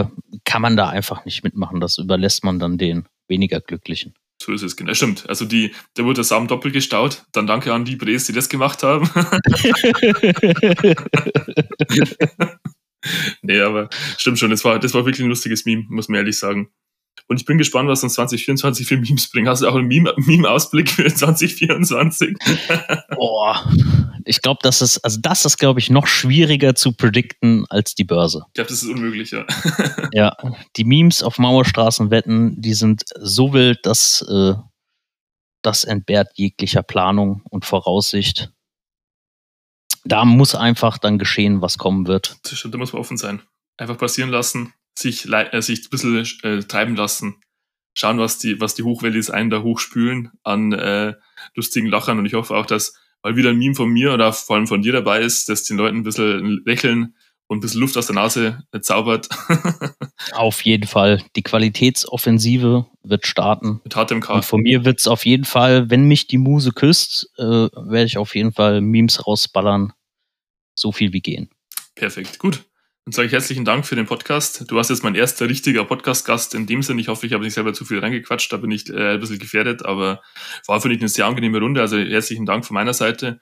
äh, 0.01 0.05
kann 0.45 0.61
man 0.61 0.77
da 0.77 0.89
einfach 0.89 1.25
nicht 1.25 1.43
mitmachen. 1.43 1.79
Das 1.79 1.97
überlässt 1.97 2.43
man 2.43 2.59
dann 2.59 2.77
den 2.77 3.07
weniger 3.27 3.59
Glücklichen. 3.61 4.13
So 4.41 4.53
ist 4.53 4.61
es, 4.61 4.75
genau. 4.75 4.93
Stimmt. 4.93 5.27
Also 5.27 5.45
die, 5.45 5.73
da 5.95 6.03
wurde 6.03 6.15
der 6.15 6.23
Samen 6.23 6.47
doppelt 6.47 6.75
gestaut. 6.75 7.25
Dann 7.31 7.47
danke 7.47 7.73
an 7.73 7.83
die 7.83 7.95
Bres, 7.95 8.25
die 8.25 8.33
das 8.33 8.47
gemacht 8.47 8.83
haben. 8.83 9.09
nee, 13.41 13.59
aber 13.59 13.89
stimmt 14.17 14.37
schon. 14.37 14.51
Das 14.51 14.63
war, 14.63 14.77
das 14.77 14.93
war 14.93 15.03
wirklich 15.05 15.25
ein 15.25 15.29
lustiges 15.29 15.65
Meme, 15.65 15.85
muss 15.89 16.09
man 16.09 16.19
ehrlich 16.19 16.37
sagen. 16.37 16.69
Und 17.27 17.41
ich 17.41 17.45
bin 17.45 17.57
gespannt, 17.57 17.89
was 17.89 18.03
uns 18.03 18.13
2024 18.13 18.87
für 18.87 18.97
Memes 18.97 19.29
bringen. 19.29 19.49
Hast 19.49 19.63
du 19.63 19.67
auch 19.67 19.75
einen 19.75 19.87
Meme-Ausblick 19.87 20.89
für 20.89 21.13
2024? 21.13 22.37
Boah, 23.15 23.67
ich 24.29 24.43
glaube, 24.43 24.59
das 24.61 24.81
ist, 24.83 24.99
also 24.99 25.19
das 25.19 25.43
ist, 25.43 25.57
glaube 25.57 25.79
ich, 25.79 25.89
noch 25.89 26.05
schwieriger 26.05 26.75
zu 26.75 26.93
predikten 26.93 27.65
als 27.69 27.95
die 27.95 28.03
Börse. 28.03 28.43
Ich 28.49 28.53
glaube, 28.53 28.69
das 28.69 28.83
ist 28.83 28.89
unmöglich, 28.89 29.31
ja. 29.31 29.47
ja, 30.11 30.37
die 30.75 30.83
Memes 30.83 31.23
auf 31.23 31.39
Mauerstraßenwetten, 31.39 32.61
die 32.61 32.75
sind 32.75 33.03
so 33.19 33.53
wild, 33.53 33.79
dass 33.87 34.21
äh, 34.21 34.53
das 35.63 35.83
entbehrt 35.83 36.29
jeglicher 36.35 36.83
Planung 36.83 37.41
und 37.49 37.65
Voraussicht. 37.65 38.51
Da 40.05 40.25
muss 40.25 40.53
einfach 40.53 40.99
dann 40.99 41.17
geschehen, 41.17 41.63
was 41.63 41.79
kommen 41.79 42.05
wird. 42.05 42.37
Das 42.43 42.59
stimmt, 42.59 42.75
da 42.75 42.77
muss 42.77 42.93
man 42.93 43.01
offen 43.01 43.17
sein. 43.17 43.41
Einfach 43.77 43.97
passieren 43.97 44.29
lassen 44.29 44.73
sich, 44.95 45.31
äh, 45.31 45.61
sich 45.61 45.85
ein 45.85 45.89
bisschen 45.89 46.25
äh, 46.43 46.59
treiben 46.59 46.95
lassen. 46.95 47.41
Schauen, 47.95 48.19
was 48.19 48.37
die, 48.37 48.61
was 48.61 48.75
die 48.75 48.83
Hochwellis 48.83 49.31
einen 49.31 49.49
da 49.49 49.63
hochspülen 49.63 50.31
an 50.43 50.71
äh, 50.73 51.15
lustigen 51.55 51.87
Lachern. 51.87 52.19
Und 52.19 52.27
ich 52.27 52.35
hoffe 52.35 52.55
auch, 52.55 52.67
dass 52.67 52.93
mal 53.23 53.35
wieder 53.35 53.49
ein 53.49 53.57
Meme 53.57 53.75
von 53.75 53.89
mir 53.89 54.13
oder 54.13 54.33
vor 54.33 54.55
allem 54.55 54.67
von 54.67 54.81
dir 54.81 54.93
dabei 54.93 55.21
ist, 55.21 55.49
dass 55.49 55.63
den 55.63 55.77
Leuten 55.77 55.97
ein 55.97 56.03
bisschen 56.03 56.61
lächeln 56.65 57.15
und 57.47 57.57
ein 57.57 57.61
bisschen 57.61 57.81
Luft 57.81 57.97
aus 57.97 58.05
der 58.05 58.15
Nase 58.15 58.63
äh, 58.71 58.79
zaubert. 58.79 59.27
auf 60.33 60.61
jeden 60.61 60.87
Fall. 60.87 61.23
Die 61.35 61.41
Qualitätsoffensive 61.41 62.85
wird 63.03 63.25
starten. 63.25 63.81
Mit 63.83 63.95
hartem 63.95 64.21
K. 64.21 64.35
Und 64.35 64.45
von 64.45 64.61
mir 64.61 64.85
wird 64.85 64.99
es 64.99 65.07
auf 65.07 65.25
jeden 65.25 65.45
Fall, 65.45 65.89
wenn 65.89 66.07
mich 66.07 66.27
die 66.27 66.37
Muse 66.37 66.71
küsst, 66.71 67.31
äh, 67.37 67.43
werde 67.43 68.05
ich 68.05 68.17
auf 68.17 68.35
jeden 68.35 68.53
Fall 68.53 68.81
Memes 68.81 69.25
rausballern. 69.25 69.93
So 70.75 70.91
viel 70.91 71.11
wie 71.11 71.21
gehen. 71.21 71.49
Perfekt, 71.95 72.39
gut. 72.39 72.68
Dann 73.09 73.13
sage 73.13 73.25
ich 73.25 73.33
herzlichen 73.33 73.65
Dank 73.65 73.87
für 73.87 73.95
den 73.95 74.05
Podcast. 74.05 74.69
Du 74.69 74.75
warst 74.75 74.91
jetzt 74.91 75.03
mein 75.03 75.15
erster 75.15 75.49
richtiger 75.49 75.83
Podcast-Gast 75.83 76.53
in 76.53 76.67
dem 76.67 76.83
Sinne. 76.83 77.01
Ich 77.01 77.07
hoffe, 77.07 77.25
ich 77.25 77.33
habe 77.33 77.43
nicht 77.43 77.55
selber 77.55 77.73
zu 77.73 77.83
viel 77.83 77.97
reingequatscht, 77.97 78.53
da 78.53 78.57
bin 78.57 78.69
ich 78.69 78.87
äh, 78.87 79.13
ein 79.13 79.19
bisschen 79.19 79.39
gefährdet, 79.39 79.83
aber 79.83 80.21
war 80.67 80.79
für 80.79 80.89
dich 80.89 80.99
eine 80.99 81.09
sehr 81.09 81.25
angenehme 81.25 81.59
Runde. 81.59 81.81
Also 81.81 81.97
herzlichen 81.97 82.45
Dank 82.45 82.67
von 82.67 82.75
meiner 82.75 82.93
Seite. 82.93 83.39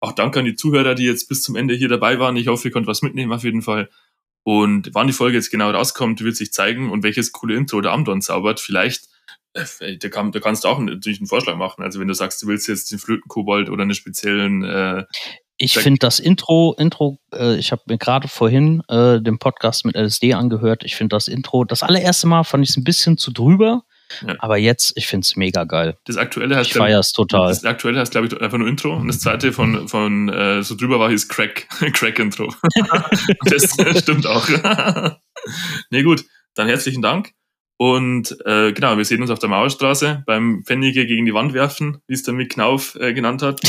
Auch 0.00 0.12
danke 0.12 0.40
an 0.40 0.44
die 0.44 0.56
Zuhörer, 0.56 0.94
die 0.94 1.06
jetzt 1.06 1.26
bis 1.26 1.40
zum 1.40 1.56
Ende 1.56 1.74
hier 1.74 1.88
dabei 1.88 2.18
waren. 2.18 2.36
Ich 2.36 2.48
hoffe, 2.48 2.68
ihr 2.68 2.70
könnt 2.70 2.86
was 2.86 3.00
mitnehmen 3.00 3.32
auf 3.32 3.44
jeden 3.44 3.62
Fall. 3.62 3.88
Und 4.42 4.90
wann 4.92 5.06
die 5.06 5.14
Folge 5.14 5.38
jetzt 5.38 5.50
genau 5.50 5.70
rauskommt, 5.70 6.22
wird 6.22 6.36
sich 6.36 6.52
zeigen 6.52 6.90
und 6.90 7.02
welches 7.02 7.32
coole 7.32 7.56
Intro 7.56 7.80
der 7.80 7.92
Amdon 7.92 8.20
zaubert. 8.20 8.60
Vielleicht 8.60 9.08
Äh, 9.80 9.96
da, 9.96 10.10
kann, 10.10 10.32
da 10.32 10.40
kannst 10.40 10.64
du 10.64 10.68
auch 10.68 10.78
natürlich 10.78 11.18
einen 11.18 11.28
Vorschlag 11.28 11.56
machen. 11.56 11.82
Also 11.82 11.98
wenn 11.98 12.08
du 12.08 12.14
sagst, 12.14 12.42
du 12.42 12.46
willst 12.46 12.68
jetzt 12.68 12.92
den 12.92 12.98
Flötenkobold 12.98 13.70
oder 13.70 13.84
einen 13.84 13.94
speziellen 13.94 14.64
äh, 14.64 15.04
ich 15.58 15.74
finde 15.74 15.98
das 15.98 16.20
Intro, 16.20 16.74
Intro, 16.78 17.18
äh, 17.34 17.56
ich 17.56 17.72
habe 17.72 17.82
mir 17.86 17.98
gerade 17.98 18.28
vorhin 18.28 18.82
äh, 18.88 19.20
den 19.20 19.38
Podcast 19.38 19.84
mit 19.84 19.96
LSD 19.96 20.34
angehört. 20.34 20.84
Ich 20.84 20.94
finde 20.94 21.16
das 21.16 21.26
Intro, 21.26 21.64
das 21.64 21.82
allererste 21.82 22.28
Mal 22.28 22.44
fand 22.44 22.64
ich 22.64 22.70
es 22.70 22.76
ein 22.76 22.84
bisschen 22.84 23.18
zu 23.18 23.32
drüber. 23.32 23.82
Ja. 24.26 24.36
Aber 24.38 24.56
jetzt, 24.56 24.96
ich 24.96 25.06
finde 25.06 25.24
es 25.24 25.36
mega 25.36 25.64
geil. 25.64 25.98
Das 26.06 26.16
aktuelle 26.16 26.56
heißt, 26.56 26.70
ich 26.70 26.76
feiere 26.76 27.00
es 27.00 27.12
total. 27.12 27.48
Das 27.48 27.64
aktuelle 27.64 28.00
heißt, 28.00 28.12
glaube 28.12 28.28
ich, 28.28 28.40
einfach 28.40 28.56
nur 28.56 28.68
Intro. 28.68 28.96
Und 28.96 29.08
das 29.08 29.20
zweite 29.20 29.52
von, 29.52 29.88
von 29.88 30.28
äh, 30.30 30.62
so 30.62 30.76
drüber 30.76 30.98
war, 30.98 31.10
hieß 31.10 31.28
Crack. 31.28 31.68
Crack-Intro. 31.92 32.54
das 33.44 33.76
stimmt 33.98 34.26
auch. 34.26 34.48
nee, 35.90 36.02
gut. 36.02 36.24
Dann 36.54 36.68
herzlichen 36.68 37.02
Dank. 37.02 37.32
Und 37.76 38.36
äh, 38.46 38.72
genau, 38.72 38.96
wir 38.96 39.04
sehen 39.04 39.20
uns 39.20 39.30
auf 39.30 39.38
der 39.38 39.48
Mauerstraße 39.48 40.22
beim 40.26 40.62
Pfennige 40.64 41.06
gegen 41.06 41.26
die 41.26 41.34
Wand 41.34 41.52
werfen, 41.52 42.00
wie 42.06 42.14
es 42.14 42.22
der 42.22 42.34
Mick 42.34 42.52
Knauf 42.52 42.94
äh, 42.96 43.12
genannt 43.12 43.42
hat. 43.42 43.60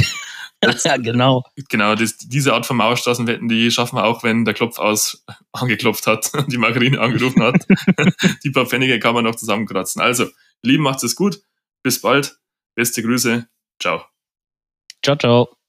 Ja, 0.64 0.98
genau. 0.98 1.44
Genau, 1.70 1.96
das, 1.96 2.18
diese 2.18 2.54
Art 2.54 2.66
von 2.66 2.78
Mauerstraßenwetten, 2.78 3.48
die 3.48 3.72
schaffen 3.72 3.98
wir 3.98 4.06
auch, 4.06 4.24
wenn 4.24 4.46
der 4.46 4.54
Klopf 4.54 4.80
aus 4.80 5.24
angeklopft 5.52 6.08
hat 6.08 6.34
und 6.34 6.48
die 6.52 6.58
Margarine 6.58 7.00
angerufen 7.00 7.44
hat. 7.44 7.66
die 8.44 8.52
paar 8.52 8.66
Pfennige 8.66 9.00
kann 9.00 9.14
man 9.14 9.24
noch 9.24 9.36
zusammenkratzen. 9.36 10.02
Also, 10.02 10.28
lieben, 10.62 10.84
macht 10.84 11.04
es 11.04 11.16
gut. 11.16 11.42
Bis 11.84 12.02
bald. 12.02 12.38
Beste 12.76 13.02
Grüße. 13.02 13.48
Ciao. 13.80 14.04
Ciao, 15.04 15.16
ciao. 15.16 15.50